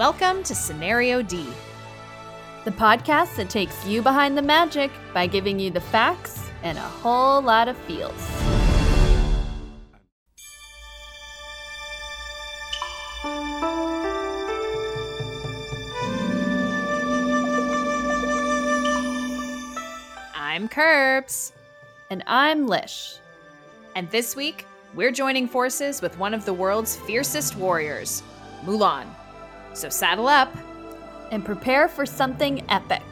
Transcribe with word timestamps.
Welcome 0.00 0.42
to 0.44 0.54
Scenario 0.54 1.20
D. 1.20 1.46
The 2.64 2.70
podcast 2.70 3.36
that 3.36 3.50
takes 3.50 3.84
you 3.84 4.00
behind 4.00 4.34
the 4.34 4.40
magic 4.40 4.90
by 5.12 5.26
giving 5.26 5.60
you 5.60 5.68
the 5.68 5.82
facts 5.82 6.48
and 6.62 6.78
a 6.78 6.80
whole 6.80 7.42
lot 7.42 7.68
of 7.68 7.76
feels. 7.76 8.10
I'm 20.34 20.66
Curbs. 20.66 21.52
And 22.08 22.24
I'm 22.26 22.66
Lish. 22.66 23.18
And 23.94 24.10
this 24.10 24.34
week, 24.34 24.64
we're 24.94 25.12
joining 25.12 25.46
forces 25.46 26.00
with 26.00 26.18
one 26.18 26.32
of 26.32 26.46
the 26.46 26.54
world's 26.54 26.96
fiercest 26.96 27.54
warriors, 27.56 28.22
Mulan. 28.64 29.06
So 29.72 29.88
saddle 29.88 30.28
up 30.28 30.54
And 31.30 31.44
prepare 31.44 31.88
for 31.88 32.04
something 32.06 32.64
epic. 32.70 33.02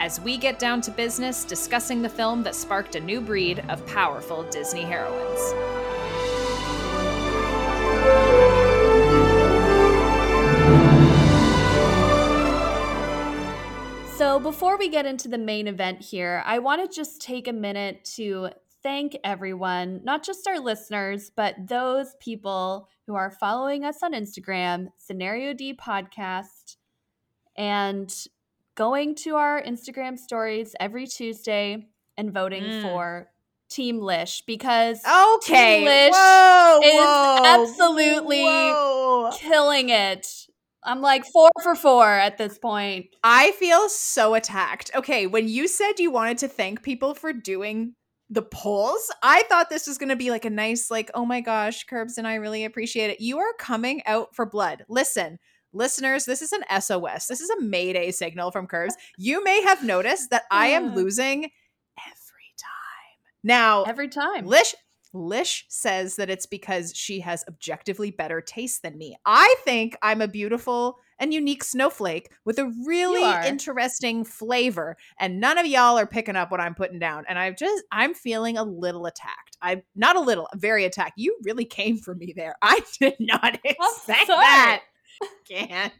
as 0.00 0.20
we 0.20 0.36
get 0.36 0.58
down 0.58 0.80
to 0.82 0.90
business 0.90 1.44
discussing 1.44 2.02
the 2.02 2.08
film 2.08 2.42
that 2.42 2.54
sparked 2.54 2.94
a 2.94 3.00
new 3.00 3.20
breed 3.20 3.64
of 3.68 3.86
powerful 3.86 4.42
Disney 4.50 4.82
heroines. 4.82 5.54
So, 14.16 14.38
before 14.38 14.76
we 14.76 14.88
get 14.88 15.06
into 15.06 15.28
the 15.28 15.38
main 15.38 15.66
event 15.66 16.00
here, 16.00 16.42
I 16.44 16.58
want 16.58 16.82
to 16.82 16.94
just 16.94 17.20
take 17.20 17.48
a 17.48 17.52
minute 17.52 18.04
to 18.16 18.50
thank 18.84 19.16
everyone, 19.24 20.00
not 20.04 20.22
just 20.22 20.46
our 20.46 20.60
listeners, 20.60 21.32
but 21.34 21.54
those 21.66 22.14
people 22.20 22.88
who 23.08 23.14
are 23.16 23.30
following 23.32 23.84
us 23.84 24.02
on 24.02 24.12
Instagram, 24.12 24.88
Scenario 24.98 25.54
D 25.54 25.74
Podcast, 25.74 26.76
and 27.56 28.14
going 28.76 29.14
to 29.16 29.36
our 29.36 29.60
Instagram 29.62 30.18
stories 30.18 30.76
every 30.78 31.06
Tuesday 31.06 31.86
and 32.16 32.32
voting 32.32 32.62
Mm. 32.62 32.82
for 32.82 33.30
Team 33.70 33.98
Lish 34.00 34.42
because 34.46 35.00
Okay. 35.36 35.78
Team 35.78 35.84
Lish 35.86 36.12
whoa, 36.14 36.80
is 36.84 36.94
whoa, 36.94 37.42
absolutely- 37.44 38.42
whoa. 38.44 39.30
killing 39.34 39.88
it. 39.88 40.26
I'm 40.86 41.00
like 41.00 41.24
four 41.24 41.50
for 41.62 41.74
four 41.74 42.06
at 42.06 42.36
this 42.36 42.58
point. 42.58 43.06
I 43.24 43.52
feel 43.52 43.88
so 43.88 44.34
attacked. 44.34 44.90
Okay, 44.94 45.26
when 45.26 45.48
you 45.48 45.66
said 45.66 45.94
you 45.98 46.10
wanted 46.10 46.36
to 46.38 46.48
thank 46.48 46.82
people 46.82 47.14
for 47.14 47.32
doing 47.32 47.94
the 48.30 48.42
polls, 48.42 49.10
I 49.22 49.42
thought 49.44 49.70
this 49.70 49.86
was 49.86 49.98
going 49.98 50.08
to 50.08 50.16
be 50.16 50.30
like 50.30 50.44
a 50.44 50.50
nice, 50.50 50.90
like, 50.90 51.10
oh 51.14 51.24
my 51.24 51.40
gosh, 51.40 51.84
Curbs 51.84 52.18
and 52.18 52.26
I 52.26 52.36
really 52.36 52.64
appreciate 52.64 53.10
it. 53.10 53.20
You 53.20 53.38
are 53.38 53.52
coming 53.58 54.02
out 54.06 54.34
for 54.34 54.46
blood. 54.46 54.84
Listen, 54.88 55.38
listeners, 55.72 56.24
this 56.24 56.42
is 56.42 56.52
an 56.52 56.64
SOS. 56.80 57.26
This 57.26 57.40
is 57.40 57.50
a 57.50 57.60
Mayday 57.60 58.10
signal 58.10 58.50
from 58.50 58.66
Curbs. 58.66 58.96
You 59.18 59.44
may 59.44 59.62
have 59.62 59.84
noticed 59.84 60.30
that 60.30 60.44
I 60.50 60.68
am 60.68 60.94
losing 60.94 61.44
every 61.98 62.54
time. 62.56 63.18
Now, 63.42 63.82
Every 63.84 64.08
time. 64.08 64.46
Lish 64.46 64.74
Lish 65.14 65.64
says 65.68 66.16
that 66.16 66.28
it's 66.28 66.46
because 66.46 66.92
she 66.94 67.20
has 67.20 67.44
objectively 67.46 68.10
better 68.10 68.40
taste 68.40 68.82
than 68.82 68.98
me. 68.98 69.16
I 69.24 69.54
think 69.64 69.96
I'm 70.02 70.20
a 70.20 70.26
beautiful 70.26 70.98
and 71.18 71.32
unique 71.34 71.64
snowflake 71.64 72.30
with 72.44 72.58
a 72.58 72.72
really 72.86 73.22
interesting 73.46 74.24
flavor, 74.24 74.96
and 75.18 75.40
none 75.40 75.58
of 75.58 75.66
y'all 75.66 75.98
are 75.98 76.06
picking 76.06 76.36
up 76.36 76.50
what 76.50 76.60
I'm 76.60 76.74
putting 76.74 76.98
down. 76.98 77.24
And 77.28 77.38
I've 77.38 77.56
just 77.56 77.84
I'm 77.92 78.14
feeling 78.14 78.56
a 78.56 78.64
little 78.64 79.06
attacked. 79.06 79.56
I'm 79.62 79.82
not 79.94 80.16
a 80.16 80.20
little, 80.20 80.48
very 80.54 80.84
attacked. 80.84 81.14
You 81.16 81.36
really 81.42 81.64
came 81.64 81.96
for 81.98 82.14
me 82.14 82.32
there. 82.36 82.54
I 82.62 82.80
did 83.00 83.14
not 83.20 83.54
expect 83.64 84.26
that. 84.28 84.82
Can't. 85.48 85.92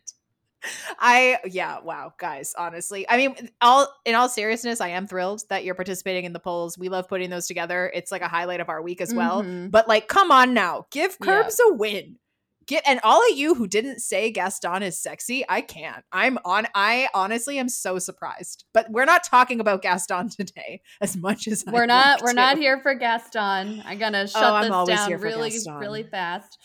I 0.99 1.39
yeah, 1.45 1.81
wow, 1.81 2.13
guys, 2.19 2.55
honestly. 2.57 3.07
I 3.09 3.19
mean, 3.19 3.51
all 3.61 3.87
in 4.07 4.15
all 4.15 4.29
seriousness, 4.31 4.81
I 4.81 4.89
am 4.89 5.07
thrilled 5.07 5.43
that 5.51 5.63
you're 5.65 5.75
participating 5.75 6.25
in 6.25 6.33
the 6.33 6.41
polls. 6.41 6.79
We 6.79 6.89
love 6.89 7.07
putting 7.07 7.29
those 7.29 7.47
together. 7.47 7.91
It's 7.95 8.11
like 8.11 8.23
a 8.23 8.29
highlight 8.29 8.61
of 8.61 8.71
our 8.71 8.81
week 8.81 9.03
as 9.03 9.13
well. 9.13 9.43
Mhm. 9.43 9.71
But 9.71 9.89
like, 9.89 10.09
come 10.09 10.31
on 10.31 10.55
now. 10.55 10.87
Give 10.91 11.17
Yeah. 11.21 11.43
Curbs 11.43 11.61
a 11.69 11.75
win. 11.75 12.19
Get 12.67 12.83
and 12.87 13.01
all 13.05 13.21
of 13.31 13.37
you 13.37 13.55
who 13.55 13.67
didn't 13.67 14.01
say 14.01 14.31
Gaston 14.31 14.83
is 14.83 14.99
sexy, 14.99 15.45
I 15.49 15.61
can't. 15.61 16.05
I'm 16.13 16.39
on 16.45 16.67
I 16.75 17.09
honestly 17.15 17.59
am 17.59 17.69
so 17.69 17.99
surprised. 17.99 18.65
But 18.73 18.91
we're 18.91 19.05
not 19.05 19.25
talking 19.25 19.61
about 19.61 19.83
Gaston 19.83 20.29
today 20.37 20.81
as 21.01 21.17
much 21.17 21.47
as 21.47 21.65
We're 21.67 21.87
not 21.87 22.23
we're 22.23 22.29
to. 22.31 22.35
not 22.35 22.59
here 22.59 22.81
for 22.81 22.95
Gaston. 22.95 23.83
I'm 23.85 23.99
gonna 23.99 24.27
shut 24.27 24.43
Oh, 24.73 24.85
this 24.87 24.97
down 24.99 25.21
really 25.21 25.51
Gaston. 25.51 25.75
really 25.77 26.03
fast. 26.05 26.59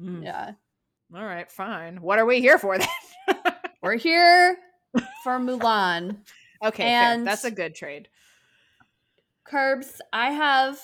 Mm. 0.00 0.24
Yeah. 0.24 0.52
All 1.14 1.24
right, 1.24 1.50
fine. 1.50 2.00
What 2.00 2.18
are 2.20 2.26
we 2.26 2.40
here 2.40 2.56
for 2.58 2.78
then? 2.78 2.88
We're 3.82 3.96
here 3.96 4.56
for 5.24 5.38
Mulan. 5.40 6.18
okay, 6.64 6.84
And- 6.84 7.20
fair. 7.20 7.24
That's 7.24 7.44
a 7.44 7.50
good 7.50 7.74
trade. 7.74 8.08
Curbs, 9.44 10.00
I 10.12 10.30
have 10.30 10.78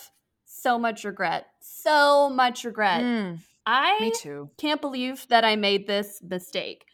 so 0.45 0.77
much 0.77 1.03
regret. 1.05 1.45
So 1.61 2.29
much 2.29 2.63
regret. 2.65 3.01
Mm, 3.01 3.39
I 3.67 3.97
me 3.99 4.11
too. 4.15 4.49
can't 4.57 4.79
believe 4.81 5.27
that 5.27 5.43
I 5.45 5.55
made 5.57 5.85
this 5.87 6.21
mistake. 6.23 6.85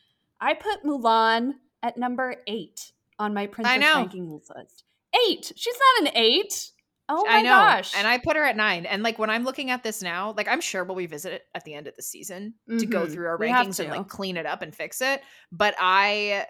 I 0.42 0.56
put 0.56 0.84
Mulan 0.84 1.52
at 1.84 1.98
number 1.98 2.36
eight 2.48 2.92
on 3.20 3.34
my 3.34 3.46
princess 3.48 3.80
know. 3.80 4.06
rankings 4.06 4.50
list. 4.56 4.84
Eight. 5.28 5.52
She's 5.56 5.76
not 6.02 6.08
an 6.10 6.18
eight. 6.22 6.72
Oh 7.10 7.26
my 7.26 7.38
I 7.38 7.42
know. 7.44 7.50
gosh. 7.50 7.94
And 7.96 8.08
I 8.08 8.18
put 8.18 8.36
her 8.38 8.44
at 8.44 8.58
nine. 8.58 8.86
And 8.86 9.04
like 9.04 9.20
when 9.20 9.30
I'm 9.30 9.44
looking 9.44 9.70
at 9.70 9.84
this 9.84 10.02
now, 10.02 10.34
like 10.36 10.48
I'm 10.48 10.62
sure 10.62 10.84
we'll 10.84 10.96
revisit 10.96 11.34
it 11.34 11.44
at 11.54 11.64
the 11.66 11.74
end 11.76 11.88
of 11.88 11.96
the 11.96 12.02
season 12.02 12.56
to 12.80 12.86
go 12.86 13.06
Mhm. 13.06 13.14
through 13.14 13.28
our 13.28 13.38
We 13.38 13.48
rankings 13.48 13.80
and 13.80 13.90
like 13.92 14.08
clean 14.08 14.36
it 14.38 14.46
up 14.46 14.62
and 14.62 14.74
fix 14.74 15.02
it. 15.02 15.22
But 15.52 15.76
I 15.80 16.48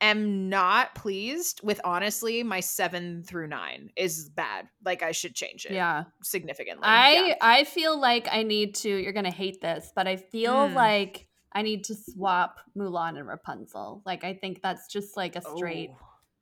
am 0.00 0.48
not 0.48 0.94
pleased 0.94 1.60
with 1.62 1.80
honestly 1.84 2.42
my 2.42 2.60
seven 2.60 3.22
through 3.22 3.48
nine 3.48 3.90
is 3.96 4.28
bad. 4.28 4.68
Like 4.84 5.02
I 5.02 5.12
should 5.12 5.34
change 5.34 5.64
it 5.66 5.72
yeah. 5.72 6.04
significantly. 6.22 6.84
I 6.84 7.12
Yeah. 7.28 7.34
I 7.40 7.64
feel 7.64 7.98
like 7.98 8.28
I 8.30 8.42
need 8.42 8.74
to. 8.76 8.88
You're 8.88 9.12
gonna 9.12 9.30
hate 9.30 9.60
this, 9.60 9.92
but 9.94 10.06
I 10.06 10.16
feel 10.16 10.54
Mm. 10.68 10.74
like 10.74 11.28
I 11.52 11.62
need 11.62 11.84
to 11.84 11.94
swap 11.94 12.58
Mulan 12.76 13.16
and 13.18 13.26
Rapunzel. 13.26 14.02
Like 14.04 14.24
I 14.24 14.34
think 14.34 14.60
that's 14.62 14.88
just 14.88 15.16
like 15.16 15.36
a 15.36 15.42
straight. 15.42 15.90
Oh. 15.92 15.98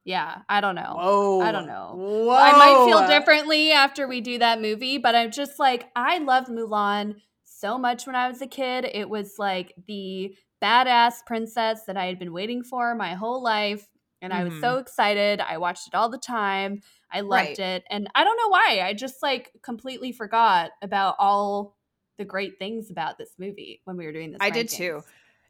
Yeah, 0.07 0.43
I 0.49 0.61
don't 0.61 0.75
know. 0.75 0.97
Whoa. 0.99 1.41
I 1.41 1.51
don't 1.53 1.67
know. 1.67 1.95
Whoa. 1.97 2.31
I 2.37 2.53
might 2.53 2.85
feel 2.87 3.07
differently 3.09 3.73
after 3.73 4.07
we 4.07 4.21
do 4.21 4.39
that 4.39 4.61
movie, 4.61 4.99
but 4.99 5.15
I'm 5.15 5.31
just 5.31 5.59
like 5.59 5.91
I 5.97 6.19
loved 6.19 6.49
Mulan 6.49 7.15
so 7.45 7.79
much 7.79 8.07
when 8.07 8.15
I 8.17 8.29
was 8.29 8.43
a 8.43 8.47
kid. 8.47 8.85
It 8.85 9.09
was 9.09 9.37
like 9.39 9.73
the 9.87 10.37
badass 10.65 11.25
princess 11.27 11.85
that 11.85 11.97
I 11.97 12.07
had 12.07 12.19
been 12.19 12.33
waiting 12.33 12.63
for 12.65 12.95
my 12.95 13.15
whole 13.15 13.43
life. 13.43 13.87
And 14.23 14.33
I 14.33 14.45
was 14.45 14.55
so 14.59 14.79
excited. 14.79 15.41
I 15.41 15.59
watched 15.59 15.87
it 15.87 15.95
all 15.95 16.09
the 16.09 16.19
time. 16.19 16.81
I 17.11 17.21
loved 17.21 17.59
Right. 17.59 17.59
it. 17.59 17.85
And 17.91 18.09
I 18.15 18.25
don't 18.25 18.39
know 18.39 18.49
why. 18.49 18.81
I 18.83 18.95
just 18.95 19.23
like 19.23 19.53
completely 19.63 20.13
forgot 20.13 20.71
about 20.81 21.17
all 21.19 21.77
the 22.17 22.25
great 22.25 22.59
things 22.59 22.91
about 22.91 23.19
this 23.19 23.35
movie 23.39 23.83
when 23.85 23.97
we 23.99 24.07
were 24.07 24.13
doing 24.13 24.33
this. 24.33 24.39
I 24.41 24.51
did 24.51 24.69
too. 24.69 25.03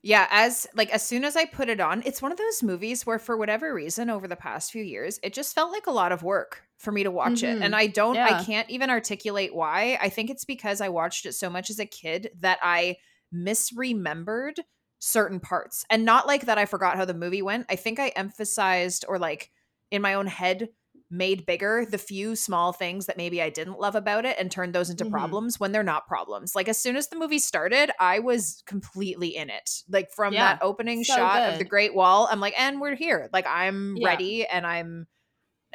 Yeah, 0.02 0.26
as 0.30 0.66
like 0.74 0.90
as 0.90 1.02
soon 1.02 1.24
as 1.24 1.34
I 1.34 1.46
put 1.46 1.70
it 1.70 1.80
on, 1.80 2.02
it's 2.04 2.20
one 2.20 2.30
of 2.30 2.36
those 2.36 2.62
movies 2.62 3.06
where 3.06 3.18
for 3.18 3.38
whatever 3.38 3.72
reason 3.72 4.10
over 4.10 4.28
the 4.28 4.36
past 4.36 4.70
few 4.70 4.82
years, 4.82 5.18
it 5.22 5.32
just 5.32 5.54
felt 5.54 5.72
like 5.72 5.86
a 5.86 5.90
lot 5.92 6.12
of 6.12 6.22
work 6.22 6.62
for 6.76 6.92
me 6.92 7.04
to 7.04 7.10
watch 7.10 7.42
it. 7.42 7.56
Mhm. 7.56 7.62
And 7.62 7.74
I 7.74 7.86
don't 7.86 8.16
I 8.22 8.34
can't 8.34 8.68
even 8.68 8.90
articulate 8.90 9.54
why. 9.54 9.98
I 10.02 10.10
think 10.10 10.28
it's 10.28 10.44
because 10.44 10.82
I 10.82 10.90
watched 10.90 11.24
it 11.24 11.32
so 11.32 11.48
much 11.48 11.70
as 11.70 11.78
a 11.78 11.86
kid 11.86 12.30
that 12.40 12.58
I 12.62 12.96
misremembered 13.34 14.56
certain 14.98 15.40
parts. 15.40 15.84
And 15.90 16.04
not 16.04 16.26
like 16.26 16.46
that 16.46 16.58
I 16.58 16.64
forgot 16.66 16.96
how 16.96 17.04
the 17.04 17.14
movie 17.14 17.42
went. 17.42 17.66
I 17.68 17.76
think 17.76 17.98
I 17.98 18.08
emphasized 18.08 19.04
or 19.08 19.18
like 19.18 19.50
in 19.90 20.02
my 20.02 20.14
own 20.14 20.26
head 20.26 20.68
made 21.10 21.46
bigger 21.46 21.86
the 21.88 21.98
few 21.98 22.34
small 22.34 22.72
things 22.72 23.06
that 23.06 23.16
maybe 23.16 23.40
I 23.40 23.50
didn't 23.50 23.78
love 23.78 23.94
about 23.94 24.24
it 24.24 24.36
and 24.38 24.50
turned 24.50 24.74
those 24.74 24.90
into 24.90 25.04
Mhm. 25.04 25.10
problems 25.10 25.60
when 25.60 25.70
they're 25.70 25.82
not 25.82 26.06
problems. 26.06 26.54
Like 26.56 26.68
as 26.68 26.80
soon 26.80 26.96
as 26.96 27.08
the 27.08 27.16
movie 27.16 27.38
started, 27.38 27.90
I 28.00 28.18
was 28.20 28.62
completely 28.66 29.36
in 29.36 29.50
it. 29.50 29.82
Like 29.88 30.10
from 30.10 30.32
Yeah, 30.34 30.54
that 30.54 30.58
opening 30.62 31.04
so 31.04 31.14
shot 31.16 31.44
of 31.44 31.58
the. 31.58 31.64
Great 31.64 31.94
Wall, 31.94 32.26
I'm 32.30 32.40
like, 32.40 32.58
and 32.58 32.80
we're 32.80 32.96
here. 32.96 33.28
Like 33.32 33.46
I'm 33.46 33.96
Yeah. 33.96 34.06
ready 34.06 34.46
and 34.46 34.66
I'm 34.66 35.06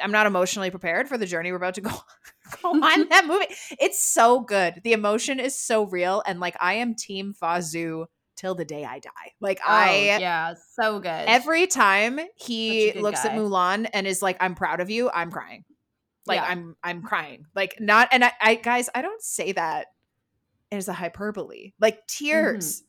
I'm 0.00 0.12
not 0.12 0.26
emotionally 0.26 0.70
prepared 0.70 1.08
for 1.08 1.18
the 1.18 1.26
journey 1.26 1.52
we're 1.52 1.58
about 1.58 1.74
to 1.74 1.80
go, 1.82 1.90
go 2.62 2.70
on 2.82 3.08
that 3.10 3.26
movie. 3.26 3.46
It's 3.78 4.02
so 4.02 4.40
good. 4.40 4.80
The 4.82 4.94
emotion 4.94 5.38
is 5.38 5.58
so 5.58 5.84
real. 5.86 6.22
And 6.26 6.40
like 6.40 6.56
I 6.60 6.74
am 6.74 6.94
team 6.94 7.34
Fa 7.34 7.58
Zhou 7.58 8.06
till 8.40 8.54
the 8.54 8.64
day 8.64 8.84
I 8.84 8.98
die. 9.00 9.10
Like 9.40 9.60
Oh, 9.60 9.70
I 9.70 10.16
yeah, 10.20 10.54
so 10.80 10.98
good. 10.98 11.08
every 11.28 11.66
time 11.66 12.18
he 12.36 12.86
Such 12.86 12.90
a 12.90 12.92
good 12.94 13.02
looks 13.02 13.24
at. 13.24 13.32
Mulan 13.32 13.88
and 13.92 14.06
is 14.06 14.22
like, 14.22 14.38
I'm 14.40 14.54
proud 14.54 14.80
of 14.80 14.88
you, 14.88 15.10
I'm 15.12 15.30
crying. 15.30 15.64
Like 16.26 16.36
Yeah. 16.40 16.46
I'm 16.46 16.76
I'm 16.82 17.02
crying. 17.02 17.44
Like 17.54 17.76
not 17.80 18.08
and 18.12 18.24
I, 18.24 18.32
I 18.40 18.54
guys, 18.54 18.88
I 18.94 19.02
don't 19.02 19.22
say 19.22 19.52
that 19.52 19.88
as 20.72 20.88
a 20.88 20.92
hyperbole. 20.92 21.72
Like 21.80 22.06
tears. 22.06 22.82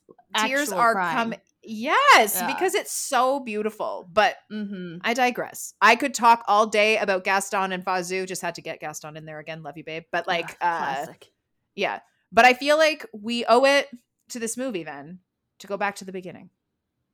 Tears 0.45 0.69
Actual 0.69 0.77
are 0.79 0.93
crying. 0.93 1.15
coming. 1.17 1.39
Yes, 1.63 2.37
Yeah. 2.39 2.47
because 2.47 2.73
it's 2.73 2.91
so 2.93 3.39
beautiful. 3.41 4.07
But 4.11 4.35
Mm-hmm. 4.51 4.97
I 5.01 5.13
digress. 5.13 5.73
I 5.81 5.95
could 5.97 6.13
talk 6.13 6.43
all 6.47 6.67
day 6.67 6.97
about 6.97 7.23
Gaston 7.25 7.71
and 7.73 7.83
Fa 7.83 7.99
Zhou. 7.99 8.25
Just 8.27 8.41
had 8.41 8.55
to 8.55 8.61
get 8.61 8.79
Gaston 8.79 9.17
in 9.17 9.25
there 9.25 9.39
again. 9.39 9.61
Love 9.63 9.77
you, 9.77 9.83
babe. 9.83 10.03
But 10.11 10.27
like, 10.27 10.51
uh, 10.61 10.77
classic. 10.77 11.31
yeah. 11.75 11.99
But 12.31 12.45
I 12.45 12.53
feel 12.53 12.77
like 12.77 13.05
we 13.13 13.43
owe 13.45 13.65
it 13.65 13.89
to 14.29 14.39
this 14.39 14.55
movie 14.57 14.83
then 14.83 15.19
to 15.61 15.67
go 15.67 15.77
back 15.77 15.95
to 15.95 16.05
the 16.05 16.11
beginning. 16.11 16.49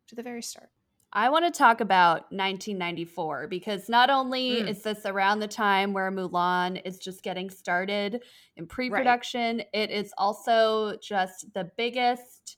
to 0.07 0.15
the 0.15 0.23
very 0.23 0.41
start. 0.41 0.69
I 1.13 1.29
want 1.29 1.45
to 1.45 1.57
talk 1.57 1.81
about 1.81 2.31
1994 2.31 3.47
because 3.47 3.87
not 3.89 4.09
only 4.09 4.61
Mm. 4.61 4.69
is 4.69 4.83
this 4.83 5.05
around 5.05 5.39
the 5.39 5.47
time 5.47 5.93
where 5.93 6.09
Mulan 6.11 6.81
is 6.85 6.97
just 6.97 7.23
getting 7.23 7.49
started 7.49 8.23
in 8.55 8.67
pre 8.67 8.89
production, 8.89 9.63
it 9.73 9.89
is 9.89 10.13
also 10.17 10.97
just 11.01 11.53
the 11.53 11.69
biggest 11.77 12.57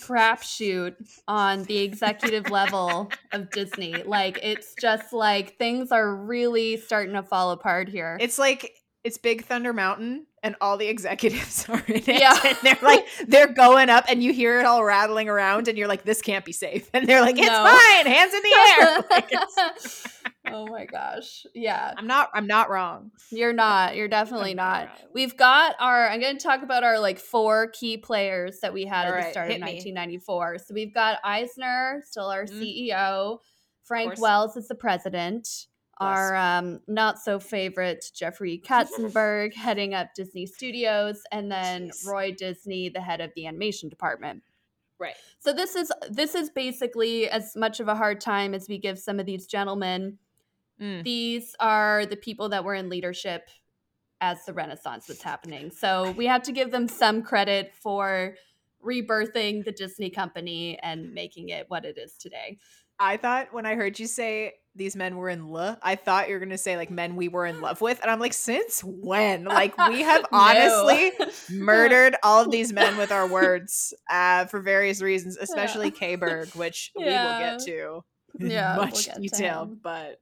crapshoot 0.00 0.94
on 1.28 1.62
the 1.64 1.78
executive 1.78 2.50
level 2.50 3.10
of 3.32 3.50
Disney. 3.50 4.02
Like, 4.02 4.38
it's 4.42 4.74
just 4.80 5.12
like 5.12 5.56
things 5.58 5.92
are 5.92 6.14
really 6.14 6.76
starting 6.76 7.14
to 7.14 7.22
fall 7.22 7.50
apart 7.52 7.88
here. 7.88 8.18
It's 8.20 8.38
like 8.38 8.72
it's 9.04 9.18
Big 9.18 9.44
Thunder 9.44 9.72
Mountain, 9.72 10.26
and 10.44 10.54
all 10.60 10.76
the 10.76 10.86
executives 10.88 11.66
are 11.68 11.82
in 11.88 11.96
it. 11.96 12.06
Yeah. 12.08 12.38
and 12.44 12.56
they're 12.62 12.78
like 12.82 13.06
they're 13.26 13.52
going 13.52 13.90
up, 13.90 14.04
and 14.08 14.22
you 14.22 14.32
hear 14.32 14.60
it 14.60 14.66
all 14.66 14.84
rattling 14.84 15.28
around, 15.28 15.68
and 15.68 15.76
you're 15.78 15.88
like, 15.88 16.04
"This 16.04 16.22
can't 16.22 16.44
be 16.44 16.52
safe." 16.52 16.88
And 16.94 17.08
they're 17.08 17.20
like, 17.20 17.36
"It's 17.38 17.46
No. 17.48 17.64
fine, 17.64 18.06
hands 18.06 18.34
in 18.34 18.42
the 18.42 18.54
air." 18.80 19.04
Like, 20.44 20.54
oh 20.54 20.66
my 20.66 20.84
gosh. 20.84 21.46
Yeah. 21.54 21.94
I'm 21.96 22.06
not. 22.06 22.28
I'm 22.34 22.46
not 22.46 22.68
wrong. 22.68 23.10
You're 23.30 23.52
not. 23.52 23.94
You're 23.96 24.08
definitely 24.08 24.54
not. 24.54 24.86
not. 24.88 25.00
We've 25.14 25.36
got 25.36 25.76
our. 25.78 26.08
I'm 26.08 26.20
going 26.20 26.36
to 26.36 26.42
talk 26.42 26.62
about 26.62 26.82
our 26.84 26.98
like 26.98 27.18
four 27.18 27.68
key 27.68 27.96
players 27.96 28.58
that 28.60 28.72
we 28.74 28.84
had 28.84 29.06
at 29.06 29.24
the 29.24 29.30
start 29.30 29.46
of 29.46 29.52
hit 29.52 29.60
me. 29.60 29.72
1994. 29.74 30.58
So 30.58 30.74
we've 30.74 30.92
got 30.92 31.18
Eisner, 31.24 32.02
still 32.06 32.26
our 32.26 32.44
Mhm. 32.44 32.60
CEO. 32.60 33.38
Frank. 33.84 34.20
Wells 34.20 34.56
is 34.56 34.68
the 34.68 34.74
president. 34.74 35.48
Our 36.02 36.36
um, 36.36 36.80
not 36.86 37.18
so 37.18 37.38
favorite 37.38 38.10
Jeffrey 38.14 38.62
Katzenberg 38.64 39.54
heading 39.56 39.94
up 39.94 40.14
Disney 40.14 40.46
Studios, 40.46 41.22
and 41.30 41.50
then 41.50 41.88
Jeez. 41.90 42.06
Roy 42.06 42.32
Disney, 42.32 42.88
the 42.88 43.00
head 43.00 43.20
of 43.20 43.30
the 43.34 43.46
animation 43.46 43.88
department. 43.88 44.42
Right. 44.98 45.14
So 45.40 45.52
this 45.52 45.74
is 45.74 45.90
this 46.10 46.34
is 46.34 46.50
basically 46.50 47.28
as 47.28 47.56
much 47.56 47.80
of 47.80 47.88
a 47.88 47.94
hard 47.94 48.20
time 48.20 48.54
as 48.54 48.68
we 48.68 48.78
give 48.78 48.98
some 48.98 49.18
of 49.18 49.26
these 49.26 49.46
gentlemen 49.46 50.18
Mm. 50.80 51.04
these 51.04 51.54
are 51.60 52.06
the 52.06 52.16
people 52.16 52.48
that 52.48 52.64
were 52.64 52.74
in 52.74 52.88
leadership 52.88 53.48
as 54.20 54.44
the 54.46 54.52
Renaissance 54.52 55.06
was 55.06 55.22
happening. 55.22 55.70
So 55.70 56.12
we 56.12 56.26
have 56.26 56.42
to 56.44 56.52
give 56.52 56.70
them 56.70 56.88
some 56.88 57.22
credit 57.22 57.72
for 57.74 58.34
rebirthing 58.84 59.64
the 59.64 59.72
Disney 59.72 60.10
company 60.10 60.78
and 60.82 61.12
making 61.12 61.50
it 61.50 61.66
what 61.68 61.84
it 61.84 61.98
is 61.98 62.14
today. 62.16 62.58
I 62.98 63.16
thought 63.16 63.52
when 63.52 63.66
I 63.66 63.74
heard 63.74 63.98
you 63.98 64.06
say 64.06 64.54
these 64.74 64.96
men 64.96 65.16
were 65.16 65.28
in 65.28 65.48
love, 65.48 65.78
I 65.82 65.96
thought 65.96 66.28
you 66.28 66.34
were 66.34 66.40
gonna 66.40 66.58
say 66.58 66.76
like 66.76 66.90
men 66.90 67.16
we 67.16 67.28
were 67.28 67.46
in 67.46 67.60
love 67.60 67.80
with, 67.80 68.00
and 68.02 68.10
I'm 68.10 68.20
like, 68.20 68.32
since 68.34 68.82
when? 68.82 69.44
Like 69.52 69.76
we 69.78 70.00
have 70.02 70.24
honestly 70.32 71.12
murdered 71.48 72.16
all 72.22 72.42
of 72.42 72.50
these 72.50 72.72
men 72.72 72.96
with 72.96 73.12
our 73.12 73.26
words 73.28 73.94
uh, 74.10 74.46
for 74.46 74.60
various 74.60 75.02
reasons, 75.02 75.36
especially 75.36 75.90
K 75.90 76.16
Berg, 76.16 76.54
which 76.54 76.92
we 76.98 77.18
will 77.18 77.34
get 77.34 77.58
to 77.60 78.02
in 78.40 78.48
Yeah, 78.48 78.88
we'll 78.90 79.02
much 79.02 79.04
get 79.04 79.22
detail, 79.22 79.72
but 79.82 80.20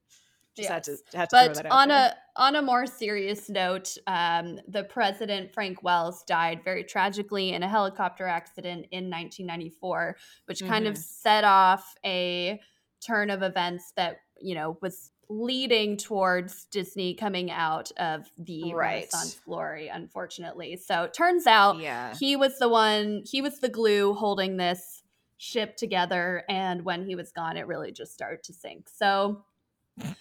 just 0.57 0.69
had 0.69 0.85
to 0.85 0.93
Yes. 0.93 1.03
had 1.15 1.31
to 1.31 1.37
throw 1.37 1.55
But 1.55 1.55
that 1.55 1.67
out 1.67 1.81
on 1.81 1.91
there. 1.91 2.07
a 2.11 2.17
on 2.37 2.57
a 2.57 2.63
more 2.63 2.87
serious 2.87 3.49
note, 3.49 3.97
um, 4.07 4.61
the 4.69 4.85
president 4.85 5.53
Frank 5.55 5.83
Wells 5.83 6.25
died 6.25 6.63
very 6.65 6.85
tragically 6.85 7.53
in 7.53 7.63
a 7.63 7.69
helicopter 7.69 8.27
accident 8.27 8.87
in 8.91 9.09
1994, 9.09 10.17
which 10.47 10.65
kind 10.65 10.87
of 10.87 10.97
Mhm. 10.97 11.05
set 11.05 11.45
off 11.45 11.95
a 12.05 12.61
turn 13.01 13.31
of 13.31 13.43
events 13.43 13.93
that 13.97 14.19
you 14.41 14.55
know 14.55 14.79
was 14.81 15.11
leading 15.29 15.97
towards 15.97 16.65
Disney 16.67 17.15
coming 17.15 17.51
out 17.51 17.93
of 17.97 18.29
the 18.37 18.75
Right. 18.75 18.95
Renaissance 18.95 19.41
glory. 19.45 19.89
Unfortunately, 19.89 20.77
so 20.77 21.05
it 21.05 21.15
turns 21.15 21.47
out 21.47 21.79
yeah, 21.79 22.15
he 22.19 22.37
was 22.37 22.59
the 22.59 22.69
one. 22.69 23.23
He 23.25 23.43
was 23.43 23.61
the 23.61 23.69
glue 23.69 24.15
holding 24.15 24.57
this 24.57 25.03
ship 25.37 25.77
together, 25.77 26.45
and 26.49 26.85
when 26.85 27.05
he 27.05 27.15
was 27.15 27.33
gone, 27.33 27.57
it 27.57 27.67
really 27.67 27.93
just 27.93 28.13
started 28.13 28.43
to 28.45 28.53
sink. 28.53 28.89
So. 28.89 29.45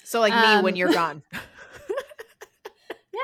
so 0.03 0.19
like 0.19 0.33
me 0.33 0.63
when 0.63 0.73
um, 0.73 0.75
you're 0.75 0.91
gone, 0.91 1.23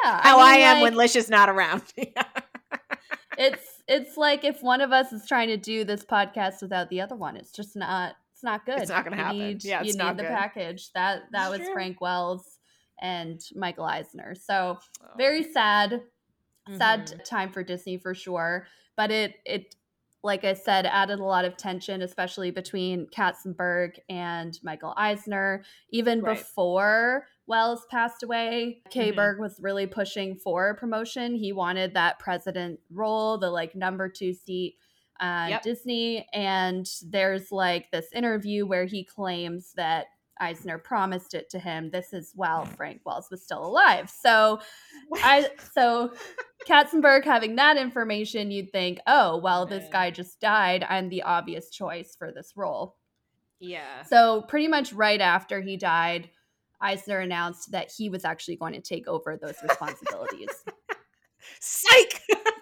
Yeah, 0.03 0.21
how 0.21 0.39
I, 0.39 0.53
mean, 0.53 0.61
am 0.61 0.75
like, 0.75 0.83
when 0.83 0.95
Lish 0.95 1.15
is 1.15 1.29
not 1.29 1.49
around. 1.49 1.83
it's 3.37 3.81
it's 3.87 4.17
like 4.17 4.43
if 4.43 4.61
one 4.61 4.81
of 4.81 4.91
us 4.91 5.11
is 5.13 5.27
trying 5.27 5.47
to 5.49 5.57
do 5.57 5.83
this 5.83 6.03
podcast 6.03 6.61
without 6.61 6.89
the 6.89 7.01
other 7.01 7.15
one, 7.15 7.35
it's 7.35 7.51
just 7.51 7.75
not 7.75 8.15
it's 8.35 8.43
not 8.43 8.65
good. 8.65 8.79
It's 8.81 8.91
not 8.91 9.05
gonna 9.05 9.15
You 9.15 9.23
happen. 9.23 9.39
Need, 9.39 9.63
Yeah, 9.63 9.79
you 9.81 9.85
it's 9.87 9.95
need 9.95 10.03
not 10.03 10.17
the 10.17 10.23
good. 10.23 10.29
package. 10.31 10.91
That 10.91 11.23
that 11.31 11.49
It's 11.49 11.59
was 11.59 11.65
true. 11.67 11.73
Frank 11.73 12.01
Wells 12.01 12.59
and 13.01 13.39
Michael 13.55 13.85
Eisner. 13.85 14.35
So 14.35 14.77
Oh. 15.01 15.07
very 15.17 15.41
sad, 15.43 16.03
sad 16.77 17.07
Mhm. 17.07 17.23
time 17.23 17.51
for 17.53 17.63
Disney 17.63 17.97
for 17.97 18.13
sure. 18.13 18.67
But 18.97 19.09
it 19.11 19.35
it 19.45 19.75
like 20.23 20.43
I 20.43 20.53
said, 20.53 20.87
added 20.87 21.19
a 21.19 21.23
lot 21.23 21.45
of 21.45 21.55
tension, 21.55 22.01
especially 22.01 22.49
between 22.49 23.05
Katzenberg 23.07 23.99
and 24.09 24.57
Michael 24.63 24.91
Eisner. 24.97 25.63
Even 25.91 26.19
Right. 26.21 26.35
before 26.35 27.27
Wells 27.45 27.85
passed 27.91 28.23
away, 28.23 28.81
K. 28.89 29.11
Mhm. 29.11 29.15
Berg 29.15 29.39
was 29.39 29.59
really 29.61 29.85
pushing 29.85 30.35
for 30.35 30.73
promotion. 30.77 31.35
He 31.35 31.53
wanted 31.53 31.93
that 31.93 32.17
president 32.17 32.79
role, 32.89 33.37
the 33.37 33.51
like 33.51 33.75
number 33.75 34.09
two 34.09 34.33
seat 34.33 34.79
uh, 35.19 35.47
Yep. 35.49 35.63
Disney. 35.63 36.27
And 36.33 36.87
there's 37.07 37.51
like 37.51 37.89
this 37.91 38.07
interview 38.13 38.65
where 38.65 38.85
he 38.85 39.03
claims 39.03 39.71
that 39.75 40.05
Eisner 40.39 40.77
promised 40.77 41.33
it 41.33 41.49
to 41.51 41.59
him. 41.59 41.89
This 41.91 42.11
is 42.11 42.33
while 42.35 42.65
Frank 42.65 43.01
Wells 43.05 43.29
was 43.31 43.41
still 43.41 43.65
alive. 43.65 44.09
So 44.09 44.59
I 45.23 45.49
so 45.73 46.13
Katzenberg 46.67 47.23
having 47.23 47.55
that 47.55 47.77
information, 47.77 48.51
you'd 48.51 48.71
think, 48.73 48.99
oh, 49.07 49.37
well, 49.37 49.65
this 49.65 49.87
guy 49.91 50.11
just 50.11 50.41
died. 50.41 50.85
I'm 50.89 51.07
the 51.09 51.21
obvious 51.23 51.69
choice 51.69 52.15
for 52.17 52.31
this 52.33 52.51
role. 52.55 52.97
yeah. 53.59 54.01
So, 54.03 54.41
pretty 54.41 54.67
much 54.67 54.91
right 54.91 55.21
after 55.21 55.61
he 55.61 55.77
died, 55.77 56.29
Eisner 56.81 57.19
announced 57.19 57.71
that 57.71 57.91
he 57.95 58.09
was 58.09 58.25
actually 58.25 58.57
going 58.57 58.73
to 58.73 58.81
take 58.81 59.07
over 59.07 59.37
those 59.37 59.55
responsibilities. 59.63 60.49
Psych. 61.59 62.21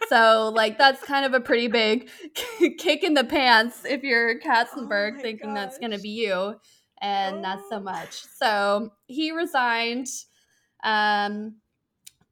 so, 0.10 0.52
like, 0.54 0.78
that's 0.78 1.04
kind 1.04 1.26
of 1.26 1.34
a 1.34 1.40
pretty 1.40 1.68
big 1.68 2.10
kick 2.78 3.04
in 3.04 3.14
the 3.14 3.24
pants 3.24 3.86
if 3.86 4.04
you're 4.04 4.40
Katzenberg 4.40 5.14
Oh 5.18 5.22
thinking 5.22 5.54
that's 5.54 5.78
going 5.78 5.92
to 5.92 6.00
be 6.00 6.10
you, 6.10 6.56
and 7.02 7.42
not 7.42 7.60
so 7.70 7.78
Oh. 7.78 7.82
much. 7.82 8.24
So, 8.38 8.92
he 9.08 9.32
resigned. 9.32 10.08
Um, 10.84 11.56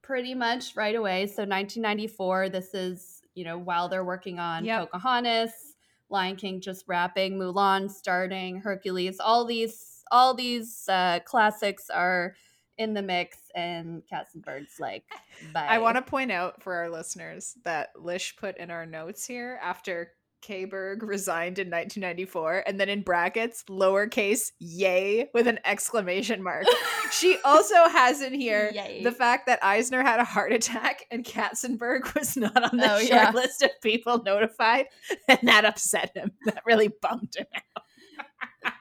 pretty 0.01 0.33
much 0.33 0.75
right 0.75 0.95
away. 0.95 1.25
So 1.27 1.43
1994, 1.43 2.49
this 2.49 2.73
is, 2.73 3.21
you 3.35 3.45
know, 3.45 3.57
while 3.57 3.87
they're 3.87 4.03
working 4.03 4.39
on 4.39 4.65
Yep. 4.65 4.91
Pocahontas, 4.91 5.75
Lion 6.09 6.35
King 6.35 6.59
just 6.59 6.83
wrapping, 6.87 7.37
Mulan 7.39 7.89
starting, 7.89 8.57
Hercules, 8.59 9.19
all 9.19 9.45
these 9.45 10.03
all 10.11 10.33
these 10.33 10.89
uh 10.89 11.19
classics 11.23 11.89
are 11.89 12.35
in 12.81 12.93
the 12.93 13.01
mix 13.01 13.37
and 13.55 14.01
Katzenberg's 14.11 14.79
like 14.79 15.03
bye. 15.53 15.65
I 15.69 15.77
want 15.77 15.97
to 15.97 16.01
point 16.01 16.31
out 16.31 16.61
for 16.63 16.73
our 16.73 16.89
listeners 16.89 17.55
that 17.63 17.89
Lish 17.95 18.35
put 18.37 18.57
in 18.57 18.71
our 18.71 18.85
notes 18.85 19.25
here 19.25 19.59
after 19.61 20.11
K 20.41 20.65
Berg 20.65 21.03
resigned 21.03 21.59
in 21.59 21.67
1994, 21.69 22.63
and 22.65 22.79
then 22.79 22.89
in 22.89 23.03
brackets, 23.03 23.63
lowercase 23.69 24.51
yay 24.57 25.29
with 25.35 25.45
an 25.47 25.59
exclamation 25.65 26.41
mark. 26.43 26.65
She 27.11 27.37
also 27.43 27.89
has 27.89 28.21
in 28.21 28.33
here 28.33 28.71
Yay. 28.73 29.03
the 29.03 29.11
fact 29.11 29.45
that 29.47 29.61
Eisner 29.61 30.01
had 30.01 30.21
a 30.21 30.23
heart 30.23 30.53
attack 30.53 31.03
and 31.11 31.25
Katzenberg 31.25 32.15
was 32.15 32.37
not 32.37 32.71
on 32.71 32.77
the 32.77 32.85
Oh, 32.89 32.99
short 32.99 33.09
yeah. 33.09 33.31
list 33.31 33.61
of 33.63 33.69
people 33.83 34.23
notified, 34.23 34.85
and 35.27 35.39
that 35.43 35.65
upset 35.65 36.11
him. 36.15 36.31
That 36.45 36.63
really 36.65 36.87
bummed 37.01 37.35
him 37.35 37.47
out. 37.75 38.73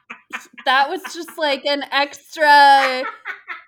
that 0.65 0.89
was 0.89 1.01
just 1.13 1.37
like 1.37 1.65
an 1.65 1.83
extra 1.91 3.03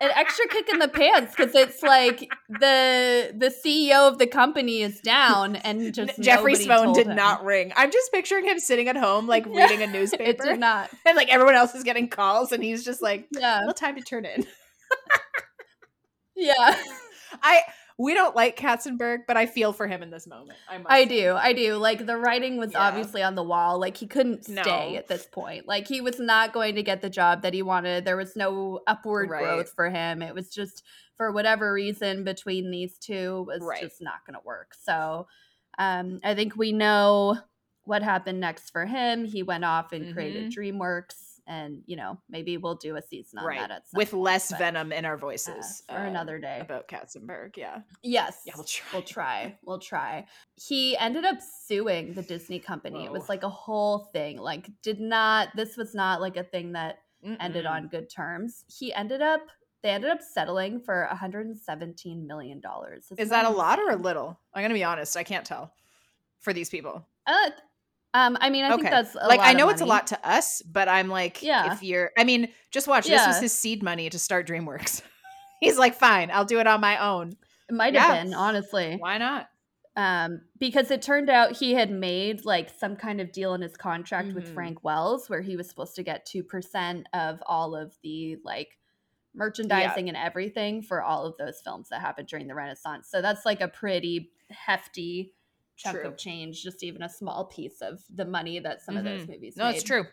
an 0.04 0.12
extra 0.16 0.48
kick 0.48 0.70
in 0.70 0.80
the 0.80 0.88
pants 0.88 1.34
because 1.36 1.56
it's 1.56 1.82
like 1.82 2.30
the 2.50 3.34
the 3.36 3.54
CEO 3.64 4.08
of 4.08 4.20
the 4.20 4.28
company 4.28 4.82
is 4.82 5.00
down 5.02 5.56
and 5.58 5.94
just 5.94 6.20
Jeffrey's 6.22 6.66
phone 6.66 6.94
did 6.94 7.08
him. 7.08 7.16
not 7.16 7.44
ring. 7.44 7.72
I'm 7.76 7.92
just 7.92 8.12
picturing 8.12 8.46
him 8.46 8.60
sitting 8.60 8.88
at 8.90 8.98
home, 8.98 9.28
like 9.28 9.46
reading 9.48 9.82
a 9.82 9.88
newspaper. 9.88 10.24
It 10.30 10.40
did 10.40 10.60
not. 10.60 10.90
and 11.06 11.16
like 11.16 11.30
everyone 11.30 11.56
else 11.56 11.74
is 11.74 11.84
getting 11.84 12.08
calls, 12.10 12.52
and 12.52 12.64
he's 12.64 12.84
just 12.84 13.02
like, 13.02 13.28
Yeah. 13.32 13.62
"Well, 13.66 13.74
time 13.74 13.96
to 13.96 14.02
turn 14.02 14.26
in." 14.26 14.46
Yeah. 16.36 16.76
I 17.44 17.62
we 18.00 18.14
don't 18.14 18.36
like 18.36 18.58
Katzenberg, 18.58 19.20
but 19.28 19.38
I 19.38 19.46
feel 19.46 19.72
for 19.74 19.88
him 19.88 20.02
in 20.04 20.10
this 20.10 20.26
moment. 20.28 20.58
I 20.70 20.78
must. 20.80 20.90
I 20.92 21.06
do. 21.06 21.34
I 21.36 21.54
do. 21.54 21.76
Like 21.76 22.06
the 22.06 22.18
writing 22.18 22.58
was 22.58 22.72
Yeah. 22.74 22.88
obviously 22.88 23.22
on 23.24 23.36
the 23.36 23.44
wall. 23.44 23.80
Like 23.80 23.98
he 23.98 24.08
couldn't 24.08 24.44
stay 24.46 24.54
No. 24.94 24.96
at 24.98 25.08
this 25.08 25.26
point. 25.26 25.68
Like 25.68 25.88
he 25.88 26.02
was 26.02 26.20
not 26.20 26.54
going 26.54 26.76
to 26.76 26.84
get 26.84 27.02
the 27.02 27.10
job 27.10 27.42
that 27.44 27.54
he 27.54 27.62
wanted. 27.62 28.06
There 28.06 28.18
was 28.18 28.36
no 28.36 28.82
upward 28.88 29.30
Right. 29.30 29.44
growth 29.44 29.72
for 29.76 29.90
him. 29.90 30.22
It 30.22 30.34
was 30.34 30.50
just 30.50 30.84
for 31.18 31.32
whatever 31.32 31.72
reason 31.72 32.24
between 32.24 32.72
these 32.72 32.98
two 32.98 33.44
was 33.48 33.62
Right. 33.62 33.82
just 33.82 34.02
not 34.02 34.26
going 34.26 34.34
to 34.36 34.46
work. 34.46 34.74
So 34.74 35.28
um 35.78 36.20
I 36.24 36.36
think 36.36 36.56
we 36.56 36.72
know 36.72 37.38
what 37.86 38.02
happened 38.02 38.40
next 38.40 38.70
for 38.72 38.86
him. 38.86 39.26
He 39.26 39.44
went 39.44 39.66
off 39.66 39.92
and 39.92 40.14
created 40.14 40.52
Mhm. 40.52 40.56
DreamWorks 40.56 41.23
and 41.48 41.82
you 41.86 41.96
know 41.96 42.20
maybe 42.30 42.58
we'll 42.58 42.76
do 42.76 42.96
a 42.96 43.02
season 43.02 43.40
on 43.40 43.46
right 43.46 43.60
that 43.60 43.72
at 43.72 43.88
some 43.88 43.98
with 43.98 44.12
point, 44.12 44.24
less 44.24 44.50
but, 44.52 44.60
venom 44.60 44.92
in 44.92 45.06
our 45.06 45.16
uh, 45.16 45.18
voices 45.18 45.84
for 45.90 45.98
uh, 45.98 46.06
another 46.06 46.40
day. 46.40 46.60
about 46.62 46.88
Katzenberg. 46.88 47.58
Yeah, 47.58 47.80
Yes, 48.02 48.42
yeah, 48.46 48.54
we'll 48.56 48.66
try. 48.66 48.88
We'll 48.94 49.02
try. 49.04 49.58
We'll 49.66 49.80
try. 49.80 50.26
He 50.56 50.98
ended 50.98 51.26
up 51.26 51.38
suing 51.66 52.14
the 52.14 52.22
Disney 52.22 52.60
company. 52.60 53.06
It 53.06 53.12
was 53.12 53.30
like 53.30 53.44
a 53.44 53.50
whole 53.50 54.10
thing. 54.14 54.38
Like, 54.38 54.70
did 54.82 55.00
not, 55.00 55.50
this 55.56 55.78
was 55.78 55.96
not 55.96 56.22
like 56.22 56.38
a 56.38 56.44
thing 56.44 56.74
that 56.74 57.00
ended 57.40 57.66
Mm-mm. 57.66 57.72
on 57.72 57.88
good 57.88 58.10
terms. 58.10 58.66
He 58.68 58.94
ended 58.94 59.22
up, 59.22 59.42
they 59.82 59.90
ended 59.90 60.12
up 60.12 60.22
settling 60.22 60.80
for 60.80 61.08
$117 61.12 62.26
million. 62.26 62.62
Isn't 63.18 63.30
that 63.30 63.46
a 63.46 63.50
lot 63.50 63.80
or 63.80 63.92
a 63.92 63.96
little? 63.96 64.40
I'm 64.54 64.64
gonna 64.64 64.74
be 64.74 64.84
honest. 64.84 65.16
I 65.18 65.24
can't 65.24 65.46
tell 65.46 65.74
for 66.40 66.54
these 66.54 66.70
people. 66.70 67.06
Uh, 67.26 67.50
um, 68.14 68.38
I 68.40 68.50
mean, 68.50 68.64
I 68.66 68.70
think 68.76 68.84
that's 68.90 69.16
a 69.16 69.28
like 69.28 69.40
lot 69.40 69.48
I 69.48 69.54
know 69.54 69.70
it's 69.70 69.82
a 69.82 69.86
lot 69.86 70.08
to 70.08 70.28
us, 70.28 70.62
but 70.62 70.88
I'm 70.88 71.08
like, 71.10 71.42
Yeah. 71.42 71.74
if 71.74 71.82
you're, 71.84 72.12
I 72.18 72.24
mean, 72.24 72.50
just 72.72 72.88
watch. 72.88 73.08
This 73.08 73.26
was 73.26 73.40
his 73.40 73.54
seed 73.54 73.82
money 73.84 74.10
to 74.10 74.20
start 74.20 74.48
DreamWorks. 74.48 75.02
He's 75.60 75.78
like, 75.78 75.96
fine, 75.96 76.30
I'll 76.32 76.46
do 76.46 76.60
it 76.60 76.68
on 76.68 76.82
my 76.82 76.98
own. 76.98 77.36
It 77.70 77.74
might 77.74 77.96
have 77.96 78.16
Yeah. 78.16 78.24
been, 78.24 78.34
honestly. 78.34 78.98
Why 79.00 79.18
not? 79.18 79.48
um, 79.96 80.42
because 80.58 80.90
it 80.90 81.04
turned 81.04 81.30
out 81.30 81.56
he 81.58 81.76
had 81.76 81.92
made 81.92 82.44
like 82.46 82.68
some 82.80 82.96
kind 82.96 83.22
of 83.22 83.32
deal 83.32 83.54
in 83.54 83.62
his 83.62 83.78
contract 83.78 84.34
with 84.34 84.46
Mhm. 84.50 84.54
Frank 84.56 84.84
Wells 84.84 85.30
where 85.30 85.42
he 85.44 85.56
was 85.56 85.70
supposed 85.70 85.94
to 85.98 86.02
get 86.04 86.26
2% 86.26 87.06
of 87.14 87.44
all 87.46 87.76
of 87.76 87.96
the 88.02 88.38
like 88.44 88.80
merchandising 89.36 90.08
and 90.08 90.18
everything 90.18 90.82
for 90.82 91.04
all 91.04 91.26
of 91.28 91.38
those 91.38 91.62
films 91.62 91.90
that 91.90 92.02
happened 92.02 92.28
during 92.28 92.48
the 92.48 92.56
Renaissance. 92.56 93.08
So 93.08 93.22
that's 93.22 93.46
like 93.46 93.62
a 93.62 93.68
pretty 93.68 94.32
hefty 94.50 95.34
chunk 95.76 95.98
True. 96.00 96.08
of 96.08 96.18
change, 96.18 96.62
just 96.64 96.84
even 96.84 97.02
a 97.04 97.10
small 97.10 97.46
piece 97.46 97.82
of 97.82 98.00
the 98.14 98.26
money 98.26 98.60
that 98.60 98.82
some 98.82 98.96
of 98.98 99.04
those 99.04 99.24
Mhm. 99.24 99.30
movies 99.30 99.58
No, 99.58 99.66
made. 99.66 99.76
it's 99.76 99.84
true. 99.84 100.06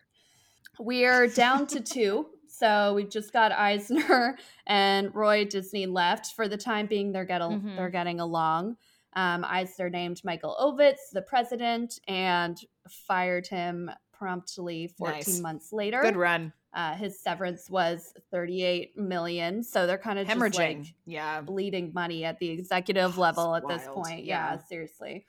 We're 0.79 1.27
down 1.27 1.67
to 1.69 1.81
two. 1.95 2.27
So 2.49 2.95
we've 2.95 3.11
just 3.11 3.33
got 3.33 3.53
Eisner 3.53 4.37
and 4.67 5.15
Roy 5.15 5.45
Disney 5.45 5.87
left. 5.87 6.35
For 6.35 6.49
the 6.49 6.57
time 6.57 6.87
being, 6.87 7.13
they're 7.13 7.25
getting 7.25 7.61
Mhm. 7.61 7.77
they're 7.77 7.91
getting 7.91 8.21
along. 8.21 8.77
Um, 9.15 9.45
Eisner 9.45 9.91
named 9.91 10.21
Michael 10.25 10.57
Ovitz 10.61 11.11
the 11.13 11.23
president 11.23 11.99
and 12.09 12.59
fired 12.89 13.47
him 13.47 13.91
promptly 14.13 14.89
14 14.99 15.15
Nice. 15.17 15.41
months 15.41 15.73
later. 15.73 16.01
Good 16.03 16.17
run. 16.17 16.53
Uh, 16.73 16.95
his 16.95 17.21
severance 17.21 17.69
was 17.69 18.15
38 18.31 18.97
million. 18.97 19.63
So 19.65 19.87
they're 19.87 19.99
kind 19.99 20.19
of 20.19 20.27
just 20.29 20.39
Hemorrhaging. 20.39 20.79
like 20.85 20.95
yeah. 21.07 21.41
bleeding 21.41 21.91
money 21.93 22.25
at 22.25 22.39
the 22.39 22.51
executive 22.51 23.11
It's 23.11 23.19
level 23.19 23.55
at 23.57 23.67
this 23.67 23.87
point. 23.89 24.25
Yeah, 24.25 24.53
yeah. 24.55 24.59
seriously. 24.59 25.27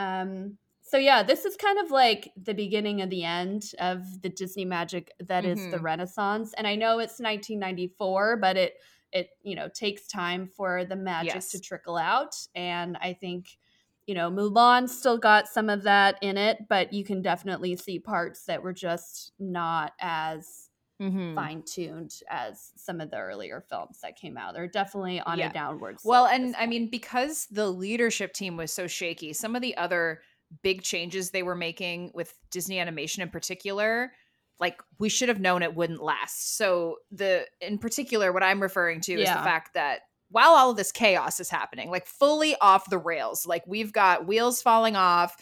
Um, 0.00 0.58
so 0.82 0.96
yeah, 0.96 1.22
this 1.22 1.44
is 1.44 1.56
kind 1.56 1.78
of 1.78 1.90
like 1.90 2.32
the 2.36 2.54
beginning 2.54 3.00
of 3.02 3.10
the 3.10 3.22
end 3.24 3.72
of 3.78 4.22
the 4.22 4.28
Disney 4.28 4.64
magic 4.64 5.12
that 5.20 5.44
is 5.44 5.68
the 5.68 5.78
Mhm. 5.78 5.82
Renaissance. 5.82 6.52
And 6.54 6.66
I 6.66 6.74
know 6.74 6.98
it's 6.98 7.20
1994, 7.20 8.36
but 8.38 8.56
it 8.56 8.74
it 9.12 9.30
you 9.42 9.56
know 9.56 9.68
takes 9.68 10.06
time 10.06 10.46
for 10.48 10.84
the 10.84 10.96
magic 10.96 11.34
Yes. 11.34 11.50
to 11.50 11.60
trickle 11.60 11.96
out. 11.96 12.34
And 12.54 12.96
I 12.96 13.12
think 13.12 13.58
you 14.06 14.14
know 14.14 14.30
Mulan 14.30 14.88
still 14.88 15.18
got 15.18 15.48
some 15.48 15.68
of 15.68 15.82
that 15.84 16.16
in 16.22 16.36
it, 16.36 16.66
but 16.68 16.92
you 16.92 17.04
can 17.04 17.22
definitely 17.22 17.76
see 17.76 17.98
parts 18.00 18.44
that 18.46 18.62
were 18.62 18.72
just 18.72 19.32
not 19.38 19.92
as 20.00 20.69
Mhm. 21.00 21.34
fine 21.34 21.62
tuned 21.62 22.14
as 22.28 22.72
some 22.76 23.00
of 23.00 23.10
the 23.10 23.16
earlier 23.18 23.60
films 23.68 24.00
that 24.02 24.16
came 24.16 24.36
out. 24.36 24.54
They're 24.54 24.68
definitely 24.68 25.20
on 25.20 25.38
Yeah. 25.38 25.48
a 25.50 25.52
downward. 25.52 25.98
Well, 26.04 26.26
and 26.26 26.54
I 26.56 26.66
mean, 26.66 26.88
because 26.90 27.46
the 27.50 27.68
leadership 27.70 28.32
team 28.34 28.56
was 28.56 28.72
so 28.72 28.86
shaky, 28.86 29.32
some 29.32 29.56
of 29.56 29.62
the 29.62 29.76
other 29.76 30.20
big 30.62 30.82
changes 30.82 31.30
they 31.30 31.42
were 31.42 31.54
making 31.54 32.10
with 32.14 32.34
Disney 32.50 32.78
animation 32.78 33.22
in 33.22 33.30
particular, 33.30 34.12
like 34.58 34.82
we 34.98 35.08
should 35.08 35.28
have 35.30 35.40
known 35.40 35.62
it 35.62 35.74
wouldn't 35.74 36.02
last. 36.02 36.56
So 36.56 36.96
the 37.10 37.46
in 37.60 37.78
particular, 37.78 38.32
what 38.32 38.42
I'm 38.42 38.60
referring 38.60 39.00
to 39.02 39.12
is 39.14 39.28
the 39.28 39.34
fact 39.36 39.72
that 39.74 40.00
while 40.28 40.50
all 40.50 40.70
of 40.70 40.76
this 40.76 40.92
chaos 40.92 41.40
is 41.40 41.48
happening, 41.50 41.90
like 41.90 42.06
fully 42.06 42.56
off 42.60 42.90
the 42.90 42.98
rails, 42.98 43.46
like 43.46 43.64
we've 43.66 43.92
got 43.92 44.26
wheels 44.26 44.60
falling 44.60 44.96
off, 44.96 45.36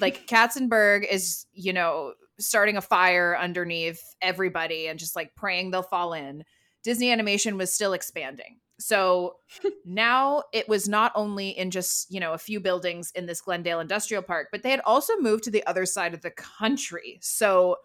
like 0.00 0.26
Katzenberg 0.28 1.06
is, 1.10 1.46
you 1.52 1.72
know, 1.72 2.14
starting 2.42 2.76
a 2.76 2.82
fire 2.82 3.36
underneath 3.38 4.00
everybody 4.20 4.88
and 4.88 4.98
just 4.98 5.16
like 5.16 5.34
praying 5.34 5.70
they'll 5.70 5.82
fall 5.82 6.12
in. 6.12 6.44
Disney 6.82 7.10
animation 7.10 7.56
was 7.56 7.72
still 7.72 7.92
expanding. 7.92 8.58
So 8.78 9.36
now 9.84 10.42
it 10.52 10.68
was 10.68 10.88
not 10.88 11.12
only 11.14 11.50
in 11.50 11.70
just, 11.70 12.12
you 12.12 12.20
know, 12.20 12.32
a 12.32 12.38
few 12.38 12.60
buildings 12.60 13.12
in 13.14 13.26
this 13.26 13.40
Glendale 13.40 13.80
Industrial 13.80 14.22
Park, 14.22 14.48
but 14.50 14.62
they 14.62 14.70
had 14.70 14.80
also 14.84 15.16
moved 15.18 15.44
to 15.44 15.50
the 15.50 15.66
other 15.66 15.86
side 15.86 16.14
of 16.14 16.22
the 16.22 16.30
country. 16.30 17.18
So 17.22 17.76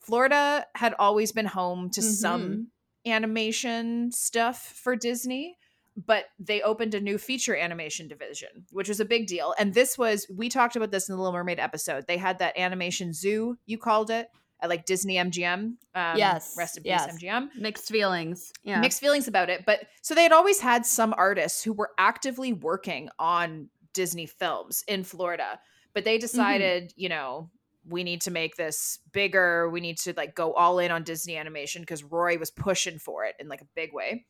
Florida 0.00 0.64
had 0.74 0.94
always 0.98 1.32
been 1.32 1.46
home 1.46 1.90
to 1.90 2.02
some 2.02 2.42
mm-hmm. 2.42 3.10
animation 3.10 4.12
stuff 4.12 4.62
for 4.82 4.96
Disney, 4.96 5.56
but 5.96 6.26
they 6.38 6.60
opened 6.62 6.94
a 6.94 7.00
new 7.00 7.18
feature 7.18 7.56
animation 7.56 8.08
division, 8.08 8.66
which 8.70 8.88
was 8.88 9.00
a 9.00 9.04
big 9.04 9.26
deal. 9.26 9.54
And 9.58 9.72
this 9.72 9.96
was, 9.96 10.26
we 10.34 10.48
talked 10.48 10.76
about 10.76 10.90
this 10.90 11.08
in 11.08 11.14
the 11.14 11.20
Little 11.20 11.32
Mermaid 11.32 11.58
episode. 11.58 12.06
They 12.06 12.18
had 12.18 12.38
that 12.40 12.58
animation 12.58 13.12
zoo, 13.12 13.56
you 13.64 13.78
called 13.78 14.10
it, 14.10 14.28
at 14.60 14.68
like 14.68 14.84
Disney 14.84 15.16
MGM. 15.16 15.76
Um, 15.94 16.16
Yes, 16.16 16.54
Rest 16.56 16.76
in 16.76 16.82
peace, 16.82 16.90
yes. 16.90 17.16
MGM 17.16 17.48
mixed 17.58 17.88
feelings. 17.88 18.52
Yeah. 18.62 18.80
mixed 18.80 19.00
feelings 19.00 19.28
about 19.28 19.50
it. 19.50 19.64
But 19.66 19.86
so 20.02 20.14
they 20.14 20.22
had 20.22 20.32
always 20.32 20.60
had 20.60 20.84
some 20.84 21.14
artists 21.16 21.62
who 21.62 21.72
were 21.72 21.90
actively 21.98 22.52
working 22.52 23.08
on 23.18 23.68
Disney 23.92 24.26
films 24.26 24.84
in 24.86 25.04
Florida, 25.04 25.58
but 25.94 26.04
they 26.04 26.18
decided, 26.18 26.92
you 26.96 27.08
know, 27.08 27.50
we 27.88 28.04
need 28.04 28.20
to 28.22 28.30
make 28.30 28.56
this 28.56 28.98
bigger. 29.12 29.70
We 29.70 29.80
need 29.80 29.98
to 29.98 30.12
like 30.16 30.34
go 30.34 30.52
all 30.52 30.78
in 30.78 30.90
on 30.90 31.04
Disney 31.04 31.36
animation 31.36 31.82
because 31.82 32.02
Roy 32.02 32.36
was 32.36 32.50
pushing 32.50 32.98
for 32.98 33.24
it 33.24 33.34
in 33.38 33.48
like 33.48 33.60
a 33.60 33.66
big 33.74 33.92
way. 33.92 34.26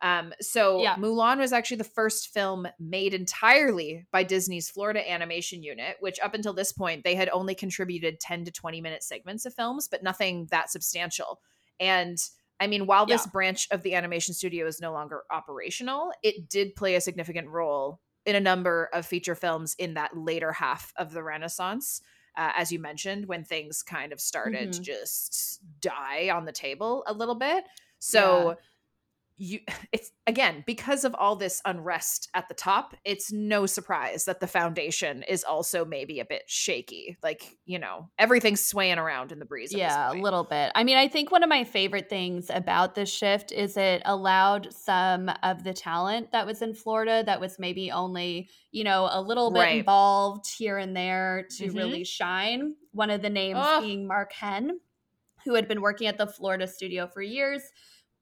Um, 0.00 0.34
so 0.40 0.80
Yeah. 0.82 0.96
Mulan 0.96 1.38
was 1.38 1.52
actually 1.52 1.78
the 1.78 1.84
first 1.84 2.28
film 2.28 2.66
made 2.78 3.14
entirely 3.14 4.06
by 4.10 4.22
Disney's 4.22 4.68
Florida 4.70 5.08
Animation 5.10 5.62
Unit, 5.62 5.96
which 6.00 6.18
up 6.20 6.34
until 6.34 6.52
this 6.52 6.72
point 6.72 7.04
they 7.04 7.14
had 7.14 7.28
only 7.30 7.54
contributed 7.54 8.20
10 8.20 8.44
to 8.44 8.50
20 8.50 8.80
minute 8.80 9.02
segments 9.02 9.46
of 9.46 9.54
films, 9.54 9.88
but 9.88 10.02
nothing 10.02 10.46
that 10.50 10.70
substantial. 10.70 11.40
And 11.80 12.18
I 12.60 12.66
mean, 12.66 12.86
while 12.86 13.06
this 13.06 13.26
Yeah. 13.26 13.30
branch 13.32 13.66
of 13.70 13.82
the 13.82 13.94
animation 13.94 14.34
studio 14.34 14.66
is 14.66 14.80
no 14.80 14.92
longer 14.92 15.24
operational, 15.30 16.12
it 16.22 16.48
did 16.48 16.76
play 16.76 16.94
a 16.94 17.00
significant 17.00 17.48
role 17.48 18.00
in 18.26 18.36
a 18.36 18.40
number 18.40 18.88
of 18.92 19.04
feature 19.04 19.34
films 19.34 19.74
in 19.78 19.94
that 19.94 20.16
later 20.16 20.52
half 20.52 20.92
of 20.96 21.12
the 21.12 21.22
Renaissance. 21.22 22.00
Uh, 22.36 22.52
as 22.56 22.72
you 22.72 22.78
mentioned, 22.78 23.26
when 23.26 23.44
things 23.44 23.82
kind 23.82 24.12
of 24.12 24.20
started 24.20 24.72
to 24.72 24.80
Mhm. 24.80 24.82
just 24.82 25.60
die 25.80 26.30
on 26.30 26.44
the 26.46 26.52
table 26.52 27.04
a 27.06 27.12
little 27.12 27.34
bit. 27.36 27.64
So 27.98 28.56
you 29.36 29.60
it's 29.92 30.10
again 30.26 30.62
because 30.66 31.04
of 31.04 31.14
all 31.16 31.36
this 31.36 31.60
unrest 31.64 32.28
at 32.34 32.48
the 32.48 32.54
top 32.54 32.94
it's 33.04 33.32
no 33.32 33.66
surprise 33.66 34.24
that 34.24 34.40
the 34.40 34.46
foundation 34.46 35.22
is 35.24 35.44
also 35.44 35.84
maybe 35.84 36.20
a 36.20 36.24
bit 36.24 36.42
shaky 36.46 37.16
like 37.22 37.58
you 37.64 37.78
know 37.78 38.08
everything's 38.18 38.64
swaying 38.64 38.98
around 38.98 39.32
in 39.32 39.38
the 39.38 39.44
breeze 39.44 39.72
yeah, 39.72 40.12
a 40.12 40.14
little 40.14 40.44
bit. 40.44 40.70
I 40.74 40.84
mean, 40.84 40.96
I 40.96 41.08
think 41.08 41.32
one 41.32 41.42
of 41.42 41.48
my 41.48 41.64
favorite 41.64 42.08
things 42.08 42.50
about 42.50 42.94
this 42.94 43.12
shift 43.12 43.50
is 43.50 43.76
it 43.76 44.02
allowed 44.04 44.72
some 44.72 45.30
of 45.42 45.64
the 45.64 45.72
talent 45.72 46.30
that 46.32 46.46
was 46.46 46.62
in 46.62 46.74
Florida 46.74 47.22
that 47.26 47.40
was 47.40 47.58
maybe 47.58 47.90
only, 47.90 48.48
you 48.70 48.84
know, 48.84 49.08
a 49.10 49.20
little 49.20 49.50
bit 49.50 49.60
Right. 49.60 49.78
involved 49.78 50.46
here 50.56 50.78
and 50.78 50.96
there 50.96 51.46
to 51.56 51.72
Mhm. 51.72 51.76
really 51.76 52.04
shine. 52.04 52.76
One 52.92 53.10
of 53.10 53.22
the 53.22 53.30
names 53.30 53.66
being 53.80 54.06
Mark 54.06 54.32
Henn, 54.32 54.80
who 55.44 55.54
had 55.54 55.68
been 55.68 55.80
working 55.80 56.06
at 56.06 56.18
the 56.18 56.26
Florida 56.26 56.66
studio 56.66 57.06
for 57.06 57.22
years. 57.22 57.62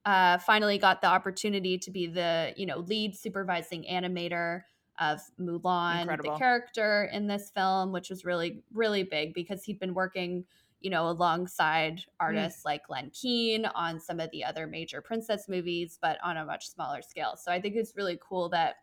Uh, 0.05 0.37
finally 0.39 0.77
got 0.77 0.99
the 1.01 1.07
opportunity 1.07 1.77
to 1.77 1.89
be 1.89 2.07
the 2.07 2.53
you 2.57 2.65
know 2.65 2.79
lead 2.79 3.15
supervising 3.15 3.85
animator 3.89 4.63
of 4.99 5.21
Mulan, 5.39 6.01
Incredible. 6.01 6.33
the 6.33 6.37
character 6.37 7.09
in 7.11 7.27
this 7.27 7.49
film, 7.51 7.93
which 7.93 8.09
was 8.09 8.25
really 8.25 8.63
really 8.73 9.03
big 9.03 9.33
because 9.33 9.63
he'd 9.63 9.79
been 9.79 9.93
working 9.93 10.45
you 10.81 10.89
know 10.89 11.07
alongside 11.09 12.01
artists 12.19 12.65
like 12.65 12.85
Glenn 12.87 13.11
Keane 13.11 13.65
on 13.65 13.99
some 13.99 14.19
of 14.19 14.29
the 14.31 14.43
other 14.43 14.67
major 14.67 15.01
princess 15.01 15.47
movies, 15.47 15.97
but 16.01 16.17
on 16.21 16.35
a 16.35 16.45
much 16.45 16.67
smaller 16.69 17.01
scale. 17.01 17.37
So 17.37 17.49
I 17.51 17.61
think 17.61 17.75
it's 17.75 17.95
really 17.95 18.19
cool 18.21 18.49
that 18.49 18.75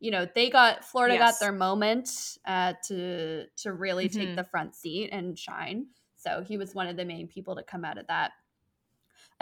you 0.00 0.10
know 0.10 0.26
they 0.34 0.50
got 0.50 0.84
Florida 0.84 1.16
Yes. 1.16 1.18
got 1.18 1.40
their 1.40 1.52
moment 1.52 2.38
uh, 2.46 2.74
to 2.88 3.46
to 3.56 3.72
really 3.72 4.08
take 4.08 4.34
Mhm. 4.34 4.36
the 4.36 4.44
front 4.44 4.74
seat 4.74 5.10
and 5.12 5.38
shine. 5.38 5.88
So 6.16 6.42
he 6.42 6.56
was 6.58 6.74
one 6.74 6.88
of 6.88 6.96
the 6.96 7.04
main 7.04 7.28
people 7.28 7.56
to 7.56 7.62
come 7.62 7.84
out 7.84 7.98
of 7.98 8.06
that. 8.08 8.32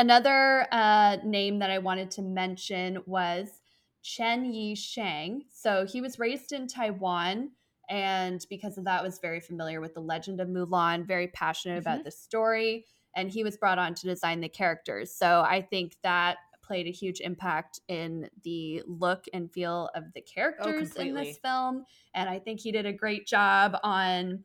Another 0.03 0.67
uh, 0.73 1.19
name 1.23 1.61
that 1.61 1.71
I 1.71 1.79
wanted 1.79 2.11
to 2.13 2.23
mention 2.23 2.99
was 3.07 3.61
Chen-Yi 4.03 4.75
Chang. 4.75 5.45
So 5.49 5.87
he 5.87 6.01
was 6.01 6.19
raised 6.19 6.51
in 6.51 6.67
Taiwan, 6.67 7.53
and 7.89 8.45
because 8.51 8.79
of 8.79 8.85
that, 8.87 9.05
was 9.05 9.21
very 9.21 9.39
familiar 9.39 9.81
with 9.81 9.95
the 9.95 10.01
legend 10.01 10.41
of 10.41 10.49
Mulan, 10.49 11.07
very 11.07 11.29
passionate 11.29 11.79
about 11.79 12.03
the 12.03 12.11
story, 12.11 12.85
and 13.15 13.31
he 13.31 13.45
was 13.45 13.57
brought 13.57 13.79
on 13.79 13.95
to 13.95 14.09
design 14.09 14.41
the 14.41 14.49
characters. 14.49 15.15
So 15.15 15.43
I 15.43 15.61
think 15.63 15.95
that 16.03 16.39
played 16.65 16.89
a 16.89 16.91
huge 16.91 17.21
impact 17.21 17.79
in 17.87 18.29
the 18.43 18.83
look 18.89 19.27
and 19.33 19.53
feel 19.53 19.89
of 19.95 20.13
the 20.17 20.21
characters 20.21 20.97
in 20.97 21.15
this 21.15 21.39
film, 21.39 21.85
and 22.13 22.29
I 22.29 22.41
think 22.41 22.59
he 22.59 22.73
did 22.73 22.87
a 22.87 22.93
great 22.93 23.29
job 23.29 23.77
on 23.85 24.43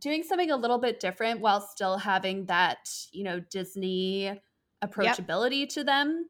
doing 0.00 0.24
something 0.24 0.50
a 0.50 0.56
little 0.56 0.78
bit 0.78 0.98
different 0.98 1.40
while 1.40 1.60
still 1.60 1.96
having 1.96 2.46
that, 2.46 2.88
you 3.12 3.22
know, 3.22 3.38
Disney 3.38 4.40
approachability 4.84 5.60
yep. 5.60 5.68
to 5.70 5.84
them. 5.84 6.26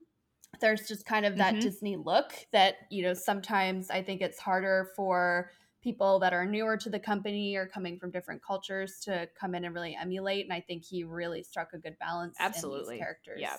There's 0.61 0.88
just 0.88 1.05
kind 1.05 1.26
of 1.26 1.37
that 1.37 1.55
mm-hmm. 1.55 1.61
Disney 1.61 1.97
look 1.97 2.33
that, 2.52 2.76
you 2.90 3.02
know, 3.02 3.14
sometimes 3.14 3.90
I 3.90 4.02
think 4.02 4.23
it's 4.23 4.38
harder 4.38 4.90
for 4.97 5.50
people 5.83 6.19
that 6.19 6.33
are 6.33 6.45
newer 6.45 6.76
to 6.76 6.90
the 6.90 6.99
company 6.99 7.55
or 7.57 7.67
coming 7.67 7.99
from 7.99 8.11
different 8.11 8.43
cultures 8.43 8.99
to 9.00 9.28
come 9.38 9.55
in 9.55 9.64
and 9.64 9.75
really 9.75 9.97
emulate. 10.00 10.45
And 10.45 10.52
I 10.52 10.61
think 10.61 10.85
he 10.85 11.05
really 11.05 11.43
struck 11.43 11.73
a 11.73 11.78
good 11.78 11.97
balance 11.99 12.37
Absolutely. 12.40 12.78
in 12.78 12.90
these 12.90 12.99
characters. 12.99 13.40
Yeah. 13.40 13.57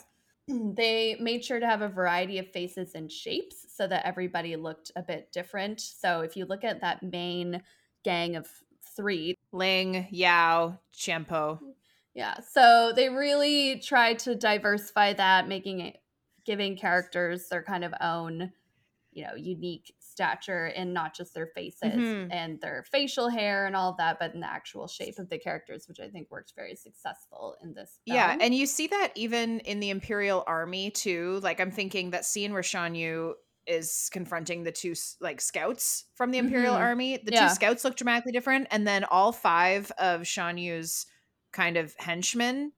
They 0.75 1.15
made 1.19 1.46
sure 1.46 1.60
to 1.60 1.67
have 1.67 1.84
a 1.84 1.88
variety 1.88 2.39
of 2.39 2.51
faces 2.51 2.96
and 2.96 3.12
shapes 3.12 3.67
so 3.69 3.86
that 3.86 4.03
everybody 4.03 4.55
looked 4.55 4.91
a 4.96 5.03
bit 5.03 5.31
different. 5.31 5.79
So 5.79 6.22
if 6.22 6.36
you 6.36 6.46
look 6.46 6.63
at 6.63 6.81
that 6.81 7.03
main 7.03 7.62
gang 8.03 8.36
of 8.36 8.48
three 8.96 9.36
Ling, 9.51 10.08
Yao, 10.10 10.79
Chien-Po. 10.91 11.60
Yeah. 12.19 12.35
So 12.51 12.91
they 12.93 13.07
really 13.07 13.79
tried 13.79 14.19
to 14.19 14.35
diversify 14.35 15.13
that, 15.13 15.47
making 15.47 15.79
it 15.79 15.95
giving 16.45 16.75
characters 16.75 17.47
their 17.47 17.63
kind 17.63 17.85
of 17.85 17.93
own, 18.01 18.51
you 19.13 19.23
know, 19.23 19.35
unique 19.38 19.93
stature 19.99 20.65
and 20.65 20.93
not 20.93 21.15
just 21.15 21.33
their 21.33 21.47
faces 21.55 21.93
mm-hmm. 21.93 22.29
and 22.29 22.59
their 22.59 22.83
facial 22.91 23.29
hair 23.29 23.67
and 23.67 23.73
all 23.73 23.91
of 23.91 23.97
that, 23.97 24.19
but 24.19 24.33
in 24.33 24.41
the 24.41 24.51
actual 24.51 24.85
shape 24.85 25.17
of 25.17 25.29
the 25.29 25.38
characters, 25.38 25.88
which 25.88 26.01
I 26.01 26.09
think 26.09 26.29
worked 26.29 26.51
very 26.57 26.75
successful 26.75 27.55
in 27.63 27.73
this. 27.73 27.99
Film. 28.05 28.17
Yeah, 28.17 28.35
and 28.41 28.53
you 28.53 28.65
see 28.65 28.88
that 28.88 29.13
even 29.15 29.61
in 29.61 29.79
the 29.79 29.89
Imperial 29.89 30.43
Army 30.45 30.91
too. 30.91 31.39
Like 31.41 31.61
I'm 31.61 31.71
thinking 31.71 32.09
that 32.09 32.25
scene 32.25 32.51
where 32.51 32.63
Shan 32.63 32.95
Yu 32.95 33.35
is 33.65 34.09
confronting 34.11 34.63
the 34.63 34.73
two 34.73 34.93
like 35.21 35.39
scouts 35.39 36.03
from 36.15 36.31
the 36.31 36.38
Imperial 36.38 36.73
mm-hmm. 36.73 36.83
Army. 36.83 37.17
The 37.23 37.31
yeah. 37.31 37.47
two 37.47 37.53
scouts 37.53 37.85
look 37.85 37.95
dramatically 37.95 38.33
different, 38.33 38.67
and 38.71 38.85
then 38.85 39.05
all 39.05 39.31
five 39.31 39.89
of 39.97 40.27
Shan 40.27 40.57
Yu's 40.57 41.05
kind 41.51 41.77
of 41.77 41.94
henchmen 41.98 42.72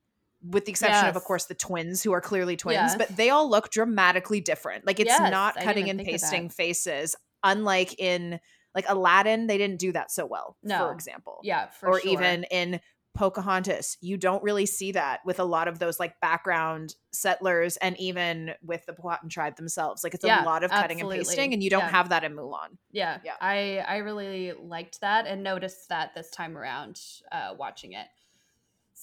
with 0.43 0.65
the 0.65 0.71
exception 0.71 1.03
yes. 1.03 1.09
of 1.09 1.15
of 1.15 1.23
course 1.23 1.45
the 1.45 1.53
twins 1.53 2.01
who 2.01 2.11
are 2.11 2.21
clearly 2.21 2.57
twins 2.57 2.75
yeah. 2.75 2.97
but 2.97 3.15
they 3.15 3.29
all 3.29 3.49
look 3.49 3.69
dramatically 3.69 4.41
different 4.41 4.85
like 4.87 4.99
it's 4.99 5.07
yes, 5.07 5.31
not 5.31 5.55
cutting 5.55 5.89
and 5.89 5.99
pasting 5.99 6.49
faces 6.49 7.15
unlike 7.43 7.99
in 7.99 8.39
like 8.73 8.85
Aladdin, 8.87 9.47
they 9.47 9.57
didn't 9.57 9.79
do 9.79 9.91
that 9.91 10.11
so 10.11 10.25
well, 10.25 10.55
no. 10.63 10.77
for 10.77 10.93
example. 10.93 11.39
Yeah, 11.43 11.69
for 11.69 11.89
or 11.89 11.99
sure. 11.99 12.11
even 12.11 12.45
in 12.45 12.79
Pocahontas, 13.13 13.97
you 13.99 14.15
don't 14.15 14.41
really 14.41 14.65
see 14.65 14.93
that 14.93 15.19
with 15.25 15.39
a 15.39 15.43
lot 15.43 15.67
of 15.67 15.79
those 15.79 15.99
like 15.99 16.17
background 16.21 16.95
settlers 17.11 17.75
and 17.77 17.99
even 17.99 18.53
with 18.63 18.85
the 18.85 18.93
Powhatan 18.93 19.27
tribe 19.27 19.57
themselves. 19.57 20.03
Like 20.03 20.13
it's 20.13 20.23
yeah, 20.23 20.43
a 20.43 20.45
lot 20.45 20.63
of 20.63 20.71
cutting 20.71 20.97
absolutely. 20.97 21.17
and 21.17 21.27
pasting, 21.27 21.53
and 21.53 21.61
you 21.61 21.69
don't 21.69 21.81
yeah. 21.81 21.89
have 21.89 22.09
that 22.09 22.23
in 22.23 22.33
Mulan. 22.33 22.77
Yeah, 22.91 23.17
yeah. 23.25 23.33
I 23.41 23.83
I 23.85 23.97
really 23.97 24.53
liked 24.53 25.01
that 25.01 25.27
and 25.27 25.43
noticed 25.43 25.89
that 25.89 26.15
this 26.15 26.29
time 26.29 26.57
around 26.57 27.01
uh, 27.31 27.53
watching 27.57 27.93
it. 27.93 28.07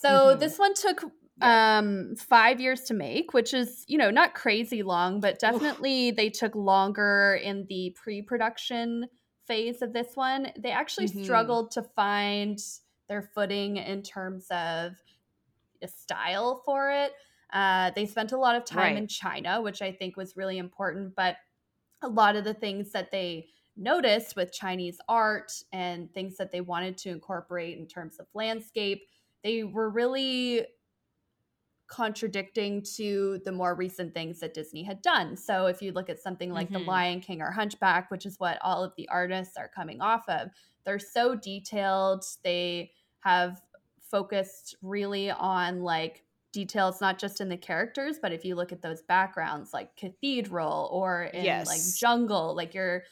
So 0.01 0.09
mm-hmm. 0.09 0.41
this 0.41 0.59
one 0.59 0.75
took 0.75 1.05
um 1.41 2.17
5 2.17 2.61
years 2.61 2.83
to 2.83 2.95
make 2.95 3.33
which 3.33 3.55
is 3.55 3.85
you 3.87 3.97
know 3.97 4.11
not 4.11 4.35
crazy 4.35 4.83
long 4.83 5.21
but 5.21 5.39
definitely 5.39 6.11
they 6.11 6.31
took 6.31 6.53
longer 6.57 7.39
in 7.41 7.65
the 7.69 7.95
pre-production 8.03 9.07
phase 9.47 9.81
of 9.81 9.93
this 9.93 10.09
one 10.15 10.49
they 10.59 10.73
actually 10.73 11.07
mm-hmm. 11.07 11.23
struggled 11.23 11.71
to 11.71 11.83
find 11.95 12.59
their 13.09 13.23
footing 13.23 13.77
in 13.77 14.03
terms 14.03 14.47
of 14.51 14.95
a 15.81 15.87
style 15.87 16.61
for 16.65 16.91
it 16.91 17.13
uh, 17.53 17.93
they 17.95 18.05
spent 18.05 18.33
a 18.33 18.37
lot 18.37 18.57
of 18.57 18.65
time 18.65 18.79
right. 18.79 18.97
in 18.97 19.07
china 19.07 19.63
which 19.63 19.81
i 19.81 19.93
think 19.93 20.17
was 20.17 20.37
really 20.37 20.59
important 20.59 21.15
but 21.15 21.37
a 22.03 22.09
lot 22.09 22.35
of 22.35 22.43
the 22.43 22.53
things 22.53 22.91
that 22.91 23.13
they 23.13 23.47
noticed 23.77 24.35
with 24.35 24.53
chinese 24.53 24.99
art 25.09 25.53
and 25.73 26.13
things 26.15 26.37
that 26.37 26.51
they 26.51 26.61
wanted 26.61 26.99
to 26.99 27.11
incorporate 27.11 27.79
in 27.79 27.87
terms 27.87 28.19
of 28.19 28.27
landscape 28.35 29.05
they 29.43 29.65
were 29.65 29.91
really 29.91 30.67
contradicting 31.89 32.83
to 32.97 33.41
the 33.45 33.53
more 33.53 33.75
recent 33.75 34.13
things 34.13 34.41
that 34.41 34.53
Disney 34.53 34.83
had 34.83 35.01
done. 35.01 35.37
So 35.37 35.67
if 35.67 35.81
you 35.81 35.93
look 35.93 36.11
at 36.11 36.21
something 36.21 36.53
like 36.53 36.69
mm-hmm. 36.69 36.85
The 36.85 36.91
Lion 36.91 37.21
King 37.21 37.41
or 37.41 37.51
Hunchback, 37.51 38.11
which 38.11 38.27
is 38.27 38.39
what 38.39 38.59
all 38.63 38.85
of 38.85 38.93
the 38.97 39.09
artists 39.09 39.57
are 39.57 39.71
coming 39.75 40.01
off 40.01 40.29
of, 40.29 40.51
they're 40.85 40.99
so 40.99 41.35
detailed. 41.35 42.25
They 42.45 42.93
have 43.21 43.61
focused 44.11 44.77
really 44.83 45.31
on 45.31 45.83
like 45.83 46.25
details 46.53 47.01
not 47.01 47.19
just 47.19 47.41
in 47.41 47.49
the 47.49 47.57
characters, 47.57 48.19
but 48.21 48.33
if 48.33 48.45
you 48.45 48.55
look 48.55 48.73
at 48.73 48.83
those 48.83 49.03
backgrounds 49.03 49.73
like 49.73 49.97
cathedral 49.97 50.89
or 50.93 51.25
in 51.25 51.45
yes. 51.45 51.67
like 51.67 51.81
jungle, 51.99 52.55
like 52.55 52.75
you're 52.75 53.03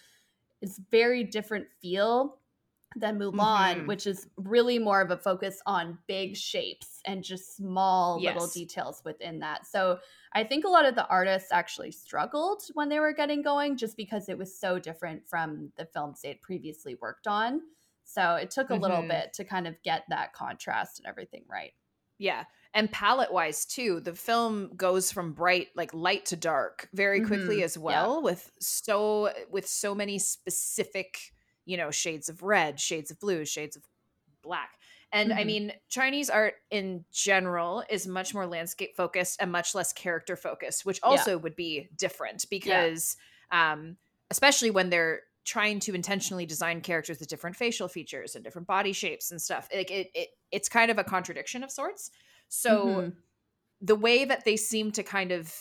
it's 0.62 0.80
very 0.90 1.24
different 1.24 1.66
feel 1.80 2.38
than 2.96 3.18
Mulan, 3.18 3.76
mm-hmm. 3.76 3.87
which 3.87 4.06
is 4.06 4.26
really 4.37 4.78
more 4.78 5.00
of 5.00 5.11
a 5.11 5.16
focus 5.16 5.61
on 5.66 5.98
big 6.09 6.37
shapes 6.37 7.00
and 7.04 7.22
just 7.22 7.56
small 7.56 8.18
yes. 8.20 8.35
little 8.35 8.48
details 8.48 9.02
within 9.04 9.38
that. 9.40 9.66
So 9.66 9.98
I 10.32 10.44
think 10.44 10.64
a 10.64 10.68
lot 10.68 10.87
of 10.87 10.94
the 10.94 11.06
artists 11.06 11.52
actually 11.52 11.92
struggled 11.92 12.62
when 12.74 12.88
they 12.88 12.98
were 12.98 13.12
getting 13.12 13.42
going 13.42 13.76
just 13.76 13.96
because 13.96 14.28
it 14.28 14.38
was 14.38 14.59
so 14.59 14.78
different 14.78 15.28
from 15.28 15.72
the 15.76 15.85
films 15.85 16.20
they 16.22 16.28
had 16.28 16.40
previously 16.40 16.96
worked 17.00 17.26
on. 17.26 17.61
So 18.04 18.37
it 18.37 18.50
took 18.50 18.70
a 18.70 18.72
mm-hmm. 18.72 18.82
little 18.82 19.02
bit 19.02 19.35
to 19.35 19.44
kind 19.44 19.66
of 19.66 19.74
get 19.82 20.04
that 20.09 20.32
contrast 20.32 20.98
and 20.98 21.06
everything 21.06 21.44
right. 21.50 21.72
Yeah. 22.18 22.44
And 22.72 22.90
palette 22.90 23.32
wise 23.32 23.64
too, 23.64 24.00
the 24.00 24.14
film 24.14 24.70
goes 24.76 25.11
from 25.11 25.32
bright 25.32 25.68
like 25.74 25.92
light 25.92 26.26
to 26.26 26.37
dark 26.37 26.88
very 26.94 27.20
quickly 27.20 27.56
mm-hmm. 27.56 27.64
as 27.64 27.76
well 27.78 28.16
yeah. 28.16 28.24
with 28.24 28.52
so 28.61 29.32
with 29.50 29.66
so 29.66 29.94
many 29.94 30.18
specific 30.18 31.32
you 31.66 31.76
know, 31.76 31.90
shades 31.90 32.31
of 32.31 32.42
red, 32.42 32.81
shades 32.81 33.11
of 33.11 33.20
blue, 33.20 33.44
shades 33.44 33.76
of 33.76 33.83
black. 34.42 34.70
And 35.12 35.31
mm-hmm. 35.31 35.38
I 35.38 35.44
mean, 35.44 35.72
Chinese 35.88 36.31
art 36.31 36.55
in 36.70 37.05
general 37.12 37.85
is 37.90 38.07
much 38.07 38.35
more 38.35 38.46
landscape 38.46 38.96
focused 38.96 39.40
and 39.40 39.52
much 39.52 39.74
less 39.74 39.92
character 39.92 40.37
focused, 40.37 40.87
which 40.87 41.00
also 41.02 41.33
yeah. 41.33 41.37
would 41.37 41.57
be 41.57 41.88
different 41.96 42.46
because, 42.50 43.16
yeah. 43.52 43.72
um, 43.72 43.96
especially 44.31 44.70
when 44.70 44.90
they're 44.90 45.20
trying 45.44 45.79
to 45.79 45.94
intentionally 45.94 46.44
design 46.44 46.81
characters 46.81 47.20
with 47.20 47.29
different 47.29 47.55
facial 47.55 47.87
features 47.87 48.35
and 48.35 48.42
different 48.42 48.66
body 48.66 48.92
shapes 48.92 49.31
and 49.31 49.40
stuff. 49.40 49.68
Like 49.74 49.90
it, 49.90 50.11
it 50.14 50.29
it's 50.50 50.68
kind 50.68 50.90
of 50.90 50.98
a 50.98 51.05
contradiction 51.05 51.62
of 51.62 51.70
sorts. 51.70 52.11
So 52.48 52.87
mm-hmm. 52.87 53.09
the 53.81 53.94
way 53.94 54.24
that 54.24 54.44
they 54.44 54.57
seem 54.57 54.90
to 54.92 55.02
kind 55.02 55.31
of, 55.31 55.55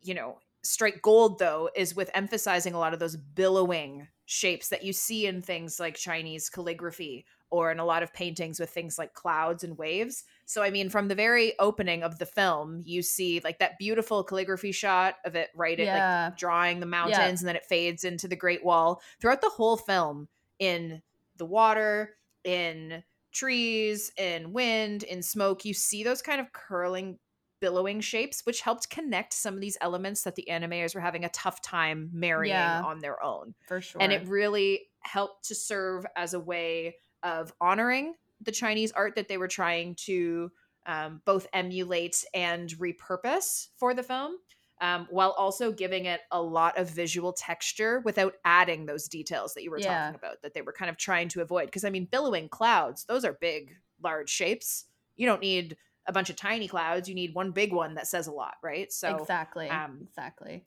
you 0.00 0.14
know, 0.14 0.38
strike 0.62 1.02
gold 1.02 1.38
though 1.38 1.68
is 1.74 1.96
with 1.96 2.10
emphasizing 2.14 2.74
a 2.74 2.78
lot 2.78 2.94
of 2.94 3.00
those 3.00 3.16
billowing 3.16 4.06
shapes 4.26 4.68
that 4.68 4.84
you 4.84 4.92
see 4.92 5.26
in 5.26 5.40
things 5.40 5.80
like 5.80 5.94
Chinese 5.94 6.50
calligraphy 6.50 7.24
or 7.50 7.70
in 7.70 7.78
a 7.78 7.84
lot 7.84 8.02
of 8.02 8.12
paintings 8.12 8.58
with 8.58 8.68
things 8.68 8.98
like 8.98 9.14
clouds 9.14 9.62
and 9.62 9.78
waves. 9.78 10.24
So, 10.46 10.62
I 10.62 10.70
mean, 10.70 10.90
from 10.90 11.08
the 11.08 11.14
very 11.14 11.56
opening 11.60 12.02
of 12.02 12.18
the 12.18 12.26
film, 12.26 12.82
you 12.84 13.02
see 13.02 13.40
like 13.44 13.60
that 13.60 13.78
beautiful 13.78 14.24
calligraphy 14.24 14.72
shot 14.72 15.14
of 15.24 15.36
it 15.36 15.50
right 15.54 15.78
yeah. 15.78 16.26
like 16.26 16.38
drawing 16.38 16.80
the 16.80 16.86
mountains 16.86 17.18
yeah. 17.18 17.28
and 17.28 17.48
then 17.48 17.56
it 17.56 17.64
fades 17.64 18.04
into 18.04 18.26
the 18.26 18.36
Great 18.36 18.64
Wall. 18.64 19.00
Throughout 19.20 19.40
the 19.40 19.48
whole 19.48 19.76
film, 19.76 20.28
in 20.58 21.02
the 21.36 21.46
water, 21.46 22.16
in 22.44 23.04
trees, 23.32 24.10
in 24.16 24.52
wind, 24.52 25.04
in 25.04 25.22
smoke, 25.22 25.64
you 25.64 25.74
see 25.74 26.02
those 26.02 26.22
kind 26.22 26.40
of 26.40 26.52
curling 26.52 27.18
billowing 27.60 28.00
shapes, 28.00 28.42
which 28.44 28.60
helped 28.60 28.90
connect 28.90 29.32
some 29.32 29.54
of 29.54 29.60
these 29.60 29.78
elements 29.80 30.22
that 30.22 30.34
the 30.34 30.46
animators 30.50 30.94
were 30.94 31.00
having 31.00 31.24
a 31.24 31.28
tough 31.30 31.62
time 31.62 32.10
marrying 32.12 32.54
yeah, 32.54 32.82
on 32.82 33.00
their 33.00 33.22
own. 33.22 33.54
For 33.66 33.80
sure. 33.80 34.02
And 34.02 34.12
it 34.12 34.26
really 34.26 34.88
helped 35.00 35.48
to 35.48 35.54
serve 35.54 36.04
as 36.16 36.34
a 36.34 36.40
way 36.40 36.96
of 37.22 37.52
honoring 37.60 38.14
the 38.40 38.52
Chinese 38.52 38.92
art 38.92 39.14
that 39.16 39.28
they 39.28 39.38
were 39.38 39.48
trying 39.48 39.94
to 40.06 40.50
um, 40.86 41.20
both 41.24 41.46
emulate 41.52 42.24
and 42.34 42.70
repurpose 42.78 43.68
for 43.76 43.94
the 43.94 44.02
film. 44.02 44.36
Um, 44.78 45.06
while 45.08 45.30
also 45.38 45.72
giving 45.72 46.04
it 46.04 46.20
a 46.30 46.42
lot 46.42 46.76
of 46.76 46.90
visual 46.90 47.32
texture 47.32 48.02
without 48.04 48.34
adding 48.44 48.84
those 48.84 49.08
details 49.08 49.54
that 49.54 49.62
you 49.62 49.70
were 49.70 49.78
yeah. 49.78 50.04
talking 50.04 50.16
about 50.16 50.42
that 50.42 50.52
they 50.52 50.60
were 50.60 50.74
kind 50.74 50.90
of 50.90 50.98
trying 50.98 51.28
to 51.28 51.40
avoid. 51.40 51.64
Because 51.64 51.82
I 51.82 51.88
mean, 51.88 52.06
billowing 52.10 52.50
clouds, 52.50 53.04
those 53.04 53.24
are 53.24 53.38
big, 53.40 53.74
large 54.02 54.28
shapes. 54.28 54.84
You 55.16 55.26
don't 55.26 55.40
need 55.40 55.78
a 56.06 56.12
bunch 56.12 56.30
of 56.30 56.36
tiny 56.36 56.68
clouds. 56.68 57.08
You 57.08 57.14
need 57.14 57.34
one 57.34 57.50
big 57.50 57.72
one 57.72 57.94
that 57.94 58.06
says 58.06 58.26
a 58.26 58.32
lot, 58.32 58.54
right? 58.62 58.92
So 58.92 59.16
exactly, 59.16 59.68
um, 59.68 60.00
exactly. 60.02 60.64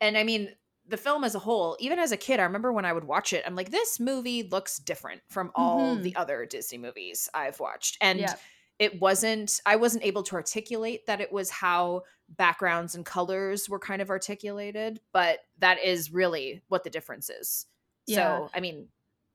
And 0.00 0.16
I 0.16 0.24
mean, 0.24 0.50
the 0.88 0.96
film 0.96 1.24
as 1.24 1.34
a 1.34 1.38
whole, 1.38 1.76
even 1.80 1.98
as 1.98 2.12
a 2.12 2.16
kid, 2.16 2.40
I 2.40 2.44
remember 2.44 2.72
when 2.72 2.84
I 2.84 2.92
would 2.92 3.04
watch 3.04 3.32
it, 3.32 3.44
I'm 3.46 3.54
like, 3.54 3.70
this 3.70 4.00
movie 4.00 4.42
looks 4.42 4.78
different 4.78 5.22
from 5.28 5.52
all 5.54 5.94
mm-hmm. 5.94 6.02
the 6.02 6.16
other 6.16 6.44
Disney 6.46 6.78
movies 6.78 7.28
I've 7.34 7.60
watched, 7.60 7.98
and. 8.00 8.20
Yeah. 8.20 8.34
It 8.78 9.00
wasn't, 9.00 9.60
I 9.64 9.76
wasn't 9.76 10.02
able 10.02 10.24
to 10.24 10.34
articulate 10.34 11.06
that 11.06 11.20
it 11.20 11.30
was 11.30 11.50
how 11.50 12.02
backgrounds 12.28 12.96
and 12.96 13.06
colors 13.06 13.68
were 13.68 13.78
kind 13.78 14.02
of 14.02 14.10
articulated, 14.10 14.98
but 15.12 15.38
that 15.58 15.78
is 15.84 16.12
really 16.12 16.62
what 16.66 16.82
the 16.82 16.90
difference 16.90 17.30
is. 17.30 17.66
Yeah. 18.08 18.16
So, 18.16 18.50
I 18.52 18.58
mean, 18.58 18.88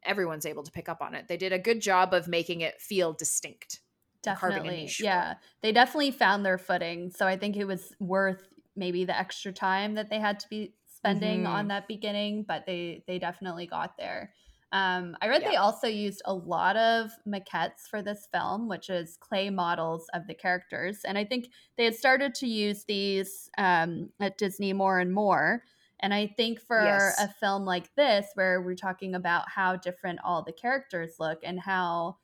everyone's 0.04 0.46
able 0.46 0.63
to 0.63 0.72
pick 0.72 0.89
up 0.89 1.02
on 1.02 1.15
it. 1.15 1.30
They 1.30 1.38
did 1.38 1.54
a 1.54 1.60
good 1.60 1.82
job 1.82 2.13
of 2.13 2.28
making 2.28 2.60
it 2.62 2.82
feel 2.82 3.13
distinct 3.13 3.80
definitely 4.23 4.89
yeah 4.99 5.36
they 5.62 5.71
definitely 5.71 6.12
found 6.12 6.45
their 6.45 6.58
footing 6.58 7.10
so 7.10 7.27
i 7.27 7.38
think 7.38 7.56
it 7.56 7.65
was 7.65 7.93
worth 7.99 8.49
maybe 8.75 9.06
the 9.06 9.17
extra 9.17 9.51
time 9.51 9.95
that 9.95 10.10
they 10.10 10.19
had 10.19 10.39
to 10.39 10.47
be 10.49 10.73
spending 10.88 11.43
mm-hmm. 11.43 11.53
on 11.53 11.67
that 11.67 11.88
beginning 11.88 12.43
but 12.43 12.65
they 12.65 13.03
they 13.08 13.19
definitely 13.19 13.67
got 13.67 13.97
there 13.97 14.34
Um, 14.73 15.15
I 15.21 15.30
read 15.30 15.43
Yeah. 15.43 15.51
they 15.51 15.56
also 15.56 15.88
used 15.88 16.21
a 16.25 16.34
lot 16.34 16.75
of 16.75 17.12
maquettes 17.25 17.88
for 17.89 18.01
this 18.01 18.27
film, 18.34 18.67
which 18.67 18.89
is 18.89 19.15
clay 19.17 19.49
models 19.49 20.10
of 20.13 20.27
the 20.27 20.34
characters. 20.36 21.06
And 21.06 21.17
I 21.17 21.23
think 21.23 21.47
they 21.77 21.86
had 21.86 21.95
started 21.95 22.36
to 22.36 22.47
use 22.47 22.84
these 22.84 23.49
um, 23.58 24.10
at 24.19 24.38
Disney 24.38 24.73
more 24.73 24.99
and 24.99 25.13
more. 25.13 25.63
And 26.01 26.13
I 26.13 26.27
think 26.27 26.60
for 26.60 26.77
Yes. 26.84 27.17
a 27.17 27.30
film 27.30 27.63
like 27.63 27.95
this, 27.95 28.27
where 28.36 28.62
we're 28.62 28.75
talking 28.75 29.15
about 29.15 29.49
how 29.49 29.77
different 29.77 30.19
all 30.21 30.43
the 30.43 30.51
characters 30.51 31.15
look 31.17 31.39
and 31.43 31.62
how 31.62 32.17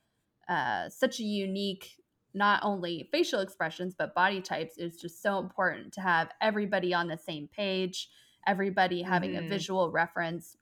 uh, 0.48 0.88
such 0.88 1.20
a 1.20 1.24
unique, 1.24 1.96
not 2.34 2.60
only 2.64 3.08
facial 3.12 3.40
expressions, 3.40 3.94
but 3.94 4.14
body 4.14 4.40
types, 4.40 4.78
is 4.78 4.96
just 4.96 5.22
so 5.22 5.38
important 5.38 5.92
to 5.94 6.00
have 6.00 6.30
everybody 6.40 6.92
on 6.94 7.08
the 7.08 7.18
same 7.18 7.48
page, 7.48 8.08
everybody 8.46 9.02
having 9.02 9.36
a 9.36 9.42
Mhm. 9.42 9.48
visual 9.48 9.90
reference. 9.90 10.56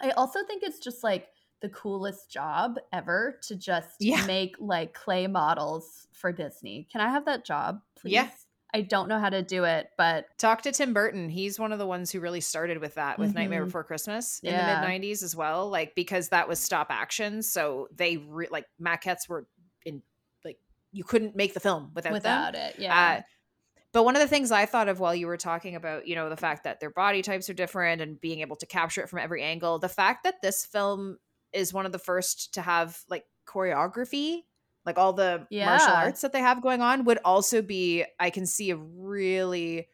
I 0.00 0.10
also 0.12 0.44
think 0.46 0.62
it's 0.62 0.78
just 0.80 1.04
like 1.04 1.30
the 1.60 1.68
coolest 1.68 2.30
job 2.30 2.78
ever 2.92 3.38
to 3.44 3.56
just 3.56 4.00
Yeah. 4.00 4.26
make 4.26 4.56
like 4.58 4.94
clay 4.94 5.26
models 5.28 6.08
for 6.12 6.32
Disney. 6.32 6.88
Can 6.90 7.00
I 7.00 7.10
have 7.10 7.24
that 7.26 7.44
job, 7.44 7.82
please? 7.94 8.12
Yeah. 8.12 8.30
I 8.74 8.80
don't 8.82 9.08
know 9.08 9.18
how 9.18 9.28
to 9.28 9.42
do 9.42 9.64
it, 9.64 9.88
but 9.98 10.26
Talk 10.38 10.62
to 10.62 10.72
Tim 10.72 10.94
Burton. 10.94 11.28
He's 11.28 11.58
one 11.58 11.72
of 11.72 11.78
the 11.78 11.86
ones 11.86 12.10
who 12.10 12.20
really 12.20 12.40
started 12.40 12.78
with 12.78 12.94
that 12.94 13.18
with 13.18 13.34
Nightmare 13.34 13.62
Mhm. 13.62 13.66
Before 13.66 13.84
Christmas 13.84 14.40
in 14.42 14.52
Yeah. 14.54 14.76
the 14.76 14.80
mid 14.80 14.88
90s 14.88 15.22
as 15.22 15.36
well. 15.36 15.68
Like 15.68 15.94
because 15.94 16.30
that 16.30 16.48
was 16.48 16.58
stop 16.58 16.86
action, 16.90 17.42
so 17.42 17.88
they 17.94 18.16
re- 18.16 18.48
like 18.50 18.64
maquettes 18.80 19.28
were 19.28 19.46
in 19.84 20.02
like 20.44 20.58
you 20.90 21.04
couldn't 21.04 21.36
make 21.36 21.52
the 21.54 21.60
film 21.60 21.90
without, 21.94 22.08
them. 22.10 22.14
without 22.14 22.54
it, 22.54 22.76
yeah. 22.78 23.18
Uh, 23.18 23.22
but 23.92 24.04
one 24.04 24.16
of 24.16 24.22
the 24.22 24.28
things 24.28 24.50
I 24.50 24.64
thought 24.64 24.88
of 24.88 25.00
while 25.00 25.14
you 25.14 25.26
were 25.26 25.36
talking 25.36 25.74
about, 25.76 26.06
you 26.06 26.14
know, 26.14 26.30
the 26.30 26.36
fact 26.38 26.64
that 26.64 26.80
their 26.80 26.88
body 26.90 27.20
types 27.20 27.50
are 27.50 27.54
different 27.54 28.00
and 28.00 28.18
being 28.18 28.40
able 28.40 28.56
to 28.56 28.64
capture 28.66 29.02
it 29.02 29.10
from 29.10 29.18
every 29.18 29.42
angle, 29.42 29.78
the 29.78 29.88
fact 29.90 30.24
that 30.24 30.40
this 30.40 30.64
film 30.64 31.18
is 31.52 31.74
one 31.74 31.84
of 31.84 31.92
the 31.92 31.98
first 31.98 32.54
to 32.54 32.62
have 32.62 33.02
like 33.10 33.26
choreography, 33.46 34.44
like 34.84 34.98
all 34.98 35.12
the 35.12 35.46
martial 35.50 35.88
arts 35.92 36.20
that 36.22 36.32
they 36.32 36.40
have 36.40 36.62
going 36.62 36.80
on, 36.82 37.04
would 37.04 37.18
also 37.24 37.62
be, 37.62 38.04
I 38.18 38.30
can 38.30 38.46
see 38.46 38.70
a 38.70 38.76
really, 38.76 39.88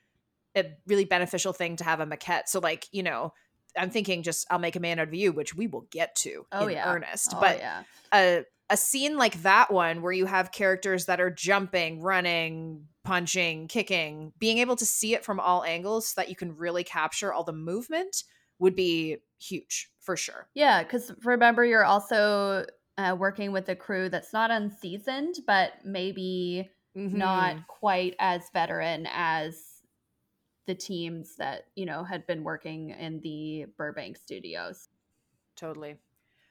a 0.56 0.64
really 0.86 1.04
beneficial 1.04 1.52
thing 1.52 1.76
to 1.76 1.84
have 1.84 2.00
a 2.00 2.06
maquette. 2.06 2.48
So, 2.48 2.58
like, 2.60 2.86
you 2.92 3.02
know, 3.02 3.32
I'm 3.76 3.90
thinking 3.90 4.22
just 4.22 4.46
I'll 4.50 4.58
make 4.58 4.76
a 4.76 4.80
man 4.80 4.98
out 4.98 5.08
of 5.08 5.14
you, 5.14 5.32
which 5.32 5.54
we 5.54 5.66
will 5.66 5.86
get 5.90 6.14
to 6.16 6.46
Oh, 6.52 6.66
in 6.66 6.74
yeah. 6.74 6.90
earnest. 6.92 7.32
oh, 7.34 7.40
but 7.40 7.58
yeah. 7.58 7.82
a 8.12 8.44
a 8.70 8.76
scene 8.76 9.16
like 9.16 9.42
that 9.42 9.72
one 9.72 10.02
where 10.02 10.12
you 10.12 10.26
have 10.26 10.52
characters 10.52 11.06
that 11.06 11.20
are 11.20 11.30
jumping, 11.30 12.02
running, 12.02 12.84
punching, 13.02 13.66
kicking, 13.68 14.32
being 14.38 14.58
able 14.58 14.76
to 14.76 14.84
see 14.84 15.14
it 15.14 15.24
from 15.24 15.40
all 15.40 15.64
angles 15.64 16.08
so 16.08 16.20
that 16.20 16.28
you 16.28 16.36
can 16.36 16.54
really 16.54 16.84
capture 16.84 17.32
all 17.32 17.44
the 17.44 17.52
movement 17.52 18.24
would 18.58 18.74
be 18.74 19.16
huge 19.38 19.90
for 20.00 20.16
sure. 20.16 20.48
Yeah, 20.54 20.82
because 20.82 21.10
remember, 21.24 21.64
you're 21.64 21.84
also 21.84 22.66
uh, 22.98 23.16
working 23.18 23.52
with 23.52 23.68
a 23.70 23.76
crew 23.76 24.10
that's 24.10 24.34
not 24.34 24.50
unseasoned, 24.52 25.36
but 25.46 25.74
maybe 25.84 26.70
Mm-hmm. 26.96 27.12
not 27.12 27.66
quite 27.68 28.16
as 28.20 28.50
veteran 28.52 29.08
as 29.12 29.82
the 30.66 30.74
teams 30.74 31.36
that 31.36 31.64
you 31.76 31.86
know 31.86 32.04
had 32.04 32.26
been 32.26 32.44
working 32.44 32.90
in 32.90 33.20
the 33.20 33.66
Burbank 33.76 34.16
studios. 34.18 34.88
totally. 35.56 35.96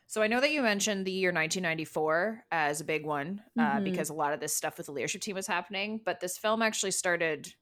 So 0.08 0.22
I 0.22 0.28
know 0.28 0.42
that 0.42 0.52
you 0.52 0.62
mentioned 0.62 1.06
the 1.08 1.12
year 1.12 1.32
1994 1.32 2.46
as 2.52 2.82
a 2.82 2.86
big 2.86 3.06
one 3.06 3.44
uh, 3.58 3.80
Mhm. 3.80 3.82
because 3.82 4.10
a 4.10 4.14
lot 4.16 4.34
of 4.34 4.40
this 4.42 4.56
stuff 4.56 4.78
with 4.78 4.88
the 4.88 4.94
leadership 4.94 5.22
team 5.22 5.36
was 5.36 5.48
happening, 5.48 6.02
but 6.06 6.20
this 6.20 6.38
film 6.38 6.62
actually 6.62 6.92
started 6.92 7.54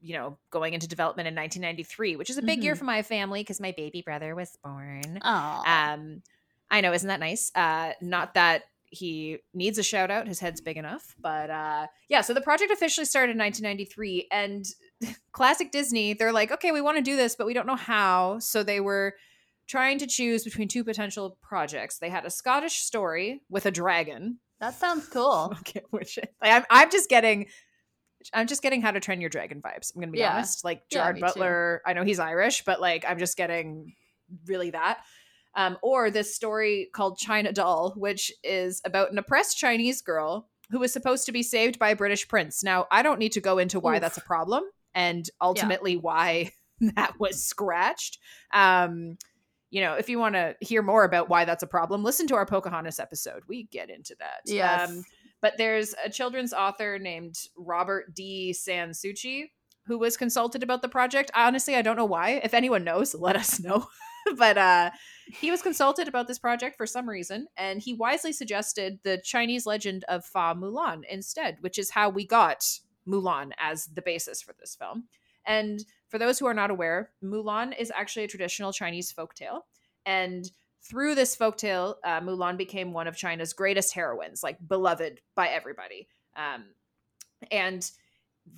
you 0.00 0.14
know 0.14 0.38
going 0.50 0.74
into 0.74 0.88
development 0.88 1.28
in 1.28 1.34
1993 1.34 2.16
which 2.16 2.30
is 2.30 2.38
a 2.38 2.42
big 2.42 2.62
year 2.64 2.74
Mhm. 2.74 2.76
for 2.76 2.84
my 2.84 3.02
family 3.02 3.40
because 3.42 3.60
my 3.60 3.72
baby 3.72 4.02
brother 4.02 4.34
was 4.34 4.56
born 4.62 5.22
Oh, 5.22 5.64
Um, 5.64 6.22
I 6.70 6.80
know, 6.80 6.92
isn't 6.92 7.08
that 7.08 7.20
nice? 7.20 7.50
Uh, 7.54 7.92
not 8.00 8.34
that 8.34 8.64
he 8.90 9.38
needs 9.54 9.78
a 9.78 9.82
shout 9.82 10.10
out; 10.10 10.26
his 10.28 10.40
head's 10.40 10.60
big 10.60 10.76
enough. 10.76 11.14
But 11.20 11.50
uh, 11.50 11.86
yeah, 12.08 12.20
so 12.22 12.34
the 12.34 12.40
project 12.40 12.70
officially 12.72 13.04
started 13.04 13.32
in 13.32 13.38
1993, 13.38 14.28
and 14.30 14.64
classic 15.32 15.70
Disney, 15.72 16.12
they're 16.14 16.32
like, 16.32 16.52
okay, 16.52 16.72
we 16.72 16.80
want 16.80 16.96
to 16.96 17.02
do 17.02 17.16
this, 17.16 17.36
but 17.36 17.46
we 17.46 17.54
don't 17.54 17.66
know 17.66 17.76
how. 17.76 18.38
So 18.38 18.62
they 18.62 18.80
were 18.80 19.14
trying 19.66 19.98
to 19.98 20.06
choose 20.06 20.44
between 20.44 20.68
two 20.68 20.84
potential 20.84 21.36
projects. 21.42 21.98
They 21.98 22.08
had 22.08 22.24
a 22.24 22.30
Scottish 22.30 22.76
story 22.80 23.42
with 23.50 23.66
a 23.66 23.70
dragon. 23.70 24.38
that 24.60 24.74
sounds 24.74 25.06
cool. 25.08 25.54
Okay, 25.60 25.82
which 25.90 26.18
I'm, 26.40 26.64
I'm 26.70 26.90
just 26.90 27.08
getting. 27.08 27.46
I'm 28.34 28.46
just 28.48 28.62
getting 28.62 28.82
how 28.82 28.90
to 28.90 28.98
train 29.00 29.20
your 29.20 29.30
dragon 29.30 29.62
vibes. 29.62 29.94
I'm 29.94 30.00
gonna 30.00 30.12
be 30.12 30.18
Yeah. 30.18 30.34
honest. 30.34 30.64
Like 30.64 30.82
Yeah, 30.90 31.02
Gerard 31.02 31.14
me 31.16 31.20
too. 31.20 31.26
Butler, 31.26 31.82
I 31.86 31.92
know 31.92 32.02
he's 32.04 32.18
Irish, 32.18 32.64
but 32.64 32.80
like 32.80 33.04
I'm 33.06 33.18
just 33.18 33.36
getting 33.36 33.94
really 34.46 34.70
that. 34.70 34.98
Um, 35.54 35.76
or 35.82 36.10
this 36.10 36.34
story 36.34 36.88
called 36.92 37.18
China 37.18 37.52
Doll, 37.52 37.94
which 37.96 38.32
is 38.44 38.80
about 38.84 39.10
an 39.10 39.18
oppressed 39.18 39.58
Chinese 39.58 40.02
girl 40.02 40.48
who 40.70 40.78
was 40.78 40.92
supposed 40.92 41.26
to 41.26 41.32
be 41.32 41.42
saved 41.42 41.78
by 41.78 41.90
a 41.90 41.96
British 41.96 42.28
prince. 42.28 42.62
Now, 42.62 42.86
I 42.90 43.02
don't 43.02 43.18
need 43.18 43.32
to 43.32 43.40
go 43.40 43.58
into 43.58 43.80
why 43.80 43.96
Oof. 43.96 44.02
that's 44.02 44.18
a 44.18 44.22
problem 44.22 44.64
and 44.94 45.28
ultimately 45.40 45.96
why 45.96 46.52
that 46.94 47.14
was 47.18 47.42
scratched. 47.42 48.18
Um, 48.52 49.16
you 49.70 49.80
know, 49.80 49.94
if 49.94 50.08
you 50.08 50.18
want 50.18 50.34
to 50.34 50.56
hear 50.60 50.82
more 50.82 51.04
about 51.04 51.28
why 51.28 51.44
that's 51.44 51.62
a 51.62 51.66
problem, 51.66 52.04
listen 52.04 52.26
to 52.28 52.34
our 52.36 52.46
Pocahontas 52.46 52.98
episode. 52.98 53.42
We 53.48 53.64
get 53.64 53.90
into 53.90 54.14
that. 54.20 54.40
Yes. 54.46 54.88
Um, 54.88 55.04
but 55.40 55.54
there's 55.56 55.94
a 56.04 56.10
children's 56.10 56.52
author 56.52 56.98
named 56.98 57.36
Robert 57.56 58.14
D. 58.14 58.52
San 58.52 58.94
Souci 58.94 59.52
who 59.88 59.98
was 59.98 60.16
consulted 60.16 60.62
about 60.62 60.82
the 60.82 60.88
project. 60.88 61.30
Honestly, 61.34 61.74
I 61.74 61.82
don't 61.82 61.96
know 61.96 62.04
why. 62.04 62.40
If 62.44 62.54
anyone 62.54 62.84
knows, 62.84 63.14
let 63.18 63.34
us 63.34 63.58
know. 63.58 63.86
but 64.36 64.56
uh, 64.56 64.90
he 65.30 65.50
was 65.50 65.62
consulted 65.62 66.08
about 66.08 66.26
this 66.26 66.38
project 66.38 66.76
for 66.76 66.86
some 66.86 67.08
reason, 67.08 67.46
and 67.56 67.80
he 67.80 67.94
wisely 67.94 68.32
suggested 68.32 68.98
the 69.02 69.18
Chinese 69.18 69.66
legend 69.66 70.04
of 70.08 70.24
Fa 70.24 70.54
Mulan 70.56 71.02
instead, 71.10 71.58
which 71.60 71.78
is 71.78 71.90
how 71.90 72.08
we 72.08 72.26
got 72.26 72.64
Mulan 73.06 73.52
as 73.58 73.86
the 73.86 74.02
basis 74.02 74.42
for 74.42 74.54
this 74.58 74.74
film. 74.74 75.04
And 75.44 75.84
for 76.08 76.18
those 76.18 76.38
who 76.38 76.46
are 76.46 76.54
not 76.54 76.70
aware, 76.70 77.10
Mulan 77.22 77.78
is 77.78 77.92
actually 77.94 78.24
a 78.24 78.28
traditional 78.28 78.72
Chinese 78.72 79.12
folktale. 79.12 79.62
And 80.06 80.50
through 80.82 81.14
this 81.14 81.36
folktale, 81.36 81.96
uh, 82.04 82.20
Mulan 82.20 82.56
became 82.56 82.92
one 82.92 83.08
of 83.08 83.16
China's 83.16 83.52
greatest 83.52 83.94
heroines, 83.94 84.42
like 84.42 84.56
beloved 84.66 85.20
by 85.34 85.48
everybody. 85.48 86.08
Um, 86.36 86.66
and 87.50 87.90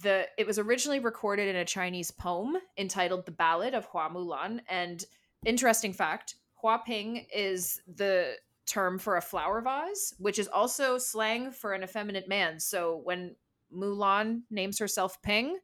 the 0.02 0.26
it 0.38 0.46
was 0.46 0.58
originally 0.58 1.00
recorded 1.00 1.48
in 1.48 1.56
a 1.56 1.64
Chinese 1.64 2.10
poem 2.10 2.56
entitled 2.78 3.26
"The 3.26 3.32
Ballad 3.32 3.74
of 3.74 3.86
Hua 3.86 4.08
Mulan." 4.10 4.60
And 4.68 5.04
interesting 5.44 5.92
fact: 5.92 6.36
Hua 6.60 6.78
Ping 6.78 7.26
is 7.34 7.80
the 7.86 8.36
term 8.66 8.98
for 8.98 9.16
a 9.16 9.22
flower 9.22 9.60
vase, 9.60 10.14
which 10.18 10.38
is 10.38 10.48
also 10.48 10.98
slang 10.98 11.50
for 11.52 11.72
an 11.72 11.82
effeminate 11.82 12.28
man. 12.28 12.60
So 12.60 12.96
when 13.04 13.36
Mulan 13.74 14.42
names 14.50 14.78
herself 14.78 15.20
Ping, 15.22 15.58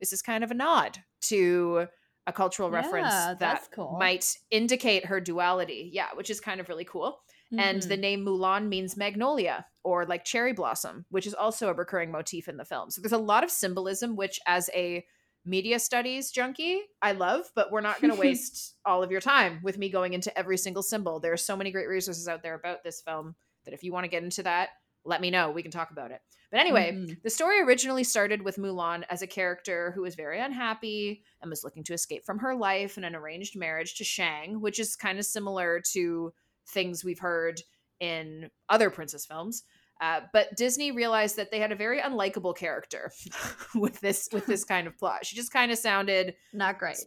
this 0.00 0.12
is 0.12 0.22
kind 0.22 0.44
of 0.44 0.50
a 0.50 0.54
nod 0.54 0.98
to 1.22 1.86
a 2.26 2.32
cultural 2.32 2.70
reference 2.70 3.14
Yeah, 3.14 3.34
that 3.34 3.68
cool. 3.72 3.96
might 3.98 4.36
indicate 4.50 5.06
her 5.06 5.20
duality. 5.20 5.90
Yeah, 5.92 6.08
which 6.14 6.30
is 6.30 6.40
kind 6.40 6.60
of 6.60 6.68
really 6.68 6.84
cool. 6.84 7.20
And 7.52 7.80
Mhm. 7.82 7.88
the 7.88 7.96
name 7.96 8.24
Mulan 8.24 8.68
means 8.68 8.96
magnolia 8.96 9.66
or 9.84 10.04
like 10.04 10.24
cherry 10.24 10.52
blossom, 10.52 11.06
which 11.10 11.26
is 11.26 11.34
also 11.34 11.68
a 11.68 11.74
recurring 11.74 12.10
motif 12.10 12.48
in 12.48 12.56
the 12.56 12.64
film. 12.64 12.90
So 12.90 13.00
there's 13.00 13.12
a 13.12 13.18
lot 13.18 13.44
of 13.44 13.50
symbolism, 13.50 14.16
which 14.16 14.40
as 14.46 14.68
a 14.74 15.06
media 15.46 15.78
studies 15.78 16.30
junkie, 16.30 16.80
I 17.00 17.12
love, 17.12 17.50
but 17.54 17.70
we're 17.70 17.80
not 17.80 18.00
going 18.00 18.12
to 18.14 18.18
waste 18.20 18.74
all 18.84 19.02
of 19.02 19.10
your 19.10 19.20
time 19.20 19.60
with 19.62 19.78
me 19.78 19.88
going 19.88 20.12
into 20.12 20.36
every 20.36 20.58
single 20.58 20.82
symbol. 20.82 21.20
There 21.20 21.32
are 21.32 21.36
so 21.38 21.56
many 21.56 21.70
great 21.70 21.88
resources 21.88 22.28
out 22.28 22.42
there 22.42 22.54
about 22.54 22.82
this 22.84 23.00
film 23.00 23.34
that 23.64 23.74
if 23.74 23.82
you 23.82 23.92
want 23.92 24.04
to 24.04 24.08
get 24.08 24.22
into 24.22 24.42
that, 24.42 24.70
let 25.04 25.20
me 25.20 25.30
know. 25.30 25.50
We 25.50 25.62
can 25.62 25.70
talk 25.70 25.90
about 25.92 26.10
it. 26.10 26.20
But 26.50 26.60
anyway, 26.60 26.92
Mhm. 26.92 27.22
the 27.22 27.30
story 27.30 27.60
originally 27.60 28.02
started 28.04 28.42
with 28.42 28.56
Mulan 28.56 29.04
as 29.08 29.22
a 29.22 29.26
character 29.26 29.92
who 29.92 30.02
was 30.02 30.14
very 30.16 30.40
unhappy 30.40 31.22
and 31.40 31.48
was 31.50 31.62
looking 31.62 31.84
to 31.84 31.94
escape 31.94 32.24
from 32.24 32.38
her 32.40 32.54
life 32.56 32.96
and 32.96 33.06
an 33.06 33.14
arranged 33.14 33.56
marriage 33.56 33.94
to 33.96 34.04
Shang, 34.04 34.60
which 34.60 34.78
is 34.80 34.96
kind 34.96 35.18
of 35.18 35.24
similar 35.26 35.80
to 35.92 36.32
things 36.68 37.04
we've 37.04 37.20
heard 37.20 37.62
in 38.00 38.50
other 38.68 38.90
princess 38.90 39.24
films. 39.26 39.64
Uh, 40.00 40.20
but 40.32 40.54
Disney 40.56 40.90
realized 40.90 41.36
that 41.36 41.50
they 41.50 41.58
had 41.58 41.72
a 41.72 41.76
very 41.76 42.00
unlikable 42.00 42.54
character 42.56 43.10
with 43.74 43.98
this 44.00 44.28
with 44.32 44.44
this 44.46 44.64
kind 44.72 44.86
of 44.86 44.96
plot. 44.98 45.24
She 45.24 45.36
just 45.36 45.52
kind 45.52 45.72
of 45.72 45.78
sounded, 45.78 46.34
not 46.52 46.78
great. 46.78 46.98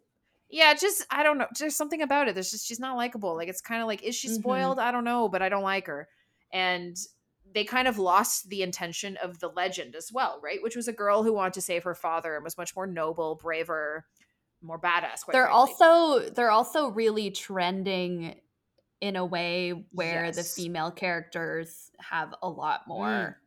yeah, 0.50 0.74
just 0.74 1.06
I 1.12 1.22
don't 1.24 1.38
know, 1.38 1.46
there's 1.60 1.76
something 1.76 2.02
about 2.02 2.28
it. 2.28 2.34
There's 2.34 2.50
just 2.52 2.68
she's 2.68 2.80
not 2.80 2.98
likable. 2.98 3.36
Like 3.36 3.48
it's 3.48 3.62
kind 3.62 3.82
of 3.82 3.88
like, 3.88 4.02
is 4.04 4.16
she 4.16 4.28
Mhm. 4.30 4.36
spoiled? 4.40 4.80
I 4.80 4.92
don't 4.92 5.04
know, 5.04 5.30
but 5.30 5.42
I 5.44 5.50
don't 5.50 5.62
like 5.64 5.86
her. 5.88 6.08
And 6.52 6.98
they 7.54 7.64
kind 7.64 7.88
of 7.88 7.98
lost 8.00 8.50
the 8.50 8.62
intention 8.64 9.18
of 9.24 9.40
the 9.40 9.50
legend 9.50 9.96
as 9.96 10.12
well, 10.12 10.40
right? 10.44 10.62
Which 10.62 10.76
was 10.76 10.88
a 10.88 10.94
girl 10.94 11.24
who 11.24 11.34
wanted 11.34 11.54
to 11.54 11.62
save 11.62 11.84
her 11.84 11.96
father 11.96 12.36
and 12.36 12.44
was 12.44 12.58
much 12.58 12.76
more 12.76 12.86
noble, 12.88 13.36
braver, 13.42 14.06
more 14.62 14.80
badass. 14.80 15.22
They're 15.32 15.46
frankly. 15.48 15.52
also 15.52 16.30
they're 16.32 16.52
also 16.52 16.88
really 16.90 17.30
trending 17.32 18.40
in 19.02 19.16
a 19.16 19.26
way 19.26 19.72
where 19.92 20.32
the 20.32 20.44
female 20.44 20.92
characters 20.92 21.92
have 22.00 22.34
a 22.42 22.50
lot 22.50 22.82
more 22.88 23.40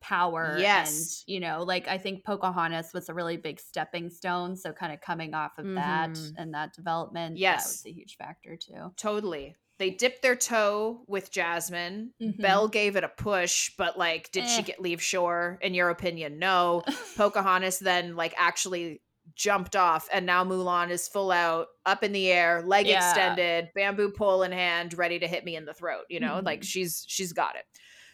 power 0.00 0.56
Mm. 0.56 0.60
Yes. 0.60 1.24
and 1.26 1.32
you 1.34 1.40
know 1.40 1.62
like 1.64 1.88
i 1.88 1.98
think 1.98 2.22
pocahontas 2.24 2.92
was 2.92 3.08
a 3.08 3.14
really 3.14 3.36
big 3.38 3.58
stepping 3.58 4.10
stone 4.10 4.54
so 4.54 4.72
kind 4.72 4.92
of 4.92 5.00
coming 5.00 5.34
off 5.34 5.58
of 5.58 5.64
that 5.74 6.10
Mhm. 6.10 6.34
and 6.36 6.54
that 6.54 6.74
development 6.74 7.34
that 7.36 7.40
Yes. 7.40 7.66
was 7.66 7.86
a 7.86 7.92
huge 7.92 8.16
factor 8.16 8.56
too 8.56 8.92
Totally. 8.96 9.56
they 9.78 9.90
dipped 9.90 10.22
their 10.22 10.36
toe 10.36 11.02
with 11.06 11.30
Jasmine. 11.30 12.14
Mhm. 12.22 12.40
Belle 12.40 12.66
gave 12.68 12.96
it 12.96 13.04
a 13.04 13.08
push, 13.10 13.72
but 13.76 13.98
like, 13.98 14.32
did 14.32 14.48
she 14.48 14.60
Eh. 14.60 14.62
get 14.62 14.80
leave 14.80 15.02
shore? 15.02 15.58
In 15.60 15.74
your 15.74 15.90
opinion, 15.90 16.38
no. 16.38 16.82
Pocahontas 17.16 17.78
then 17.80 18.16
like 18.16 18.32
actually 18.38 19.02
jumped 19.36 19.76
off, 19.76 20.08
and 20.12 20.26
now 20.26 20.44
Mulan 20.44 20.90
is 20.90 21.08
full 21.08 21.30
out, 21.30 21.68
up 21.84 22.02
in 22.02 22.12
the 22.12 22.28
air, 22.32 22.62
leg 22.62 22.88
Yeah. 22.88 22.90
extended, 22.90 23.68
bamboo 23.74 24.10
pole 24.10 24.42
in 24.42 24.52
hand, 24.52 24.94
ready 24.94 25.18
to 25.18 25.28
hit 25.28 25.44
me 25.44 25.56
in 25.56 25.66
the 25.66 25.74
throat. 25.74 26.04
You 26.10 26.20
know, 26.20 26.40
like 26.44 26.62
Mhm. 26.62 26.64
she's 26.64 27.04
she's 27.08 27.32
got 27.32 27.56
it. 27.56 27.64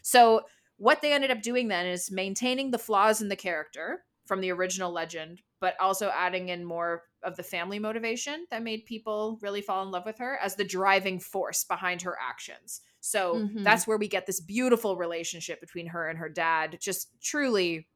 So 0.02 0.46
what 0.76 1.00
they 1.00 1.12
ended 1.12 1.30
up 1.30 1.42
doing 1.42 1.68
then 1.68 1.86
is 1.86 2.10
maintaining 2.10 2.70
the 2.70 2.78
flaws 2.78 3.20
in 3.22 3.28
the 3.28 3.36
character 3.36 4.04
from 4.26 4.40
the 4.40 4.50
original 4.50 4.90
legend, 4.92 5.42
but 5.60 5.78
also 5.80 6.10
adding 6.10 6.48
in 6.48 6.64
more 6.64 7.04
of 7.22 7.36
the 7.36 7.42
family 7.42 7.78
motivation 7.78 8.46
that 8.50 8.62
made 8.62 8.84
people 8.84 9.38
really 9.42 9.62
fall 9.62 9.82
in 9.84 9.90
love 9.90 10.04
with 10.04 10.18
her 10.18 10.38
as 10.38 10.56
the 10.56 10.64
driving 10.64 11.20
force 11.20 11.64
behind 11.64 12.02
her 12.02 12.16
actions. 12.20 12.80
So 13.00 13.42
Mhm. 13.42 13.64
that's 13.64 13.86
where 13.86 13.98
we 13.98 14.08
get 14.08 14.26
this 14.26 14.40
beautiful 14.40 14.96
relationship 14.96 15.60
between 15.60 15.86
her 15.88 16.08
and 16.08 16.18
her 16.18 16.28
dad. 16.28 16.78
Just 16.80 17.10
truly 17.20 17.88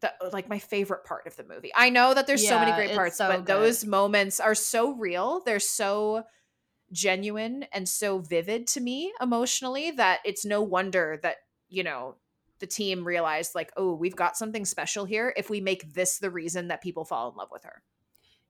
the, 0.00 0.12
like 0.32 0.48
my 0.48 0.58
favorite 0.58 1.04
part 1.04 1.26
of 1.26 1.36
the 1.36 1.44
movie. 1.44 1.72
I 1.74 1.90
know 1.90 2.14
that 2.14 2.26
there's 2.26 2.46
so 2.46 2.58
many 2.58 2.72
great 2.72 2.94
parts, 2.94 3.16
so 3.16 3.28
but 3.28 3.46
those 3.46 3.84
moments 3.84 4.40
are 4.40 4.54
so 4.54 4.92
real. 4.92 5.42
They're 5.44 5.60
so 5.60 6.24
genuine 6.92 7.64
and 7.72 7.88
so 7.88 8.18
vivid 8.18 8.66
to 8.68 8.80
me 8.80 9.12
emotionally 9.20 9.92
that 9.92 10.20
it's 10.24 10.44
no 10.44 10.62
wonder 10.62 11.18
that, 11.22 11.36
you 11.68 11.82
know, 11.84 12.16
the 12.58 12.66
team 12.66 13.06
realized 13.06 13.54
like, 13.54 13.72
"Oh, 13.76 13.94
we've 13.94 14.16
got 14.16 14.36
something 14.36 14.64
special 14.64 15.04
here 15.04 15.32
if 15.36 15.48
we 15.48 15.60
make 15.60 15.94
this 15.94 16.18
the 16.18 16.30
reason 16.30 16.68
that 16.68 16.82
people 16.82 17.04
fall 17.04 17.30
in 17.30 17.36
love 17.36 17.48
with 17.50 17.64
her." 17.64 17.82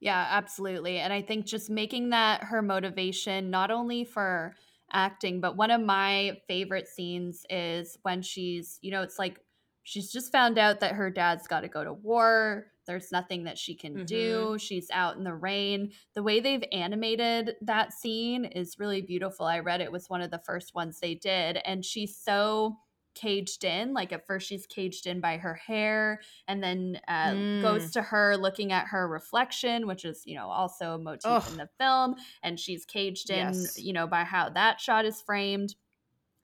Yeah, 0.00 0.26
absolutely. 0.30 0.98
And 0.98 1.12
I 1.12 1.20
think 1.22 1.46
just 1.46 1.68
making 1.68 2.10
that 2.10 2.44
her 2.44 2.62
motivation, 2.62 3.50
not 3.50 3.70
only 3.70 4.04
for 4.04 4.54
acting, 4.90 5.40
but 5.40 5.56
one 5.56 5.70
of 5.70 5.80
my 5.80 6.40
favorite 6.48 6.88
scenes 6.88 7.44
is 7.50 7.98
when 8.02 8.22
she's, 8.22 8.78
you 8.82 8.90
know, 8.90 9.02
it's 9.02 9.18
like 9.18 9.40
she's 9.90 10.12
just 10.12 10.30
found 10.30 10.56
out 10.56 10.78
that 10.78 10.92
her 10.94 11.10
dad's 11.10 11.48
got 11.48 11.62
to 11.62 11.68
go 11.68 11.82
to 11.82 11.92
war. 11.92 12.66
There's 12.86 13.10
nothing 13.10 13.42
that 13.44 13.58
she 13.58 13.74
can 13.74 14.04
do. 14.04 14.56
She's 14.58 14.88
out 14.92 15.16
in 15.16 15.24
the 15.24 15.34
rain. 15.34 15.90
The 16.14 16.22
way 16.22 16.38
they've 16.38 16.62
animated 16.70 17.56
that 17.62 17.92
scene 17.92 18.44
is 18.44 18.78
really 18.78 19.02
beautiful. 19.02 19.46
I 19.46 19.58
read 19.58 19.80
it 19.80 19.90
was 19.90 20.08
one 20.08 20.22
of 20.22 20.30
the 20.30 20.38
first 20.46 20.74
ones 20.76 21.00
they 21.00 21.14
did. 21.16 21.58
And 21.64 21.84
she's 21.84 22.16
so 22.16 22.76
caged 23.16 23.64
in. 23.64 23.92
Like 23.92 24.12
at 24.12 24.26
first, 24.28 24.46
she's 24.48 24.64
caged 24.66 25.08
in 25.08 25.20
by 25.20 25.38
her 25.38 25.54
hair 25.54 26.20
and 26.46 26.62
then 26.62 27.00
uh, 27.08 27.30
Mm. 27.32 27.62
goes 27.62 27.90
to 27.92 28.02
her 28.02 28.36
looking 28.36 28.70
at 28.70 28.86
her 28.88 29.08
reflection, 29.08 29.88
which 29.88 30.04
is, 30.04 30.22
you 30.24 30.36
know, 30.36 30.48
also 30.48 30.94
a 30.94 30.98
motif 30.98 31.24
Ugh. 31.26 31.44
in 31.50 31.56
the 31.58 31.68
film. 31.78 32.14
And 32.44 32.58
she's 32.60 32.84
caged 32.84 33.30
in, 33.30 33.54
Yes. 33.54 33.76
you 33.78 33.92
know, 33.92 34.06
by 34.06 34.22
how 34.22 34.50
that 34.50 34.80
shot 34.80 35.04
is 35.04 35.20
framed. 35.20 35.74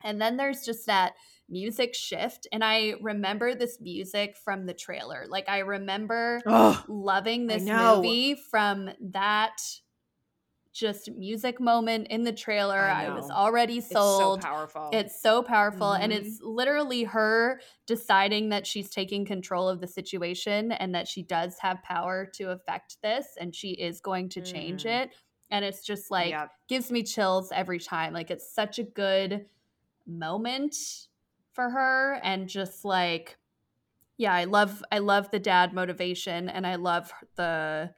And 0.03 0.21
then 0.21 0.37
there's 0.37 0.65
just 0.65 0.87
that 0.87 1.15
music 1.49 1.95
shift. 1.95 2.47
And 2.53 2.65
I 2.65 2.95
remember 3.01 3.55
this 3.55 3.81
music 3.81 4.37
from 4.37 4.67
the 4.67 4.75
trailer. 4.75 5.27
Like, 5.29 5.49
I 5.49 5.59
remember 5.61 6.43
Oh, 6.47 6.85
loving 6.89 7.47
this 7.47 7.67
movie 7.67 8.35
from 8.35 8.91
that 9.01 9.61
just 10.73 11.11
music 11.13 11.59
moment 11.59 12.09
in 12.09 12.23
the 12.25 12.33
trailer. 12.33 12.79
I 12.79 13.07
I, 13.07 13.11
was 13.11 13.31
already 13.31 13.79
it's 13.79 13.89
so 13.89 13.95
sold. 13.95 14.43
powerful. 14.43 14.91
It's 14.93 15.21
so 15.23 15.43
powerful. 15.43 15.93
And 15.95 16.13
Mhm. 16.13 16.17
it's 16.17 16.41
literally 16.43 17.05
her 17.05 17.61
deciding 17.87 18.51
that 18.51 18.67
she's 18.67 18.91
taking 18.91 19.25
control 19.25 19.69
of 19.69 19.81
the 19.81 19.87
situation 19.87 20.73
and 20.73 20.95
that 20.95 21.09
she 21.09 21.23
does 21.23 21.59
have 21.61 21.83
power 21.83 22.27
to 22.35 22.51
affect 22.51 23.01
this 23.03 23.37
and 23.41 23.55
she 23.55 23.71
is 23.71 24.01
going 24.01 24.29
to 24.31 24.43
change 24.43 24.85
Mhm. 24.85 25.03
it. 25.03 25.15
And 25.51 25.65
it's 25.65 25.83
just 25.83 26.11
like, 26.11 26.31
yeah. 26.31 26.49
gives 26.69 26.91
me 26.93 27.03
chills 27.05 27.51
every 27.53 27.79
time. 27.79 28.13
Like, 28.13 28.31
it's 28.31 28.53
such 28.53 28.79
a 28.79 28.83
good 28.83 29.49
moment 30.07 30.77
for 31.57 31.71
her. 31.71 32.21
And 32.23 32.49
just 32.49 32.85
like, 32.85 33.37
yeah, 34.17 34.33
I 34.33 34.45
love, 34.45 34.85
I 34.93 34.99
love 34.99 35.31
the 35.33 35.41
dad 35.41 35.75
motivation 35.75 36.49
and 36.49 36.65
I 36.65 36.77
love 36.77 37.13
the, 37.35 37.91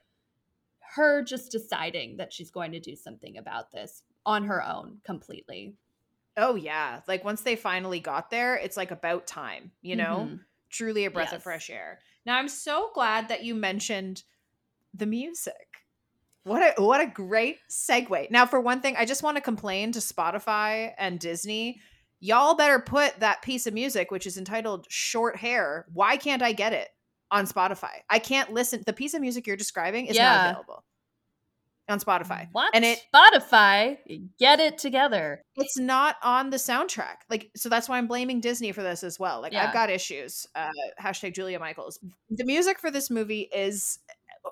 her 0.95 1.21
just 1.21 1.51
deciding 1.51 2.17
that 2.17 2.33
she's 2.33 2.49
going 2.49 2.71
to 2.71 2.79
do 2.79 2.95
something 2.95 3.37
about 3.37 3.71
this 3.71 4.01
on 4.25 4.45
her 4.45 4.65
own 4.65 4.97
completely. 5.03 5.75
Oh 6.35 6.55
yeah. 6.55 7.01
Like 7.07 7.23
once 7.23 7.41
they 7.41 7.55
finally 7.55 7.99
got 7.99 8.31
there, 8.31 8.55
it's 8.55 8.77
like 8.77 8.89
about 8.91 9.27
time, 9.27 9.71
you 9.81 9.95
know? 9.95 10.27
Mhm. 10.31 10.39
Truly 10.71 11.05
a 11.05 11.11
breath 11.11 11.29
Yes. 11.31 11.37
of 11.37 11.43
fresh 11.43 11.69
air. 11.69 11.99
Now 12.25 12.37
I'm 12.37 12.47
so 12.47 12.91
glad 12.93 13.27
that 13.29 13.43
you 13.43 13.55
mentioned 13.55 14.23
the 14.93 15.05
music. 15.05 15.53
What 16.43 16.77
a 16.77 16.81
what 16.81 17.01
a 17.01 17.07
great 17.07 17.57
segue. 17.69 18.31
Now 18.31 18.45
for 18.45 18.59
one 18.59 18.81
thing, 18.81 18.95
I 18.97 19.05
just 19.05 19.23
want 19.23 19.37
to 19.37 19.41
complain 19.41 19.91
to 19.91 19.99
Spotify 19.99 20.93
and 20.97 21.19
Disney. 21.19 21.81
Y'all 22.19 22.55
better 22.55 22.79
put 22.79 23.19
that 23.19 23.41
piece 23.41 23.65
of 23.67 23.73
music 23.73 24.11
which 24.11 24.27
is 24.27 24.37
entitled 24.37 24.85
Short 24.89 25.37
Hair. 25.37 25.85
Why 25.93 26.17
can't 26.17 26.41
I 26.41 26.51
get 26.53 26.73
it 26.73 26.89
on 27.31 27.45
Spotify? 27.47 28.01
I 28.09 28.19
can't 28.19 28.51
listen. 28.51 28.83
The 28.85 28.93
piece 28.93 29.13
of 29.13 29.21
music 29.21 29.47
you're 29.47 29.55
describing 29.57 30.07
is 30.07 30.15
Yeah. 30.17 30.33
not 30.35 30.49
available 30.51 30.83
on 31.87 31.99
Spotify. 31.99 32.47
What? 32.51 32.69
And 32.75 32.85
it 32.85 33.01
Spotify, 33.13 33.97
get 34.37 34.59
it 34.59 34.77
together. 34.77 35.41
it's 35.55 35.77
not 35.79 36.17
on 36.21 36.49
the 36.51 36.57
soundtrack. 36.57 37.15
Like, 37.29 37.49
so 37.55 37.67
that's 37.69 37.89
why 37.89 37.97
I'm 37.97 38.05
blaming 38.07 38.41
Disney 38.41 38.71
for 38.71 38.83
this 38.83 39.03
as 39.03 39.17
well. 39.19 39.41
Like, 39.41 39.53
Yeah. 39.53 39.65
I've 39.67 39.73
got 39.73 39.89
issues. 39.89 40.45
Uh, 40.53 40.69
hashtag 41.01 41.33
Julia 41.33 41.57
Michaels. 41.59 41.97
The 42.29 42.45
music 42.45 42.77
for 42.79 42.91
this 42.91 43.09
movie 43.09 43.49
is, 43.53 43.97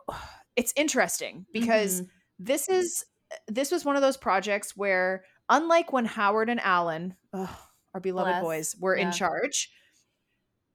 it's 0.55 0.73
interesting 0.75 1.45
because 1.53 2.01
Mhm. 2.01 2.09
this 2.39 2.69
is, 2.69 3.05
this 3.47 3.69
was 3.71 3.85
one 3.85 3.95
of 3.95 4.01
those 4.01 4.17
projects 4.17 4.75
where, 4.75 5.23
unlike 5.49 5.91
when 5.93 6.05
Howard 6.05 6.49
and 6.49 6.59
Alan, 6.59 7.15
ugh, 7.33 7.49
our 7.93 7.99
beloved 8.01 8.29
Bless. 8.29 8.43
boys, 8.43 8.75
were 8.79 8.95
in 8.95 9.11
charge, 9.11 9.71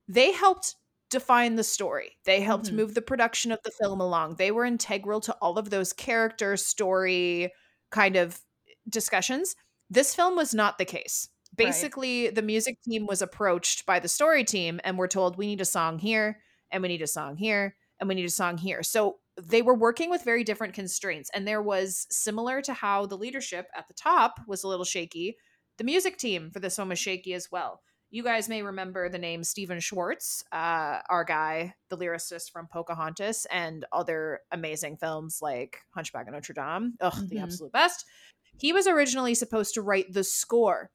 they 0.08 0.32
helped 0.32 0.76
define 1.10 1.56
the 1.56 1.64
story. 1.64 2.18
They 2.24 2.40
helped 2.40 2.66
Mhm. 2.66 2.74
move 2.74 2.94
the 2.94 3.02
production 3.02 3.52
of 3.52 3.60
the 3.64 3.70
film 3.70 4.00
along. 4.00 4.36
They 4.36 4.50
were 4.50 4.64
integral 4.64 5.20
to 5.22 5.34
all 5.42 5.58
of 5.58 5.70
those 5.70 5.92
character 5.92 6.56
story 6.56 7.52
kind 7.90 8.16
of 8.16 8.40
discussions. 8.88 9.54
This 9.90 10.14
film 10.14 10.36
was 10.36 10.54
not 10.54 10.78
the 10.78 10.86
case. 10.86 11.28
Right. 11.58 11.66
Basically, 11.66 12.30
the 12.30 12.40
music 12.42 12.80
team 12.82 13.06
was 13.06 13.20
approached 13.20 13.84
by 13.84 14.00
the 14.00 14.08
story 14.08 14.42
team 14.42 14.80
and 14.84 14.96
were 14.98 15.08
told, 15.08 15.36
we 15.36 15.46
need 15.46 15.60
a 15.60 15.66
song 15.66 15.98
here, 15.98 16.40
and 16.70 16.82
we 16.82 16.88
need 16.88 17.02
a 17.02 17.06
song 17.06 17.36
here, 17.36 17.76
and 18.00 18.08
we 18.08 18.14
need 18.14 18.24
a 18.24 18.30
song 18.30 18.56
here. 18.56 18.82
So 18.82 19.20
they 19.46 19.62
were 19.62 19.74
working 19.74 20.10
with 20.10 20.24
very 20.24 20.44
different 20.44 20.74
constraints. 20.74 21.30
And 21.34 21.46
there 21.46 21.62
was 21.62 22.06
similar 22.10 22.62
to 22.62 22.72
how 22.72 23.06
the 23.06 23.16
leadership 23.16 23.66
at 23.76 23.88
the 23.88 23.94
top 23.94 24.40
was 24.46 24.62
a 24.64 24.68
little 24.68 24.84
shaky, 24.84 25.36
the 25.78 25.84
music 25.84 26.16
team 26.16 26.50
for 26.50 26.60
this 26.60 26.78
one 26.78 26.88
was 26.88 26.98
shaky 26.98 27.34
as 27.34 27.50
well. 27.50 27.82
You 28.10 28.22
guys 28.22 28.46
may 28.48 28.62
remember 28.62 29.08
the 29.08 29.18
name 29.18 29.42
Stephen 29.42 29.80
Schwartz, 29.80 30.44
uh, 30.52 30.98
our 31.08 31.24
guy, 31.24 31.74
the 31.88 31.96
lyricist 31.96 32.50
from 32.52 32.68
Pocahontas 32.68 33.46
and 33.50 33.86
other 33.90 34.40
amazing 34.50 34.98
films 34.98 35.38
like 35.40 35.78
Hunchback 35.94 36.26
of 36.26 36.34
Notre 36.34 36.52
Dame. 36.52 36.94
Ugh, 37.00 37.28
the 37.28 37.36
Mhm. 37.36 37.42
absolute 37.42 37.72
best. 37.72 38.04
He 38.58 38.72
was 38.74 38.86
originally 38.86 39.34
supposed 39.34 39.72
to 39.74 39.82
write 39.82 40.12
the 40.12 40.24
score 40.24 40.90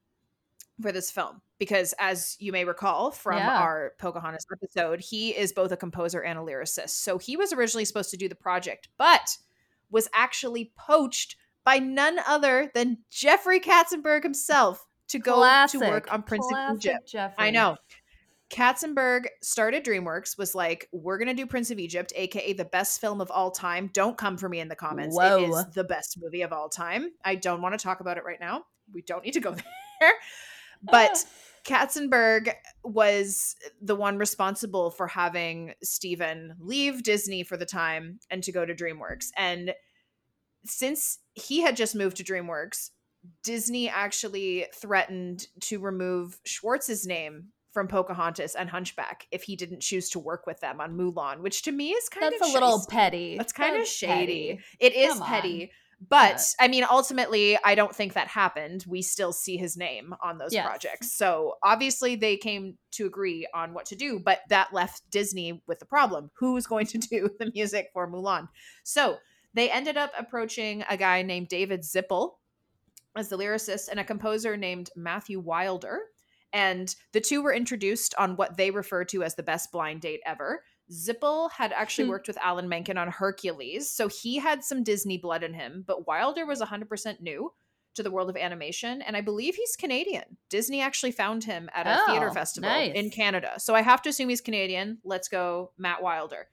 for 0.82 0.92
this 0.92 1.10
film 1.12 1.42
because, 1.58 1.94
as 2.00 2.36
you 2.40 2.52
may 2.52 2.64
recall 2.66 3.12
from 3.12 3.38
Yeah. 3.38 3.60
our 3.62 3.94
Pocahontas 3.98 4.46
episode, 4.52 5.00
he 5.00 5.36
is 5.36 5.52
both 5.54 5.72
a 5.72 5.78
composer 5.78 6.22
and 6.22 6.38
a 6.38 6.42
lyricist. 6.42 6.90
So 6.92 7.18
he 7.18 7.36
was 7.36 7.52
originally 7.54 7.86
supposed 7.86 8.12
to 8.12 8.18
do 8.18 8.30
the 8.30 8.36
project, 8.36 8.90
but 8.98 9.38
was 9.90 10.08
actually 10.14 10.72
poached 10.78 11.36
by 11.64 11.80
none 11.80 12.20
other 12.28 12.72
than 12.74 13.00
Jeffrey 13.10 13.60
Katzenberg 13.60 14.24
himself 14.24 14.86
to 15.10 15.20
go 15.20 15.36
Classic. 15.36 15.80
to 15.82 15.88
work 15.88 16.12
on 16.14 16.22
Prince 16.24 16.46
of 16.54 16.76
Egypt. 16.78 17.08
Jeffrey. 17.08 17.36
I 17.48 17.50
know. 17.52 17.78
Katzenberg 18.50 19.26
started 19.42 19.84
DreamWorks, 19.84 20.38
was 20.38 20.56
like, 20.56 20.88
we're 20.94 21.18
going 21.18 21.28
to 21.28 21.34
do 21.34 21.46
Prince 21.46 21.70
of 21.70 21.80
Egypt, 21.80 22.14
aka 22.16 22.54
the 22.54 22.64
best 22.66 23.02
film 23.02 23.20
of 23.20 23.30
all 23.30 23.52
time. 23.52 23.90
Don't 23.94 24.18
come 24.18 24.38
for 24.38 24.48
me 24.48 24.60
in 24.62 24.70
the 24.70 24.76
comments. 24.76 25.16
It 25.16 25.20
Whoa. 25.20 25.58
is 25.60 25.66
the 25.74 25.84
best 25.84 26.18
movie 26.22 26.44
of 26.44 26.54
all 26.54 26.70
time. 26.70 27.12
I 27.26 27.36
don't 27.36 27.62
want 27.62 27.78
to 27.78 27.84
talk 27.84 28.00
about 28.00 28.18
it 28.18 28.24
right 28.24 28.40
now. 28.40 28.64
We 28.94 29.02
don't 29.02 29.26
need 29.26 29.34
to 29.34 29.42
go 29.42 29.52
there. 30.00 30.12
But 30.84 31.12
Ah. 31.26 31.30
Katzenberg 31.66 32.54
was 32.84 33.56
the 33.82 33.96
one 33.96 34.18
responsible 34.18 34.90
for 34.90 35.08
having 35.08 35.74
Steven 35.84 36.56
leave 36.60 37.04
Disney 37.04 37.44
for 37.44 37.58
the 37.58 37.66
time 37.66 38.20
and 38.30 38.42
to 38.44 38.52
go 38.54 38.66
to 38.66 38.74
DreamWorks. 38.74 39.32
And 39.36 39.74
since 40.66 41.20
he 41.34 41.62
had 41.62 41.76
just 41.76 41.94
moved 41.96 42.18
to 42.18 42.24
DreamWorks, 42.24 42.92
Disney 43.44 43.90
actually 43.90 44.68
threatened 44.74 45.48
to 45.62 45.80
remove 45.80 46.40
Schwartz's 46.46 47.06
name 47.06 47.48
from 47.74 47.88
Pocahontas 47.88 48.56
and 48.56 48.70
Hunchback 48.70 49.28
if 49.32 49.44
he 49.44 49.56
didn't 49.56 49.82
choose 49.82 50.10
to 50.12 50.20
work 50.20 50.48
with 50.48 50.60
them 50.62 50.80
on 50.80 50.98
Mulan, 50.98 51.42
which 51.42 51.64
to 51.64 51.72
me 51.72 51.90
is 51.92 52.10
kind 52.10 52.32
That's 52.32 52.42
of 52.42 52.50
a 52.50 52.54
little 52.54 52.86
petty. 52.90 53.38
That's 53.38 53.54
kind 53.54 53.76
of 53.80 53.86
shady. 53.88 54.14
petty. 54.56 54.60
It 54.80 54.96
is 54.96 55.14
Come 55.14 55.22
on. 55.24 55.28
But 56.00 56.34
Yeah. 56.60 56.66
I 56.66 56.68
mean, 56.68 56.86
ultimately, 56.90 57.58
I 57.64 57.74
don't 57.74 57.96
think 57.96 58.14
that 58.14 58.28
happened. 58.28 58.86
We 58.88 59.02
still 59.02 59.34
see 59.34 59.58
his 59.58 59.76
name 59.76 60.14
on 60.22 60.38
those 60.38 60.54
Yes. 60.54 60.66
projects. 60.66 61.12
So 61.12 61.56
obviously, 61.64 62.16
they 62.16 62.38
came 62.38 62.78
to 62.92 63.08
agree 63.08 63.48
on 63.54 63.74
what 63.74 63.88
to 63.88 63.96
do, 63.96 64.20
but 64.20 64.42
that 64.50 64.74
left 64.74 65.10
Disney 65.10 65.64
with 65.68 65.80
the 65.80 65.86
problem. 65.86 66.30
Who's 66.36 66.68
going 66.68 66.86
to 66.88 66.98
do 67.00 67.30
the 67.40 67.52
music 67.54 67.90
for 67.94 68.08
Mulan? 68.10 68.48
So 68.84 69.18
they 69.54 69.72
ended 69.72 69.98
up 69.98 70.12
approaching 70.18 70.84
a 70.88 70.98
guy 70.98 71.24
named 71.24 71.48
David 71.48 71.82
Zippel. 71.82 72.36
as 73.16 73.30
the 73.30 73.38
lyricist 73.38 73.88
and 73.90 74.00
a 74.00 74.04
composer 74.04 74.56
named 74.56 74.92
Matthew 74.96 75.40
Wilder. 75.40 76.02
And 76.54 76.96
the 77.14 77.20
two 77.22 77.42
were 77.42 77.52
introduced 77.54 78.14
on 78.20 78.36
what 78.36 78.56
they 78.58 78.70
refer 78.70 79.04
to 79.06 79.24
as 79.24 79.34
the 79.34 79.42
best 79.42 79.72
blind 79.72 80.02
date 80.02 80.22
ever. 80.28 80.64
Zippel 80.92 81.52
had 81.52 81.74
actually 81.74 82.06
Hmm. 82.06 82.12
worked 82.12 82.28
with 82.28 82.38
Alan 82.38 82.70
Menken 82.70 82.98
on 82.98 83.10
Hercules, 83.10 83.90
so 83.92 84.08
he 84.08 84.38
had 84.38 84.64
some 84.64 84.84
Disney 84.84 85.18
blood 85.18 85.44
in 85.44 85.54
him, 85.54 85.84
but 85.86 86.08
Wilder 86.08 86.46
was 86.46 86.62
100% 86.62 87.22
new 87.22 87.54
to 87.96 88.04
the 88.04 88.12
world 88.12 88.30
of 88.30 88.38
animation, 88.38 89.02
and 89.02 89.18
I 89.18 89.22
believe 89.22 89.56
he's 89.56 89.76
Canadian. 89.76 90.38
Disney 90.50 90.82
actually 90.82 91.12
found 91.12 91.44
him 91.44 91.70
at 91.74 91.88
a 91.88 92.06
theater 92.06 92.30
Oh, 92.30 92.34
festival 92.34 92.70
nice. 92.70 92.94
in 92.96 93.10
Canada. 93.10 93.54
So 93.60 93.74
I 93.76 93.82
have 93.82 94.02
to 94.04 94.10
assume 94.10 94.30
he's 94.30 94.40
Canadian. 94.42 95.00
Let's 95.04 95.28
go, 95.28 95.72
Matt 95.78 96.02
Wilder. 96.04 96.48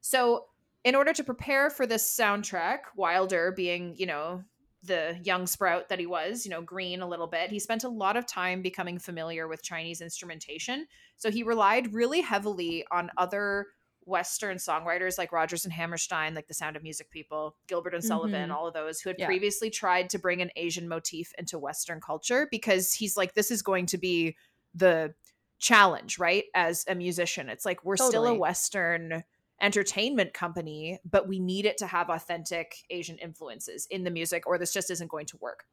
So, 0.00 0.46
in 0.84 0.94
order 0.94 1.12
to 1.12 1.24
prepare 1.24 1.68
for 1.68 1.84
this 1.86 2.16
soundtrack, 2.16 2.78
Wilder 2.96 3.52
being, 3.52 3.94
you 3.96 4.06
know, 4.06 4.44
the 4.84 5.18
young 5.24 5.46
sprout 5.48 5.88
that 5.88 5.98
he 5.98 6.06
was, 6.06 6.44
you 6.46 6.50
know, 6.50 6.62
green 6.62 7.02
a 7.02 7.08
little 7.08 7.26
bit, 7.26 7.50
he 7.50 7.58
spent 7.58 7.82
a 7.82 7.88
lot 7.88 8.16
of 8.16 8.24
time 8.24 8.62
becoming 8.62 8.98
familiar 9.00 9.48
with 9.48 9.62
Chinese 9.64 10.00
instrumentation. 10.00 10.86
So 11.16 11.30
he 11.30 11.42
relied 11.42 11.92
really 11.92 12.20
heavily 12.20 12.86
on 12.92 13.10
other 13.18 13.66
Western 14.06 14.56
songwriters 14.56 15.18
like 15.18 15.32
Rodgers 15.32 15.64
and 15.64 15.72
Hammerstein, 15.72 16.34
like 16.34 16.46
the 16.46 16.54
Sound 16.54 16.76
of 16.76 16.82
Music 16.82 17.10
people, 17.10 17.56
Gilbert 17.66 17.94
and 17.94 18.04
Sullivan, 18.04 18.50
Mhm. 18.50 18.54
all 18.54 18.66
of 18.66 18.72
those 18.72 19.00
who 19.00 19.10
had 19.10 19.16
Yeah. 19.18 19.26
previously 19.26 19.68
tried 19.68 20.08
to 20.10 20.18
bring 20.18 20.40
an 20.40 20.50
Asian 20.56 20.88
motif 20.88 21.32
into 21.36 21.58
Western 21.58 22.00
culture 22.00 22.46
because 22.50 22.92
he's 22.92 23.16
like, 23.16 23.34
this 23.34 23.50
is 23.50 23.62
going 23.62 23.86
to 23.86 23.98
be 23.98 24.36
the 24.74 25.14
challenge, 25.58 26.18
right? 26.18 26.44
As 26.54 26.84
a 26.86 26.94
musician, 26.94 27.48
it's 27.48 27.64
like 27.64 27.84
we're 27.84 27.96
still 27.96 28.26
a 28.26 28.34
Western 28.34 29.24
entertainment 29.60 30.34
company, 30.34 31.00
but 31.04 31.26
we 31.26 31.40
need 31.40 31.66
it 31.66 31.78
to 31.78 31.86
have 31.86 32.08
authentic 32.10 32.84
Asian 32.90 33.18
influences 33.18 33.86
in 33.86 34.04
the 34.04 34.10
music, 34.10 34.46
or 34.46 34.56
this 34.58 34.72
just 34.72 34.90
isn't 34.90 35.10
going 35.10 35.26
to 35.26 35.36
work. 35.38 35.66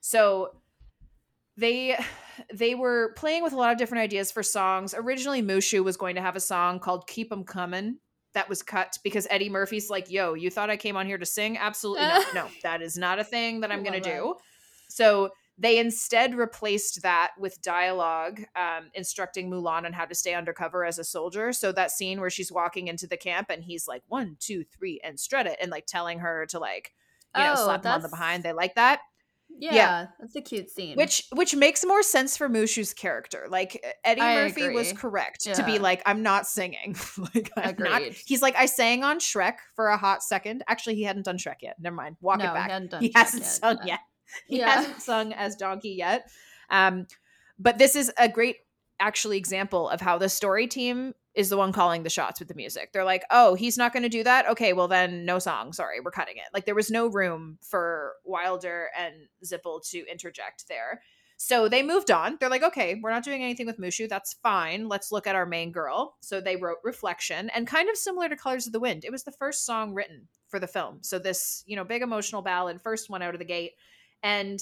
So 0.00 0.61
they 1.56 1.96
they 2.52 2.74
were 2.74 3.12
playing 3.16 3.42
with 3.42 3.52
a 3.52 3.56
lot 3.56 3.72
of 3.72 3.78
different 3.78 4.02
ideas 4.02 4.30
for 4.32 4.42
songs. 4.42 4.94
Originally, 4.96 5.42
Mushu 5.42 5.84
was 5.84 5.96
going 5.96 6.16
to 6.16 6.22
have 6.22 6.36
a 6.36 6.40
song 6.40 6.78
called 6.80 7.06
"Keep 7.06 7.32
'Em 7.32 7.44
Comin'." 7.44 7.98
That 8.34 8.48
was 8.48 8.62
cut 8.62 8.98
because 9.04 9.26
Eddie 9.28 9.50
Murphy's 9.50 9.90
like, 9.90 10.10
"Yo, 10.10 10.34
you 10.34 10.50
thought 10.50 10.70
I 10.70 10.76
came 10.76 10.96
on 10.96 11.06
here 11.06 11.18
to 11.18 11.26
sing? 11.26 11.58
Absolutely 11.58 12.04
not. 12.06 12.34
No, 12.34 12.48
that 12.62 12.80
is 12.80 12.96
not 12.96 13.18
a 13.18 13.24
thing 13.24 13.60
that 13.60 13.70
I'm 13.70 13.82
going 13.82 14.00
to 14.02 14.10
do." 14.10 14.34
So 14.88 15.30
they 15.58 15.78
instead 15.78 16.34
replaced 16.34 17.02
that 17.02 17.32
with 17.38 17.60
dialogue 17.60 18.40
um, 18.56 18.90
instructing 18.94 19.50
Mulan 19.50 19.84
on 19.84 19.92
how 19.92 20.06
to 20.06 20.14
stay 20.14 20.34
undercover 20.34 20.84
as 20.84 20.98
a 20.98 21.04
soldier. 21.04 21.52
So 21.52 21.72
that 21.72 21.90
scene 21.90 22.20
where 22.20 22.30
she's 22.30 22.50
walking 22.50 22.88
into 22.88 23.06
the 23.06 23.18
camp 23.18 23.48
and 23.50 23.62
he's 23.62 23.86
like, 23.86 24.02
one, 24.08 24.36
two, 24.40 24.64
three, 24.64 24.98
and 25.04 25.20
strut 25.20 25.46
it, 25.46 25.58
and 25.60 25.70
like 25.70 25.86
telling 25.86 26.20
her 26.20 26.46
to 26.46 26.58
like, 26.58 26.92
you 27.36 27.42
know, 27.42 27.54
Oh, 27.56 27.64
slap 27.64 27.84
him 27.84 27.92
on 27.92 28.02
the 28.02 28.08
behind. 28.08 28.42
They 28.42 28.52
like 28.52 28.74
that. 28.76 29.00
Yeah, 29.58 30.06
that's 30.18 30.34
a 30.36 30.40
cute 30.40 30.70
scene. 30.70 30.96
Which 30.96 31.24
which 31.34 31.54
makes 31.54 31.84
more 31.84 32.02
sense 32.02 32.36
for 32.36 32.48
Mushu's 32.48 32.92
character. 32.92 33.46
Like 33.48 33.84
Eddie 34.04 34.20
I 34.20 34.34
Murphy 34.36 34.68
was 34.70 34.90
agree. 34.90 35.00
correct 35.00 35.42
to 35.54 35.62
be 35.64 35.78
like, 35.78 36.02
I'm 36.06 36.22
not 36.22 36.46
singing. 36.46 36.96
like 37.34 37.50
I'm 37.56 37.76
not. 37.78 38.02
He's 38.02 38.42
like, 38.42 38.56
I 38.56 38.66
sang 38.66 39.04
on 39.04 39.18
Shrek 39.18 39.54
for 39.76 39.88
a 39.88 39.96
hot 39.96 40.22
second. 40.22 40.64
Actually, 40.68 40.96
he 40.96 41.04
hadn't 41.04 41.24
done 41.24 41.38
Shrek 41.38 41.62
yet. 41.62 41.76
Never 41.80 41.94
mind. 41.96 42.16
Walk 42.20 42.38
no, 42.38 42.50
it 42.50 42.54
back. 42.54 42.70
he 42.80 42.88
done 42.88 43.00
He 43.02 43.12
hasn't 43.14 43.42
yet, 43.42 43.50
sung 43.52 43.78
yeah. 43.84 43.86
yet. 43.86 44.00
He 44.46 44.58
Yeah. 44.58 44.70
hasn't 44.70 45.02
sung 45.02 45.32
as 45.34 45.56
Donkey 45.56 45.90
yet. 45.90 46.30
Um, 46.70 47.06
but 47.58 47.78
this 47.78 47.94
is 47.96 48.10
a 48.18 48.28
great 48.28 48.56
actually 49.02 49.36
example 49.36 49.88
of 49.88 50.00
how 50.00 50.16
the 50.16 50.28
story 50.28 50.66
team 50.66 51.12
is 51.34 51.48
the 51.48 51.56
one 51.56 51.72
calling 51.72 52.02
the 52.02 52.10
shots 52.10 52.38
with 52.38 52.48
the 52.48 52.54
music. 52.54 52.92
They're 52.92 53.04
like, 53.04 53.24
oh, 53.30 53.54
he's 53.54 53.76
not 53.76 53.92
going 53.92 54.02
to 54.02 54.08
do 54.08 54.22
that. 54.22 54.48
Okay, 54.50 54.72
well 54.72 54.88
then 54.88 55.24
no 55.24 55.38
song. 55.38 55.72
Sorry, 55.72 56.00
we're 56.00 56.10
cutting 56.10 56.36
it. 56.36 56.44
Like 56.54 56.66
there 56.66 56.74
was 56.74 56.90
no 56.90 57.08
room 57.08 57.58
for 57.62 58.12
Wilder 58.24 58.88
and 58.98 59.14
Zippel 59.44 59.82
to 59.90 60.04
interject 60.10 60.68
there. 60.68 61.02
So 61.38 61.68
they 61.68 61.82
moved 61.82 62.12
on. 62.12 62.36
They're 62.38 62.48
like, 62.48 62.62
okay, 62.62 63.00
we're 63.02 63.10
not 63.10 63.24
doing 63.24 63.42
anything 63.42 63.66
with 63.66 63.80
Mushu. 63.80 64.08
That's 64.08 64.34
fine. 64.44 64.88
Let's 64.88 65.10
look 65.10 65.26
at 65.26 65.34
our 65.34 65.46
main 65.46 65.72
girl. 65.72 66.14
So 66.20 66.40
they 66.40 66.54
wrote 66.54 66.78
Reflection 66.84 67.50
and 67.50 67.66
kind 67.66 67.88
of 67.88 67.96
similar 67.96 68.28
to 68.28 68.36
Colors 68.36 68.68
of 68.68 68.72
the 68.72 68.78
Wind. 68.78 69.04
It 69.04 69.10
was 69.10 69.24
the 69.24 69.32
first 69.32 69.66
song 69.66 69.92
written 69.94 70.28
for 70.48 70.60
the 70.60 70.68
film. 70.68 70.98
So 71.00 71.18
this, 71.18 71.64
you 71.66 71.74
know, 71.74 71.82
big 71.82 72.02
emotional 72.02 72.42
ballad, 72.42 72.80
first 72.80 73.10
one 73.10 73.22
out 73.22 73.34
of 73.34 73.40
the 73.40 73.44
gate. 73.44 73.72
And 74.22 74.60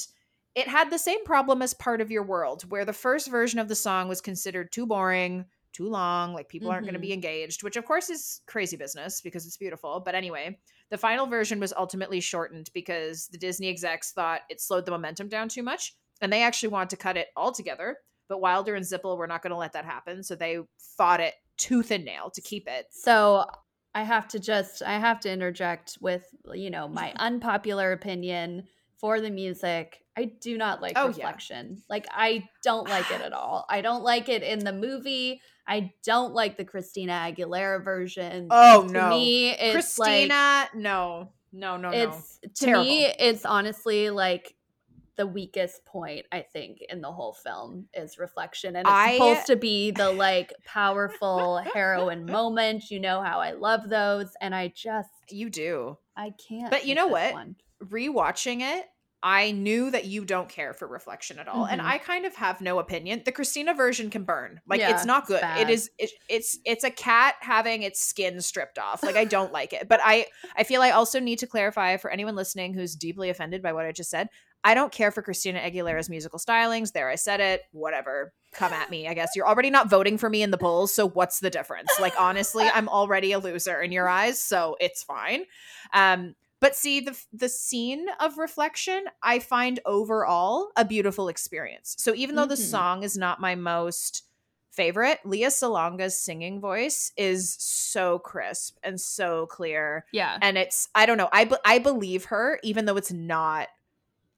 it 0.55 0.69
had 0.69 0.91
the 0.91 0.99
same 0.99 1.25
problem 1.25 1.63
as 1.63 1.75
Part 1.75 2.01
of 2.01 2.11
Your 2.11 2.23
World, 2.23 2.63
where 2.71 2.85
the 2.85 2.93
first 2.93 3.31
version 3.31 3.59
of 3.59 3.69
the 3.69 3.75
song 3.75 4.09
was 4.09 4.21
considered 4.21 4.73
too 4.73 4.87
boring, 4.87 5.45
too 5.73 5.89
long, 5.89 6.35
like 6.35 6.49
people 6.49 6.71
aren't 6.71 6.85
going 6.85 6.95
to 6.95 7.01
be 7.01 7.09
mm-hmm. 7.09 7.15
engaged, 7.15 7.63
which 7.63 7.77
of 7.77 7.85
course 7.85 8.11
is 8.11 8.41
crazy 8.47 8.77
business 8.77 9.21
because 9.21 9.47
it's 9.47 9.57
beautiful. 9.57 10.01
But 10.05 10.15
anyway, 10.15 10.59
the 10.91 10.99
final 10.99 11.27
version 11.27 11.61
was 11.61 11.73
ultimately 11.77 12.21
shortened 12.21 12.71
because 12.75 13.29
the 13.29 13.39
Disney 13.39 13.69
execs 13.69 14.13
thought 14.13 14.41
it 14.51 14.61
slowed 14.61 14.85
the 14.85 14.91
momentum 14.91 15.29
down 15.29 15.49
too 15.49 15.63
much 15.63 15.95
and 16.21 16.33
they 16.33 16.43
actually 16.43 16.71
wanted 16.71 16.91
to 16.91 16.97
cut 16.97 17.17
it 17.17 17.29
altogether. 17.37 17.97
But 18.29 18.41
Wilder 18.41 18.75
and 18.75 18.85
Zippel 18.85 19.17
were 19.17 19.27
not 19.27 19.43
going 19.43 19.51
to 19.51 19.57
let 19.57 19.73
that 19.73 19.85
happen. 19.85 20.23
So 20.23 20.35
they 20.35 20.59
fought 20.97 21.21
it 21.21 21.35
tooth 21.57 21.91
and 21.91 22.05
nail 22.05 22.31
to 22.31 22.41
keep 22.41 22.69
it. 22.69 22.87
So 22.91 23.45
I 23.95 24.03
have 24.03 24.29
to 24.29 24.39
just 24.39 24.83
I 24.83 24.99
have 24.99 25.21
to 25.21 25.33
interject 25.33 25.99
with 26.01 26.25
you 26.53 26.71
know 26.71 26.89
my 26.89 27.13
unpopular 27.17 27.93
opinion 27.93 28.65
for 28.99 29.21
the 29.21 29.31
music. 29.31 30.00
I 30.17 30.25
do 30.41 30.59
not 30.59 30.83
like 30.83 30.93
Oh, 30.97 31.05
yeah. 31.05 31.09
Reflection. 31.09 31.83
Like 31.89 32.07
I 32.11 32.49
don't 32.63 32.89
like 32.89 33.11
it 33.11 33.21
at 33.21 33.33
all. 33.41 33.65
I 33.69 33.81
don't 33.81 34.03
like 34.03 34.29
it 34.29 34.43
in 34.43 34.59
the 34.61 34.73
movie. 34.73 35.41
I 35.67 35.93
don't 36.05 36.35
like 36.35 36.57
the 36.57 36.65
Christina 36.65 37.13
Aguilera 37.13 37.83
version. 37.85 38.49
Oh, 38.51 38.87
to 38.87 38.93
no. 38.93 39.09
me, 39.11 39.51
it's 39.51 39.99
like 39.99 40.09
Christina, 40.09 40.69
no, 40.75 41.33
no, 41.53 41.77
no, 41.77 41.91
no. 41.91 41.97
it's 41.97 42.39
to 42.61 42.65
Terrible. 42.67 42.85
me 42.85 43.05
it's 43.07 43.45
honestly 43.45 44.11
like 44.11 44.55
the 45.17 45.27
weakest 45.27 45.85
point 45.85 46.25
i 46.33 46.41
think 46.41 46.79
in 46.89 47.03
the 47.03 47.11
whole 47.13 47.35
film 47.35 47.87
is 47.93 48.19
reflection 48.19 48.75
and 48.77 48.87
it's 48.87 48.95
I- 48.95 49.13
supposed 49.15 49.47
to 49.49 49.57
be 49.57 49.91
the 49.91 50.11
like 50.13 50.53
powerful 50.65 51.59
heroine 51.75 52.25
moment 52.31 52.91
you 52.91 53.01
know 53.01 53.21
how 53.23 53.39
i 53.39 53.51
love 53.53 53.89
those 53.91 54.29
and 54.41 54.55
i 54.55 54.69
just 54.75 55.11
You 55.29 55.51
do. 55.51 55.99
i 56.17 56.33
can't 56.49 56.71
But 56.71 56.87
you 56.87 56.95
know 56.95 57.09
what? 57.09 57.33
one. 57.35 57.57
rewatching 57.85 58.61
it, 58.63 58.87
I 59.23 59.51
knew 59.51 59.91
that 59.91 60.07
you 60.07 60.25
don't 60.25 60.49
care 60.49 60.73
for 60.73 60.89
reflection 60.89 61.39
at 61.39 61.47
all, 61.47 61.67
and 61.67 61.81
Mhm. 61.81 61.85
I 61.85 61.99
kind 61.99 62.25
of 62.25 62.35
have 62.37 62.61
no 62.63 62.79
opinion. 62.79 63.23
The 63.25 63.33
Christina 63.33 63.75
version 63.75 64.09
can 64.09 64.25
burn. 64.25 64.61
Like 64.67 64.81
Yeah, 64.81 64.91
it's 64.93 65.05
not 65.05 65.27
good. 65.27 65.43
bad. 65.43 65.61
It 65.61 65.71
is. 65.71 65.91
It, 65.99 66.11
it's 66.29 66.59
it's 66.65 66.85
a 66.85 66.91
cat 66.91 67.35
having 67.41 67.83
its 67.83 68.01
skin 68.01 68.41
stripped 68.41 68.79
off. 68.79 69.03
Like 69.03 69.17
I 69.17 69.25
don't 69.27 69.53
like 69.53 69.73
it. 69.75 69.89
But 69.89 70.01
I 70.03 70.27
I 70.57 70.65
feel 70.65 70.81
I 70.81 70.91
also 70.93 71.21
need 71.21 71.39
to 71.41 71.47
clarify 71.47 71.97
for 71.99 72.11
anyone 72.11 72.35
listening 72.35 72.73
who's 72.73 72.95
deeply 72.95 73.29
offended 73.29 73.63
by 73.63 73.73
what 73.75 73.85
I 73.85 73.93
just 73.93 74.09
said. 74.11 74.29
I 74.63 74.75
don't 74.75 74.93
care 74.93 75.11
for 75.11 75.23
Christina 75.23 75.59
Aguilera's 75.59 76.11
musical 76.11 76.39
stylings. 76.39 76.93
There, 76.93 77.09
I 77.09 77.15
said 77.15 77.41
it. 77.41 77.63
Whatever. 77.73 78.35
Come 78.53 78.73
at 78.75 78.91
me. 78.91 79.09
I 79.09 79.15
guess 79.15 79.31
you're 79.35 79.47
already 79.49 79.71
not 79.71 79.89
voting 79.89 80.19
for 80.19 80.29
me 80.29 80.43
in 80.43 80.51
the 80.51 80.59
polls. 80.59 80.93
So 80.95 81.09
what's 81.09 81.41
the 81.41 81.49
difference? 81.51 81.91
Like 82.01 82.13
honestly, 82.19 82.65
I'm 82.75 82.89
already 82.89 83.33
a 83.33 83.39
loser 83.39 83.81
in 83.81 83.91
your 83.93 84.07
eyes. 84.09 84.43
So 84.43 84.77
it's 84.81 85.03
fine. 85.03 85.45
Um, 85.95 86.35
but 86.61 86.77
see 86.77 87.01
the 87.01 87.19
the 87.33 87.49
scene 87.49 88.07
of 88.21 88.39
reflection, 88.39 89.05
I 89.23 89.39
find 89.39 89.81
overall 89.87 90.71
a 90.77 90.85
beautiful 90.85 91.29
experience. 91.29 91.97
So 91.99 92.15
even 92.15 92.37
though 92.37 92.47
the 92.47 92.55
Mhm. 92.55 92.71
song 92.71 93.03
is 93.03 93.17
not 93.17 93.41
my 93.41 93.55
most 93.55 94.25
favorite, 94.71 95.19
Lea 95.25 95.51
Salonga's 95.51 96.19
singing 96.19 96.61
voice 96.61 97.13
is 97.17 97.57
so 97.59 98.19
crisp 98.21 98.79
and 98.85 99.01
so 99.01 99.47
clear 99.47 100.05
yeah 100.13 100.39
and 100.43 100.57
it's 100.57 100.89
i 100.95 101.05
don't 101.07 101.19
know 101.19 101.29
i 101.33 101.45
be- 101.45 101.57
i 101.65 101.79
believe 101.81 102.27
her 102.27 102.61
even 102.63 102.85
though 102.85 102.97
it's 102.97 103.11
not 103.11 103.69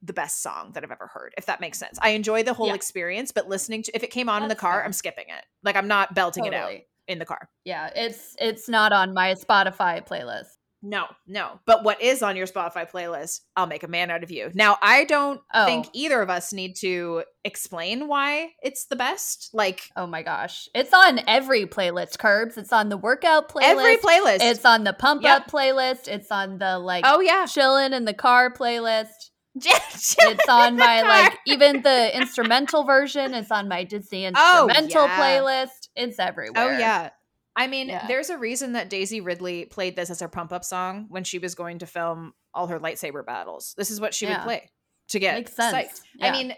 the 0.03 0.13
best 0.15 0.43
song 0.43 0.73
that 0.73 0.83
i've 0.83 0.91
ever 0.91 1.07
heard 1.07 1.35
if 1.37 1.45
that 1.47 1.61
makes 1.61 1.79
sense 1.79 1.99
i 2.03 2.09
enjoy 2.11 2.43
the 2.43 2.55
whole 2.55 2.69
Yeah. 2.69 2.75
experience 2.75 3.31
but 3.31 3.47
listening 3.47 3.83
to 3.85 3.95
if 3.95 4.03
it 4.03 4.11
came 4.11 4.29
on 4.31 4.43
in 4.43 4.49
the 4.49 4.55
car 4.57 4.79
fair. 4.79 4.85
i'm 4.85 4.93
skipping 4.95 5.27
it 5.29 5.45
like 5.63 5.77
i'm 5.77 5.87
not 5.87 6.15
belting 6.15 6.47
it 6.47 6.55
out 6.55 6.73
in 7.09 7.19
the 7.19 7.27
car 7.27 7.49
yeah 7.65 7.91
it's 7.95 8.35
it's 8.41 8.69
not 8.71 8.93
on 8.93 9.13
my 9.13 9.35
spotify 9.35 10.05
playlist 10.07 10.57
no 10.83 11.07
no 11.27 11.61
but 11.65 11.85
what 11.85 12.01
is 12.03 12.23
on 12.23 12.37
your 12.37 12.47
spotify 12.47 12.91
playlist 12.91 13.41
i'll 13.57 13.67
make 13.67 13.83
a 13.83 13.89
man 13.89 14.11
out 14.11 14.23
of 14.23 14.31
you 14.31 14.51
now 14.55 14.77
i 14.83 15.05
don't 15.05 15.41
oh. 15.55 15.65
think 15.65 15.87
Oh. 15.87 15.91
either 15.95 16.21
of 16.21 16.29
us 16.29 16.53
need 16.53 16.75
to 16.81 17.23
explain 17.45 18.09
why 18.09 18.51
it's 18.63 18.87
the 18.87 18.97
best 18.97 19.51
like 19.53 19.89
oh 19.97 20.07
my 20.07 20.23
gosh 20.23 20.69
it's 20.75 20.93
on 20.93 21.21
every 21.29 21.67
playlist 21.67 22.19
curbs 22.19 22.57
it's 22.57 22.73
on 22.73 22.89
the 22.89 22.97
workout 22.97 23.49
playlist 23.49 23.63
every 23.63 23.97
playlist 23.97 24.39
it's 24.41 24.65
on 24.65 24.85
the 24.85 24.93
pump 24.93 25.23
Yep. 25.23 25.43
up 25.43 25.51
playlist 25.51 26.09
it's 26.09 26.31
on 26.31 26.59
the 26.59 26.79
like 26.79 27.05
oh 27.07 27.21
yeah 27.21 27.47
chilling 27.47 27.93
in 27.93 28.05
the 28.05 28.15
car 28.15 28.53
playlist 28.53 29.31
it's 29.55 30.49
on 30.49 30.77
my 30.77 31.03
like 31.03 31.39
even 31.47 31.83
the 31.83 32.17
instrumental 32.17 32.85
version 32.85 33.35
It's 33.35 33.51
on 33.51 33.69
my 33.69 33.85
Disney 33.85 34.27
Oh, 34.35 34.67
instrumental 34.69 35.05
yeah. 35.07 35.21
playlist. 35.21 35.89
It's 35.95 36.19
everywhere. 36.19 36.55
Oh 36.57 36.79
yeah. 36.79 37.11
I 37.55 37.67
mean, 37.67 37.89
Yeah. 37.89 38.07
there's 38.07 38.31
a 38.31 38.39
reason 38.39 38.73
that 38.73 38.89
Daisy 38.89 39.21
Ridley 39.21 39.67
played 39.67 39.95
this 39.97 40.09
as 40.11 40.21
her 40.21 40.29
pump 40.29 40.53
up 40.53 40.65
song 40.65 41.07
when 41.09 41.25
she 41.25 41.39
was 41.39 41.55
going 41.55 41.79
to 41.81 41.87
film 41.87 42.33
all 42.55 42.67
her 42.69 42.81
lightsaber 42.81 43.25
battles. 43.25 43.75
This 43.77 43.91
is 43.91 44.01
what 44.01 44.15
she 44.15 44.27
would 44.27 44.39
play 44.41 44.71
to 45.09 45.19
get 45.19 45.35
Makes 45.35 45.55
sense. 45.55 45.75
psyched. 45.77 46.01
Yeah. 46.17 46.29
I 46.29 46.31
mean, 46.33 46.55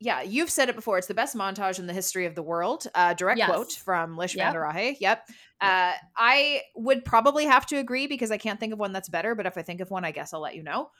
yeah, 0.00 0.22
you've 0.22 0.50
said 0.50 0.68
it 0.68 0.74
before. 0.74 0.98
It's 0.98 1.06
the 1.06 1.14
best 1.14 1.36
montage 1.36 1.78
in 1.78 1.86
the 1.86 1.92
history 1.92 2.26
of 2.26 2.34
the 2.34 2.42
world. 2.42 2.86
Uh, 2.94 3.14
direct 3.14 3.38
Yes. 3.38 3.48
quote 3.48 3.72
from 3.72 4.16
Lish 4.16 4.34
Yep. 4.34 4.44
van 4.46 4.54
der 4.54 4.60
Rahe. 4.62 4.96
Yep. 5.00 5.28
Uh, 5.60 5.92
I 6.16 6.62
would 6.74 7.04
probably 7.04 7.46
have 7.46 7.64
to 7.66 7.76
agree 7.76 8.06
because 8.06 8.30
I 8.30 8.36
can't 8.36 8.58
think 8.60 8.72
of 8.72 8.78
one 8.78 8.92
that's 8.92 9.08
better. 9.08 9.34
But 9.34 9.46
if 9.46 9.56
I 9.56 9.62
think 9.62 9.80
of 9.80 9.90
one, 9.90 10.04
I 10.04 10.10
guess 10.10 10.34
I'll 10.34 10.40
let 10.40 10.54
you 10.56 10.62
know. 10.62 10.90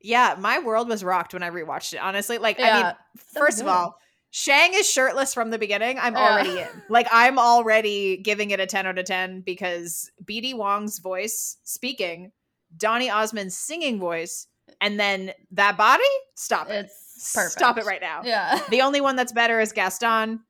yeah, 0.00 0.36
my 0.38 0.60
world 0.60 0.88
was 0.88 1.02
rocked 1.02 1.34
when 1.34 1.42
I 1.42 1.50
rewatched 1.50 1.92
it. 1.92 1.98
Honestly, 1.98 2.38
like 2.38 2.60
I 2.60 2.66
Yeah. 2.66 2.82
mean, 2.84 2.92
So 3.32 3.40
first 3.40 3.60
of 3.60 3.66
all, 3.66 3.98
Shang 4.30 4.72
is 4.74 4.88
shirtless 4.88 5.32
from 5.32 5.50
the 5.50 5.58
beginning. 5.58 5.98
I'm 5.98 6.14
Yeah. 6.14 6.32
already 6.32 6.58
in. 6.60 6.68
Like 6.88 7.08
I'm 7.10 7.38
already 7.38 8.18
giving 8.18 8.50
it 8.50 8.60
a 8.60 8.66
10 8.66 8.86
out 8.86 8.98
of 8.98 9.04
10 9.06 9.40
because 9.40 10.10
BD 10.24 10.54
Wong's 10.54 10.98
voice 10.98 11.56
speaking, 11.64 12.32
Donny 12.76 13.08
Osmond's 13.10 13.56
singing 13.56 13.98
voice, 13.98 14.46
and 14.80 15.00
then 15.00 15.32
that 15.52 15.76
body. 15.78 16.02
Stop 16.34 16.68
it. 16.68 16.86
It's 16.86 17.32
perfect. 17.34 17.52
Stop 17.52 17.78
it 17.78 17.86
right 17.86 18.00
now. 18.02 18.20
Yeah. 18.24 18.60
The 18.68 18.82
only 18.82 19.00
one 19.00 19.16
that's 19.16 19.32
better 19.32 19.60
is 19.60 19.72
Gaston, 19.72 20.40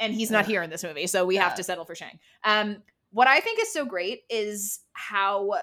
and 0.00 0.14
he's 0.14 0.30
not 0.30 0.44
Yeah. 0.44 0.48
here 0.52 0.62
in 0.62 0.70
this 0.70 0.82
movie, 0.82 1.06
so 1.06 1.26
we 1.26 1.36
have 1.36 1.54
to 1.56 1.62
settle 1.62 1.84
for 1.84 1.94
Shang. 1.94 2.18
Um, 2.42 2.82
what 3.10 3.28
I 3.28 3.40
think 3.40 3.60
is 3.60 3.72
so 3.72 3.84
great 3.84 4.22
is 4.30 4.80
how 4.92 5.60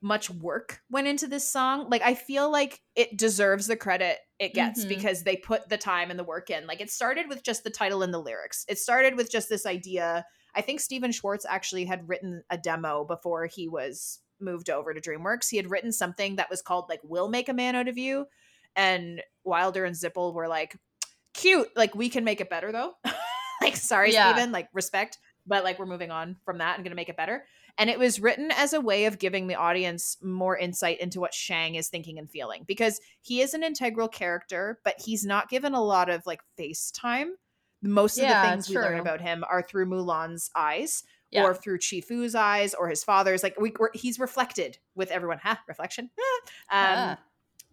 much 0.00 0.30
work 0.30 0.80
went 0.90 1.06
into 1.08 1.26
this 1.26 1.48
song. 1.50 1.88
Like, 1.90 2.02
I 2.02 2.14
feel 2.14 2.50
like 2.50 2.80
it 2.94 3.16
deserves 3.16 3.66
the 3.66 3.76
credit 3.76 4.18
it 4.38 4.52
gets 4.54 4.84
Mhm. 4.84 4.88
because 4.88 5.22
they 5.22 5.36
put 5.36 5.68
the 5.68 5.78
time 5.78 6.10
and 6.10 6.18
the 6.18 6.24
work 6.24 6.50
in. 6.50 6.66
Like, 6.66 6.80
it 6.80 6.90
started 6.90 7.28
with 7.28 7.42
just 7.44 7.62
the 7.64 7.70
title 7.70 8.02
and 8.02 8.12
the 8.12 8.18
lyrics. 8.18 8.64
It 8.68 8.78
started 8.78 9.16
with 9.16 9.30
just 9.30 9.48
this 9.48 9.64
idea. 9.66 10.26
I 10.54 10.60
think 10.60 10.80
Stephen 10.80 11.12
Schwartz 11.12 11.46
actually 11.48 11.84
had 11.84 12.08
written 12.08 12.42
a 12.50 12.58
demo 12.58 13.04
before 13.04 13.46
he 13.46 13.68
was 13.68 14.20
moved 14.40 14.70
over 14.70 14.92
to 14.92 15.00
DreamWorks. 15.00 15.50
He 15.50 15.56
had 15.56 15.70
written 15.70 15.92
something 15.92 16.36
that 16.36 16.50
was 16.50 16.62
called 16.62 16.88
like 16.88 17.00
"We'll 17.04 17.28
Make 17.28 17.48
a 17.48 17.54
Man 17.54 17.76
Out 17.76 17.88
of 17.88 17.96
You," 17.96 18.26
and 18.74 19.22
Wilder 19.44 19.84
and 19.84 19.94
Zippel 19.94 20.34
were 20.34 20.48
like, 20.48 20.76
"Cute, 21.32 21.68
like 21.76 21.94
we 21.94 22.08
can 22.08 22.24
make 22.24 22.40
it 22.40 22.50
better 22.50 22.72
though." 22.72 22.94
like, 23.62 23.76
sorry, 23.76 24.12
Yeah. 24.12 24.32
Stephen, 24.32 24.50
like 24.52 24.68
respect, 24.72 25.18
but 25.46 25.62
like 25.64 25.78
we're 25.78 25.86
moving 25.86 26.10
on 26.10 26.36
from 26.44 26.58
that 26.58 26.76
and 26.76 26.84
gonna 26.84 26.96
make 26.96 27.08
it 27.08 27.16
better. 27.16 27.46
And 27.76 27.90
it 27.90 27.98
was 27.98 28.20
written 28.20 28.50
as 28.52 28.72
a 28.72 28.80
way 28.80 29.06
of 29.06 29.18
giving 29.18 29.48
the 29.48 29.56
audience 29.56 30.16
more 30.22 30.56
insight 30.56 31.00
into 31.00 31.18
what 31.20 31.34
Shang 31.34 31.74
is 31.74 31.88
thinking 31.88 32.18
and 32.18 32.30
feeling 32.30 32.62
because 32.68 33.00
he 33.20 33.40
is 33.40 33.52
an 33.52 33.64
integral 33.64 34.06
character, 34.08 34.78
but 34.84 34.94
he's 35.04 35.24
not 35.24 35.48
given 35.50 35.74
a 35.74 35.82
lot 35.82 36.08
of 36.08 36.24
like 36.24 36.40
face 36.56 36.90
time. 36.92 37.34
Most 37.82 38.16
of 38.18 38.28
the 38.28 38.48
things 38.48 38.68
we 38.68 38.76
learn 38.76 39.00
about 39.00 39.20
him 39.20 39.44
are 39.50 39.60
through 39.60 39.86
Mulan's 39.86 40.50
eyes 40.54 41.02
Yeah. 41.30 41.42
or 41.44 41.54
through 41.54 41.78
Chi-Fu's 41.80 42.34
eyes 42.34 42.74
or 42.74 42.88
his 42.88 43.02
father's. 43.04 43.42
Like 43.42 43.60
we, 43.60 43.72
we're, 43.78 43.90
he's 43.92 44.18
reflected 44.18 44.78
with 44.94 45.10
everyone. 45.10 45.38
Ha, 45.38 45.60
reflection. 45.68 46.10
Ah. 46.18 46.22
Um, 46.70 46.96
Ah. 46.96 47.18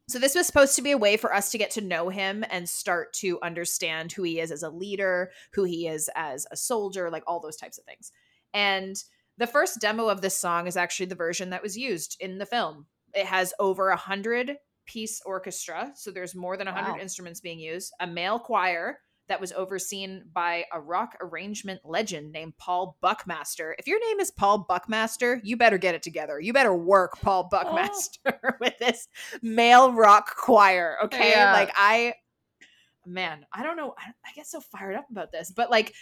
so 0.10 0.18
this 0.20 0.36
was 0.36 0.48
supposed 0.48 0.76
to 0.76 0.82
be 0.82 0.92
a 0.92 0.98
way 0.98 1.16
for 1.16 1.34
us 1.34 1.52
to 1.52 1.58
get 1.58 1.72
to 1.72 1.82
know 1.82 2.10
him 2.10 2.44
and 2.50 2.68
start 2.68 3.14
to 3.14 3.40
understand 3.42 4.12
who 4.12 4.24
he 4.24 4.40
is 4.40 4.52
as 4.52 4.64
a 4.64 4.70
leader, 4.70 5.32
who 5.54 5.64
he 5.64 5.88
is 5.88 6.10
as 6.16 6.46
a 6.52 6.58
soldier, 6.58 7.10
like 7.12 7.24
all 7.28 7.40
those 7.40 7.56
types 7.56 7.78
of 7.78 7.86
things. 7.86 8.12
And 8.54 9.02
the 9.42 9.48
first 9.48 9.80
demo 9.82 10.08
of 10.08 10.22
this 10.22 10.38
song 10.38 10.68
is 10.68 10.78
actually 10.78 11.08
the 11.08 11.16
version 11.16 11.50
that 11.50 11.64
was 11.64 11.76
used 11.76 12.16
in 12.20 12.38
the 12.38 12.46
film. 12.46 12.86
It 13.16 13.26
has 13.26 13.54
over 13.60 13.90
a 13.90 13.98
hundred 13.98 14.56
piece 14.86 15.20
orchestra, 15.26 15.92
so 15.96 16.12
there's 16.12 16.36
more 16.36 16.58
than 16.58 16.68
a 16.68 16.72
hundred 16.72 16.94
Wow. 16.94 17.00
instruments 17.00 17.42
being 17.42 17.60
used. 17.60 17.92
A 18.00 18.06
male 18.06 18.38
choir 18.40 19.00
that 19.30 19.42
was 19.42 19.52
overseen 19.54 20.26
by 20.34 20.66
a 20.72 20.80
rock 20.80 21.16
arrangement 21.22 21.82
legend 21.84 22.32
named 22.32 22.56
Paul 22.58 22.98
Buckmaster. 23.02 23.76
If 23.80 23.88
your 23.88 24.00
name 24.00 24.20
is 24.20 24.30
Paul 24.30 24.60
Buckmaster, 24.70 25.42
you 25.44 25.58
better 25.58 25.78
get 25.80 25.96
it 25.96 26.04
together. 26.04 26.40
You 26.40 26.54
better 26.54 26.76
work 26.76 27.20
Paul 27.22 27.48
Buckmaster 27.52 28.40
with 28.60 28.78
this 28.78 29.08
male 29.42 29.92
rock 29.94 30.36
choir. 30.36 30.98
Okay. 31.06 31.32
Yeah. 31.32 31.54
Like, 31.54 31.72
I, 31.76 32.14
man, 33.06 33.46
I 33.54 33.64
don't 33.64 33.78
know. 33.78 33.96
I, 33.98 34.10
I 34.26 34.34
get 34.36 34.46
so 34.48 34.60
fired 34.60 34.96
up 34.96 35.08
about 35.10 35.32
this, 35.32 35.50
but 35.50 35.72
like, 35.72 35.94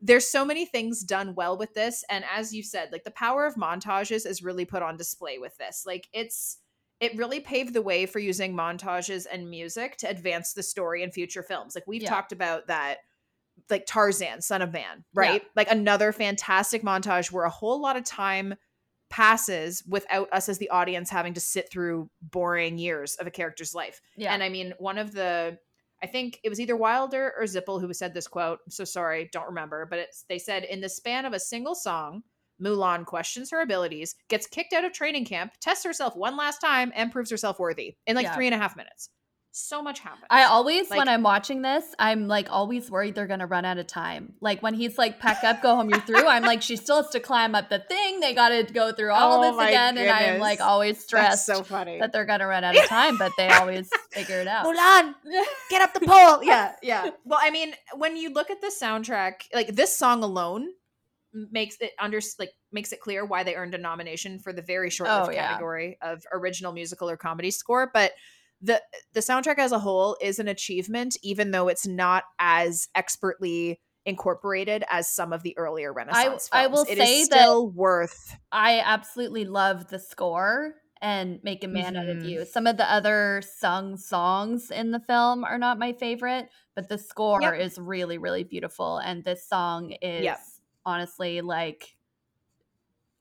there's 0.00 0.28
so 0.28 0.44
many 0.44 0.66
things 0.66 1.02
done 1.02 1.34
well 1.34 1.56
with 1.56 1.74
this. 1.74 2.04
And 2.10 2.24
as 2.30 2.52
you 2.54 2.62
said, 2.62 2.90
like, 2.92 3.04
the 3.04 3.10
power 3.10 3.46
of 3.46 3.54
montages 3.54 4.26
is 4.26 4.42
really 4.42 4.64
put 4.64 4.82
on 4.82 4.96
display 4.96 5.38
with 5.38 5.56
this. 5.56 5.84
Like, 5.86 6.08
it's, 6.12 6.58
it 7.00 7.16
really 7.16 7.40
paved 7.40 7.74
the 7.74 7.82
way 7.82 8.06
for 8.06 8.18
using 8.18 8.54
montages 8.56 9.26
and 9.30 9.50
music 9.50 9.96
to 9.98 10.08
advance 10.08 10.52
the 10.54 10.62
story 10.62 11.02
in 11.02 11.10
future 11.10 11.42
films. 11.42 11.74
Like 11.74 11.86
we've 11.86 12.02
Yeah. 12.02 12.08
talked 12.08 12.32
about 12.32 12.68
that 12.68 12.98
like 13.68 13.84
Tarzan, 13.86 14.40
Son 14.40 14.62
of 14.62 14.72
Man, 14.72 15.04
right? 15.14 15.42
Like 15.54 15.70
another 15.70 16.12
fantastic 16.12 16.82
montage 16.82 17.30
where 17.30 17.44
a 17.44 17.50
whole 17.50 17.80
lot 17.80 17.96
of 17.96 18.04
time 18.04 18.54
passes 19.10 19.82
without 19.86 20.28
us 20.32 20.48
as 20.48 20.58
the 20.58 20.70
audience 20.70 21.10
having 21.10 21.34
to 21.34 21.40
sit 21.40 21.70
through 21.70 22.10
boring 22.22 22.78
years 22.78 23.14
of 23.16 23.26
a 23.26 23.30
character's 23.30 23.74
life. 23.74 24.00
Yeah. 24.16 24.32
And 24.32 24.42
I 24.42 24.48
mean, 24.48 24.72
one 24.78 24.98
of 24.98 25.12
the 25.12 25.58
I 26.02 26.06
think 26.06 26.40
it 26.44 26.48
was 26.48 26.60
either 26.60 26.76
Wilder 26.76 27.32
or 27.38 27.44
Zippel 27.44 27.80
who 27.80 27.92
said 27.94 28.12
this 28.14 28.28
quote. 28.28 28.60
I'm 28.66 28.70
so 28.70 28.84
sorry, 28.84 29.28
don't 29.32 29.46
remember, 29.46 29.86
but 29.86 29.98
it's 29.98 30.24
they 30.28 30.38
said 30.38 30.64
in 30.64 30.80
the 30.80 30.88
span 30.88 31.24
of 31.24 31.32
a 31.32 31.40
single 31.40 31.74
song, 31.74 32.22
Mulan 32.62 33.04
questions 33.04 33.50
her 33.50 33.60
abilities, 33.60 34.14
gets 34.28 34.46
kicked 34.46 34.72
out 34.72 34.84
of 34.84 34.92
training 34.92 35.24
camp, 35.24 35.52
tests 35.60 35.84
herself 35.84 36.16
one 36.16 36.36
last 36.36 36.58
time, 36.58 36.92
and 36.94 37.12
proves 37.12 37.30
herself 37.30 37.58
worthy 37.58 37.96
in 38.06 38.16
like 38.16 38.24
Yeah. 38.24 38.34
three 38.34 38.46
and 38.46 38.54
a 38.54 38.58
half 38.58 38.76
minutes. 38.76 39.10
So 39.58 39.80
much 39.80 40.00
happens. 40.00 40.26
I 40.28 40.44
always, 40.44 40.90
Like- 40.90 40.98
when 40.98 41.08
I'm 41.08 41.22
watching 41.22 41.62
this, 41.62 41.82
I'm 41.98 42.28
like 42.28 42.48
always 42.52 42.90
worried 42.90 43.14
they're 43.14 43.26
gonna 43.26 43.46
run 43.46 43.64
out 43.64 43.78
of 43.78 43.86
time. 43.86 44.34
Like 44.42 44.62
when 44.62 44.74
he's 44.74 44.98
like, 44.98 45.18
"Pack 45.18 45.44
up, 45.44 45.62
go 45.62 45.74
home, 45.74 45.88
you're 45.88 45.98
through." 46.02 46.26
I'm 46.26 46.42
like, 46.42 46.60
she 46.60 46.76
still 46.76 46.96
has 47.02 47.08
to 47.12 47.20
climb 47.20 47.54
up 47.54 47.70
the 47.70 47.78
thing. 47.78 48.20
They 48.20 48.34
got 48.34 48.50
to 48.50 48.64
go 48.64 48.92
through 48.92 49.12
all 49.12 49.42
Oh 49.42 49.50
this 49.58 49.66
again, 49.68 49.96
and 49.96 50.10
I'm 50.10 50.40
like 50.40 50.60
always 50.60 50.96
That's 50.96 51.04
stressed 51.06 51.46
so 51.46 51.62
funny. 51.62 51.98
that 52.00 52.12
they're 52.12 52.26
gonna 52.26 52.46
run 52.46 52.64
out 52.64 52.76
of 52.76 52.84
time, 52.84 53.16
but 53.16 53.32
they 53.38 53.48
always 53.48 53.88
figure 54.12 54.40
it 54.40 54.46
out. 54.46 54.66
Mulan, 54.66 55.14
get 55.70 55.80
up 55.80 55.94
the 55.94 56.00
pole. 56.00 56.42
Yeah, 56.44 56.74
yeah. 56.82 57.10
Well, 57.24 57.38
I 57.42 57.50
mean, 57.50 57.72
when 57.94 58.18
you 58.18 58.34
look 58.34 58.50
at 58.50 58.60
the 58.60 58.70
soundtrack, 58.70 59.44
like 59.54 59.68
this 59.68 59.96
song 59.96 60.22
alone 60.22 60.68
makes 61.32 61.78
it 61.80 61.92
under 61.98 62.20
like 62.38 62.50
makes 62.72 62.92
it 62.92 63.00
clear 63.00 63.24
why 63.24 63.42
they 63.42 63.54
earned 63.54 63.74
a 63.74 63.78
nomination 63.78 64.38
for 64.38 64.52
the 64.52 64.60
very 64.60 64.90
short-lived 64.90 65.28
Oh, 65.28 65.32
yeah. 65.32 65.48
category 65.48 65.96
of 66.02 66.24
original 66.30 66.72
musical 66.72 67.08
or 67.08 67.16
comedy 67.16 67.50
score. 67.50 67.90
But 67.92 68.12
the 68.62 68.82
the 69.12 69.20
soundtrack 69.20 69.58
as 69.58 69.72
a 69.72 69.78
whole 69.78 70.16
is 70.20 70.38
an 70.38 70.48
achievement, 70.48 71.16
even 71.22 71.50
though 71.50 71.68
it's 71.68 71.86
not 71.86 72.24
as 72.38 72.88
expertly 72.94 73.80
incorporated 74.04 74.84
as 74.90 75.10
some 75.10 75.32
of 75.32 75.42
the 75.42 75.56
earlier 75.58 75.92
Renaissance 75.92 76.48
I 76.52 76.62
films. 76.62 76.76
will 76.76 76.84
It 76.84 76.98
is 76.98 77.08
say 77.08 77.24
that- 77.24 77.32
still 77.40 77.68
worth. 77.68 78.36
I 78.52 78.80
absolutely 78.80 79.44
love 79.44 79.88
the 79.88 79.98
score 79.98 80.74
and 81.02 81.40
Make 81.42 81.62
a 81.64 81.68
Man 81.68 81.96
Out 81.96 82.08
of. 82.08 82.24
You. 82.24 82.40
Mm-hmm. 82.40 82.48
Some 82.48 82.66
of 82.66 82.76
the 82.78 82.90
other 82.90 83.42
sung 83.44 83.96
songs 83.98 84.70
in 84.70 84.92
the 84.92 85.00
film 85.00 85.44
are 85.44 85.58
not 85.58 85.78
my 85.78 85.92
favorite, 85.92 86.48
but 86.74 86.88
the 86.88 86.96
score 86.98 87.42
Yep. 87.42 87.60
is 87.60 87.78
really, 87.78 88.16
really 88.16 88.44
beautiful. 88.44 88.98
And 88.98 89.22
this 89.24 89.46
song 89.46 89.90
is 90.00 90.24
Yep. 90.24 90.40
honestly 90.86 91.40
like 91.42 91.96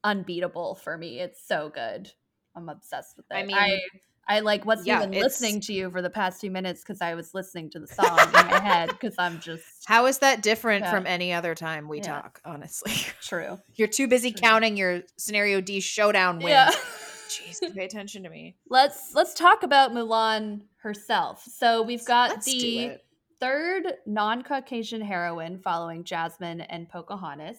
unbeatable 0.04 0.76
for 0.76 0.98
me. 0.98 1.20
It's 1.20 1.46
so 1.46 1.70
good. 1.74 2.12
I'm 2.56 2.70
obsessed 2.70 3.18
with 3.18 3.26
it. 3.32 3.36
I 3.36 3.40
I 3.40 3.46
mean, 3.46 3.58
I, 3.58 3.80
I 4.28 4.40
like 4.40 4.66
wasn't 4.66 4.88
yeah, 4.88 4.98
even 5.04 5.12
listening 5.12 5.62
to 5.62 5.74
you 5.74 5.92
for 5.92 6.02
the 6.02 6.10
past 6.10 6.42
two 6.42 6.50
minutes 6.50 6.82
because 6.82 7.00
I 7.02 7.14
was 7.14 7.34
listening 7.34 7.70
to 7.72 7.80
the 7.80 7.88
song 7.88 8.18
in 8.20 8.32
my 8.48 8.60
head 8.60 8.90
because 8.90 9.16
I'm 9.20 9.40
just 9.40 9.66
How 9.86 10.08
is 10.08 10.18
that 10.20 10.42
different 10.42 10.86
Yeah. 10.86 10.92
from 10.92 11.06
any 11.06 11.32
other 11.32 11.54
time 11.54 11.88
we 11.88 11.98
Yeah. 11.98 12.22
talk? 12.22 12.42
Honestly, 12.44 12.92
true. 13.22 13.60
you're 13.76 13.88
too 13.88 14.08
busy 14.08 14.32
True. 14.32 14.42
counting 14.42 14.78
your 14.78 15.02
scenario 15.18 15.62
D 15.62 15.80
showdown 15.80 16.38
wins. 16.38 16.50
Yeah. 16.50 16.72
Jeez, 17.28 17.76
pay 17.76 17.86
attention 17.86 18.24
to 18.24 18.30
me. 18.30 18.56
let's 18.70 19.14
let's 19.14 19.34
talk 19.34 19.64
about 19.64 19.92
Mulan 19.92 20.62
herself. 20.78 21.44
So 21.44 21.82
we've 21.82 22.06
got 22.06 22.30
Let's 22.32 22.46
the 22.46 22.98
third 23.40 23.94
non-Caucasian 24.06 25.02
heroine 25.02 25.60
following 25.60 26.04
Jasmine 26.04 26.62
and 26.62 26.88
Pocahontas. 26.90 27.58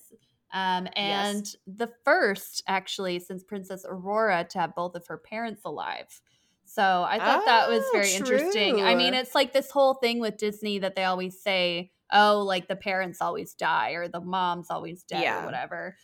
Um, 0.52 0.88
and 0.96 1.46
the 1.66 1.90
first, 2.04 2.62
actually, 2.66 3.18
since 3.18 3.42
Princess 3.44 3.84
Aurora 3.86 4.44
to 4.50 4.58
have 4.60 4.74
both 4.74 4.94
of 4.94 5.06
her 5.08 5.18
parents 5.18 5.62
alive. 5.64 6.20
So 6.66 6.82
I 7.08 7.18
thought 7.18 7.44
that 7.46 7.68
was 7.68 7.82
Oh, 7.84 7.90
very 7.92 8.12
interesting. 8.14 8.80
I 8.82 8.94
mean, 8.94 9.14
it's 9.14 9.34
like 9.34 9.52
this 9.52 9.70
whole 9.70 9.94
thing 9.94 10.18
with 10.20 10.36
Disney 10.36 10.78
that 10.80 10.94
they 10.96 11.04
always 11.04 11.40
say, 11.40 11.92
oh, 12.12 12.42
like 12.42 12.68
the 12.68 12.76
parents 12.76 13.20
always 13.20 13.54
die 13.54 13.92
or 13.92 14.08
the 14.08 14.20
mom's 14.20 14.70
always 14.70 15.02
dead 15.04 15.22
Yeah. 15.22 15.42
or 15.42 15.46
whatever. 15.46 15.96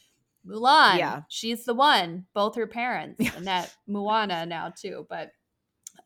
Mulan, 0.47 0.99
Yeah. 0.99 1.23
she's 1.29 1.65
the 1.65 1.75
one, 1.75 2.27
both 2.35 2.57
her 2.57 2.67
parents, 2.67 3.19
and 3.37 3.47
that 3.47 3.73
Moana 3.87 4.47
now 4.47 4.71
too. 4.71 5.07
But 5.09 5.33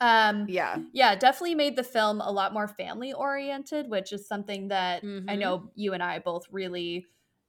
um, 0.01 0.47
Yeah. 0.49 0.79
yeah, 0.93 1.15
definitely 1.15 1.55
made 1.55 1.77
the 1.77 1.85
film 1.85 2.21
a 2.21 2.31
lot 2.31 2.53
more 2.53 2.69
family 2.69 3.13
oriented, 3.13 3.89
which 3.89 4.13
is 4.13 4.27
something 4.29 4.69
that 4.69 5.03
I 5.03 5.07
Mhm. 5.07 5.41
know 5.41 5.71
you 5.75 5.95
and 5.95 6.03
I 6.03 6.19
both 6.19 6.45
really 6.51 7.07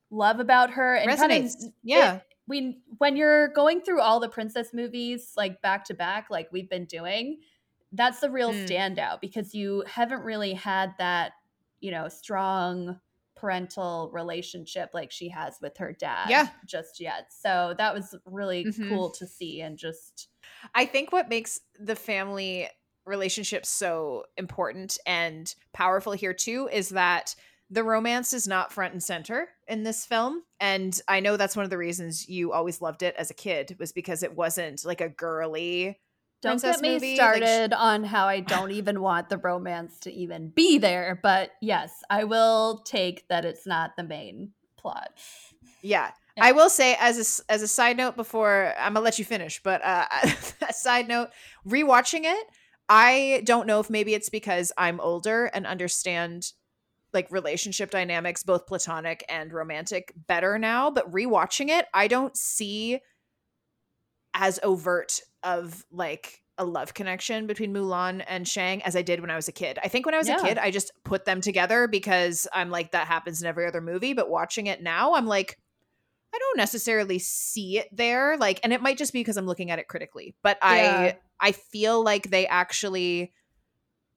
love 0.09 0.39
about 0.39 0.71
her. 0.71 0.95
And 0.95 1.09
kind 1.17 1.31
of 1.31 1.37
Resonates. 1.43 1.63
Yeah. 1.83 2.19
We 2.47 2.81
when 2.97 3.15
you're 3.17 3.49
going 3.49 3.81
through 3.81 4.01
all 4.01 4.19
the 4.19 4.29
princess 4.29 4.73
movies 4.73 5.33
like 5.37 5.61
back 5.61 5.85
to 5.85 5.93
back, 5.93 6.29
like 6.29 6.49
we've 6.51 6.69
been 6.69 6.85
doing, 6.85 7.39
that's 7.91 8.19
the 8.19 8.29
real 8.31 8.53
Mm. 8.53 8.77
standout 8.93 9.21
because 9.21 9.53
you 9.53 9.83
haven't 9.87 10.21
really 10.21 10.53
had 10.53 10.93
that, 10.97 11.33
you 11.79 11.91
know, 11.91 12.07
strong 12.09 12.99
parental 13.35 14.09
relationship 14.13 14.89
like 14.93 15.11
she 15.11 15.29
has 15.29 15.59
with 15.61 15.77
her 15.77 15.93
dad 15.93 16.37
Yeah. 16.37 16.49
just 16.65 16.99
yet. 16.99 17.31
So 17.31 17.75
that 17.77 17.93
was 17.93 18.15
really 18.25 18.65
Mhm. 18.65 18.87
cool 18.87 19.11
to 19.11 19.27
see 19.27 19.61
and 19.61 19.77
just 19.77 20.29
I 20.73 20.85
think 20.85 21.11
what 21.11 21.29
makes 21.29 21.59
the 21.79 21.95
family 21.95 22.69
relationship 23.05 23.65
so 23.65 24.25
important 24.35 24.97
and 25.05 25.53
powerful 25.73 26.11
here 26.11 26.33
too 26.33 26.67
is 26.71 26.89
that 26.89 27.35
the 27.69 27.83
romance 27.83 28.33
is 28.33 28.47
not 28.47 28.71
front 28.71 28.93
and 28.93 29.03
center 29.03 29.49
in 29.67 29.83
this 29.83 30.05
film 30.05 30.43
and 30.59 31.01
i 31.07 31.19
know 31.19 31.37
that's 31.37 31.55
one 31.55 31.63
of 31.65 31.69
the 31.69 31.77
reasons 31.77 32.27
you 32.29 32.51
always 32.53 32.81
loved 32.81 33.03
it 33.03 33.15
as 33.17 33.29
a 33.29 33.33
kid 33.33 33.75
was 33.79 33.91
because 33.91 34.23
it 34.23 34.35
wasn't 34.35 34.85
like 34.85 35.01
a 35.01 35.09
girly 35.09 35.99
Don't 36.41 36.61
get 36.61 36.81
me 36.81 36.93
movie. 36.93 37.17
Like, 37.17 37.37
started 37.37 37.73
on 37.73 38.03
how 38.03 38.27
I 38.27 38.41
don't 38.41 38.71
even 38.79 39.01
want 39.01 39.29
the 39.29 39.37
romance 39.37 39.99
to 40.01 40.13
even 40.13 40.49
be 40.49 40.77
there, 40.77 41.19
but 41.21 41.51
yes, 41.61 41.91
I 42.09 42.25
will 42.25 42.83
take 42.85 43.27
that 43.27 43.43
it's 43.43 43.65
not 43.65 43.95
the 43.97 44.03
main 44.03 44.51
plot. 44.77 45.09
yeah. 45.81 46.11
I 46.39 46.51
will 46.51 46.69
say 46.69 46.95
as 46.99 47.41
a, 47.49 47.51
as 47.51 47.63
a 47.63 47.67
side 47.67 47.97
note 47.97 48.15
before 48.15 48.73
I'm 48.77 48.93
gonna 48.93 49.03
let 49.03 49.17
you 49.17 49.25
finish, 49.25 49.59
but 49.63 49.83
uh, 49.83 50.05
a 50.69 50.73
side 50.73 51.07
note, 51.07 51.29
rewatching 51.67 52.25
it, 52.25 52.47
I 52.87 53.41
don't 53.43 53.65
know 53.65 53.79
if 53.79 53.89
maybe 53.89 54.13
it's 54.13 54.29
because 54.29 54.71
I'm 54.77 54.99
older 54.99 55.45
and 55.47 55.65
understand 55.65 56.51
like 57.13 57.31
relationship 57.31 57.89
dynamics, 57.89 58.43
both 58.43 58.67
platonic 58.67 59.23
and 59.29 59.53
romantic, 59.53 60.13
better 60.27 60.59
now. 60.59 60.91
But 60.91 61.11
rewatching 61.11 61.69
it, 61.69 61.85
I 61.93 62.07
don't 62.07 62.35
see 62.37 62.99
as 64.33 64.59
overt 64.63 65.19
of 65.43 65.85
like 65.91 66.41
a 66.57 66.65
love 66.65 66.93
connection 66.93 67.47
between 67.47 67.73
Mulan 67.73 68.23
and 68.27 68.47
Shang 68.47 68.81
as 68.83 68.95
I 68.95 69.01
did 69.03 69.21
when 69.21 69.29
I 69.29 69.35
was 69.35 69.47
a 69.47 69.51
kid. 69.51 69.77
I 69.83 69.87
think 69.87 70.05
when 70.05 70.15
I 70.15 70.17
was 70.17 70.27
Yeah. 70.27 70.37
a 70.39 70.43
kid, 70.43 70.57
I 70.57 70.71
just 70.71 70.91
put 71.03 71.25
them 71.25 71.39
together 71.41 71.87
because 71.87 72.47
I'm 72.53 72.69
like 72.71 72.91
that 72.91 73.07
happens 73.07 73.41
in 73.41 73.47
every 73.47 73.67
other 73.67 73.81
movie. 73.81 74.13
But 74.13 74.29
watching 74.29 74.67
it 74.67 74.81
now, 74.81 75.13
I'm 75.13 75.27
like, 75.27 75.57
I 76.33 76.39
don't 76.39 76.57
necessarily 76.57 77.19
see 77.19 77.77
it 77.77 77.87
there. 77.91 78.37
Like, 78.37 78.59
and 78.63 78.73
it 78.73 78.81
might 78.81 78.97
just 78.97 79.13
be 79.13 79.19
because 79.19 79.37
I'm 79.37 79.45
looking 79.45 79.71
at 79.71 79.79
it 79.79 79.87
critically. 79.87 80.35
But 80.43 80.57
Yeah. 80.61 80.67
I 80.69 81.17
I 81.39 81.51
feel 81.51 82.03
like 82.03 82.29
they 82.31 82.47
actually 82.47 83.31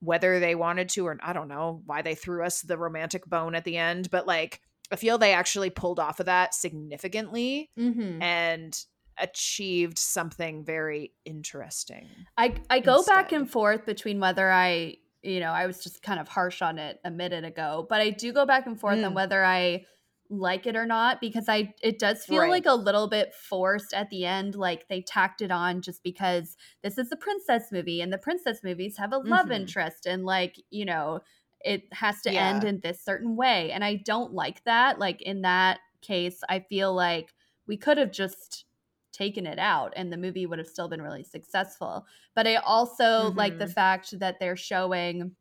whether 0.00 0.40
they 0.40 0.54
wanted 0.54 0.88
to 0.90 1.06
or 1.06 1.18
I 1.22 1.32
don't 1.32 1.48
know 1.48 1.82
why 1.86 2.02
they 2.02 2.14
threw 2.14 2.44
us 2.44 2.62
the 2.62 2.76
romantic 2.78 3.26
bone 3.26 3.54
at 3.54 3.64
the 3.64 3.76
end, 3.76 4.10
but 4.10 4.26
like 4.26 4.60
I 4.90 4.96
feel 4.96 5.18
they 5.18 5.32
actually 5.34 5.70
pulled 5.70 6.00
off 6.00 6.20
of 6.20 6.26
that 6.26 6.54
significantly 6.54 7.70
Mm-hmm. 7.78 8.20
and 8.22 8.84
achieved 9.18 9.98
something 9.98 10.64
very 10.64 11.12
interesting. 11.26 12.08
I 12.38 12.54
I 12.70 12.80
go 12.80 13.04
back 13.04 13.32
and 13.32 13.48
forth 13.50 13.84
between 13.84 14.18
whether 14.18 14.50
I, 14.50 14.96
you 15.22 15.40
know, 15.40 15.50
I 15.52 15.66
was 15.66 15.82
just 15.82 16.02
kind 16.02 16.18
of 16.18 16.26
harsh 16.28 16.62
on 16.62 16.78
it 16.78 16.98
a 17.04 17.10
minute 17.10 17.44
ago, 17.44 17.86
but 17.88 18.00
I 18.00 18.10
do 18.10 18.32
go 18.32 18.46
back 18.46 18.66
and 18.66 18.80
forth 18.80 19.04
on 19.04 19.12
Mm. 19.12 19.14
whether 19.14 19.44
I 19.44 19.84
like 20.32 20.64
it 20.66 20.76
or 20.76 20.86
not 20.86 21.20
because 21.20 21.48
I 21.48 21.74
it 21.82 21.98
does 21.98 22.24
feel 22.24 22.46
Right. 22.46 22.48
like 22.48 22.64
a 22.66 22.74
little 22.74 23.08
bit 23.08 23.34
forced 23.34 23.92
at 23.92 24.10
the 24.10 24.24
end 24.24 24.54
like 24.54 24.86
they 24.88 25.02
tacked 25.02 25.42
it 25.42 25.50
on 25.50 25.82
just 25.82 26.04
because 26.04 26.56
this 26.82 26.98
is 26.98 27.10
a 27.10 27.16
princess 27.16 27.72
movie 27.72 28.00
and 28.00 28.12
the 28.12 28.18
princess 28.18 28.62
movies 28.62 28.96
have 28.96 29.12
a 29.12 29.18
love 29.18 29.50
Mhm. 29.50 29.50
interest 29.50 30.06
and 30.06 30.24
like, 30.24 30.56
you 30.70 30.84
know, 30.84 31.20
it 31.64 31.92
has 31.92 32.22
to 32.22 32.38
end 32.38 32.62
in 32.64 32.80
this 32.80 33.00
certain 33.04 33.34
way 33.36 33.72
and 33.72 33.84
I 33.84 33.96
don't 33.96 34.32
like 34.32 34.62
that. 34.64 34.98
Like 35.00 35.20
in 35.22 35.42
that 35.42 35.80
case, 36.00 36.42
I 36.48 36.60
feel 36.60 36.94
like 36.94 37.34
we 37.66 37.76
could 37.76 37.98
have 37.98 38.12
just 38.12 38.66
taken 39.12 39.46
it 39.46 39.58
out 39.58 39.92
and 39.96 40.12
the 40.12 40.16
movie 40.16 40.46
would 40.46 40.58
have 40.60 40.68
still 40.68 40.88
been 40.88 41.02
really 41.02 41.24
successful. 41.24 42.06
But 42.36 42.46
I 42.46 42.56
also 42.56 43.32
like 43.36 43.58
the 43.58 43.66
Mhm. 43.66 43.74
fact 43.74 44.18
that 44.20 44.38
they're 44.38 44.56
showing 44.56 45.34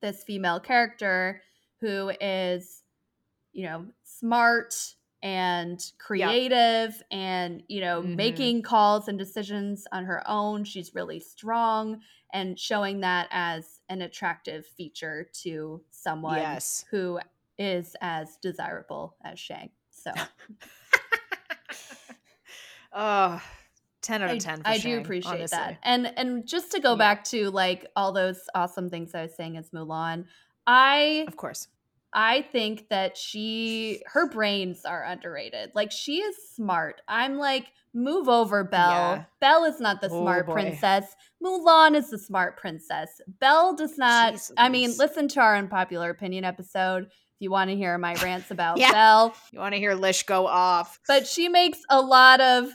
this 0.00 0.24
female 0.24 0.60
character 0.60 1.42
who 1.80 2.12
is, 2.20 2.83
you 3.54 3.64
know, 3.64 3.86
smart 4.02 4.74
and 5.22 5.92
creative 5.98 7.02
and, 7.10 7.62
you 7.68 7.80
know, 7.80 8.02
Mhm. 8.02 8.14
making 8.16 8.62
calls 8.62 9.08
and 9.08 9.18
decisions 9.18 9.86
on 9.92 10.04
her 10.04 10.22
own. 10.28 10.64
She's 10.64 10.94
really 10.94 11.18
strong 11.20 12.02
and 12.34 12.58
showing 12.60 13.00
that 13.00 13.28
as 13.30 13.80
an 13.88 14.02
attractive 14.02 14.66
feature 14.66 15.24
to 15.42 15.82
someone 15.90 16.36
Yes. 16.36 16.84
who 16.90 17.20
is 17.56 17.96
as 18.02 18.36
desirable 18.42 19.16
as 19.24 19.38
Shang. 19.40 19.70
So 19.90 20.12
Oh, 22.96 23.42
10 24.02 24.22
out 24.22 24.30
of 24.30 24.38
10 24.38 24.62
for 24.62 24.68
I 24.68 24.78
do 24.78 24.82
Shang, 24.90 25.00
appreciate 25.00 25.32
honestly. 25.32 25.58
that. 25.58 25.78
And 25.82 26.06
and 26.18 26.46
just 26.46 26.70
to 26.72 26.80
go 26.80 26.92
Yeah. 26.92 26.98
back 26.98 27.24
to 27.24 27.50
like 27.50 27.86
all 27.96 28.12
those 28.12 28.48
awesome 28.54 28.88
things 28.90 29.14
I 29.14 29.22
was 29.22 29.34
saying 29.34 29.56
as 29.56 29.70
Mulan, 29.70 30.26
I 30.66 31.24
Of 31.26 31.36
course. 31.36 31.68
I 32.16 32.42
think 32.42 32.88
that 32.90 33.16
she 33.16 34.02
her 34.06 34.28
brains 34.28 34.84
are 34.84 35.02
underrated. 35.02 35.72
Like 35.74 35.90
she 35.90 36.18
is 36.18 36.36
smart. 36.54 37.00
I'm 37.08 37.38
like 37.38 37.66
move 37.92 38.28
over 38.28 38.62
Belle. 38.64 38.90
Yeah. 38.90 39.24
Belle 39.40 39.64
is 39.64 39.80
not 39.80 40.00
the 40.00 40.08
Oh, 40.10 40.20
smart 40.22 40.46
boy. 40.46 40.52
princess. 40.52 41.14
Mulan 41.42 41.94
is 41.96 42.10
the 42.10 42.18
smart 42.18 42.56
princess. 42.56 43.20
Belle 43.40 43.74
does 43.74 43.98
not 43.98 44.34
Jeez 44.34 44.52
I 44.56 44.68
mean, 44.68 44.94
listen 44.98 45.26
to 45.28 45.40
our 45.40 45.56
unpopular 45.56 46.10
opinion 46.10 46.44
episode 46.44 47.04
if 47.06 47.10
you 47.40 47.50
want 47.50 47.70
to 47.70 47.76
hear 47.76 47.98
my 47.98 48.14
rants 48.16 48.50
about 48.52 48.78
Yeah. 48.78 48.92
Belle. 48.92 49.34
You 49.52 49.58
want 49.58 49.74
to 49.74 49.78
hear 49.80 49.94
Lish 49.94 50.22
go 50.22 50.46
off. 50.46 51.00
but 51.08 51.26
she 51.26 51.48
makes 51.48 51.80
a 51.90 52.00
lot 52.00 52.40
of 52.40 52.68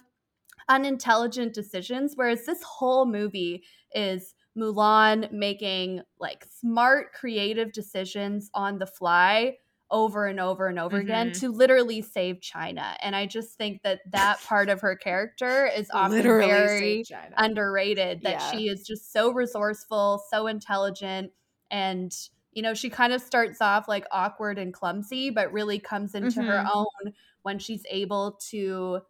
unintelligent 0.67 1.53
decisions 1.53 2.13
whereas 2.15 2.45
this 2.45 2.61
whole 2.63 3.05
movie 3.05 3.63
is 3.93 4.33
Mulan 4.57 5.31
making 5.31 6.01
like 6.19 6.45
smart 6.45 7.13
creative 7.13 7.71
decisions 7.71 8.49
on 8.53 8.79
the 8.79 8.87
fly 8.87 9.57
over 9.91 10.25
and 10.27 10.39
over 10.39 10.67
and 10.67 10.79
over 10.79 10.97
again 10.99 11.31
Mhm. 11.31 11.31
to 11.31 11.49
literally 11.51 12.01
save 12.01 12.41
China 12.41 12.95
and 13.01 13.15
I 13.15 13.25
just 13.25 13.57
think 13.57 13.81
that 13.83 14.01
that 14.11 14.43
part 14.43 14.69
of 14.69 14.81
her 14.81 14.95
character 14.95 15.65
is 15.65 15.89
often 15.91 16.35
Literally 16.35 16.35
very 16.35 17.07
underrated 17.37 18.21
that 18.23 18.41
Yeah. 18.41 18.41
she 18.41 18.67
is 18.67 18.85
just 18.85 19.11
so 19.11 19.31
resourceful, 19.31 20.21
so 20.29 20.47
intelligent, 20.47 21.31
and 21.71 22.11
you 22.51 22.61
know, 22.63 22.73
she 22.73 22.89
kind 22.89 23.13
of 23.13 23.21
starts 23.21 23.61
off 23.61 23.87
like 23.87 24.05
awkward 24.11 24.57
and 24.57 24.73
clumsy, 24.73 25.29
but 25.29 25.51
really 25.53 25.79
comes 25.79 26.15
into 26.15 26.41
her 26.43 26.61
Mhm. 26.61 26.71
own 26.73 27.13
when 27.43 27.59
she's 27.59 27.85
able 27.89 28.33
to 28.49 29.01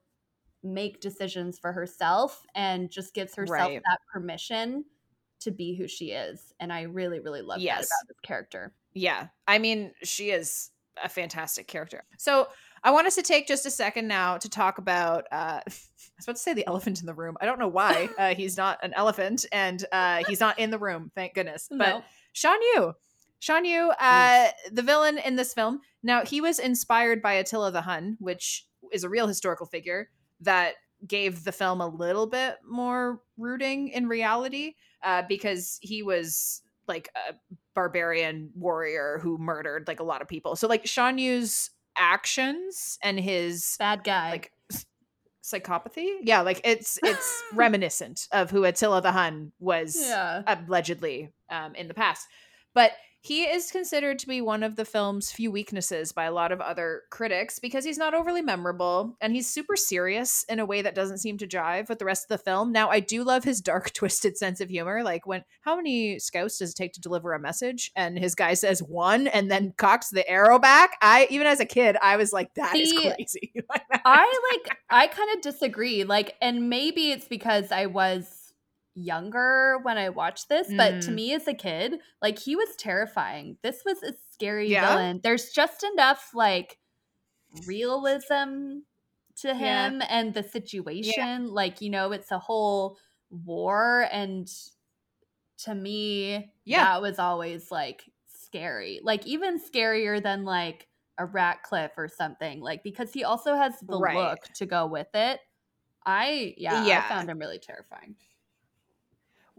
make 0.63 1.01
decisions 1.01 1.59
for 1.59 1.73
herself 1.73 2.45
and 2.55 2.91
just 2.91 3.13
gives 3.15 3.35
herself 3.35 3.71
Right. 3.71 3.85
that 3.89 3.99
permission 4.13 4.85
to 5.41 5.51
be 5.51 5.75
who 5.75 5.87
she 5.87 6.11
is. 6.11 6.53
And 6.59 6.71
I 6.71 6.83
really, 6.83 7.19
really 7.19 7.41
love 7.41 7.59
that 7.59 7.65
about 7.79 8.07
this 8.07 8.19
character. 8.23 8.73
Yeah. 8.93 9.27
I 9.47 9.59
mean, 9.59 9.93
she 10.03 10.31
is 10.31 10.71
a 11.01 11.09
fantastic 11.09 11.67
character. 11.67 12.03
So 12.17 12.47
I 12.83 12.91
want 12.91 13.07
us 13.07 13.15
to 13.15 13.21
take 13.21 13.47
just 13.47 13.65
a 13.65 13.71
second 13.71 14.07
now 14.07 14.37
to 14.37 14.49
talk 14.49 14.77
about 14.77 15.25
uh 15.31 15.61
I 15.67 16.21
was 16.21 16.25
about 16.25 16.35
to 16.35 16.41
say 16.41 16.53
the 16.53 16.67
elephant 16.67 16.99
in 16.99 17.05
the 17.05 17.13
room. 17.13 17.37
I 17.39 17.45
don't 17.45 17.59
know 17.59 17.67
why. 17.67 18.09
Uh, 18.19 18.35
he's 18.35 18.57
not 18.57 18.77
an 18.83 18.93
elephant 18.95 19.45
and 19.51 19.85
uh 19.91 20.23
he's 20.27 20.39
not 20.41 20.59
in 20.59 20.71
the 20.71 20.79
room, 20.79 21.11
thank 21.15 21.33
goodness. 21.33 21.67
But 21.71 21.77
No. 21.77 22.03
Shan 22.33 22.61
Yu. 22.75 22.93
Shan 23.39 23.63
Yu, 23.63 23.91
uh, 23.99 24.47
the 24.71 24.81
villain 24.81 25.17
in 25.17 25.37
this 25.37 25.53
film. 25.53 25.79
Now, 26.03 26.25
he 26.25 26.41
was 26.41 26.59
inspired 26.59 27.21
by 27.21 27.33
Attila 27.33 27.71
the 27.71 27.81
Hun, 27.81 28.17
which 28.19 28.67
is 28.91 29.05
a 29.05 29.09
real 29.09 29.27
historical 29.27 29.65
figure 29.65 30.09
that 30.41 30.75
gave 31.07 31.45
the 31.45 31.51
film 31.53 31.79
a 31.79 31.87
little 31.87 32.27
bit 32.27 32.57
more 32.67 33.21
rooting 33.37 33.89
in 33.89 34.07
reality 34.07 34.73
uh, 35.03 35.23
because 35.27 35.79
he 35.81 36.03
was 36.03 36.61
like 36.87 37.09
a 37.15 37.33
barbarian 37.75 38.49
warrior 38.55 39.19
who 39.21 39.37
murdered 39.37 39.87
like 39.87 39.99
a 39.99 40.03
lot 40.03 40.21
of 40.21 40.27
people. 40.27 40.55
So, 40.55 40.67
like, 40.67 40.87
Shan 40.87 41.17
Yu's 41.17 41.69
actions 41.97 42.97
and 43.03 43.19
his 43.19 43.75
Bad 43.77 44.03
guy. 44.03 44.29
like 44.31 44.51
psychopathy 45.43 46.17
yeah 46.21 46.41
like 46.41 46.61
it's 46.63 46.99
it's 47.03 47.43
reminiscent 47.53 48.27
of 48.31 48.51
who 48.51 48.63
attila 48.65 49.01
the 49.01 49.11
hun 49.11 49.51
was 49.59 49.97
yeah. 49.99 50.43
allegedly 50.45 51.31
um, 51.49 51.73
in 51.75 51.87
the 51.87 51.93
past 51.93 52.27
but 52.73 52.91
he 53.21 53.43
is 53.43 53.71
considered 53.71 54.17
to 54.19 54.27
be 54.27 54.39
one 54.39 54.63
of 54.63 54.77
the 54.77 54.85
film's 54.85 55.31
few 55.31 55.51
weaknesses 55.51 56.13
by 56.13 56.23
a 56.23 56.31
lot 56.31 56.53
of 56.53 56.61
other 56.61 57.03
critics 57.09 57.59
because 57.59 57.83
he's 57.83 57.97
not 57.97 58.13
overly 58.13 58.41
memorable 58.41 59.17
and 59.19 59.33
he's 59.33 59.49
super 59.49 59.75
serious 59.75 60.45
in 60.47 60.59
a 60.59 60.65
way 60.65 60.81
that 60.81 60.95
doesn't 60.95 61.17
seem 61.17 61.37
to 61.37 61.47
jive 61.47 61.89
with 61.89 61.99
the 61.99 62.05
rest 62.05 62.23
of 62.23 62.29
the 62.29 62.43
film. 62.43 62.71
Now, 62.71 62.89
I 62.89 63.01
do 63.01 63.23
love 63.23 63.43
his 63.43 63.59
dark, 63.59 63.91
twisted 63.93 64.37
sense 64.37 64.61
of 64.61 64.69
humor. 64.69 65.03
Like, 65.03 65.27
when 65.27 65.43
how 65.61 65.75
many 65.75 66.17
scouts 66.19 66.59
does 66.59 66.71
it 66.71 66.75
take 66.75 66.93
to 66.93 67.01
deliver 67.01 67.33
a 67.33 67.39
message? 67.39 67.91
And 67.95 68.17
his 68.17 68.35
guy 68.35 68.53
says 68.53 68.81
one 68.81 69.27
and 69.27 69.51
then 69.51 69.73
cocks 69.77 70.09
the 70.09 70.27
arrow 70.29 70.57
back. 70.57 70.91
I, 71.01 71.27
even 71.29 71.45
as 71.45 71.59
a 71.59 71.65
kid, 71.65 71.97
I 72.01 72.15
was 72.15 72.31
like, 72.31 72.53
that 72.53 72.75
is 72.75 72.89
See, 72.89 73.11
crazy. 73.15 73.53
I 74.05 74.51
like 74.53 74.77
I 74.89 75.07
kind 75.07 75.29
of 75.35 75.41
disagree. 75.41 76.05
Like, 76.05 76.35
and 76.41 76.69
maybe 76.69 77.11
it's 77.11 77.27
because 77.27 77.71
I 77.71 77.87
was 77.87 78.38
younger 79.03 79.79
when 79.83 79.97
I 79.97 80.09
watched 80.09 80.49
this, 80.49 80.73
but 80.77 81.01
to 81.01 81.11
Mm. 81.11 81.13
me 81.13 81.33
as 81.33 81.47
a 81.47 81.53
kid, 81.53 82.01
like 82.21 82.39
he 82.39 82.55
was 82.55 82.75
terrifying. 82.77 83.57
This 83.63 83.83
was 83.85 84.03
a 84.03 84.13
scary 84.31 84.71
Yeah? 84.71 84.73
villain. 84.73 85.21
There's 85.23 85.51
just 85.51 85.83
enough 85.83 86.31
like 86.33 86.79
realism 87.51 88.79
to 89.37 89.55
Yeah. 89.57 89.91
him 89.93 90.01
and 90.09 90.33
the 90.33 90.43
situation. 90.43 91.47
Like, 91.47 91.81
you 91.81 91.89
know, 91.89 92.11
it's 92.11 92.31
a 92.31 92.39
whole 92.39 92.97
war 93.31 94.07
and 94.11 94.49
to 95.59 95.75
me, 95.75 96.53
Yeah. 96.65 96.85
that 96.85 97.01
was 97.01 97.19
always 97.19 97.71
like 97.71 98.03
scary. 98.27 98.99
Like 99.03 99.25
even 99.27 99.59
scarier 99.59 100.21
than 100.21 100.43
like 100.45 100.87
a 101.17 101.25
Ratcliffe 101.25 101.97
or 101.97 102.07
something. 102.07 102.61
Like 102.61 102.83
because 102.83 103.11
he 103.11 103.23
also 103.23 103.55
has 103.55 103.73
the 103.81 103.99
Right. 103.99 103.99
look 103.99 104.39
to 104.55 104.65
go 104.65 104.87
with 104.87 105.09
it. 105.13 105.39
I 106.05 106.55
yeah, 106.57 106.81
Yeah. 106.81 106.99
I 106.99 107.01
found 107.01 107.29
him 107.29 107.39
really 107.39 107.59
terrifying. 107.59 108.17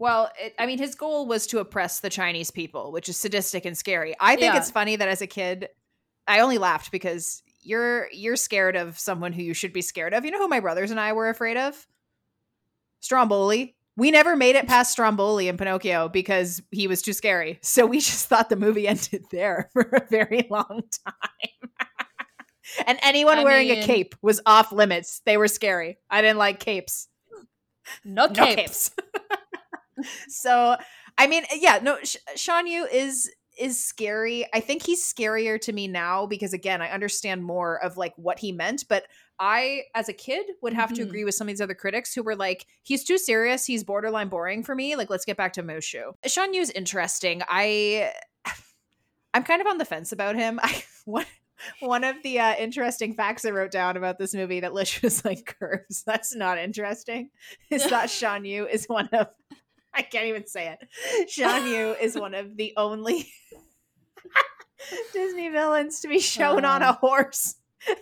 Well, 0.01 0.31
it, 0.39 0.55
I 0.57 0.65
mean, 0.65 0.79
his 0.79 0.95
goal 0.95 1.27
was 1.27 1.45
to 1.47 1.59
oppress 1.59 1.99
the 1.99 2.09
Chinese 2.09 2.49
people, 2.49 2.91
which 2.91 3.07
is 3.07 3.17
sadistic 3.17 3.65
and 3.65 3.77
scary. 3.77 4.15
I 4.19 4.35
think 4.35 4.53
Yeah. 4.55 4.57
it's 4.57 4.71
funny 4.71 4.95
that 4.95 5.07
as 5.07 5.21
a 5.21 5.27
kid, 5.27 5.69
I 6.27 6.39
only 6.39 6.57
laughed 6.57 6.91
because 6.91 7.43
you're 7.61 8.07
you're 8.11 8.35
scared 8.35 8.75
of 8.75 8.97
someone 8.97 9.31
who 9.31 9.43
you 9.43 9.53
should 9.53 9.73
be 9.73 9.83
scared 9.83 10.15
of. 10.15 10.25
You 10.25 10.31
know 10.31 10.39
who 10.39 10.47
my 10.47 10.59
brothers 10.59 10.89
and 10.89 10.99
I 10.99 11.13
were 11.13 11.29
afraid 11.29 11.55
of? 11.55 11.85
Stromboli. 12.99 13.75
we 13.95 14.09
never 14.09 14.35
made 14.35 14.55
it 14.55 14.67
past 14.67 14.91
Stromboli 14.91 15.47
in 15.47 15.57
Pinocchio 15.57 16.09
because 16.09 16.61
he 16.71 16.87
was 16.87 17.03
too 17.03 17.13
scary. 17.13 17.59
So 17.61 17.85
we 17.85 17.97
just 17.99 18.27
thought 18.27 18.49
the 18.49 18.55
movie 18.55 18.87
ended 18.87 19.25
there 19.29 19.69
for 19.73 19.81
a 19.83 20.07
very 20.09 20.47
long 20.49 20.81
time. 21.05 21.69
and 22.87 22.97
anyone 23.03 23.37
I 23.37 23.43
wearing 23.43 23.69
a 23.69 23.83
cape 23.83 24.15
was 24.23 24.41
off 24.47 24.71
limits. 24.71 25.21
They 25.25 25.37
were 25.37 25.47
scary. 25.47 25.99
I 26.09 26.21
didn't 26.23 26.37
like 26.39 26.59
capes. 26.59 27.07
No 28.03 28.25
No 28.27 28.33
capes. 28.33 28.89
so, 30.27 30.75
I 31.17 31.27
mean, 31.27 31.43
yeah, 31.55 31.79
no, 31.81 31.97
Sh- 32.03 32.17
Shan 32.35 32.67
Yu 32.67 32.85
is 32.85 33.29
is 33.59 33.83
scary. 33.83 34.47
I 34.53 34.61
think 34.61 34.81
he's 34.83 35.03
scarier 35.03 35.59
to 35.61 35.73
me 35.73 35.87
now 35.87 36.25
because 36.25 36.53
again, 36.53 36.81
I 36.81 36.89
understand 36.89 37.43
more 37.43 37.83
of 37.83 37.97
like 37.97 38.13
what 38.15 38.39
he 38.39 38.51
meant, 38.53 38.85
but 38.87 39.03
I 39.39 39.83
as 39.93 40.07
a 40.07 40.13
kid 40.13 40.45
would 40.61 40.73
have 40.73 40.93
to 40.93 41.01
Mhm. 41.01 41.05
agree 41.07 41.25
with 41.25 41.35
some 41.35 41.47
of 41.47 41.53
these 41.53 41.61
other 41.61 41.75
critics 41.75 42.13
who 42.13 42.23
were 42.23 42.35
like 42.35 42.65
he's 42.83 43.03
too 43.03 43.17
serious, 43.17 43.65
he's 43.65 43.83
borderline 43.83 44.29
boring 44.29 44.63
for 44.63 44.73
me. 44.73 44.95
Like 44.95 45.09
let's 45.09 45.25
get 45.25 45.35
back 45.37 45.51
to 45.53 45.63
Mushu. 45.63 46.13
Shan 46.25 46.53
Yu's 46.53 46.69
interesting. 46.71 47.41
I 47.49 48.13
I'm 49.33 49.43
kind 49.43 49.61
of 49.61 49.67
on 49.67 49.77
the 49.77 49.85
fence 49.85 50.11
about 50.11 50.35
him. 50.35 50.59
I 50.63 50.83
one 51.05 51.25
one 51.79 52.03
of 52.03 52.15
the 52.23 52.39
uh, 52.39 52.55
interesting 52.57 53.13
facts 53.13 53.45
I 53.45 53.51
wrote 53.51 53.69
down 53.71 53.95
about 53.97 54.17
this 54.17 54.33
movie 54.33 54.61
that 54.61 54.73
Lish 54.73 55.01
was 55.03 55.23
like 55.25 55.57
curves. 55.59 56.03
That's 56.03 56.33
not 56.35 56.57
interesting. 56.57 57.29
Is 57.69 57.87
that 57.89 58.09
Shan 58.09 58.45
Yu 58.45 58.65
is 58.65 58.85
one 58.85 59.09
of 59.11 59.27
I 59.93 60.01
can't 60.03 60.25
even 60.27 60.47
say 60.47 60.69
it. 60.79 61.29
Shan 61.29 61.67
Yu 61.67 61.95
is 62.01 62.15
one 62.17 62.33
of 62.33 62.55
the 62.57 62.73
only 62.77 63.31
Disney 65.13 65.49
villains 65.49 65.99
to 66.01 66.07
be 66.07 66.19
shown 66.19 66.65
on 66.65 66.81
a 66.81 66.89
Oh. 67.01 67.07
horse. 67.07 67.55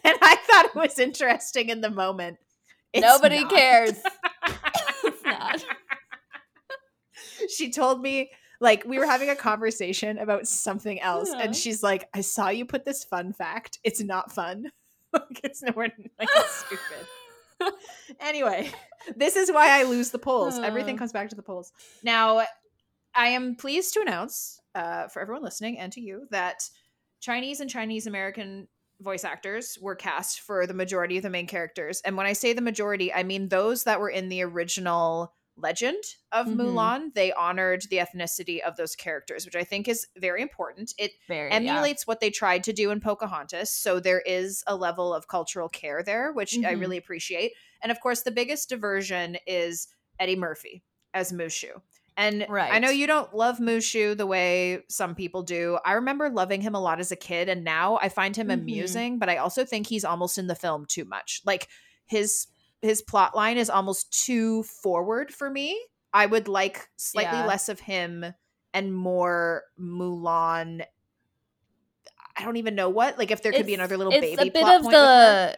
And 0.04 0.18
I 0.22 0.36
thought 0.36 0.66
it 0.66 0.76
was 0.76 1.00
interesting 1.00 1.70
in 1.70 1.82
the 1.82 1.90
moment. 1.90 2.38
It's 2.94 3.06
Nobody 3.06 3.42
not. 3.42 3.52
cares. 3.52 4.00
It's 5.04 5.24
not. 5.24 5.64
she 7.50 7.72
told 7.72 8.02
me 8.02 8.32
like 8.60 8.84
we 8.86 9.00
were 9.00 9.06
having 9.06 9.30
a 9.30 9.36
conversation 9.36 10.18
about 10.18 10.48
something 10.48 11.00
else 11.00 11.30
Yeah. 11.32 11.40
and 11.44 11.56
she's 11.56 11.82
like 11.82 12.10
i 12.14 12.20
saw 12.22 12.50
you 12.50 12.66
put 12.66 12.84
this 12.84 13.04
fun 13.06 13.32
fact 13.32 13.80
it's 13.86 14.02
not 14.02 14.34
fun 14.34 14.72
like 15.14 15.40
it's 15.44 15.62
nowhere 15.64 15.90
like 16.20 16.28
it's 16.36 16.56
stupid 16.66 17.08
anyway 18.20 18.72
this 19.16 19.36
is 19.36 19.52
why 19.52 19.80
i 19.80 19.84
lose 19.84 20.12
the 20.12 20.20
polls. 20.20 20.60
Everything 20.60 20.98
comes 20.98 21.12
back 21.12 21.30
to 21.30 21.36
the 21.36 21.42
polls. 21.44 21.72
Now 22.04 22.46
i 23.16 23.28
am 23.28 23.56
pleased 23.56 23.94
to 23.94 24.02
announce 24.02 24.60
uh, 24.76 25.08
for 25.08 25.22
everyone 25.22 25.44
listening 25.44 25.80
and 25.80 25.92
to 25.94 26.02
you 26.02 26.28
that 26.32 26.70
chinese 27.20 27.60
and 27.60 27.70
chinese 27.70 28.08
american 28.08 28.68
voice 29.02 29.24
actors 29.24 29.78
were 29.82 29.96
cast 29.96 30.42
for 30.42 30.68
the 30.68 30.74
majority 30.74 31.18
of 31.18 31.24
the 31.24 31.30
main 31.30 31.48
characters. 31.48 32.02
And 32.04 32.18
when 32.18 32.26
i 32.26 32.34
say 32.34 32.54
the 32.54 32.62
majority 32.62 33.14
i 33.14 33.24
mean 33.24 33.50
those 33.50 33.86
that 33.86 34.00
were 34.00 34.10
in 34.10 34.30
the 34.30 34.44
original 34.44 35.34
legend 35.62 36.04
of 36.32 36.48
Mhm. 36.48 36.56
mulan 36.56 37.14
they 37.14 37.32
honored 37.34 37.84
the 37.90 37.98
ethnicity 37.98 38.60
of 38.62 38.76
those 38.78 38.96
characters 38.96 39.46
which 39.46 39.56
i 39.56 39.64
think 39.64 39.88
is 39.88 40.08
very 40.18 40.42
important 40.42 40.94
it 40.98 41.12
Very 41.28 41.58
yeah. 41.58 41.58
emulates 41.58 42.06
what 42.08 42.20
they 42.20 42.30
tried 42.30 42.64
to 42.64 42.74
do 42.74 42.92
in 42.92 43.00
Pocahontas. 43.00 43.70
So 43.72 44.00
there 44.00 44.22
is 44.22 44.64
a 44.68 44.76
level 44.76 45.14
of 45.14 45.28
cultural 45.28 45.68
care 45.70 46.04
there, 46.04 46.32
which 46.32 46.60
I 46.64 46.72
Mhm. 46.72 46.80
really 46.80 46.98
appreciate. 46.98 47.54
And 47.82 47.92
of 47.92 48.00
course, 48.02 48.22
the 48.22 48.32
biggest 48.32 48.70
diversion 48.70 49.38
is 49.48 49.88
Eddie 50.20 50.36
Murphy 50.36 50.84
as 51.14 51.32
Mushu. 51.32 51.82
And 52.18 52.48
I 52.70 52.80
know 52.80 52.90
you 52.90 53.08
don't 53.08 53.34
love 53.34 53.58
Mushu 53.60 54.16
the 54.16 54.28
way 54.28 54.84
some 54.90 55.16
people 55.16 55.42
do. 55.42 55.80
I 55.86 55.94
remember 55.94 56.30
loving 56.30 56.62
him 56.62 56.76
a 56.76 56.80
lot 56.82 57.00
as 57.00 57.12
a 57.12 57.16
kid, 57.16 57.48
and 57.50 57.64
now 57.64 57.98
I 58.02 58.10
find 58.10 58.36
him 58.36 58.50
Mhm. 58.50 58.54
amusing, 58.54 59.20
but 59.20 59.30
I 59.30 59.38
also 59.38 59.64
think 59.66 59.88
he's 59.88 60.06
almost 60.06 60.38
in 60.38 60.48
the 60.48 60.56
film 60.56 60.86
too 60.86 61.06
much. 61.06 61.42
Like 61.46 61.68
his 62.06 62.48
his 62.82 63.02
plot 63.02 63.36
line 63.36 63.58
is 63.58 63.70
almost 63.70 64.24
too 64.26 64.64
forward 64.64 65.34
for 65.34 65.50
me. 65.50 65.80
I 66.14 66.26
would 66.26 66.48
like 66.48 66.88
slightly 66.98 67.38
Yeah. 67.40 67.46
less 67.46 67.70
of 67.70 67.80
him 67.80 68.26
and 68.74 68.96
more 68.96 69.64
Mulan. 69.80 70.84
I 72.38 72.44
don't 72.44 72.58
even 72.58 72.76
know 72.76 72.90
what. 72.90 73.18
Like 73.18 73.32
if 73.32 73.44
there 73.44 73.52
could 73.52 73.66
be 73.66 73.74
another 73.74 73.98
little 73.98 74.14
it's 74.14 74.38
baby 74.38 74.50
a 74.50 74.52
bit 74.52 74.62
plot 74.62 74.76
of 74.76 74.82
point 74.84 74.94
the 74.94 75.58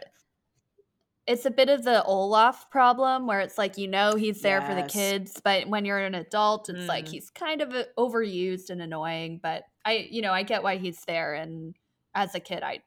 it's 1.28 1.46
a 1.46 1.52
bit 1.52 1.70
of 1.70 1.84
the 1.84 2.04
olaf 2.04 2.70
problem 2.72 3.28
where 3.28 3.42
it's 3.42 3.58
like 3.58 3.78
you 3.78 3.88
know 3.88 4.16
he's 4.16 4.42
there 4.42 4.60
for 4.62 4.74
the 4.74 4.82
kids 4.84 5.40
but 5.44 5.68
when 5.68 5.86
you're 5.86 6.00
an 6.00 6.16
adult 6.16 6.68
it's 6.68 6.90
like 6.90 7.06
Mm. 7.06 7.10
he's 7.12 7.30
kind 7.30 7.62
of 7.62 7.72
uh, 7.74 7.84
overused 7.98 8.72
and 8.72 8.82
annoying 8.82 9.40
but 9.42 9.64
i 9.86 10.08
you 10.10 10.24
know 10.24 10.34
i 10.34 10.42
get 10.42 10.64
why 10.64 10.78
he's 10.78 11.00
there 11.06 11.36
and 11.36 11.76
as 12.16 12.34
a 12.34 12.40
kid 12.40 12.64
i 12.64 12.80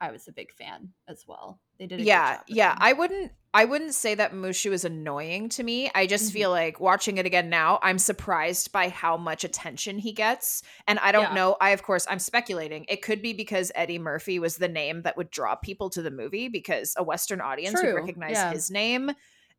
i 0.00 0.10
was 0.10 0.26
a 0.26 0.32
big 0.32 0.52
fan 0.52 0.92
as 1.06 1.24
well 1.28 1.60
they 1.78 1.86
did 1.86 2.00
yeah 2.00 2.40
yeah 2.46 2.72
him. 2.72 2.78
i 2.80 2.92
wouldn't 2.92 3.32
i 3.54 3.64
wouldn't 3.64 3.94
say 3.94 4.14
that 4.14 4.32
mushu 4.32 4.72
is 4.72 4.84
annoying 4.84 5.48
to 5.48 5.62
me 5.62 5.90
i 5.94 6.06
just 6.06 6.30
Mhm. 6.30 6.32
feel 6.32 6.50
like 6.50 6.80
watching 6.80 7.18
it 7.18 7.26
again 7.26 7.48
now 7.48 7.78
i'm 7.82 7.98
surprised 7.98 8.72
by 8.72 8.88
how 8.88 9.16
much 9.16 9.44
attention 9.44 9.98
he 9.98 10.12
gets 10.12 10.62
and 10.86 10.98
i 10.98 11.12
don't 11.12 11.30
Yeah. 11.30 11.34
know 11.34 11.56
i 11.60 11.70
of 11.70 11.82
course 11.82 12.06
i'm 12.10 12.18
speculating 12.18 12.84
it 12.88 13.02
could 13.02 13.22
be 13.22 13.32
because 13.32 13.72
eddie 13.74 13.98
murphy 13.98 14.38
was 14.38 14.56
the 14.56 14.68
name 14.68 15.02
that 15.02 15.16
would 15.16 15.30
draw 15.30 15.54
people 15.54 15.90
to 15.90 16.02
the 16.02 16.10
movie 16.10 16.48
because 16.48 16.94
a 16.96 17.02
western 17.02 17.40
audience 17.40 17.80
would 17.82 17.94
recognize 17.94 18.32
yeah. 18.32 18.52
his 18.52 18.70
name 18.70 19.10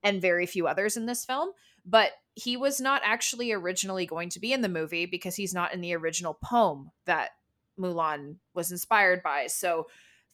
and 0.04 0.22
very 0.22 0.46
few 0.46 0.68
others 0.68 0.98
in 0.98 1.06
this 1.06 1.26
film 1.26 1.50
but 1.86 2.12
he 2.36 2.56
was 2.56 2.80
not 2.80 3.02
actually 3.04 3.52
originally 3.52 4.06
going 4.06 4.30
to 4.30 4.40
be 4.40 4.54
in 4.54 4.62
the 4.62 4.70
movie 4.70 5.06
because 5.06 5.36
he's 5.36 5.54
not 5.54 5.74
in 5.74 5.82
the 5.82 5.96
original 5.96 6.38
poem 6.44 6.92
that 7.06 7.32
mulan 7.80 8.36
was 8.54 8.72
inspired 8.72 9.24
by 9.24 9.48
so 9.48 9.88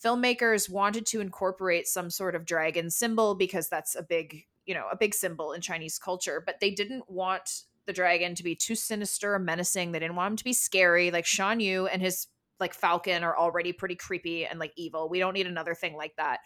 filmmakers 0.04 0.70
wanted 0.70 1.06
to 1.08 1.22
incorporate 1.22 1.88
some 1.88 2.10
sort 2.10 2.36
of 2.36 2.46
dragon 2.46 2.90
symbol 2.90 3.36
because 3.36 3.70
that's 3.70 3.96
a 3.96 4.04
big 4.04 4.46
you 4.66 4.74
know 4.74 4.88
a 4.92 4.98
big 4.98 5.14
symbol 5.14 5.54
in 5.54 5.62
chinese 5.62 5.98
culture 6.00 6.42
but 6.46 6.60
they 6.60 6.72
didn't 6.72 7.10
want 7.10 7.64
the 7.86 7.94
dragon 7.94 8.34
to 8.36 8.44
be 8.44 8.56
too 8.56 8.76
sinister 8.76 9.36
or 9.36 9.40
menacing. 9.40 9.92
They 9.92 10.00
didn't 10.00 10.16
want 10.16 10.32
him 10.32 10.38
to 10.38 10.44
be 10.44 10.54
scary. 10.54 11.12
Like 11.12 11.26
shan 11.26 11.60
yu 11.60 11.86
and 11.88 12.02
his 12.02 12.28
like 12.60 12.74
falcon 12.74 13.24
are 13.24 13.38
already 13.38 13.74
pretty 13.74 13.96
creepy 13.96 14.46
and 14.46 14.60
like 14.60 14.74
evil. 14.76 15.08
We 15.10 15.20
don't 15.20 15.34
need 15.34 15.48
another 15.48 15.76
thing 15.76 15.96
like 15.96 16.16
that. 16.18 16.40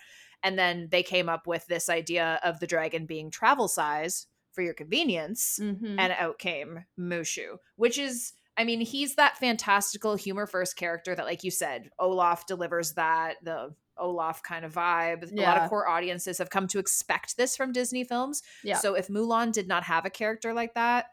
And 0.43 0.57
then 0.57 0.89
they 0.91 1.03
came 1.03 1.29
up 1.29 1.47
with 1.47 1.65
this 1.67 1.89
idea 1.89 2.39
of 2.43 2.59
the 2.59 2.67
dragon 2.67 3.05
being 3.05 3.31
travel 3.31 3.67
size 3.67 4.27
for 4.51 4.61
your 4.63 4.73
convenience 4.73 5.59
Mhm. 5.61 5.95
and 5.97 6.11
out 6.13 6.39
came 6.39 6.85
Mushu, 6.99 7.57
which 7.75 7.97
is, 7.97 8.33
I 8.59 8.65
mean, 8.65 8.81
he's 8.81 9.15
that 9.15 9.37
fantastical 9.37 10.15
humor 10.15 10.45
first 10.45 10.75
character 10.75 11.15
that, 11.15 11.25
like 11.25 11.45
you 11.45 11.49
said, 11.51 11.89
Olaf 11.97 12.45
delivers 12.45 12.91
that, 12.93 13.37
the 13.41 13.73
Olaf 13.97 14.43
kind 14.43 14.65
of 14.65 14.73
vibe. 14.73 15.31
A 15.31 15.41
lot 15.41 15.57
of 15.57 15.69
core 15.69 15.87
audiences 15.87 16.37
have 16.39 16.49
come 16.49 16.67
to 16.67 16.79
expect 16.79 17.37
this 17.37 17.55
from 17.55 17.71
Disney 17.71 18.03
films. 18.03 18.43
yeah 18.63 18.75
So 18.77 18.95
if 18.95 19.07
Mulan 19.07 19.53
did 19.53 19.67
not 19.69 19.83
have 19.83 20.05
a 20.05 20.09
character 20.09 20.53
like 20.53 20.73
that, 20.75 21.05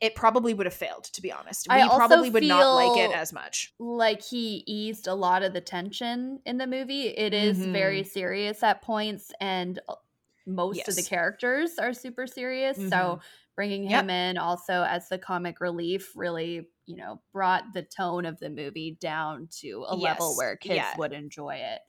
it, 0.00 0.14
probably 0.14 0.54
would 0.54 0.66
have 0.66 0.74
failed, 0.74 1.04
to 1.04 1.22
be 1.22 1.32
honest. 1.32 1.66
We 1.68 1.82
probably 1.88 2.30
would 2.30 2.44
not 2.44 2.74
like 2.74 3.10
it 3.10 3.16
as 3.16 3.32
much. 3.32 3.72
like 3.78 4.22
he 4.22 4.62
eased 4.66 5.06
a 5.06 5.14
lot 5.14 5.42
of 5.42 5.52
the 5.54 5.60
tension 5.60 6.40
in 6.46 6.58
the 6.58 6.66
movie. 6.66 7.08
It 7.08 7.34
is 7.34 7.58
very 7.58 8.04
serious 8.04 8.62
at 8.62 8.82
points, 8.82 9.32
and 9.40 9.80
uh, 9.88 9.94
most 10.46 10.86
of 10.86 10.94
the 10.96 11.02
characters 11.02 11.78
are 11.78 11.92
super 11.92 12.26
serious. 12.26 12.78
Mhm. 12.78 12.90
So 12.90 13.20
bringing 13.56 13.84
Yep. 13.88 14.04
him 14.04 14.10
in 14.10 14.38
also 14.38 14.82
as 14.84 15.08
the 15.08 15.18
comic 15.18 15.60
relief 15.60 16.12
really, 16.14 16.68
you 16.86 16.96
know, 16.96 17.22
brought 17.32 17.64
the 17.74 17.82
tone 17.82 18.26
of 18.26 18.38
the 18.38 18.50
movie 18.50 18.96
down 19.00 19.48
to 19.60 19.84
a 19.88 19.96
level 19.96 20.36
where 20.36 20.56
kids 20.56 20.76
Yeah. 20.76 20.96
would 20.96 21.12
enjoy 21.12 21.56
it 21.56 21.80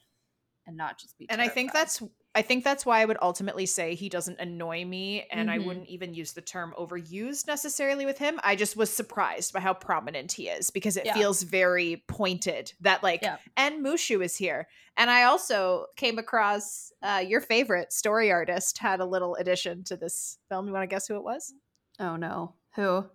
and 0.66 0.78
not 0.78 1.00
just 1.00 1.18
be. 1.18 1.28
and 1.30 1.42
i 1.42 1.48
think 1.48 1.72
that's 1.74 2.02
i 2.38 2.42
think 2.44 2.64
that's 2.64 2.86
why 2.86 3.02
i 3.02 3.06
would 3.06 3.18
ultimately 3.22 3.66
say 3.66 3.96
he 3.96 4.10
doesn't 4.10 4.40
annoy 4.40 4.86
me 4.86 5.26
and 5.32 5.50
i 5.50 5.58
Mhm. 5.58 5.66
wouldn't 5.66 5.88
even 5.88 6.14
use 6.14 6.34
the 6.34 6.42
term 6.42 6.74
overused 6.78 7.48
necessarily 7.48 8.06
with 8.06 8.18
him 8.20 8.40
i 8.44 8.56
just 8.56 8.78
was 8.78 8.92
surprised 8.94 9.52
by 9.54 9.60
how 9.60 9.74
prominent 9.74 10.32
he 10.32 10.48
is 10.48 10.70
because 10.70 10.98
it 10.98 11.06
Yeah. 11.06 11.14
feels 11.14 11.42
very 11.44 12.04
pointed 12.08 12.72
that 12.82 13.02
like 13.02 13.24
Yeah. 13.24 13.38
and 13.58 13.84
mushu 13.84 14.24
is 14.24 14.36
here 14.36 14.68
and 14.98 15.10
i 15.10 15.24
also 15.24 15.88
came 15.96 16.20
across 16.20 16.92
uh, 17.02 17.24
your 17.26 17.42
favorite 17.42 17.92
story 17.92 18.32
artist 18.32 18.78
had 18.78 19.00
a 19.00 19.06
little 19.06 19.36
addition 19.36 19.84
to 19.84 19.98
this 19.98 20.38
film 20.50 20.68
you 20.68 20.74
want 20.74 20.84
to 20.84 20.88
guess 20.88 21.08
who 21.08 21.16
it 21.16 21.24
was 21.24 21.54
Oh 22.00 22.16
no, 22.16 22.54
who? 22.76 23.06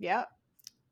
yeah 0.00 0.24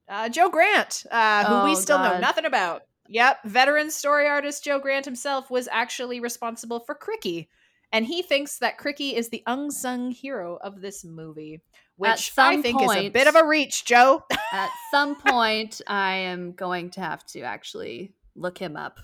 uh, 0.08 0.28
joe 0.28 0.48
grant 0.48 1.04
uh, 1.10 1.44
who 1.46 1.64
we 1.64 1.72
Oh, 1.72 1.80
still 1.80 1.98
know 1.98 2.20
nothing 2.20 2.44
about 2.44 2.82
Yep, 3.08 3.40
veteran 3.44 3.90
story 3.90 4.26
artist 4.26 4.64
Joe 4.64 4.78
Grant 4.78 5.04
himself 5.04 5.50
was 5.50 5.68
actually 5.70 6.20
responsible 6.20 6.80
for 6.80 6.94
Cri-Kee, 6.94 7.50
and 7.94 8.04
he 8.04 8.22
thinks 8.22 8.58
that 8.58 8.76
Cri-Kee 8.76 9.14
is 9.14 9.28
the 9.28 9.44
unsung 9.46 10.10
hero 10.10 10.58
of 10.60 10.80
this 10.80 11.04
movie, 11.04 11.60
which 11.96 12.32
I 12.36 12.60
think 12.60 12.82
is 12.82 12.90
a 12.90 13.08
bit 13.08 13.28
of 13.28 13.36
a 13.36 13.46
reach, 13.46 13.84
Joe. 13.84 14.24
At 14.52 14.68
some 14.90 15.14
point, 15.14 15.80
I 15.86 16.16
am 16.16 16.52
going 16.52 16.90
to 16.90 17.00
have 17.00 17.24
to 17.26 17.42
actually 17.42 18.12
look 18.34 18.58
him 18.58 18.76
up. 18.76 18.98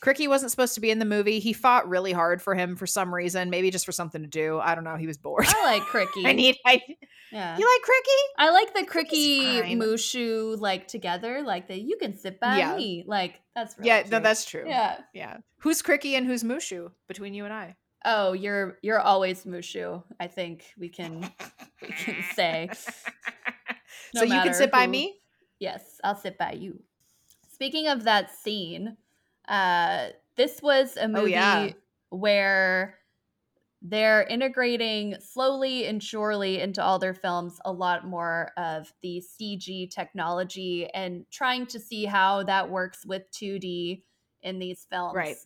Cri-Kee 0.00 0.28
wasn't 0.28 0.50
supposed 0.50 0.74
to 0.74 0.80
be 0.80 0.90
in 0.90 0.98
the 0.98 1.04
movie. 1.04 1.38
He 1.38 1.52
fought 1.52 1.88
really 1.88 2.12
hard 2.12 2.42
for 2.42 2.54
him 2.54 2.76
for 2.76 2.86
some 2.86 3.14
reason, 3.14 3.50
maybe 3.50 3.70
just 3.70 3.86
for 3.86 3.92
something 3.92 4.22
to 4.22 4.28
do. 4.28 4.58
I 4.58 4.74
don't 4.74 4.84
know. 4.84 4.96
He 4.96 5.06
was 5.06 5.16
bored. 5.16 5.46
I 5.48 5.64
like 5.64 5.82
Cri-Kee. 5.86 6.26
I 6.26 6.32
need. 6.32 6.56
I, 6.66 6.80
yeah. 7.32 7.56
you 7.58 7.64
like 7.64 7.82
Cri-Kee? 7.82 8.26
I 8.38 8.50
like 8.50 8.74
the 8.74 8.84
Cri-Kee. 8.84 9.62
Mushu 9.76 10.60
like 10.60 10.86
together, 10.86 11.42
like 11.42 11.68
the 11.68 11.80
you 11.80 11.96
can 11.96 12.16
sit 12.16 12.38
by 12.40 12.58
Yeah. 12.58 12.76
me. 12.76 13.04
Like 13.06 13.40
that's 13.54 13.76
really 13.78 13.88
yeah, 13.88 14.04
no, 14.10 14.20
that's 14.20 14.44
true. 14.44 14.64
yeah. 14.66 14.98
yeah. 15.14 15.38
Who's 15.60 15.82
Cri-Kee 15.82 16.14
and 16.14 16.26
who's 16.26 16.42
Mushu 16.44 16.90
between 17.08 17.34
you 17.34 17.44
and 17.44 17.52
I? 17.54 17.76
Oh, 18.04 18.34
you're 18.34 18.78
you're 18.82 19.00
always 19.00 19.44
Mushu. 19.44 20.02
I 20.20 20.28
think 20.28 20.64
we 20.78 20.88
can 20.88 21.28
we 21.82 21.88
can 21.88 22.16
say. 22.34 22.68
No 24.14 24.20
so 24.20 24.24
you 24.24 24.40
can 24.42 24.54
sit 24.54 24.66
who, 24.66 24.72
by 24.72 24.86
me. 24.86 25.18
Yes, 25.58 26.00
I'll 26.04 26.16
sit 26.16 26.38
by 26.38 26.52
you. 26.52 26.80
Speaking 27.52 27.88
of 27.88 28.04
that 28.04 28.30
scene, 28.30 28.96
uh, 29.48 30.08
this 30.36 30.60
was 30.62 30.96
a 30.96 31.08
movie 31.08 31.20
oh, 31.20 31.26
yeah. 31.26 31.70
where 32.10 32.96
they're 33.82 34.22
integrating 34.24 35.16
slowly 35.20 35.86
and 35.86 36.02
surely 36.02 36.60
into 36.60 36.82
all 36.82 36.98
their 36.98 37.14
films 37.14 37.60
a 37.64 37.72
lot 37.72 38.06
more 38.06 38.50
of 38.56 38.92
the 39.02 39.22
CG 39.22 39.90
technology 39.90 40.88
and 40.92 41.24
trying 41.30 41.66
to 41.66 41.78
see 41.78 42.04
how 42.04 42.42
that 42.44 42.70
works 42.70 43.04
with 43.06 43.30
2D 43.32 44.02
in 44.42 44.58
these 44.58 44.86
films. 44.90 45.14
Right. 45.14 45.36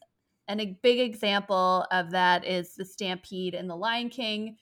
And 0.49 0.61
a 0.61 0.79
big 0.83 1.01
example 1.01 1.87
of 1.93 2.11
that 2.11 2.45
is 2.47 2.75
the 2.75 2.85
Stampede 2.85 3.55
in 3.55 3.69
The 3.69 3.77
Lion 3.77 4.09
King. 4.09 4.57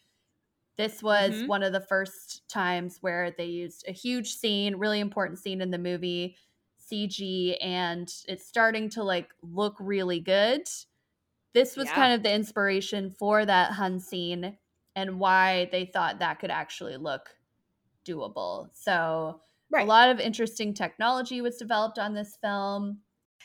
This 0.76 1.02
was 1.02 1.32
mm-hmm. 1.32 1.46
one 1.46 1.62
of 1.62 1.72
the 1.72 1.80
first 1.80 2.48
times 2.48 2.98
where 3.00 3.32
they 3.36 3.46
used 3.46 3.84
a 3.88 3.92
huge 3.92 4.34
scene, 4.34 4.76
really 4.76 5.00
important 5.00 5.38
scene 5.38 5.60
in 5.60 5.70
the 5.70 5.78
movie, 5.78 6.36
CG, 6.90 7.56
and 7.60 8.12
it's 8.26 8.46
starting 8.46 8.88
to 8.90 9.02
like 9.02 9.28
look 9.42 9.76
really 9.78 10.20
good. 10.20 10.62
This 11.54 11.76
was 11.76 11.86
yeah. 11.86 11.94
kind 11.94 12.12
of 12.14 12.22
the 12.22 12.32
inspiration 12.32 13.10
for 13.10 13.44
that 13.44 13.72
Hun 13.72 14.00
scene 14.00 14.56
and 14.94 15.18
why 15.18 15.68
they 15.72 15.86
thought 15.86 16.18
that 16.18 16.40
could 16.40 16.50
actually 16.50 16.96
look 16.96 17.30
doable. 18.04 18.68
So, 18.72 19.40
right. 19.70 19.84
a 19.84 19.88
lot 19.88 20.10
of 20.10 20.20
interesting 20.20 20.74
technology 20.74 21.40
was 21.40 21.56
developed 21.56 21.98
on 21.98 22.14
this 22.14 22.36
film 22.40 23.00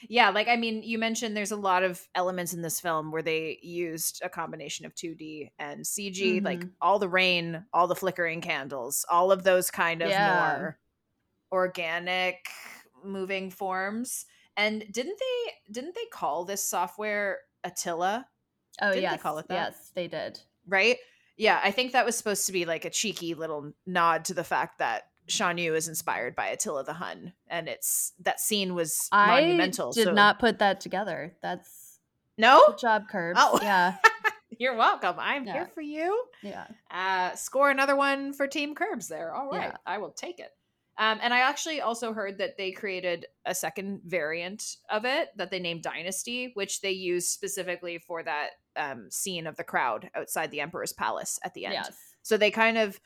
yeah 0.10 0.30
like 0.30 0.48
i 0.48 0.56
mean 0.56 0.84
you 0.84 0.98
mentioned 0.98 1.36
there's 1.36 1.52
a 1.52 1.58
lot 1.58 1.84
of 1.84 2.02
elements 2.16 2.54
in 2.54 2.62
this 2.62 2.80
film 2.80 3.12
where 3.12 3.22
they 3.22 3.60
used 3.62 4.22
a 4.24 4.30
combination 4.30 4.86
of 4.86 4.94
2d 4.96 5.52
and 5.60 5.84
cg 5.84 6.38
mm-hmm. 6.38 6.46
like 6.46 6.66
all 6.82 7.00
the 7.00 7.08
rain 7.08 7.66
all 7.74 7.88
the 7.88 7.96
flickering 7.96 8.41
candles 8.41 9.06
all 9.10 9.32
of 9.32 9.44
those 9.44 9.72
kind 9.72 10.02
of 10.02 10.10
yeah. 10.10 10.58
more 10.58 10.80
organic 11.52 12.48
moving 13.06 13.49
forms 13.49 14.26
and 14.58 14.84
didn't 14.91 15.20
they 15.20 15.72
didn't 15.72 15.95
they 15.95 16.06
call 16.12 16.45
this 16.45 16.64
software 16.64 17.39
attila 17.64 18.26
oh 18.82 18.93
yeah 18.93 19.12
they 19.12 19.18
call 19.18 19.38
it 19.38 19.47
that 19.47 19.72
yes 19.72 19.91
they 19.95 20.08
did 20.08 20.39
right 20.68 20.97
yeah 21.38 21.60
i 21.64 21.72
think 21.72 21.91
that 21.91 22.06
was 22.06 22.16
supposed 22.16 22.45
to 22.45 22.51
be 22.51 22.66
like 22.66 22.86
a 22.86 22.89
cheeky 22.89 23.34
little 23.34 23.72
nod 23.86 24.26
to 24.26 24.34
the 24.34 24.43
fact 24.43 24.80
that 24.80 25.04
Shan 25.28 25.58
Yu 25.58 25.74
is 25.74 25.88
inspired 25.88 26.36
by 26.36 26.47
Attila 26.47 26.84
the 26.84 26.93
Hun, 26.93 27.32
and 27.47 27.70
it's 27.70 28.12
that 28.20 28.39
scene 28.39 28.76
was 28.76 29.08
I 29.12 29.28
monumental. 29.41 29.93
Did 29.93 30.06
so. 30.06 30.14
not 30.14 30.39
put 30.39 30.60
that 30.60 30.82
together. 30.82 31.34
That's 31.41 31.99
no 32.38 32.62
good 32.68 32.78
job, 32.80 33.04
Curb. 33.10 33.38
Oh, 33.39 33.60
yeah. 33.62 33.95
You're 34.60 34.76
welcome. 34.76 35.16
I'm 35.18 35.45
yeah. 35.45 35.54
here 35.54 35.70
for 35.74 35.82
you. 35.82 36.26
Yeah. 36.41 36.68
Uh, 36.91 37.36
score 37.36 37.72
another 37.72 37.95
one 37.95 38.34
for 38.34 38.47
Team 38.47 38.76
Curbs 38.76 39.08
there. 39.08 39.34
All 39.34 39.49
right, 39.49 39.72
yeah. 39.72 39.78
I 39.86 39.97
will 39.97 40.12
take 40.12 40.39
it. 40.39 40.51
Um, 40.98 41.20
and 41.22 41.34
I 41.34 41.39
actually 41.39 41.82
also 41.82 42.14
heard 42.14 42.38
that 42.38 42.58
they 42.58 42.72
created 42.72 43.26
a 43.46 43.56
second 43.56 44.02
variant 44.06 44.78
of 44.89 45.06
it 45.06 45.30
that 45.38 45.50
they 45.50 45.60
named 45.60 45.82
Dynasty, 45.82 46.52
which 46.54 46.82
they 46.82 46.91
used 46.91 47.30
specifically 47.30 47.98
for 47.98 48.22
that 48.24 48.52
um, 48.76 49.10
scene 49.10 49.48
of 49.48 49.58
the 49.58 49.64
crowd 49.64 50.10
outside 50.16 50.52
the 50.52 50.62
Emperor's 50.62 50.94
palace 50.94 51.39
at 51.44 51.54
the 51.56 51.66
end. 51.66 51.74
Yes. 51.74 51.98
So 52.22 52.38
they 52.38 52.52
kind 52.52 52.78
of 52.78 53.00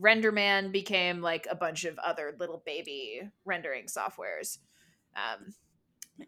RenderMan 0.00 0.72
became 0.72 1.20
like 1.20 1.46
a 1.50 1.56
bunch 1.56 1.84
of 1.84 1.98
other 1.98 2.34
little 2.38 2.62
baby 2.64 3.22
rendering 3.44 3.86
softwares. 3.86 4.58
Um, 5.16 5.54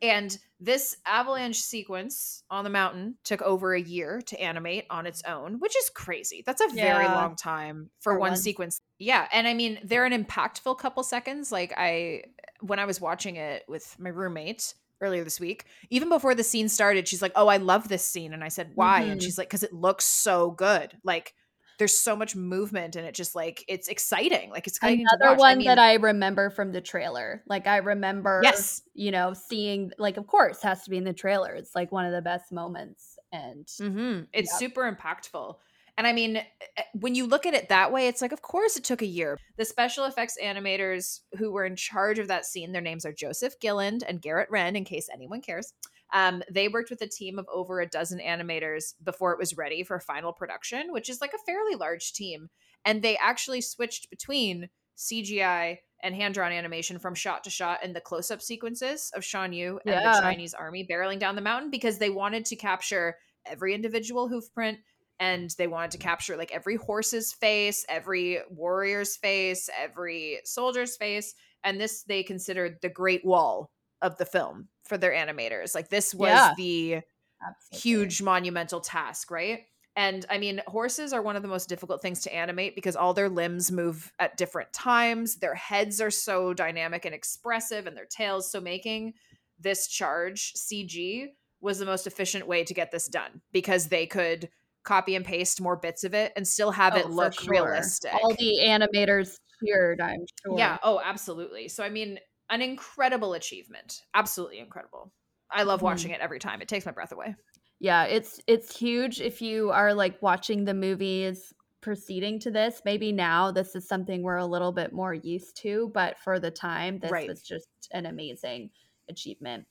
and 0.03 0.37
this 0.59 0.97
avalanche 1.07 1.61
sequence 1.61 2.43
on 2.51 2.64
the 2.64 2.70
mountain 2.70 3.16
took 3.24 3.43
over 3.43 3.74
a 3.74 3.80
year 3.80 4.20
to 4.26 4.41
animate 4.41 4.84
on 4.91 5.07
its 5.07 5.22
own, 5.24 5.59
which 5.61 5.76
is 5.76 5.91
crazy. 5.91 6.43
That's 6.45 6.61
a 6.61 6.68
very 6.68 7.05
yeah. 7.05 7.14
long 7.14 7.37
time 7.37 7.91
for, 8.01 8.14
for 8.14 8.18
one, 8.18 8.30
one 8.30 8.37
sequence. 8.37 8.80
Yeah. 8.99 9.28
And 9.32 9.47
I 9.47 9.55
mean, 9.55 9.78
they're 9.84 10.07
an 10.07 10.24
impactful 10.24 10.78
couple 10.78 11.03
seconds. 11.03 11.53
Like, 11.53 11.72
I, 11.76 12.22
when 12.61 12.78
I 12.78 12.84
was 12.84 13.01
watching 13.01 13.37
it 13.37 13.64
with 13.68 13.97
my 13.99 14.11
roommate, 14.11 14.74
earlier 15.03 15.24
this 15.24 15.39
week. 15.39 15.66
Even 15.91 16.09
before 16.09 16.34
the 16.34 16.43
scene 16.43 16.70
started, 16.70 17.07
she's 17.07 17.20
like, 17.20 17.32
"Oh, 17.37 17.49
I 17.49 17.59
love 17.59 17.87
this 17.89 18.03
scene." 18.03 18.32
And 18.32 18.43
I 18.43 18.49
said, 18.49 18.70
"Why?" 18.74 19.03
Mm-hmm. 19.03 19.11
And 19.11 19.22
she's 19.22 19.37
like, 19.37 19.51
"Cuz 19.51 19.62
it 19.62 19.72
looks 19.72 20.07
so 20.07 20.53
good." 20.53 20.97
Like 21.05 21.34
there's 21.79 21.99
so 21.99 22.16
much 22.16 22.35
movement 22.35 22.97
and 22.97 23.07
it 23.07 23.14
just 23.14 23.35
like 23.35 23.64
it's 23.68 23.89
exciting. 23.89 24.51
Like 24.51 24.66
it's 24.66 24.79
exciting 24.79 25.05
another 25.12 25.39
one 25.39 25.53
I 25.53 25.55
mean, 25.57 25.66
that 25.66 25.79
I 25.79 25.95
remember 25.95 26.51
from 26.51 26.72
the 26.72 26.81
trailer. 26.81 27.43
Like 27.47 27.66
I 27.66 27.79
remember, 27.79 28.41
yes, 28.43 28.83
you 28.95 29.11
know, 29.11 29.35
seeing 29.35 29.93
like 29.99 30.16
of 30.16 30.27
course 30.27 30.62
has 30.62 30.83
to 30.85 30.91
be 30.91 30.97
in 30.97 31.05
the 31.05 31.12
trailer. 31.12 31.53
It's 31.53 31.74
like 31.74 31.93
one 31.93 32.07
of 32.07 32.12
the 32.12 32.22
best 32.22 32.53
moments, 32.53 33.18
and 33.33 33.66
mm-hmm. 33.66 34.20
it's 34.33 34.59
super 34.59 34.91
impactful. 34.91 35.57
And 35.99 36.07
I 36.07 36.12
mean, 36.12 36.37
eh, 36.37 36.83
when 36.93 37.14
you 37.14 37.27
look 37.27 37.47
at 37.47 37.55
it 37.55 37.70
that 37.70 37.91
way, 37.91 38.07
it's 38.09 38.20
like, 38.20 38.33
of 38.33 38.43
course, 38.43 38.77
it 38.77 38.85
took 38.85 39.01
a 39.01 39.07
year. 39.07 39.39
The 39.57 39.64
special 39.64 40.05
effects 40.05 40.37
animators 40.43 41.20
who 41.39 41.51
were 41.51 41.64
in 41.64 41.74
charge 41.74 42.18
of 42.18 42.29
that 42.29 42.45
scene, 42.45 42.72
their 42.72 42.83
names 42.83 43.07
are 43.07 43.12
Joseph 43.12 43.59
Gilland 43.61 44.05
and 44.07 44.20
Garrett 44.20 44.51
Wren, 44.51 44.77
in 44.77 44.85
case 44.85 45.09
anyone 45.12 45.41
cares. 45.41 45.72
Um, 46.13 46.43
they 46.51 46.69
worked 46.69 46.91
with 46.91 47.03
a 47.03 47.09
team 47.09 47.39
of 47.39 47.47
over 47.53 47.81
a 47.81 47.89
dozen 47.89 48.21
animators 48.21 48.95
before 49.03 49.33
it 49.33 49.39
was 49.39 49.57
ready 49.57 49.83
for 49.83 49.99
final 49.99 50.33
production, 50.33 50.93
which 50.93 51.09
is 51.09 51.21
like 51.21 51.33
a 51.35 51.45
fairly 51.45 51.75
large 51.75 52.13
team. 52.13 52.49
And 52.85 53.03
they 53.03 53.17
actually 53.17 53.61
switched 53.61 54.11
between 54.11 54.69
CGI 54.97 55.79
and 56.03 56.15
hand 56.15 56.35
drawn 56.35 56.53
animation 56.53 56.99
from 56.99 57.15
shot 57.15 57.45
to 57.45 57.51
shot 57.51 57.83
in 57.83 57.93
the 57.93 58.01
close 58.01 58.31
up 58.31 58.41
sequences 58.41 59.11
of 59.15 59.25
Shan 59.25 59.53
Yu 59.53 59.81
and 59.85 59.95
yeah. 59.95 60.15
the 60.15 60.21
Chinese 60.21 60.55
army 60.55 60.87
barreling 60.89 61.19
down 61.19 61.35
the 61.35 61.41
mountain 61.41 61.71
because 61.71 61.99
they 61.99 62.11
wanted 62.11 62.45
to 62.47 62.57
capture 62.57 63.17
every 63.45 63.75
individual 63.75 64.29
hoof 64.29 64.53
print 64.53 64.79
and 65.19 65.55
they 65.57 65.67
wanted 65.67 65.91
to 65.93 65.99
capture 65.99 66.37
like 66.37 66.53
every 66.53 66.77
horse's 66.77 67.33
face, 67.33 67.85
every 67.89 68.39
warrior's 68.51 69.17
face, 69.17 69.71
every 69.77 70.41
soldier's 70.45 70.97
face. 70.97 71.35
And 71.65 71.81
this 71.81 72.03
they 72.03 72.23
considered 72.23 72.77
the 72.83 72.89
Great 72.89 73.25
Wall 73.25 73.71
of 74.03 74.19
the 74.19 74.27
film 74.27 74.69
for 74.87 74.99
their 74.99 75.12
animators. 75.12 75.74
Like 75.74 75.89
this 75.89 76.14
was 76.14 76.30
yeah. 76.30 76.55
the 76.57 77.01
Absolutely. 77.47 77.78
huge 77.78 78.22
monumental 78.22 78.80
task, 78.80 79.30
right? 79.30 79.61
And 79.97 80.26
I 80.28 80.37
mean, 80.37 80.61
horses 80.66 81.14
are 81.14 81.22
one 81.22 81.37
of 81.37 81.43
the 81.43 81.49
most 81.49 81.70
difficult 81.70 82.03
things 82.03 82.20
to 82.22 82.34
animate 82.34 82.74
because 82.74 82.97
all 82.97 83.14
their 83.14 83.30
limbs 83.30 83.72
move 83.72 84.12
at 84.18 84.37
different 84.37 84.72
times. 84.74 85.37
Their 85.37 85.55
heads 85.55 86.03
are 86.03 86.11
so 86.11 86.53
dynamic 86.53 87.07
and 87.07 87.14
expressive, 87.14 87.87
and 87.87 87.97
their 87.97 88.05
tails. 88.05 88.51
So, 88.51 88.61
making 88.61 89.14
this 89.59 89.89
charge 89.89 90.53
CG 90.55 91.28
was 91.62 91.78
the 91.78 91.87
most 91.87 92.07
efficient 92.07 92.47
way 92.47 92.62
to 92.64 92.74
get 92.74 92.91
this 92.91 93.09
done 93.09 93.41
because 93.53 93.89
they 93.89 94.07
could 94.07 94.51
copy 94.84 95.16
and 95.16 95.24
paste 95.24 95.62
more 95.62 95.76
bits 95.76 96.05
of 96.05 96.12
it 96.12 96.32
and 96.37 96.47
still 96.47 96.70
have 96.70 96.95
oh, 96.95 96.99
it 96.99 97.11
look 97.11 97.41
sure. 97.41 97.51
realistic. 97.51 98.12
All 98.14 98.34
the 98.34 98.61
animators 98.64 99.37
cheered, 99.64 100.01
I'm 100.03 100.26
sure. 100.45 100.59
Yeah. 100.59 100.76
Oh, 100.82 101.01
absolutely. 101.03 101.68
So, 101.68 101.82
I 101.82 101.89
mean, 101.89 102.18
an 102.51 102.62
incredible 102.62 103.34
achievement. 103.34 104.03
Absolutely 104.14 104.59
incredible. 104.59 105.12
I 105.51 105.62
love 105.62 105.78
mm-hmm. 105.78 105.86
watching 105.86 106.11
it 106.11 106.20
every 106.20 106.38
time. 106.38 106.61
It 106.61 106.68
takes 106.68 106.86
my 106.86 106.92
breath 106.92 107.12
away. 107.12 107.34
Yeah, 107.78 108.05
it's 108.05 108.40
it's 108.47 108.76
huge 108.76 109.20
if 109.20 109.42
you 109.42 109.70
are 109.70 109.92
like 109.92 110.20
watching 110.22 110.64
the 110.64 110.74
movies 110.74 111.53
proceeding 111.82 112.40
to 112.40 112.51
this. 112.51 112.82
Maybe 112.84 113.12
now 113.12 113.51
this 113.51 113.76
is 113.76 113.86
something 113.86 114.22
we're 114.22 114.36
a 114.36 114.47
little 114.47 114.72
bit 114.72 114.92
more 114.92 115.14
used 115.14 115.57
to, 115.59 115.90
but 115.92 116.18
for 116.18 116.40
the 116.40 116.51
time 116.51 116.99
this 116.99 117.11
right. 117.11 117.28
was 117.28 117.42
just 117.42 117.68
an 117.92 118.07
amazing 118.07 118.70
achievement. 119.09 119.66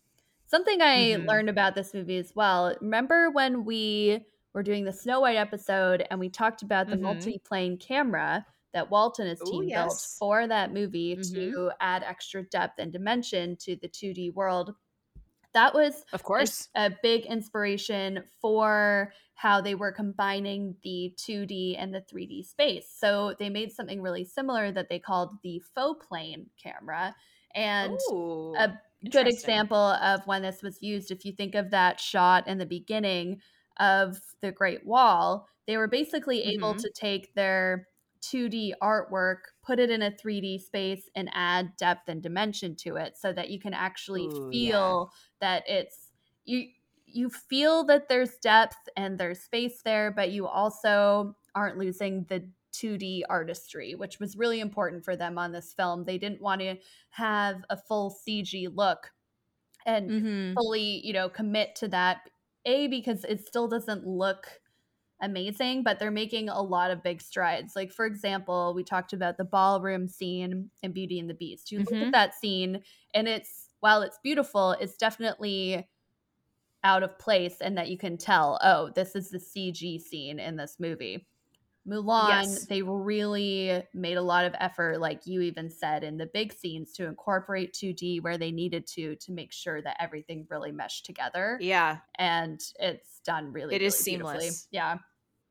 Something 0.47 0.81
I 0.81 0.97
mm-hmm. 0.97 1.27
learned 1.27 1.49
about 1.49 1.75
this 1.75 1.93
movie 1.93 2.17
as 2.17 2.31
well. 2.35 2.75
Remember 2.79 3.31
when 3.31 3.65
we 3.65 4.23
were 4.53 4.63
doing 4.63 4.85
the 4.85 4.93
Snow 4.93 5.19
White 5.19 5.37
episode 5.37 6.05
and 6.09 6.19
we 6.19 6.29
talked 6.29 6.61
about 6.61 6.87
the 6.87 6.95
mm-hmm. 6.95 7.03
multi-plane 7.03 7.77
camera? 7.77 8.45
That 8.75 8.91
Walt 8.91 9.19
and 9.19 9.29
his 9.29 9.39
team 9.39 9.63
Ooh, 9.63 9.67
yes. 9.67 9.85
built 9.85 10.07
for 10.19 10.47
that 10.47 10.73
movie 10.73 11.15
mm-hmm. 11.15 11.33
to 11.33 11.71
add 11.79 12.03
extra 12.03 12.43
depth 12.43 12.77
and 12.77 12.91
dimension 12.91 13.55
to 13.61 13.77
the 13.77 13.87
2D 13.87 14.35
world. 14.35 14.75
That 15.53 15.73
was, 15.73 16.03
of 16.11 16.21
course, 16.23 16.67
a, 16.75 16.87
a 16.87 16.97
big 17.01 17.25
inspiration 17.25 18.21
for 18.41 19.13
how 19.33 19.61
they 19.61 19.75
were 19.75 19.93
combining 19.93 20.75
the 20.83 21.13
2D 21.17 21.75
and 21.79 21.95
the 21.95 22.01
3D 22.01 22.45
space. 22.45 22.93
So 22.93 23.33
they 23.39 23.49
made 23.49 23.71
something 23.71 24.01
really 24.01 24.25
similar 24.25 24.73
that 24.73 24.89
they 24.89 24.99
called 24.99 25.31
the 25.41 25.61
faux 25.73 26.05
plane 26.05 26.47
camera. 26.61 27.15
And 27.55 27.97
Ooh, 28.11 28.55
a 28.57 28.77
good 29.09 29.27
example 29.27 29.77
of 29.77 30.19
when 30.27 30.41
this 30.41 30.61
was 30.61 30.81
used, 30.81 31.11
if 31.11 31.23
you 31.23 31.31
think 31.31 31.55
of 31.55 31.71
that 31.71 32.01
shot 32.01 32.45
in 32.49 32.57
the 32.57 32.65
beginning 32.65 33.39
of 33.79 34.19
the 34.41 34.51
Great 34.51 34.85
Wall, 34.85 35.47
they 35.65 35.77
were 35.77 35.87
basically 35.87 36.39
mm-hmm. 36.39 36.49
able 36.49 36.75
to 36.75 36.89
take 36.93 37.33
their 37.35 37.87
2D 38.31 38.73
artwork, 38.81 39.37
put 39.63 39.79
it 39.79 39.89
in 39.89 40.01
a 40.01 40.11
3D 40.11 40.61
space, 40.61 41.09
and 41.15 41.29
add 41.33 41.75
depth 41.77 42.09
and 42.09 42.21
dimension 42.21 42.75
to 42.77 42.95
it 42.95 43.17
so 43.17 43.31
that 43.33 43.49
you 43.49 43.59
can 43.59 43.73
actually 43.73 44.25
Ooh, 44.25 44.49
feel 44.51 45.11
yeah. 45.11 45.47
that 45.47 45.63
it's 45.67 46.11
you 46.45 46.67
you 47.05 47.29
feel 47.29 47.85
that 47.85 48.09
there's 48.09 48.37
depth 48.41 48.89
and 48.97 49.17
there's 49.17 49.39
space 49.39 49.81
there, 49.83 50.11
but 50.11 50.31
you 50.31 50.47
also 50.47 51.35
aren't 51.55 51.77
losing 51.77 52.25
the 52.27 52.43
2D 52.73 53.21
artistry, 53.29 53.95
which 53.95 54.19
was 54.19 54.35
really 54.35 54.59
important 54.59 55.05
for 55.05 55.15
them 55.15 55.37
on 55.37 55.51
this 55.51 55.73
film. 55.73 56.03
They 56.03 56.17
didn't 56.17 56.41
want 56.41 56.61
to 56.61 56.75
have 57.11 57.63
a 57.69 57.77
full 57.77 58.13
CG 58.27 58.67
look 58.73 59.11
and 59.85 60.09
mm-hmm. 60.09 60.53
fully, 60.55 61.01
you 61.05 61.13
know, 61.13 61.29
commit 61.29 61.75
to 61.77 61.87
that. 61.89 62.29
A 62.65 62.87
because 62.87 63.23
it 63.25 63.45
still 63.45 63.67
doesn't 63.67 64.07
look 64.07 64.47
amazing, 65.25 65.83
but 65.83 65.99
they're 65.99 66.11
making 66.11 66.49
a 66.49 66.61
lot 66.61 66.91
of 66.91 67.03
big 67.03 67.21
strides. 67.21 67.75
Like, 67.75 67.91
for 67.91 68.05
example, 68.05 68.73
we 68.75 68.83
talked 68.83 69.13
about 69.13 69.37
the 69.37 69.43
ballroom 69.43 70.07
scene 70.07 70.69
in 70.83 70.91
Beauty 70.93 71.19
and 71.19 71.29
the 71.29 71.33
Beast. 71.33 71.71
You 71.71 71.79
look 71.79 71.89
Mhm. 71.93 72.07
at 72.07 72.11
that 72.13 72.33
scene, 72.35 72.83
and 73.13 73.27
it's, 73.27 73.69
while 73.81 74.01
it's 74.01 74.19
beautiful, 74.23 74.71
it's 74.73 74.95
definitely 74.97 75.89
out 76.83 77.03
of 77.03 77.17
place, 77.19 77.61
and 77.61 77.77
that 77.77 77.89
you 77.89 77.97
can 77.97 78.17
tell, 78.17 78.59
oh, 78.63 78.91
this 78.91 79.15
is 79.15 79.29
the 79.31 79.39
CG 79.39 79.99
scene 79.99 80.39
in 80.39 80.55
this 80.55 80.79
movie. 80.79 81.27
Mulan, 81.87 82.29
Yes. 82.29 82.65
they 82.65 82.81
really 82.81 83.83
made 83.93 84.17
a 84.17 84.21
lot 84.21 84.45
of 84.45 84.55
effort, 84.59 84.99
like 84.99 85.27
you 85.27 85.41
even 85.41 85.69
said, 85.69 86.03
in 86.03 86.17
the 86.17 86.25
big 86.25 86.51
scenes 86.51 86.91
to 86.93 87.05
incorporate 87.05 87.73
2D 87.73 88.19
where 88.21 88.39
they 88.39 88.51
needed 88.51 88.87
to, 88.87 89.15
to 89.17 89.31
make 89.31 89.51
sure 89.53 89.83
that 89.83 89.95
everything 89.99 90.47
really 90.49 90.71
meshed 90.71 91.05
together. 91.05 91.59
Yeah. 91.61 91.99
And 92.17 92.59
it's 92.79 93.19
done 93.19 93.51
really, 93.53 93.75
It 93.75 93.83
is 93.83 93.93
really 93.99 94.17
beautifully. 94.17 94.39
seamless. 94.41 94.67
Yeah. 94.71 94.97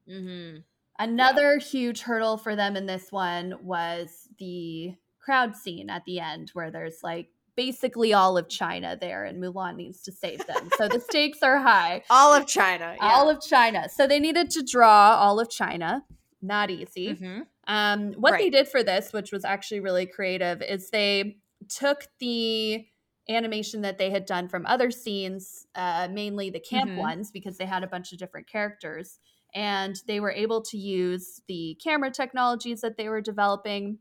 Mm-hmm. 0.08 0.58
Another 0.98 1.58
huge 1.58 2.02
hurdle 2.02 2.36
for 2.36 2.54
them 2.54 2.76
in 2.76 2.86
this 2.86 3.10
one 3.10 3.54
was 3.62 4.28
the 4.38 4.94
crowd 5.18 5.56
scene 5.56 5.90
at 5.90 6.04
the 6.04 6.20
end, 6.20 6.50
where 6.54 6.70
there's 6.70 7.02
like 7.02 7.30
basically 7.56 8.12
all 8.12 8.36
of 8.36 8.48
China 8.48 8.96
there, 9.00 9.24
and 9.24 9.42
Mulan 9.42 9.76
needs 9.76 10.02
to 10.02 10.12
save 10.12 10.44
them. 10.46 10.68
so 10.76 10.88
the 10.88 11.00
stakes 11.00 11.42
are 11.42 11.58
high. 11.60 12.02
All 12.10 12.34
of 12.34 12.46
China. 12.48 12.96
Yeah. 13.00 13.08
All 13.12 13.30
of 13.30 13.40
China. 13.40 13.88
So 13.88 14.06
they 14.08 14.18
needed 14.18 14.50
to 14.50 14.62
draw 14.64 15.16
all 15.20 15.38
of 15.38 15.48
China. 15.48 16.04
Not 16.42 16.70
easy. 16.70 17.14
Mhm. 17.14 17.46
Um, 17.68 18.12
what 18.14 18.38
they 18.38 18.50
did 18.50 18.66
for 18.68 18.82
this, 18.82 19.12
which 19.12 19.30
was 19.32 19.44
actually 19.44 19.78
really 19.80 20.04
creative, 20.04 20.62
is 20.62 20.90
they 20.90 21.38
took 21.68 22.08
the 22.18 22.84
animation 23.28 23.82
that 23.82 23.98
they 23.98 24.10
had 24.10 24.26
done 24.26 24.48
from 24.48 24.66
other 24.66 24.90
scenes, 24.90 25.66
uh, 25.76 26.08
mainly 26.10 26.50
the 26.50 26.60
camp 26.60 26.90
Mhm. 26.90 26.98
ones, 26.98 27.30
because 27.30 27.56
they 27.56 27.66
had 27.66 27.82
a 27.84 27.86
bunch 27.86 28.12
of 28.12 28.18
different 28.18 28.46
characters, 28.48 29.20
and 29.54 30.00
they 30.06 30.20
were 30.20 30.32
able 30.32 30.60
to 30.62 30.76
use 30.76 31.40
the 31.48 31.78
camera 31.82 32.10
technologies 32.10 32.80
that 32.80 32.96
they 32.96 33.08
were 33.08 33.20
developing 33.20 33.98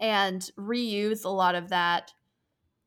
and 0.00 0.50
reuse 0.58 1.24
a 1.24 1.28
lot 1.28 1.54
of 1.54 1.68
that, 1.68 2.12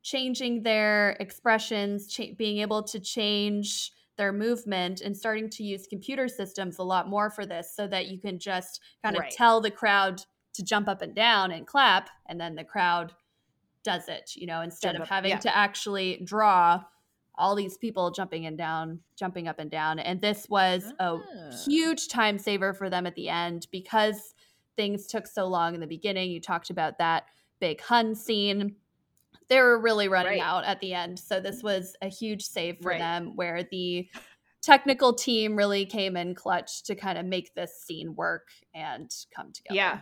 changing 0.01 0.63
their 0.63 1.11
expressions, 1.19 2.07
cha- 2.07 2.33
being 2.37 2.57
able 2.59 2.83
to 2.83 2.99
change 2.99 3.91
their 4.17 4.31
movement 4.33 5.01
and 5.01 5.15
starting 5.17 5.49
to 5.49 5.63
use 5.63 5.87
computer 5.87 6.27
systems 6.27 6.77
a 6.77 6.83
lot 6.83 7.09
more 7.09 7.29
for 7.29 7.45
this 7.45 7.75
so 7.75 7.87
that 7.87 8.07
you 8.07 8.19
can 8.19 8.37
just 8.39 8.79
kind 9.03 9.15
of 9.15 9.21
Right. 9.21 9.31
tell 9.31 9.59
the 9.61 9.71
crowd 9.71 10.21
to 10.53 10.63
jump 10.63 10.87
up 10.87 11.01
and 11.01 11.15
down 11.15 11.51
and 11.51 11.65
clap 11.65 12.09
and 12.27 12.39
then 12.39 12.53
the 12.55 12.63
crowd 12.63 13.13
does 13.83 14.07
it 14.07 14.31
you 14.35 14.45
know 14.45 14.61
instead 14.61 14.89
Jump 14.93 14.97
of 14.97 15.01
up, 15.03 15.09
having 15.09 15.31
yeah. 15.31 15.39
to 15.39 15.55
actually 15.57 16.21
draw 16.23 16.83
all 17.35 17.55
these 17.55 17.77
people 17.77 18.11
jumping 18.11 18.45
and 18.45 18.57
down 18.57 18.99
jumping 19.15 19.47
up 19.47 19.57
and 19.59 19.71
down 19.71 19.99
and 19.99 20.21
this 20.21 20.47
was 20.49 20.93
a 20.99 21.17
Ah. 21.17 21.19
huge 21.65 22.07
time 22.07 22.37
saver 22.37 22.73
for 22.73 22.89
them 22.89 23.05
at 23.07 23.15
the 23.15 23.29
end 23.29 23.67
because 23.71 24.35
things 24.75 25.07
took 25.07 25.25
so 25.27 25.45
long 25.47 25.73
in 25.75 25.81
the 25.81 25.87
beginning 25.87 26.29
you 26.31 26.39
talked 26.39 26.69
about 26.69 26.97
that 26.99 27.25
big 27.59 27.81
hun 27.81 28.13
scene 28.15 28.75
they 29.49 29.59
were 29.59 29.79
really 29.79 30.07
running 30.07 30.39
Right. 30.39 30.41
out 30.41 30.63
at 30.63 30.79
the 30.79 30.93
end 30.93 31.17
so 31.19 31.39
this 31.39 31.63
was 31.63 31.95
a 32.01 32.07
huge 32.07 32.43
save 32.43 32.77
for 32.81 32.89
Right. 32.89 32.99
them 32.99 33.35
where 33.35 33.63
the 33.63 34.07
technical 34.61 35.13
team 35.13 35.55
really 35.55 35.85
came 35.85 36.15
in 36.15 36.33
clutch 36.35 36.83
to 36.83 36.95
kind 36.95 37.17
of 37.17 37.25
make 37.25 37.53
this 37.53 37.81
scene 37.81 38.15
work 38.15 38.47
and 38.73 39.11
come 39.35 39.51
together 39.51 39.75
Yeah. 39.75 40.01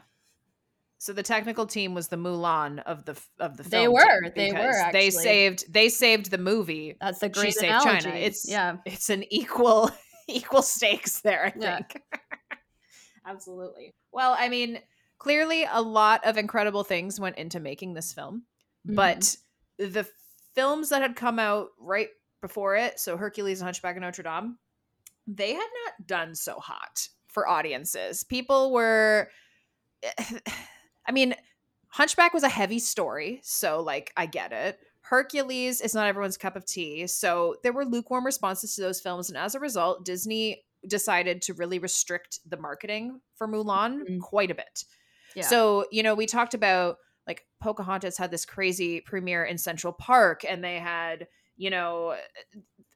So 1.02 1.14
the 1.14 1.24
technical 1.24 1.66
team 1.66 1.96
was 1.96 2.10
the 2.10 2.16
Mulan 2.16 2.84
of 2.84 3.06
the 3.06 3.20
of 3.40 3.58
the 3.58 3.64
film. 3.64 3.72
They 3.72 3.88
were, 3.88 4.30
they 4.36 4.52
were, 4.52 4.68
because 4.68 4.92
They 4.94 5.10
saved 5.10 5.74
they 5.74 5.90
saved 5.90 6.30
the 6.30 6.38
movie. 6.38 6.96
that's 7.02 7.24
a 7.24 7.26
She 7.26 7.32
great 7.32 7.54
saved 7.56 7.64
analogy 7.66 8.02
China. 8.04 8.20
It's 8.20 8.48
yeah 8.48 8.78
it's 8.86 9.10
an 9.10 9.24
equal 9.34 9.90
equal 10.28 10.62
stakes 10.62 11.22
there, 11.22 11.48
I 11.48 11.60
Yeah. 11.60 11.78
think. 11.78 12.04
Absolutely. 13.26 13.96
Well, 14.12 14.36
I 14.38 14.48
mean, 14.48 14.80
clearly 15.18 15.66
a 15.72 15.82
lot 15.82 16.24
of 16.24 16.38
incredible 16.38 16.84
things 16.84 17.20
went 17.20 17.38
into 17.38 17.60
making 17.60 17.96
this 17.96 18.14
film, 18.14 18.44
Mm-hmm. 18.88 18.96
but 18.96 19.36
the 19.80 20.08
films 20.54 20.90
that 20.90 21.02
had 21.02 21.16
come 21.16 21.40
out 21.40 21.70
right 21.80 22.10
before 22.44 22.76
it, 22.76 23.00
so 23.00 23.18
Hercules 23.18 23.60
and 23.60 23.66
Hunchback 23.66 23.96
of 23.96 24.04
Notre 24.04 24.22
Dame, 24.22 24.60
they 25.26 25.54
had 25.54 25.68
not 25.86 26.06
done 26.08 26.36
so 26.36 26.60
hot 26.60 27.08
for 27.28 27.48
audiences. 27.48 28.24
People 28.24 28.72
were 28.72 29.30
I 31.08 31.12
mean, 31.12 31.36
Hunchback 31.90 32.34
was 32.34 32.44
a 32.44 32.50
heavy 32.50 32.80
story, 32.80 33.40
so 33.44 33.82
like 33.82 34.12
I 34.16 34.26
get 34.26 34.52
it. 34.52 34.80
Hercules 35.02 35.82
is 35.82 35.94
not 35.96 36.08
everyone's 36.08 36.38
cup 36.38 36.56
of 36.56 36.66
tea, 36.66 37.08
so 37.08 37.56
there 37.64 37.74
were 37.74 37.86
lukewarm 37.86 38.26
responses 38.26 38.76
to 38.76 38.82
those 38.82 39.02
films, 39.02 39.30
and 39.30 39.38
as 39.38 39.56
a 39.56 39.60
result, 39.60 40.06
Disney 40.06 40.64
decided 40.88 41.42
to 41.44 41.54
really 41.54 41.80
restrict 41.80 42.40
the 42.48 42.58
marketing 42.58 43.20
for 43.36 43.48
Mulan 43.48 44.02
Mhm. 44.08 44.20
quite 44.22 44.50
a 44.52 44.56
bit. 44.56 44.84
yeah. 45.36 45.44
So, 45.44 45.86
you 45.92 46.02
know, 46.04 46.16
we 46.16 46.26
talked 46.26 46.54
about 46.54 46.98
like 47.28 47.46
Pocahontas 47.62 48.18
had 48.18 48.32
this 48.32 48.46
crazy 48.46 49.00
premiere 49.02 49.44
in 49.46 49.58
Central 49.58 49.94
Park 49.94 50.44
and 50.44 50.64
they 50.64 50.80
had, 50.80 51.28
you 51.56 51.70
know, 51.70 52.18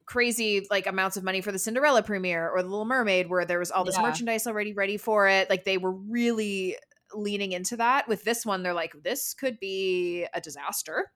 crazy 0.05 0.65
like 0.69 0.87
amounts 0.87 1.17
of 1.17 1.23
money 1.23 1.41
for 1.41 1.51
the 1.51 1.59
Cinderella 1.59 2.03
premiere 2.03 2.49
or 2.49 2.61
the 2.61 2.67
Little 2.69 2.85
Mermaid 2.85 3.29
where 3.29 3.45
there 3.45 3.59
was 3.59 3.71
all 3.71 3.83
this 3.83 3.95
Yeah. 3.97 4.01
merchandise 4.03 4.45
already 4.47 4.73
ready 4.73 4.97
for 4.97 5.27
it. 5.27 5.49
Like 5.49 5.63
they 5.63 5.77
were 5.77 5.91
really 5.91 6.75
leaning 7.17 7.51
into 7.51 7.77
that. 7.77 8.07
With 8.07 8.23
this 8.23 8.45
one, 8.45 8.63
they're 8.63 8.73
like, 8.73 8.93
this 9.03 9.33
could 9.33 9.59
be 9.59 10.25
a 10.33 10.41
disaster. 10.41 11.11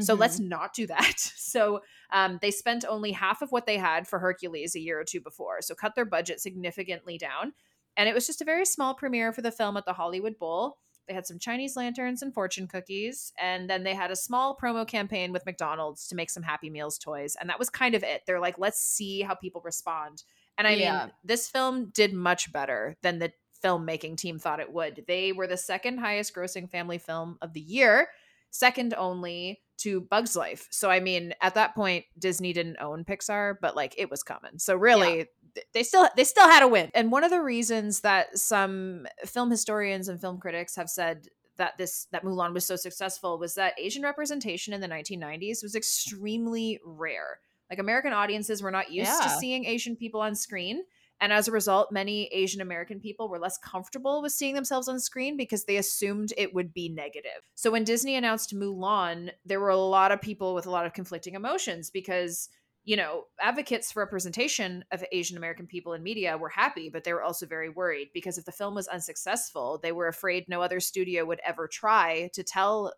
So 0.00 0.16
Mhm. 0.16 0.20
let's 0.20 0.38
not 0.40 0.74
do 0.74 0.86
that. 0.86 1.16
So 1.36 1.80
um, 2.10 2.38
they 2.40 2.50
spent 2.50 2.84
only 2.88 3.12
half 3.12 3.42
of 3.42 3.52
what 3.52 3.66
they 3.66 3.76
had 3.76 4.08
for 4.08 4.18
Hercules 4.18 4.74
a 4.74 4.80
year 4.80 4.98
or 5.00 5.04
two 5.04 5.20
before. 5.20 5.60
So 5.60 5.74
cut 5.74 5.94
their 5.94 6.04
budget 6.04 6.40
significantly 6.40 7.18
down. 7.18 7.52
And 7.96 8.08
it 8.08 8.14
was 8.14 8.26
just 8.26 8.40
a 8.40 8.44
very 8.44 8.64
small 8.64 8.94
premiere 8.94 9.32
for 9.32 9.42
the 9.42 9.52
film 9.52 9.76
at 9.76 9.84
the 9.84 9.92
Hollywood 9.92 10.38
Bowl. 10.38 10.78
They 11.08 11.14
had 11.14 11.26
some 11.26 11.38
Chinese 11.38 11.76
lanterns 11.76 12.22
and 12.22 12.32
fortune 12.32 12.68
cookies. 12.68 13.32
And 13.38 13.68
then 13.68 13.82
they 13.82 13.94
had 13.94 14.10
a 14.10 14.16
small 14.16 14.56
promo 14.56 14.86
campaign 14.86 15.32
with 15.32 15.44
McDonald's 15.44 16.06
to 16.08 16.14
make 16.14 16.30
some 16.30 16.42
Happy 16.42 16.70
Meals 16.70 16.96
toys. 16.98 17.36
And 17.38 17.50
that 17.50 17.58
was 17.58 17.68
kind 17.68 17.94
of 17.94 18.02
it. 18.02 18.22
They're 18.26 18.40
like, 18.40 18.58
let's 18.58 18.80
see 18.80 19.20
how 19.22 19.34
people 19.34 19.60
respond. 19.62 20.22
And 20.56 20.66
I 20.66 20.74
Yeah. 20.74 21.00
mean, 21.06 21.12
this 21.24 21.48
film 21.48 21.90
did 21.90 22.14
much 22.14 22.52
better 22.52 22.96
than 23.02 23.18
the 23.18 23.32
filmmaking 23.62 24.16
team 24.16 24.38
thought 24.38 24.60
it 24.60 24.72
would. 24.72 25.04
They 25.06 25.32
were 25.32 25.46
the 25.46 25.56
second 25.56 25.98
highest 25.98 26.34
grossing 26.34 26.70
family 26.70 26.98
film 26.98 27.38
of 27.42 27.52
the 27.52 27.60
year, 27.60 28.08
second 28.50 28.94
only 28.96 29.60
to 29.78 30.00
Bugs 30.00 30.36
Life. 30.36 30.68
So 30.70 30.90
I 30.90 31.00
mean, 31.00 31.34
at 31.40 31.54
that 31.54 31.74
point 31.74 32.04
Disney 32.18 32.52
didn't 32.52 32.78
own 32.80 33.04
Pixar, 33.04 33.56
but 33.60 33.76
like 33.76 33.94
it 33.98 34.10
was 34.10 34.22
coming. 34.22 34.58
So 34.58 34.76
really 34.76 35.26
th- 35.54 35.66
they 35.72 35.82
still 35.82 36.08
they 36.16 36.24
still 36.24 36.48
had 36.48 36.62
a 36.62 36.68
win. 36.68 36.90
And 36.94 37.10
one 37.10 37.24
of 37.24 37.30
the 37.30 37.42
reasons 37.42 38.00
that 38.00 38.38
some 38.38 39.06
film 39.24 39.50
historians 39.50 40.08
and 40.08 40.20
film 40.20 40.38
critics 40.38 40.76
have 40.76 40.88
said 40.88 41.26
that 41.56 41.76
this 41.78 42.06
that 42.12 42.24
Mulan 42.24 42.54
was 42.54 42.66
so 42.66 42.76
successful 42.76 43.38
was 43.38 43.54
that 43.54 43.74
Asian 43.78 44.02
representation 44.02 44.72
in 44.72 44.80
the 44.80 44.88
1990s 44.88 45.62
was 45.62 45.74
extremely 45.74 46.80
rare. 46.84 47.40
Like 47.70 47.78
American 47.78 48.12
audiences 48.12 48.62
were 48.62 48.70
not 48.70 48.92
used 48.92 49.22
to 49.22 49.30
seeing 49.30 49.64
Asian 49.64 49.96
people 49.96 50.20
on 50.20 50.34
screen. 50.34 50.82
And 51.22 51.32
as 51.32 51.46
a 51.46 51.52
result, 51.52 51.92
many 51.92 52.26
Asian 52.26 52.60
American 52.60 52.98
people 52.98 53.28
were 53.28 53.38
less 53.38 53.56
comfortable 53.56 54.20
with 54.22 54.32
seeing 54.32 54.56
themselves 54.56 54.88
on 54.88 54.98
screen 54.98 55.36
because 55.36 55.64
they 55.64 55.76
assumed 55.76 56.32
it 56.36 56.52
would 56.52 56.74
be 56.74 56.88
negative. 56.88 57.48
So 57.54 57.70
when 57.70 57.84
Disney 57.84 58.16
announced 58.16 58.52
Mulan, 58.56 59.30
there 59.46 59.60
were 59.60 59.68
a 59.68 59.76
lot 59.76 60.10
of 60.10 60.20
people 60.20 60.52
with 60.52 60.66
a 60.66 60.70
lot 60.70 60.84
of 60.84 60.94
conflicting 60.94 61.36
emotions 61.36 61.90
because, 61.90 62.48
you 62.82 62.96
know, 62.96 63.26
advocates 63.40 63.92
for 63.92 64.02
representation 64.02 64.84
of 64.90 65.04
Asian 65.12 65.36
American 65.36 65.68
people 65.68 65.92
in 65.92 66.02
media 66.02 66.36
were 66.36 66.48
happy, 66.48 66.88
but 66.88 67.04
they 67.04 67.12
were 67.12 67.22
also 67.22 67.46
very 67.46 67.68
worried 67.68 68.08
because 68.12 68.36
if 68.36 68.44
the 68.44 68.50
film 68.50 68.74
was 68.74 68.88
unsuccessful, 68.88 69.78
they 69.80 69.92
were 69.92 70.08
afraid 70.08 70.48
no 70.48 70.60
other 70.60 70.80
studio 70.80 71.24
would 71.24 71.40
ever 71.46 71.68
try 71.68 72.30
to 72.34 72.42
tell 72.42 72.92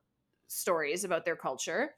stories 0.46 1.04
about 1.04 1.26
their 1.26 1.36
culture. 1.36 1.90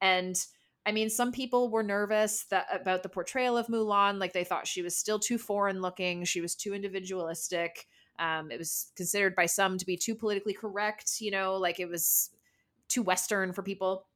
And 0.00 0.42
I 0.86 0.92
mean, 0.92 1.08
some 1.08 1.32
people 1.32 1.70
were 1.70 1.82
nervous 1.82 2.44
that 2.46 2.66
about 2.70 3.02
the 3.02 3.08
portrayal 3.08 3.56
of 3.56 3.68
Mulan, 3.68 4.18
like 4.18 4.32
they 4.34 4.44
thought 4.44 4.66
she 4.66 4.82
was 4.82 4.96
still 4.96 5.18
too 5.18 5.38
foreign 5.38 5.80
looking, 5.80 6.24
she 6.24 6.40
was 6.42 6.54
too 6.54 6.74
individualistic. 6.74 7.86
Um, 8.18 8.50
it 8.50 8.58
was 8.58 8.92
considered 8.94 9.34
by 9.34 9.46
some 9.46 9.78
to 9.78 9.86
be 9.86 9.96
too 9.96 10.14
politically 10.14 10.52
correct, 10.54 11.20
you 11.20 11.30
know, 11.30 11.56
like 11.56 11.80
it 11.80 11.88
was 11.88 12.30
too 12.88 13.02
Western 13.02 13.52
for 13.52 13.62
people. 13.62 14.08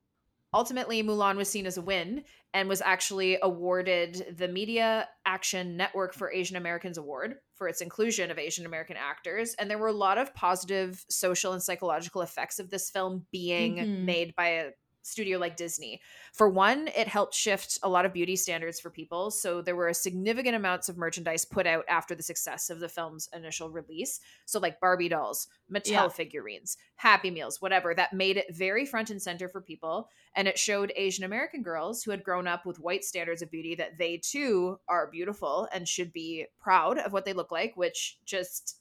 Ultimately, 0.54 1.02
Mulan 1.02 1.36
was 1.36 1.50
seen 1.50 1.66
as 1.66 1.76
a 1.76 1.82
win 1.82 2.24
and 2.54 2.68
was 2.70 2.80
actually 2.80 3.38
awarded 3.42 4.34
the 4.38 4.48
Media 4.48 5.08
Action 5.26 5.76
Network 5.76 6.14
for 6.14 6.32
Asian 6.32 6.56
Americans 6.56 6.96
Award 6.98 7.36
for 7.54 7.68
its 7.68 7.82
inclusion 7.82 8.30
of 8.30 8.38
Asian 8.38 8.64
American 8.64 8.96
actors. 8.96 9.54
And 9.54 9.70
there 9.70 9.78
were 9.78 9.88
a 9.88 9.92
lot 9.92 10.16
of 10.18 10.34
positive 10.34 11.04
social 11.10 11.52
and 11.52 11.62
psychological 11.62 12.22
effects 12.22 12.58
of 12.58 12.70
this 12.70 12.90
film 12.90 13.26
being 13.30 13.86
Mhm. 13.86 13.98
made 13.98 14.34
by 14.36 14.48
a 14.48 14.70
studio 15.08 15.38
like 15.38 15.56
Disney. 15.56 16.00
For 16.32 16.48
one, 16.48 16.88
it 16.88 17.08
helped 17.08 17.34
shift 17.34 17.78
a 17.82 17.88
lot 17.88 18.04
of 18.04 18.12
beauty 18.12 18.36
standards 18.36 18.78
for 18.78 18.90
people. 18.90 19.30
So 19.30 19.62
there 19.62 19.76
were 19.76 19.92
significant 19.92 20.54
amounts 20.54 20.88
of 20.88 20.96
merchandise 20.96 21.44
put 21.44 21.66
out 21.66 21.84
after 21.88 22.14
the 22.14 22.22
success 22.22 22.70
of 22.70 22.80
the 22.80 22.88
film's 22.88 23.28
initial 23.34 23.70
release. 23.70 24.20
So, 24.46 24.60
like 24.60 24.80
Barbie 24.80 25.08
dolls, 25.08 25.48
Mattel 25.72 25.90
Yeah. 25.90 26.08
figurines, 26.08 26.76
Happy 26.96 27.30
Meals, 27.30 27.60
whatever, 27.60 27.94
that 27.94 28.12
made 28.12 28.36
it 28.36 28.54
very 28.54 28.84
front 28.86 29.10
and 29.10 29.20
center 29.20 29.48
for 29.48 29.60
people. 29.60 30.08
And 30.34 30.46
it 30.46 30.58
showed 30.58 30.92
Asian 30.96 31.24
American 31.24 31.62
girls 31.62 32.02
who 32.02 32.10
had 32.10 32.22
grown 32.22 32.46
up 32.46 32.64
with 32.66 32.80
white 32.80 33.04
standards 33.04 33.42
of 33.42 33.50
beauty 33.50 33.74
that 33.76 33.98
they 33.98 34.18
too 34.18 34.78
are 34.88 35.10
beautiful 35.10 35.68
and 35.72 35.88
should 35.88 36.12
be 36.12 36.46
proud 36.60 36.98
of 36.98 37.12
what 37.12 37.24
they 37.24 37.32
look 37.32 37.50
like, 37.50 37.76
which 37.76 38.18
just 38.24 38.80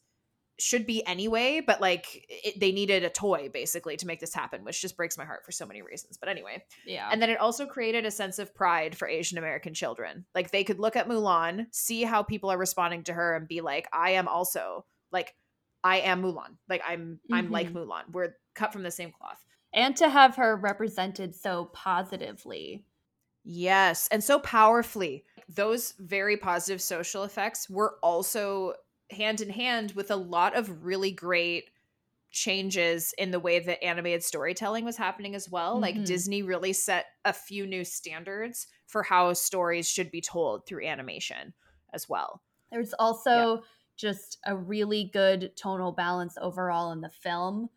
should 0.59 0.85
be 0.87 1.05
anyway, 1.05 1.61
but 1.65 1.79
like 1.81 2.25
it, 2.29 2.59
they 2.59 2.71
needed 2.71 3.03
a 3.03 3.09
toy 3.09 3.49
basically 3.53 3.95
to 3.97 4.07
make 4.07 4.19
this 4.19 4.33
happen, 4.33 4.63
which 4.63 4.81
just 4.81 4.97
breaks 4.97 5.17
my 5.17 5.25
heart 5.25 5.45
for 5.45 5.51
so 5.51 5.65
many 5.65 5.81
reasons. 5.81 6.17
But 6.17 6.29
anyway, 6.29 6.63
Yeah. 6.85 7.09
and 7.11 7.21
then 7.21 7.29
it 7.29 7.39
also 7.39 7.65
created 7.65 8.05
a 8.05 8.11
sense 8.11 8.39
of 8.39 8.55
pride 8.55 8.97
for 8.97 9.07
Asian 9.07 9.37
American 9.37 9.73
children. 9.73 10.25
Like 10.33 10.51
they 10.51 10.63
could 10.63 10.79
look 10.79 10.95
at 10.95 11.07
Mulan, 11.07 11.67
see 11.71 12.03
how 12.03 12.23
people 12.23 12.49
are 12.49 12.57
responding 12.57 13.03
to 13.03 13.13
her, 13.13 13.35
and 13.35 13.47
be 13.47 13.61
like, 13.61 13.87
I 13.93 14.11
am 14.11 14.27
also 14.27 14.85
like, 15.11 15.35
I 15.83 15.99
am 15.99 16.23
Mulan. 16.23 16.57
Like 16.67 16.81
I'm, 16.87 17.19
I'm 17.31 17.51
like 17.51 17.67
mm-hmm. 17.67 17.77
Mulan. 17.77 18.11
We're 18.11 18.33
cut 18.55 18.73
from 18.73 18.83
the 18.83 18.91
same 18.91 19.11
cloth. 19.11 19.43
and 19.73 19.95
to 19.97 20.09
have 20.09 20.37
her 20.37 20.55
represented 20.55 21.35
so 21.35 21.65
positively. 21.65 22.83
Yes, 23.43 24.07
and 24.11 24.23
so 24.23 24.39
powerfully. 24.39 25.23
Those 25.47 25.93
very 25.99 26.35
positive 26.35 26.81
social 26.81 27.23
effects 27.23 27.69
were 27.69 27.95
also 28.03 28.73
hand 29.11 29.41
in 29.41 29.49
hand 29.49 29.91
with 29.93 30.11
a 30.11 30.15
lot 30.15 30.55
of 30.55 30.83
really 30.85 31.11
great 31.11 31.71
changes 32.31 33.13
in 33.17 33.31
the 33.31 33.39
way 33.39 33.59
that 33.59 33.83
animated 33.83 34.23
storytelling 34.23 34.85
was 34.85 34.97
happening 34.97 35.35
as 35.35 35.49
well. 35.49 35.79
Like 35.79 36.03
Mhm. 36.03 36.05
Disney 36.05 36.43
really 36.43 36.73
set 36.73 37.07
a 37.25 37.33
few 37.33 37.65
new 37.67 37.85
standards 37.85 38.67
for 38.87 39.03
how 39.03 39.33
stories 39.33 39.89
should 39.89 40.11
be 40.11 40.21
told 40.21 40.65
through 40.67 40.85
animation 40.85 41.53
as 41.93 42.09
well. 42.09 42.43
There's 42.71 42.93
also 42.93 43.63
just 43.95 44.39
a 44.45 44.55
really 44.55 45.05
good 45.05 45.55
tonal 45.57 45.91
balance 45.91 46.37
overall 46.39 46.91
in 46.91 47.01
the 47.01 47.09
film. 47.09 47.69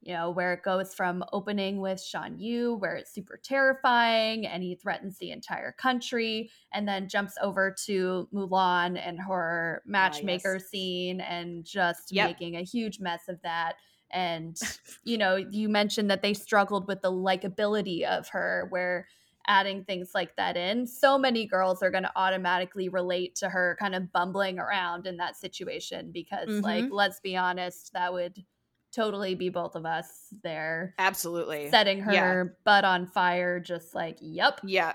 You 0.00 0.14
know, 0.14 0.30
where 0.30 0.52
it 0.54 0.62
goes 0.62 0.94
from 0.94 1.24
opening 1.32 1.80
with 1.80 2.00
Shan 2.00 2.38
Yu, 2.38 2.74
where 2.76 2.94
it's 2.94 3.12
super 3.12 3.36
terrifying 3.36 4.46
and 4.46 4.62
he 4.62 4.76
threatens 4.76 5.18
the 5.18 5.32
entire 5.32 5.72
country, 5.72 6.50
and 6.72 6.86
then 6.86 7.08
jumps 7.08 7.36
over 7.42 7.74
to 7.86 8.28
Mulan 8.32 8.96
and 8.96 9.18
her 9.20 9.82
matchmaker 9.86 10.60
scene 10.60 11.20
and 11.20 11.64
just 11.64 12.12
Yep. 12.12 12.30
making 12.30 12.54
a 12.56 12.62
huge 12.62 13.00
mess 13.00 13.28
of 13.28 13.42
that. 13.42 13.74
And, 14.10 14.56
you 15.02 15.18
know, 15.18 15.34
you 15.34 15.68
mentioned 15.68 16.10
that 16.12 16.22
they 16.22 16.32
struggled 16.32 16.86
with 16.86 17.02
the 17.02 17.10
likability 17.12 18.04
of 18.04 18.28
her, 18.28 18.66
where 18.70 19.08
adding 19.48 19.84
things 19.84 20.12
like 20.14 20.36
that 20.36 20.56
in, 20.56 20.86
so 20.86 21.18
many 21.18 21.44
girls 21.44 21.82
are 21.82 21.90
going 21.90 22.02
to 22.04 22.12
automatically 22.14 22.88
relate 22.88 23.34
to 23.36 23.48
her 23.48 23.76
kind 23.80 23.94
of 23.96 24.12
bumbling 24.12 24.58
around 24.60 25.06
in 25.08 25.16
that 25.16 25.36
situation 25.36 26.12
because, 26.12 26.60
like, 26.62 26.86
Mhm. 26.86 26.92
let's 26.92 27.18
be 27.20 27.36
honest, 27.36 27.92
that 27.94 28.12
would 28.12 28.44
totally 28.92 29.34
be 29.34 29.48
both 29.48 29.74
of 29.74 29.84
us 29.86 30.28
there 30.42 30.94
Absolutely. 30.98 31.70
setting 31.70 32.00
her 32.00 32.12
Yeah. 32.12 32.44
butt 32.64 32.84
on 32.84 33.06
fire, 33.06 33.60
just 33.60 33.94
like, 33.94 34.18
yep, 34.20 34.60
Yeah. 34.64 34.94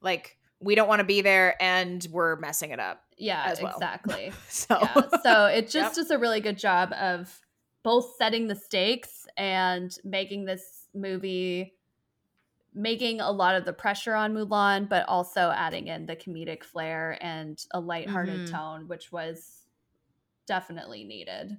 Like 0.00 0.38
we 0.60 0.74
don't 0.74 0.88
want 0.88 1.00
to 1.00 1.04
be 1.06 1.20
there 1.20 1.60
and 1.62 2.06
we're 2.10 2.36
messing 2.36 2.70
it 2.70 2.80
up. 2.80 3.02
yeah, 3.18 3.54
well. 3.62 3.72
exactly. 3.74 4.32
So 4.48 4.78
yeah. 4.80 5.08
So 5.22 5.46
it 5.46 5.62
just 5.70 5.74
Yep. 5.74 5.94
does 5.94 6.10
a 6.10 6.18
really 6.18 6.40
good 6.40 6.58
job 6.58 6.92
of 6.92 7.40
both 7.82 8.14
setting 8.18 8.46
the 8.48 8.54
stakes 8.56 9.26
and 9.36 9.96
making 10.04 10.44
this 10.44 10.88
movie 10.94 11.74
making 12.74 13.20
a 13.22 13.30
lot 13.30 13.54
of 13.54 13.64
the 13.64 13.72
pressure 13.72 14.14
on 14.14 14.34
Mulan, 14.34 14.86
but 14.86 15.08
also 15.08 15.50
adding 15.54 15.86
in 15.88 16.04
the 16.04 16.14
comedic 16.14 16.62
flair 16.62 17.16
and 17.22 17.64
a 17.70 17.80
lighthearted 17.80 18.42
Mhm. 18.42 18.50
tone, 18.50 18.86
which 18.88 19.10
was 19.10 19.62
definitely 20.46 21.02
needed. 21.04 21.56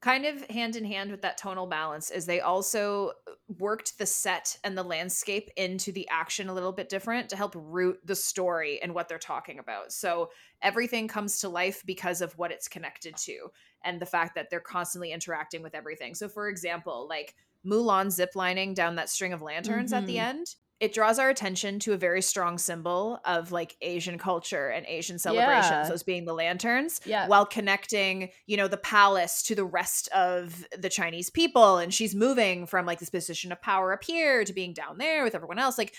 Kind 0.00 0.24
of 0.26 0.44
hand 0.48 0.76
in 0.76 0.84
hand 0.84 1.10
with 1.10 1.22
that 1.22 1.36
tonal 1.36 1.66
balance 1.66 2.10
is 2.10 2.24
they 2.26 2.40
also 2.40 3.12
worked 3.58 3.98
the 3.98 4.06
set 4.06 4.56
and 4.62 4.78
the 4.78 4.82
landscape 4.84 5.50
into 5.56 5.90
the 5.90 6.08
action 6.08 6.48
a 6.48 6.54
little 6.54 6.72
bit 6.72 6.88
different 6.88 7.28
to 7.28 7.36
help 7.36 7.52
root 7.56 7.98
the 8.04 8.14
story 8.14 8.80
and 8.80 8.94
what 8.94 9.08
they're 9.08 9.18
talking 9.18 9.58
about. 9.58 9.92
So 9.92 10.30
everything 10.62 11.08
comes 11.08 11.40
to 11.40 11.48
life 11.48 11.82
because 11.84 12.20
of 12.20 12.38
what 12.38 12.52
it's 12.52 12.68
connected 12.68 13.16
to 13.18 13.48
and 13.82 14.00
the 14.00 14.06
fact 14.06 14.36
that 14.36 14.50
they're 14.50 14.60
constantly 14.60 15.10
interacting 15.10 15.62
with 15.62 15.74
everything. 15.74 16.14
So 16.14 16.28
for 16.28 16.48
example, 16.48 17.08
like 17.08 17.34
Mulan 17.66 18.06
ziplining 18.06 18.74
down 18.74 18.94
that 18.96 19.08
string 19.08 19.32
of 19.32 19.42
lanterns 19.42 19.92
at 19.92 20.06
the 20.06 20.18
Mhm. 20.18 20.18
end, 20.18 20.54
it 20.80 20.92
draws 20.94 21.18
our 21.18 21.28
attention 21.28 21.80
to 21.80 21.92
a 21.92 21.96
very 21.96 22.22
strong 22.22 22.56
symbol 22.56 23.18
of 23.24 23.50
like 23.50 23.76
Asian 23.80 24.16
culture 24.16 24.68
and 24.68 24.86
Asian 24.86 25.18
celebrations, 25.18 25.70
Yeah. 25.70 25.88
those 25.88 26.04
being 26.04 26.24
the 26.24 26.32
lanterns 26.34 27.00
Yeah. 27.04 27.26
while 27.26 27.44
connecting, 27.44 28.30
you 28.46 28.56
know, 28.56 28.68
the 28.68 28.76
palace 28.76 29.42
to 29.44 29.54
the 29.56 29.64
rest 29.64 30.08
of 30.08 30.64
the 30.78 30.88
Chinese 30.88 31.30
people. 31.30 31.78
And 31.78 31.92
she's 31.92 32.14
moving 32.14 32.66
from 32.66 32.86
like 32.86 33.00
this 33.00 33.10
position 33.10 33.50
of 33.50 33.60
power 33.60 33.92
up 33.92 34.04
here 34.04 34.44
to 34.44 34.52
being 34.52 34.72
down 34.72 34.98
there 34.98 35.24
with 35.24 35.34
everyone 35.34 35.58
else. 35.58 35.78
Like 35.78 35.94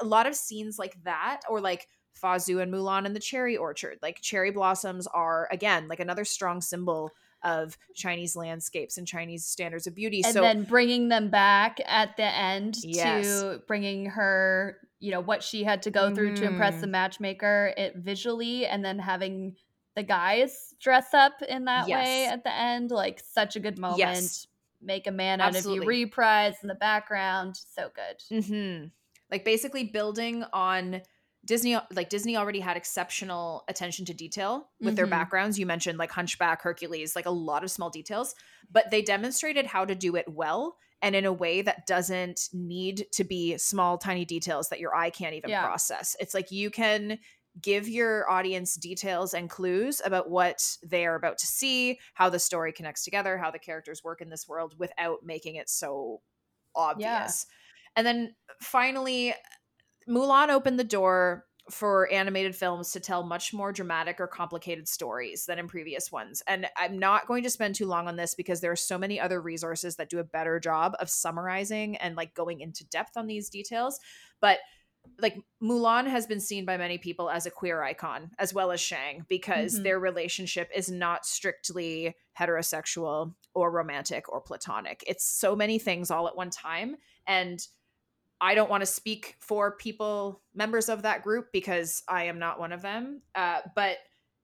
a 0.00 0.04
lot 0.04 0.26
of 0.26 0.34
scenes 0.34 0.78
like 0.78 1.02
that, 1.04 1.40
or 1.48 1.60
like 1.62 1.88
Fa 2.14 2.26
Zhou 2.36 2.60
and 2.60 2.72
Mulan 2.72 3.06
in 3.06 3.14
the 3.14 3.20
cherry 3.20 3.56
orchard. 3.56 3.98
Like 4.02 4.20
cherry 4.20 4.50
blossoms 4.50 5.06
are 5.06 5.48
again 5.50 5.88
like 5.88 6.00
another 6.00 6.24
strong 6.26 6.60
symbol 6.60 7.12
of 7.42 7.76
Chinese 7.94 8.34
landscapes 8.36 8.98
and 8.98 9.06
Chinese 9.06 9.46
standards 9.46 9.86
of 9.86 9.94
beauty. 9.94 10.22
and 10.24 10.32
so 10.34 10.40
then 10.40 10.64
bringing 10.64 11.08
them 11.08 11.30
back 11.30 11.78
at 11.86 12.16
the 12.16 12.24
end 12.24 12.76
Yes. 12.82 13.24
to 13.24 13.60
bringing 13.66 14.06
her 14.06 14.78
you 15.00 15.12
know 15.12 15.20
what 15.20 15.42
she 15.44 15.62
had 15.62 15.82
to 15.82 15.90
go 15.92 16.12
through 16.12 16.34
to 16.34 16.44
impress 16.44 16.80
the 16.80 16.86
Mhm. 16.88 16.90
matchmaker 16.90 17.72
it 17.76 17.94
visually 17.96 18.66
and 18.66 18.84
then 18.84 18.98
having 18.98 19.56
the 19.94 20.02
guys 20.02 20.74
dress 20.80 21.14
up 21.14 21.40
in 21.42 21.64
that 21.66 21.86
way 21.88 22.26
at 22.26 22.42
the 22.44 22.52
end 22.52 22.90
like 22.90 23.20
such 23.20 23.54
a 23.56 23.60
good 23.60 23.78
moment 23.78 23.98
Yes. 23.98 24.46
make 24.80 25.06
a 25.06 25.12
man 25.12 25.40
out 25.40 25.54
of 25.56 25.64
you 25.66 25.84
reprise 25.84 26.56
in 26.62 26.68
the 26.68 26.74
background 26.74 27.56
so 27.56 27.90
good 27.94 28.44
hmm 28.44 28.86
Like 29.30 29.44
basically 29.44 29.84
building 29.84 30.42
on 30.52 31.02
Disney, 31.48 31.76
like 31.90 32.10
Disney 32.10 32.36
already 32.36 32.60
had 32.60 32.76
exceptional 32.76 33.64
attention 33.68 34.04
to 34.04 34.14
detail 34.14 34.70
with 34.82 34.94
their 34.96 35.06
Mhm. 35.06 35.10
backgrounds. 35.10 35.58
You 35.58 35.66
mentioned 35.66 35.98
like 35.98 36.12
Hunchback, 36.12 36.62
Hercules, 36.62 37.16
like 37.16 37.26
a 37.26 37.30
lot 37.30 37.64
of 37.64 37.70
small 37.72 37.90
details, 37.90 38.36
but 38.70 38.90
they 38.92 39.02
demonstrated 39.02 39.66
how 39.66 39.84
to 39.86 39.96
do 39.96 40.14
it 40.14 40.28
well 40.28 40.76
and 41.02 41.16
in 41.16 41.24
a 41.24 41.32
way 41.32 41.62
that 41.62 41.86
doesn't 41.86 42.50
need 42.52 43.06
to 43.12 43.24
be 43.24 43.56
small, 43.58 43.98
tiny 43.98 44.24
details 44.26 44.68
that 44.68 44.78
your 44.80 44.94
eye 44.94 45.10
can't 45.10 45.34
even 45.34 45.50
Yeah. 45.50 45.62
process. 45.62 46.14
It's 46.20 46.34
like 46.34 46.52
you 46.52 46.70
can 46.70 47.18
give 47.60 47.88
your 47.88 48.30
audience 48.30 48.76
details 48.76 49.34
and 49.34 49.50
clues 49.50 50.02
about 50.04 50.30
what 50.30 50.76
they 50.84 51.06
are 51.06 51.16
about 51.16 51.38
to 51.38 51.46
see, 51.46 51.98
how 52.14 52.28
the 52.28 52.38
story 52.38 52.72
connects 52.72 53.04
together, 53.04 53.38
how 53.38 53.50
the 53.50 53.58
characters 53.58 54.04
work 54.04 54.20
in 54.20 54.28
this 54.28 54.46
world 54.46 54.78
without 54.78 55.24
making 55.24 55.56
it 55.56 55.70
so 55.70 56.20
obvious. 56.76 57.46
And 57.96 58.06
then 58.06 58.36
finally, 58.60 59.34
Mulan 60.08 60.48
opened 60.48 60.78
the 60.78 60.84
door 60.84 61.44
for 61.70 62.10
animated 62.10 62.56
films 62.56 62.92
to 62.92 63.00
tell 63.00 63.22
much 63.22 63.52
more 63.52 63.72
dramatic 63.72 64.20
or 64.20 64.26
complicated 64.26 64.88
stories 64.88 65.44
than 65.44 65.58
in 65.58 65.68
previous 65.68 66.10
ones. 66.10 66.42
And 66.46 66.66
I'm 66.76 66.98
not 66.98 67.26
going 67.26 67.42
to 67.42 67.50
spend 67.50 67.74
too 67.74 67.86
long 67.86 68.08
on 68.08 68.16
this 68.16 68.34
because 68.34 68.62
there 68.62 68.72
are 68.72 68.76
so 68.76 68.96
many 68.96 69.20
other 69.20 69.40
resources 69.40 69.96
that 69.96 70.08
do 70.08 70.18
a 70.18 70.24
better 70.24 70.58
job 70.58 70.94
of 70.98 71.10
summarizing 71.10 71.96
and 71.96 72.16
like 72.16 72.32
going 72.32 72.60
into 72.60 72.86
depth 72.88 73.18
on 73.18 73.26
these 73.26 73.50
details. 73.50 74.00
But 74.40 74.60
like 75.18 75.36
Mulan 75.62 76.06
has 76.06 76.26
been 76.26 76.40
seen 76.40 76.64
by 76.64 76.76
many 76.76 76.96
people 76.96 77.28
as 77.28 77.44
a 77.44 77.50
queer 77.50 77.82
icon 77.82 78.30
as 78.38 78.54
well 78.54 78.70
as 78.70 78.80
Shang 78.80 79.24
because 79.28 79.78
Mhm. 79.78 79.82
their 79.82 79.98
relationship 79.98 80.70
is 80.74 80.90
not 80.90 81.26
strictly 81.26 82.14
heterosexual 82.38 83.34
or 83.54 83.70
romantic 83.70 84.28
or 84.28 84.40
platonic. 84.40 85.04
It's 85.06 85.24
so 85.24 85.54
many 85.54 85.78
things 85.78 86.10
all 86.10 86.28
at 86.28 86.36
one 86.36 86.50
time 86.50 86.96
and 87.26 87.66
I 88.40 88.54
don't 88.54 88.70
want 88.70 88.82
to 88.82 88.86
speak 88.86 89.36
for 89.40 89.76
people 89.76 90.42
members 90.54 90.88
of 90.88 91.02
that 91.02 91.22
group 91.22 91.48
because 91.52 92.02
I 92.08 92.24
am 92.24 92.38
not 92.38 92.60
one 92.60 92.72
of 92.72 92.82
them. 92.82 93.22
Uh, 93.34 93.60
but 93.74 93.98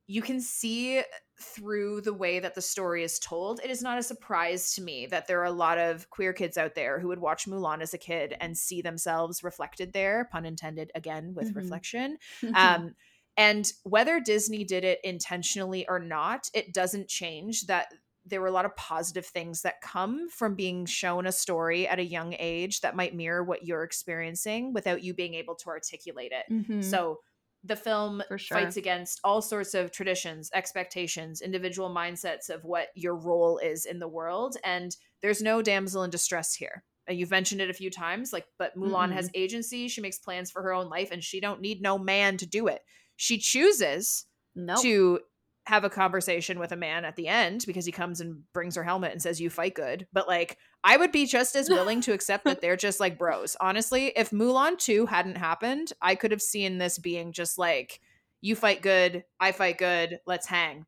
you 0.06 0.20
can 0.20 0.40
see 0.40 1.02
through 1.40 2.00
the 2.00 2.12
way 2.12 2.38
that 2.38 2.54
the 2.54 2.60
story 2.62 3.02
is 3.02 3.18
told, 3.18 3.60
it 3.64 3.70
is 3.70 3.82
not 3.82 3.98
a 3.98 4.02
surprise 4.02 4.74
to 4.74 4.82
me 4.82 5.06
that 5.06 5.26
there 5.26 5.40
are 5.40 5.44
a 5.44 5.50
lot 5.52 5.78
of 5.78 6.10
queer 6.10 6.32
kids 6.32 6.58
out 6.58 6.74
there 6.74 7.00
who 7.00 7.08
would 7.08 7.18
watch 7.20 7.46
Mulan 7.46 7.80
as 7.82 7.94
a 7.94 7.98
kid 7.98 8.36
and 8.40 8.56
see 8.56 8.82
themselves 8.82 9.42
reflected 9.42 9.92
there, 9.92 10.28
pun 10.30 10.44
intended 10.44 10.92
again 10.94 11.34
with 11.34 11.50
Mhm. 11.50 11.54
reflection. 11.54 12.18
Um, 12.52 12.94
and 13.36 13.72
whether 13.82 14.20
Disney 14.20 14.62
did 14.62 14.84
it 14.84 15.00
intentionally 15.02 15.88
or 15.88 15.98
not, 15.98 16.48
it 16.54 16.72
doesn't 16.72 17.08
change 17.08 17.66
that 17.66 17.92
there 18.26 18.40
were 18.40 18.46
a 18.46 18.52
lot 18.52 18.64
of 18.64 18.74
positive 18.76 19.26
things 19.26 19.62
that 19.62 19.80
come 19.82 20.28
from 20.30 20.54
being 20.54 20.86
shown 20.86 21.26
a 21.26 21.32
story 21.32 21.86
at 21.86 21.98
a 21.98 22.04
young 22.04 22.34
age 22.38 22.80
that 22.80 22.96
might 22.96 23.14
mirror 23.14 23.44
what 23.44 23.66
you're 23.66 23.82
experiencing 23.82 24.72
without 24.72 25.02
you 25.02 25.12
being 25.12 25.34
able 25.34 25.54
to 25.56 25.68
articulate 25.68 26.32
it. 26.32 26.50
Mhm. 26.50 26.82
So 26.82 27.20
the 27.62 27.76
film 27.76 28.22
sure. 28.36 28.58
fights 28.58 28.76
against 28.76 29.20
all 29.24 29.40
sorts 29.40 29.74
of 29.74 29.90
traditions, 29.90 30.50
expectations, 30.54 31.40
individual 31.40 31.88
mindsets 31.88 32.50
of 32.50 32.64
what 32.64 32.88
your 32.94 33.14
role 33.14 33.58
is 33.58 33.86
in 33.86 33.98
the 33.98 34.08
world. 34.08 34.56
And 34.64 34.94
there's 35.22 35.40
no 35.42 35.62
damsel 35.62 36.02
in 36.02 36.10
distress 36.10 36.54
here. 36.54 36.84
Uh, 37.08 37.12
you've 37.12 37.30
mentioned 37.30 37.60
it 37.60 37.70
a 37.70 37.74
few 37.74 37.90
times, 37.90 38.32
like, 38.32 38.46
but 38.58 38.76
Mulan 38.76 39.12
has 39.12 39.30
agency. 39.34 39.88
She 39.88 40.00
makes 40.00 40.18
plans 40.18 40.50
for 40.50 40.62
her 40.62 40.72
own 40.72 40.88
life, 40.88 41.10
and 41.10 41.22
she 41.22 41.40
don't 41.40 41.60
need 41.60 41.80
no 41.82 41.98
man 41.98 42.36
to 42.38 42.46
do 42.46 42.66
it. 42.68 42.82
She 43.16 43.38
chooses 43.38 44.26
Nope. 44.54 44.80
to 44.82 45.20
have 45.66 45.84
a 45.84 45.90
conversation 45.90 46.58
with 46.58 46.72
a 46.72 46.76
man 46.76 47.04
at 47.04 47.16
the 47.16 47.26
end 47.26 47.64
because 47.66 47.86
he 47.86 47.92
comes 47.92 48.20
and 48.20 48.42
brings 48.52 48.76
her 48.76 48.84
helmet 48.84 49.12
and 49.12 49.22
says 49.22 49.40
you 49.40 49.48
fight 49.48 49.74
good. 49.74 50.06
But 50.12 50.28
like 50.28 50.58
i 50.82 50.96
would 50.96 51.12
be 51.12 51.26
just 51.26 51.56
as 51.56 51.70
willing 51.70 52.00
to 52.02 52.12
accept 52.12 52.44
that 52.44 52.60
they're 52.60 52.76
just 52.76 53.00
like 53.00 53.18
bros. 53.18 53.56
Honestly 53.60 54.12
if 54.16 54.30
mulan 54.30 54.78
2 54.78 55.06
hadn't 55.06 55.38
happened 55.38 55.92
i 56.02 56.14
could 56.14 56.30
have 56.30 56.42
seen 56.42 56.78
this 56.78 56.98
being 56.98 57.32
just 57.32 57.58
like 57.58 58.00
you 58.42 58.54
fight 58.54 58.82
good 58.82 59.24
i 59.40 59.52
fight 59.52 59.78
good 59.78 60.20
let's 60.26 60.46
hang. 60.46 60.84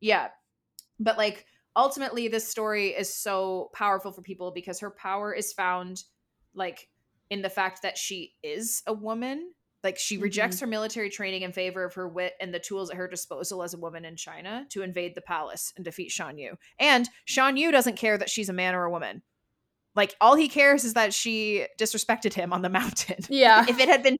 Yeah. 0.00 0.28
But 0.98 1.16
like 1.18 1.46
ultimately 1.76 2.26
this 2.26 2.48
story 2.48 2.88
is 2.88 3.12
so 3.14 3.70
powerful 3.74 4.10
for 4.10 4.22
people 4.22 4.50
because 4.50 4.80
her 4.80 4.90
power 4.90 5.32
is 5.32 5.52
found 5.52 6.02
like 6.54 6.88
in 7.30 7.42
the 7.42 7.50
fact 7.50 7.82
that 7.82 7.98
she 7.98 8.34
is 8.42 8.82
a 8.86 8.92
woman 8.92 9.52
like 9.86 9.98
she 9.98 10.18
rejects 10.18 10.56
mm-hmm. 10.56 10.64
her 10.64 10.70
military 10.70 11.08
training 11.08 11.42
in 11.42 11.52
favor 11.52 11.84
of 11.84 11.94
her 11.94 12.08
wit 12.08 12.34
and 12.40 12.52
the 12.52 12.58
tools 12.58 12.90
at 12.90 12.96
her 12.96 13.06
disposal 13.06 13.62
as 13.62 13.72
a 13.72 13.78
woman 13.78 14.04
in 14.04 14.16
China 14.16 14.66
to 14.70 14.82
invade 14.82 15.14
the 15.14 15.20
palace 15.20 15.72
and 15.76 15.84
defeat 15.84 16.10
Shan 16.10 16.38
Yu. 16.38 16.56
And 16.80 17.08
Shan 17.24 17.56
Yu 17.56 17.70
doesn't 17.70 17.94
care 17.94 18.18
that 18.18 18.28
she's 18.28 18.48
a 18.48 18.52
man 18.52 18.74
or 18.74 18.82
a 18.82 18.90
woman. 18.90 19.22
Like 19.94 20.16
all 20.20 20.34
he 20.34 20.48
cares 20.48 20.84
is 20.84 20.94
that 20.94 21.14
she 21.14 21.66
disrespected 21.78 22.34
him 22.34 22.52
on 22.52 22.62
the 22.62 22.68
mountain. 22.80 23.18
Yeah. 23.28 23.64
if 23.68 23.78
it 23.78 23.88
had 23.88 24.02
been 24.02 24.16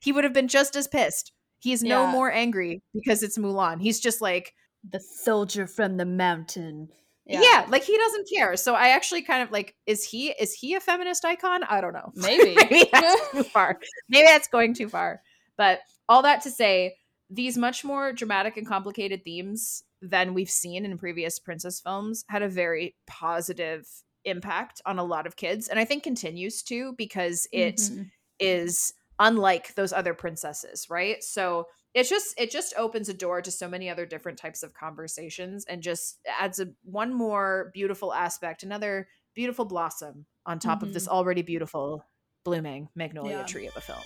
he 0.00 0.10
would 0.10 0.24
have 0.24 0.32
been 0.32 0.48
just 0.48 0.74
as 0.74 0.88
pissed. 0.88 1.32
He's 1.60 1.82
no 1.82 2.02
Yeah. 2.02 2.12
more 2.12 2.32
angry 2.32 2.82
because 2.92 3.22
it's 3.22 3.38
Mulan. 3.38 3.80
He's 3.80 4.00
just 4.00 4.20
like, 4.20 4.54
the 4.88 5.00
soldier 5.00 5.66
from 5.66 5.96
the 5.96 6.04
mountain. 6.06 6.88
Yeah. 7.28 7.66
like 7.68 7.84
he 7.84 7.96
doesn't 7.96 8.28
care. 8.34 8.56
So 8.56 8.74
I 8.74 8.88
actually 8.88 9.22
kind 9.22 9.42
of 9.42 9.50
like, 9.50 9.74
is 9.86 10.04
he 10.04 10.30
is 10.30 10.52
he 10.54 10.74
a 10.74 10.80
feminist 10.80 11.24
icon? 11.24 11.62
I 11.64 11.80
don't 11.80 11.92
know. 11.92 12.10
Maybe. 12.14 12.54
Maybe 12.56 12.88
that's 12.92 13.30
too 13.32 13.42
far. 13.44 13.78
Maybe 14.08 14.26
that's 14.26 14.48
going 14.48 14.74
too 14.74 14.88
far. 14.88 15.20
But 15.56 15.80
all 16.08 16.22
that 16.22 16.42
to 16.42 16.50
say, 16.50 16.94
these 17.30 17.58
much 17.58 17.84
more 17.84 18.12
dramatic 18.12 18.56
and 18.56 18.66
complicated 18.66 19.22
themes 19.24 19.82
than 20.00 20.32
we've 20.32 20.50
seen 20.50 20.84
in 20.84 20.96
previous 20.96 21.38
princess 21.38 21.80
films 21.80 22.24
had 22.28 22.42
a 22.42 22.48
very 22.48 22.94
positive 23.06 23.86
impact 24.24 24.80
on 24.86 24.98
a 24.98 25.04
lot 25.04 25.26
of 25.26 25.36
kids 25.36 25.68
and 25.68 25.78
I 25.78 25.84
think 25.84 26.02
continues 26.02 26.62
to 26.64 26.92
because 26.96 27.46
it 27.52 27.76
Mhm. 27.76 28.10
is 28.38 28.92
unlike 29.18 29.74
those 29.74 29.92
other 29.92 30.14
princesses, 30.14 30.86
right? 30.88 31.22
So 31.24 31.66
it's 31.94 32.08
just 32.10 32.38
it 32.38 32.50
just 32.50 32.74
opens 32.76 33.08
a 33.08 33.14
door 33.14 33.40
to 33.42 33.50
so 33.50 33.68
many 33.68 33.88
other 33.88 34.06
different 34.06 34.38
types 34.38 34.62
of 34.62 34.74
conversations 34.74 35.64
and 35.64 35.82
just 35.82 36.18
adds 36.38 36.60
a 36.60 36.68
one 36.84 37.12
more 37.12 37.70
beautiful 37.74 38.12
aspect, 38.12 38.62
another 38.62 39.08
beautiful 39.34 39.64
blossom 39.64 40.26
on 40.46 40.58
top 40.58 40.82
of 40.82 40.92
this 40.92 41.08
already 41.08 41.42
beautiful 41.42 42.04
blooming 42.44 42.88
magnolia 42.94 43.38
Yeah. 43.38 43.44
tree 43.44 43.66
of 43.66 43.76
a 43.76 43.80
film. 43.80 44.00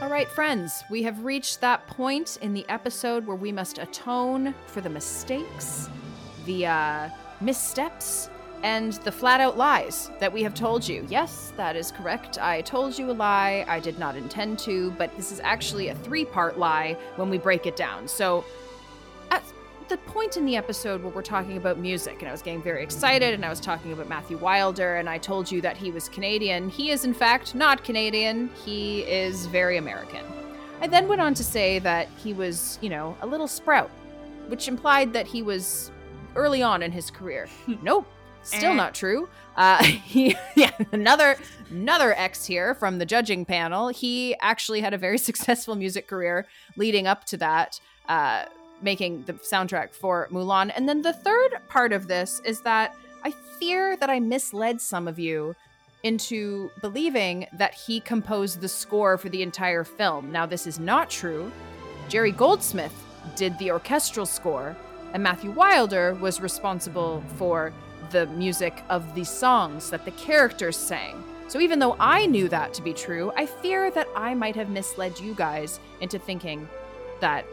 All 0.00 0.08
right, 0.08 0.28
friends, 0.30 0.84
we 0.90 1.02
have 1.02 1.24
reached 1.24 1.60
that 1.60 1.86
point 1.88 2.38
in 2.40 2.54
the 2.54 2.64
episode 2.68 3.26
where 3.26 3.36
we 3.36 3.50
must 3.52 3.78
atone 3.78 4.54
for 4.66 4.80
the 4.80 4.88
mistakes, 4.88 5.88
the 6.46 6.66
uh, 6.66 7.08
missteps, 7.40 8.30
and 8.62 8.94
the 9.04 9.12
flat 9.12 9.40
out 9.40 9.56
lies 9.56 10.10
that 10.18 10.32
we 10.32 10.42
have 10.42 10.54
told 10.54 10.86
you. 10.86 11.06
Yes, 11.08 11.52
that 11.56 11.76
is 11.76 11.92
correct. 11.92 12.38
I 12.38 12.62
told 12.62 12.98
you 12.98 13.10
a 13.10 13.12
lie. 13.12 13.64
I 13.68 13.78
did 13.80 13.98
not 13.98 14.16
intend 14.16 14.58
to, 14.60 14.90
but 14.92 15.14
this 15.16 15.30
is 15.30 15.40
actually 15.40 15.88
a 15.88 15.94
three 15.94 16.24
part 16.24 16.58
lie 16.58 16.96
when 17.16 17.30
we 17.30 17.38
break 17.38 17.66
it 17.66 17.76
down. 17.76 18.08
So, 18.08 18.44
at 19.30 19.44
the 19.88 19.96
point 19.98 20.36
in 20.36 20.44
the 20.44 20.56
episode 20.56 21.02
where 21.02 21.12
we're 21.12 21.22
talking 21.22 21.56
about 21.56 21.78
music, 21.78 22.16
and 22.20 22.28
I 22.28 22.32
was 22.32 22.42
getting 22.42 22.62
very 22.62 22.82
excited, 22.82 23.32
and 23.32 23.44
I 23.44 23.48
was 23.48 23.60
talking 23.60 23.92
about 23.92 24.08
Matthew 24.08 24.36
Wilder, 24.38 24.96
and 24.96 25.08
I 25.08 25.18
told 25.18 25.50
you 25.50 25.60
that 25.60 25.76
he 25.76 25.92
was 25.92 26.08
Canadian. 26.08 26.68
He 26.68 26.90
is, 26.90 27.04
in 27.04 27.14
fact, 27.14 27.54
not 27.54 27.84
Canadian. 27.84 28.50
He 28.64 29.02
is 29.02 29.46
very 29.46 29.76
American. 29.76 30.24
I 30.80 30.86
then 30.88 31.08
went 31.08 31.20
on 31.20 31.34
to 31.34 31.44
say 31.44 31.78
that 31.80 32.08
he 32.16 32.32
was, 32.32 32.78
you 32.80 32.88
know, 32.88 33.16
a 33.20 33.26
little 33.26 33.48
sprout, 33.48 33.90
which 34.48 34.68
implied 34.68 35.12
that 35.12 35.26
he 35.26 35.42
was 35.42 35.90
early 36.36 36.62
on 36.62 36.82
in 36.82 36.92
his 36.92 37.10
career. 37.10 37.48
nope, 37.82 38.06
still 38.42 38.72
Eh. 38.72 38.74
not 38.74 38.94
true. 38.94 39.28
Uh, 39.56 39.82
he, 39.84 40.36
yeah, 40.56 40.70
another 40.92 41.36
another 41.70 42.12
X 42.14 42.44
here 42.46 42.74
from 42.74 42.98
the 42.98 43.06
judging 43.06 43.44
panel. 43.44 43.88
He 43.88 44.34
actually 44.40 44.80
had 44.80 44.94
a 44.94 44.98
very 44.98 45.18
successful 45.28 45.74
music 45.74 46.06
career 46.06 46.46
leading 46.76 47.06
up 47.06 47.24
to 47.26 47.36
that. 47.38 47.80
Uh, 48.08 48.44
making 48.80 49.24
the 49.24 49.32
soundtrack 49.32 49.92
for 49.92 50.28
Mulan. 50.30 50.70
And 50.76 50.88
then 50.88 51.02
the 51.02 51.12
third 51.12 51.50
part 51.68 51.92
of 51.92 52.06
this 52.06 52.40
is 52.44 52.60
that 52.60 52.94
I 53.24 53.32
fear 53.58 53.96
that 53.96 54.08
I 54.08 54.20
misled 54.20 54.80
some 54.80 55.08
of 55.08 55.18
you 55.18 55.56
into 56.04 56.70
believing 56.80 57.48
that 57.54 57.74
he 57.74 57.98
composed 57.98 58.60
the 58.60 58.68
score 58.68 59.18
for 59.18 59.30
the 59.30 59.42
entire 59.42 59.82
film. 59.82 60.30
Now, 60.30 60.46
this 60.46 60.64
is 60.64 60.78
not 60.78 61.10
true. 61.10 61.50
Jerry 62.08 62.30
Goldsmith 62.30 62.94
did 63.34 63.58
the 63.58 63.72
orchestral 63.72 64.26
score, 64.26 64.76
and 65.12 65.22
Matthew 65.22 65.50
Wilder 65.50 66.14
was 66.14 66.40
responsible 66.40 67.22
for 67.36 67.72
the 68.10 68.26
music 68.26 68.82
of 68.88 69.14
the 69.14 69.24
songs 69.24 69.90
that 69.90 70.04
the 70.04 70.10
characters 70.12 70.76
sang. 70.76 71.22
So 71.48 71.60
even 71.60 71.78
though 71.78 71.96
I 71.98 72.26
knew 72.26 72.48
that 72.48 72.74
to 72.74 72.82
be 72.82 72.92
true, 72.92 73.32
I 73.36 73.46
fear 73.46 73.90
that 73.90 74.06
I 74.14 74.34
might 74.34 74.54
have 74.56 74.68
misled 74.68 75.18
you 75.18 75.34
guys 75.34 75.80
into 76.00 76.18
thinking 76.18 76.68
that 77.20 77.46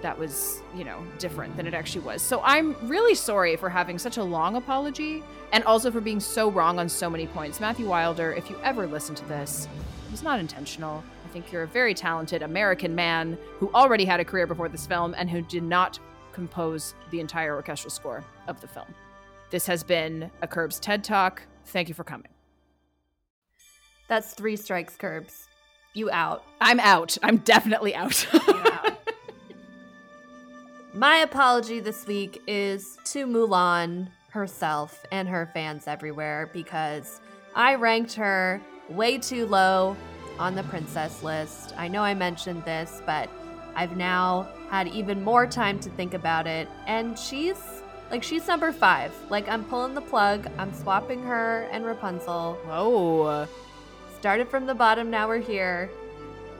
that 0.00 0.18
was, 0.18 0.62
you 0.76 0.84
know, 0.84 1.02
different 1.18 1.56
than 1.56 1.66
it 1.66 1.72
actually 1.72 2.04
was. 2.04 2.20
So 2.20 2.40
I'm 2.42 2.76
really 2.88 3.14
sorry 3.14 3.56
for 3.56 3.70
having 3.70 3.98
such 3.98 4.18
a 4.18 4.22
long 4.22 4.56
apology 4.56 5.22
and 5.52 5.64
also 5.64 5.90
for 5.90 6.00
being 6.00 6.20
so 6.20 6.50
wrong 6.50 6.78
on 6.78 6.88
so 6.88 7.08
many 7.08 7.26
points. 7.26 7.60
Matthew 7.60 7.88
Wilder, 7.88 8.32
if 8.32 8.50
you 8.50 8.58
ever 8.62 8.86
listen 8.86 9.14
to 9.14 9.24
this, 9.26 9.66
it 10.06 10.10
was 10.10 10.22
not 10.22 10.38
intentional. 10.40 11.02
I 11.24 11.28
think 11.32 11.50
you're 11.50 11.62
a 11.62 11.66
very 11.66 11.94
talented 11.94 12.42
American 12.42 12.94
man 12.94 13.38
who 13.58 13.70
already 13.74 14.04
had 14.04 14.20
a 14.20 14.24
career 14.24 14.46
before 14.46 14.68
this 14.68 14.86
film 14.86 15.14
and 15.16 15.30
who 15.30 15.40
did 15.42 15.62
not 15.62 15.98
compose 16.34 16.94
the 17.10 17.20
entire 17.20 17.54
orchestral 17.54 17.90
score 17.90 18.24
of 18.48 18.60
the 18.60 18.68
film. 18.68 18.92
This 19.50 19.66
has 19.66 19.82
been 19.82 20.30
a 20.42 20.48
Curbs 20.48 20.78
TED 20.80 21.04
Talk. 21.04 21.42
Thank 21.66 21.88
you 21.88 21.94
for 21.94 22.04
coming. 22.04 22.28
That's 24.08 24.34
three 24.34 24.56
strikes, 24.56 24.96
Curbs. 24.96 25.48
You 25.94 26.10
out. 26.10 26.44
I'm 26.60 26.80
out. 26.80 27.16
I'm 27.22 27.38
definitely 27.38 27.94
out. 27.94 28.26
My 30.92 31.18
apology 31.18 31.80
this 31.80 32.06
week 32.06 32.42
is 32.46 32.98
to 33.06 33.26
Mulan 33.26 34.08
herself 34.30 35.04
and 35.12 35.28
her 35.28 35.48
fans 35.54 35.86
everywhere 35.86 36.50
because 36.52 37.20
I 37.54 37.76
ranked 37.76 38.14
her 38.14 38.60
way 38.88 39.18
too 39.18 39.46
low 39.46 39.96
on 40.38 40.54
the 40.54 40.64
princess 40.64 41.22
list. 41.22 41.74
I 41.76 41.88
know 41.88 42.02
I 42.02 42.14
mentioned 42.14 42.64
this, 42.64 43.02
but 43.06 43.28
I've 43.76 43.96
now 43.96 44.48
had 44.70 44.88
even 44.88 45.22
more 45.22 45.46
time 45.46 45.78
to 45.80 45.90
think 45.90 46.14
about 46.14 46.46
it, 46.46 46.68
and 46.86 47.18
she's 47.18 47.56
like 48.10 48.22
she's 48.22 48.46
number 48.46 48.72
five. 48.72 49.12
Like 49.30 49.48
I'm 49.48 49.64
pulling 49.64 49.94
the 49.94 50.00
plug. 50.00 50.48
I'm 50.58 50.72
swapping 50.72 51.22
her 51.22 51.68
and 51.72 51.84
Rapunzel. 51.84 52.54
Whoa. 52.66 53.48
Started 54.18 54.48
from 54.48 54.66
the 54.66 54.74
bottom, 54.74 55.10
now 55.10 55.28
we're 55.28 55.38
here. 55.38 55.90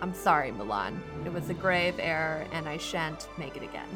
I'm 0.00 0.12
sorry, 0.12 0.50
Mulan. 0.50 0.98
It 1.24 1.32
was 1.32 1.48
a 1.48 1.54
grave 1.54 1.94
error, 1.98 2.46
and 2.52 2.68
I 2.68 2.76
shan't 2.76 3.28
make 3.38 3.56
it 3.56 3.62
again. 3.62 3.88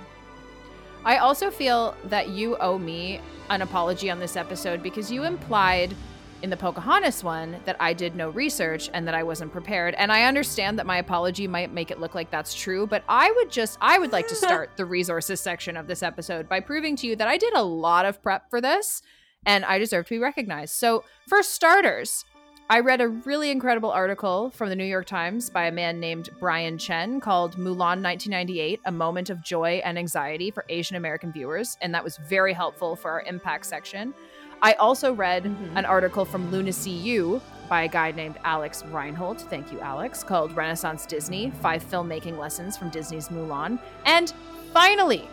I 1.05 1.19
also 1.19 1.51
feel 1.51 1.95
that 2.05 2.31
you 2.31 2.57
owe 2.59 2.79
me 2.79 3.21
an 3.51 3.63
apology 3.63 4.11
on 4.11 4.19
this 4.19 4.37
episode 4.37 4.83
because 4.83 5.13
you 5.13 5.25
implied 5.25 5.95
in 6.43 6.51
the 6.51 6.57
Pocahontas 6.57 7.25
one 7.25 7.57
that 7.65 7.77
I 7.81 7.93
did 7.93 8.15
no 8.15 8.31
research 8.31 8.91
and 8.93 9.07
that 9.07 9.15
I 9.15 9.23
wasn't 9.23 9.53
prepared. 9.53 9.95
And 9.95 10.13
I 10.13 10.25
understand 10.25 10.79
that 10.79 10.87
my 10.87 10.99
apology 10.99 11.49
might 11.49 11.73
make 11.73 11.91
it 11.91 12.01
look 12.01 12.15
like 12.15 12.31
that's 12.31 12.55
true, 12.55 12.87
but 12.87 13.03
I 13.09 13.33
would 13.37 13.51
just 13.51 13.79
I 13.81 13.99
would 13.99 14.13
like 14.13 14.29
to 14.29 14.35
start 14.37 14.77
the 14.77 14.85
resources 14.85 15.41
section 15.41 15.77
of 15.77 15.87
this 15.87 16.03
episode 16.03 16.49
by 16.49 16.61
proving 16.61 16.97
to 16.97 17.07
you 17.07 17.17
that 17.17 17.29
I 17.29 17.37
did 17.37 17.55
a 17.55 17.63
lot 17.63 18.05
of 18.07 18.23
prep 18.23 18.51
for 18.51 18.61
this 18.61 19.03
and 19.47 19.65
I 19.65 19.79
deserve 19.79 20.07
to 20.07 20.15
be 20.15 20.19
recognized. 20.19 20.75
So, 20.75 21.05
for 21.27 21.43
starters, 21.43 22.25
I 22.71 22.81
read 22.81 23.01
a 23.01 23.09
really 23.09 23.51
incredible 23.51 23.91
article 23.91 24.51
from 24.51 24.69
the 24.69 24.77
New 24.77 24.85
York 24.85 25.07
Times 25.07 25.49
by 25.49 25.65
a 25.65 25.73
man 25.73 26.01
named 26.01 26.29
Brian 26.39 26.77
Chen 26.77 27.19
called 27.19 27.57
Mulan 27.57 28.03
1998 28.03 28.81
A 28.85 28.93
Moment 28.93 29.31
of 29.31 29.43
Joy 29.43 29.81
and 29.87 29.99
Anxiety 29.99 30.51
for 30.51 30.67
Asian 30.69 30.97
American 30.97 31.33
Viewers. 31.33 31.79
And 31.81 31.95
that 31.95 32.05
was 32.05 32.19
very 32.19 32.53
helpful 32.53 32.95
for 32.95 33.11
our 33.11 33.23
impact 33.23 33.65
section. 33.65 34.13
I 34.61 34.75
also 34.75 35.15
read 35.15 35.45
Mhm. 35.45 35.77
an 35.77 35.87
article 35.87 36.27
from 36.27 36.51
Lunacy 36.51 36.91
U 36.91 37.41
by 37.71 37.85
a 37.85 37.89
guy 37.89 38.11
named 38.11 38.37
Alex 38.45 38.85
Reinhold. 38.85 39.41
Thank 39.41 39.73
you, 39.73 39.81
Alex, 39.81 40.23
called 40.23 40.55
Renaissance 40.55 41.07
Disney 41.07 41.51
Five 41.63 41.83
Filmmaking 41.83 42.37
Lessons 42.37 42.77
from 42.77 42.91
Disney's 42.91 43.31
Mulan. 43.31 43.79
And 44.05 44.35
finally, 44.75 45.27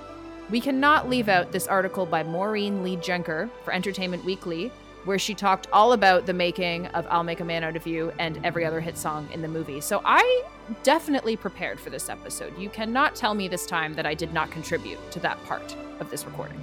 we 0.49 0.62
cannot 0.62 1.10
leave 1.10 1.28
out 1.28 1.52
this 1.52 1.68
article 1.68 2.06
by 2.06 2.24
Maureen 2.24 2.82
Lee 2.82 2.95
Lenker 2.95 3.49
for 3.66 3.74
Entertainment 3.74 4.24
Weekly 4.24 4.72
where 5.06 5.19
she 5.19 5.34
talked 5.34 5.68
all 5.72 5.94
about 5.94 6.26
the 6.26 6.34
making 6.34 6.88
of 6.88 7.07
I'll 7.10 7.23
Make 7.23 7.40
a 7.40 7.45
Man 7.45 7.64
Out 7.64 7.76
of 7.76 7.88
You 7.88 8.11
and 8.19 8.44
every 8.44 8.65
other 8.65 8.82
hit 8.82 8.98
song 8.98 9.30
in 9.32 9.41
the 9.41 9.48
movie. 9.48 9.80
So 9.80 10.02
I 10.03 10.44
definitely 10.84 11.38
prepared 11.38 11.80
for 11.80 11.90
this 11.90 12.10
episode. 12.10 12.57
You 12.57 12.69
cannot 12.69 13.15
tell 13.15 13.34
me 13.34 13.48
this 13.48 13.65
time 13.65 13.94
that 13.94 14.06
I 14.06 14.14
did 14.14 14.34
not 14.34 14.52
contribute 14.52 14.99
to 15.11 15.19
that 15.19 15.44
part 15.45 15.76
of 15.99 16.10
this 16.10 16.26
recording. 16.26 16.61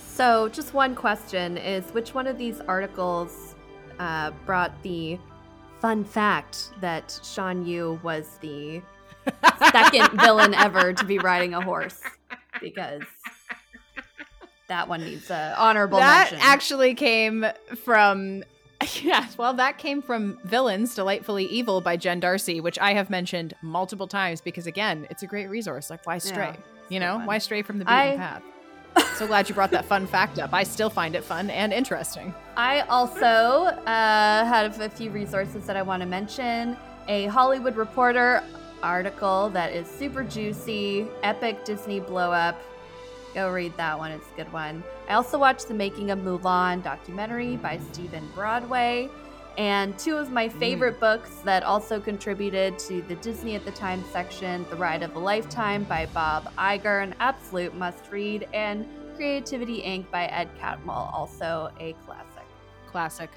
So, 0.00 0.48
just 0.48 0.72
one 0.72 0.94
question 0.94 1.58
is 1.58 1.84
which 1.92 2.14
one 2.14 2.26
of 2.26 2.38
these 2.38 2.60
articles 2.62 3.54
uh, 3.98 4.30
brought 4.46 4.82
the 4.82 5.18
fun 5.78 6.04
fact 6.04 6.70
that 6.80 7.20
Shan 7.22 7.66
Yu 7.66 8.00
was 8.02 8.38
the 8.40 8.80
second 9.70 10.18
villain 10.18 10.54
ever 10.54 10.94
to 10.94 11.04
be 11.04 11.18
riding 11.18 11.52
a 11.52 11.60
horse? 11.60 12.00
Because 12.62 13.02
that 14.68 14.88
one 14.88 15.00
needs 15.04 15.30
a 15.30 15.54
honorable 15.56 15.98
that 15.98 16.30
mention. 16.32 16.38
actually 16.48 16.94
came 16.94 17.46
from 17.84 18.42
yeah 19.02 19.26
well 19.38 19.54
that 19.54 19.78
came 19.78 20.02
from 20.02 20.38
villains 20.44 20.94
delightfully 20.94 21.44
evil 21.46 21.80
by 21.80 21.96
jen 21.96 22.20
darcy 22.20 22.60
which 22.60 22.78
i 22.78 22.92
have 22.92 23.08
mentioned 23.08 23.54
multiple 23.62 24.06
times 24.08 24.40
because 24.40 24.66
again 24.66 25.06
it's 25.10 25.22
a 25.22 25.26
great 25.26 25.46
resource 25.48 25.88
like 25.90 26.04
why 26.06 26.18
stray 26.18 26.52
Yeah, 26.54 26.56
you 26.88 27.00
know 27.00 27.16
fun. 27.18 27.26
why 27.26 27.38
stray 27.38 27.62
from 27.62 27.78
the 27.78 27.84
beaten 27.84 27.98
I- 27.98 28.16
path 28.16 28.42
so 29.16 29.26
glad 29.26 29.48
you 29.48 29.54
brought 29.54 29.70
that 29.72 29.84
fun 29.84 30.06
fact 30.06 30.38
up 30.38 30.52
i 30.52 30.62
still 30.62 30.90
find 30.90 31.14
it 31.14 31.22
fun 31.24 31.50
and 31.50 31.72
interesting 31.72 32.34
I 32.58 32.80
also 32.88 33.26
uh, 33.26 34.44
have 34.46 34.80
a 34.80 34.88
few 34.88 35.10
resources 35.10 35.66
that 35.66 35.76
I 35.76 35.82
want 35.82 36.00
to 36.00 36.06
mention. 36.08 36.74
A 37.06 37.26
Hollywood 37.26 37.76
Reporter 37.76 38.42
article 38.82 39.50
that 39.50 39.74
is 39.74 39.86
super 39.86 40.24
juicy, 40.24 41.06
epic 41.22 41.66
Disney 41.66 42.00
blow 42.00 42.32
up. 42.32 42.58
Go 43.36 43.50
read 43.50 43.76
that 43.76 43.98
one, 43.98 44.12
it's 44.12 44.26
a 44.32 44.36
good 44.42 44.50
one. 44.50 44.82
I 45.10 45.12
also 45.12 45.38
watched 45.38 45.68
the 45.68 45.74
Making 45.74 46.10
of 46.10 46.20
Mulan 46.20 46.82
documentary 46.82 47.56
by 47.58 47.78
Stephen 47.92 48.26
Broadway. 48.34 49.10
And 49.58 49.98
two 49.98 50.16
of 50.16 50.32
my 50.32 50.48
mm. 50.48 50.58
favorite 50.58 50.98
books 50.98 51.28
that 51.44 51.62
also 51.62 52.00
contributed 52.00 52.78
to 52.78 53.02
the 53.02 53.16
Disney 53.16 53.54
at 53.54 53.66
the 53.66 53.72
Time 53.72 54.02
section 54.10 54.64
The 54.70 54.76
Ride 54.76 55.02
of 55.02 55.16
a 55.16 55.18
Lifetime 55.18 55.84
by 55.84 56.06
Bob 56.14 56.50
Iger, 56.56 57.02
an 57.02 57.14
absolute 57.20 57.74
must 57.74 58.10
read, 58.10 58.48
and 58.54 58.88
Creativity 59.16 59.82
Inc. 59.82 60.10
by 60.10 60.24
Ed 60.28 60.48
Catmull, 60.58 61.12
also 61.12 61.70
a 61.78 61.92
classic. 62.06 62.46
classic 62.90 63.30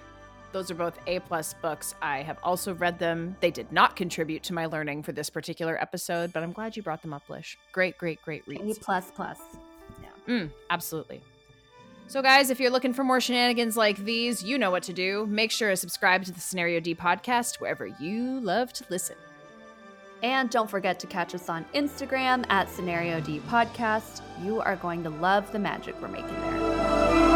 those 0.54 0.72
are 0.72 0.76
both 0.76 0.98
a 1.06 1.20
plus 1.20 1.54
books 1.62 1.94
i 2.02 2.24
have 2.24 2.40
also 2.42 2.74
read 2.74 2.98
them 2.98 3.36
they 3.40 3.52
did 3.52 3.72
not 3.72 3.96
contribute 3.96 4.42
to 4.42 4.52
my 4.52 4.66
learning 4.66 5.04
for 5.04 5.12
this 5.12 5.30
particular 5.30 5.80
episode 5.80 6.34
but 6.34 6.42
i'm 6.42 6.52
glad 6.52 6.76
you 6.76 6.82
brought 6.82 7.04
them 7.04 7.14
up 7.14 7.30
lish 7.30 7.56
great 7.72 7.96
great 8.00 8.20
great 8.24 8.42
reads. 8.48 8.78
A 8.78 8.80
plus 8.80 9.12
plus. 9.12 9.38
Mm, 10.28 10.52
absolutely. 10.70 11.22
So, 12.08 12.24
guys, 12.24 12.50
if 12.50 12.60
you're 12.60 12.72
looking 12.72 12.94
for 12.94 13.04
more 13.04 13.22
shenanigans 13.22 13.78
like 13.78 13.98
these, 13.98 14.42
you 14.42 14.58
know 14.58 14.72
what 14.72 14.84
to 14.84 14.94
do. 14.94 15.28
Make 15.28 15.52
sure 15.52 15.70
to 15.70 15.76
subscribe 15.78 16.24
to 16.26 16.32
the 16.32 16.40
Scenario 16.40 16.80
D 16.80 16.96
podcast 16.96 17.60
wherever 17.62 17.86
you 17.86 18.40
love 18.40 18.74
to 18.74 18.86
listen. 18.90 19.16
And 20.24 20.50
don't 20.50 20.70
forget 20.70 21.00
to 21.00 21.08
catch 21.08 21.34
us 21.36 21.50
on 21.50 21.66
Instagram 21.74 22.46
at 22.50 22.70
Scenario 22.70 23.22
D 23.22 23.40
Podcast. 23.48 24.22
You 24.44 24.60
are 24.60 24.76
going 24.76 25.04
to 25.04 25.10
love 25.10 25.52
the 25.52 25.60
magic 25.60 26.02
we're 26.02 26.08
making 26.10 26.40
there. 26.42 27.29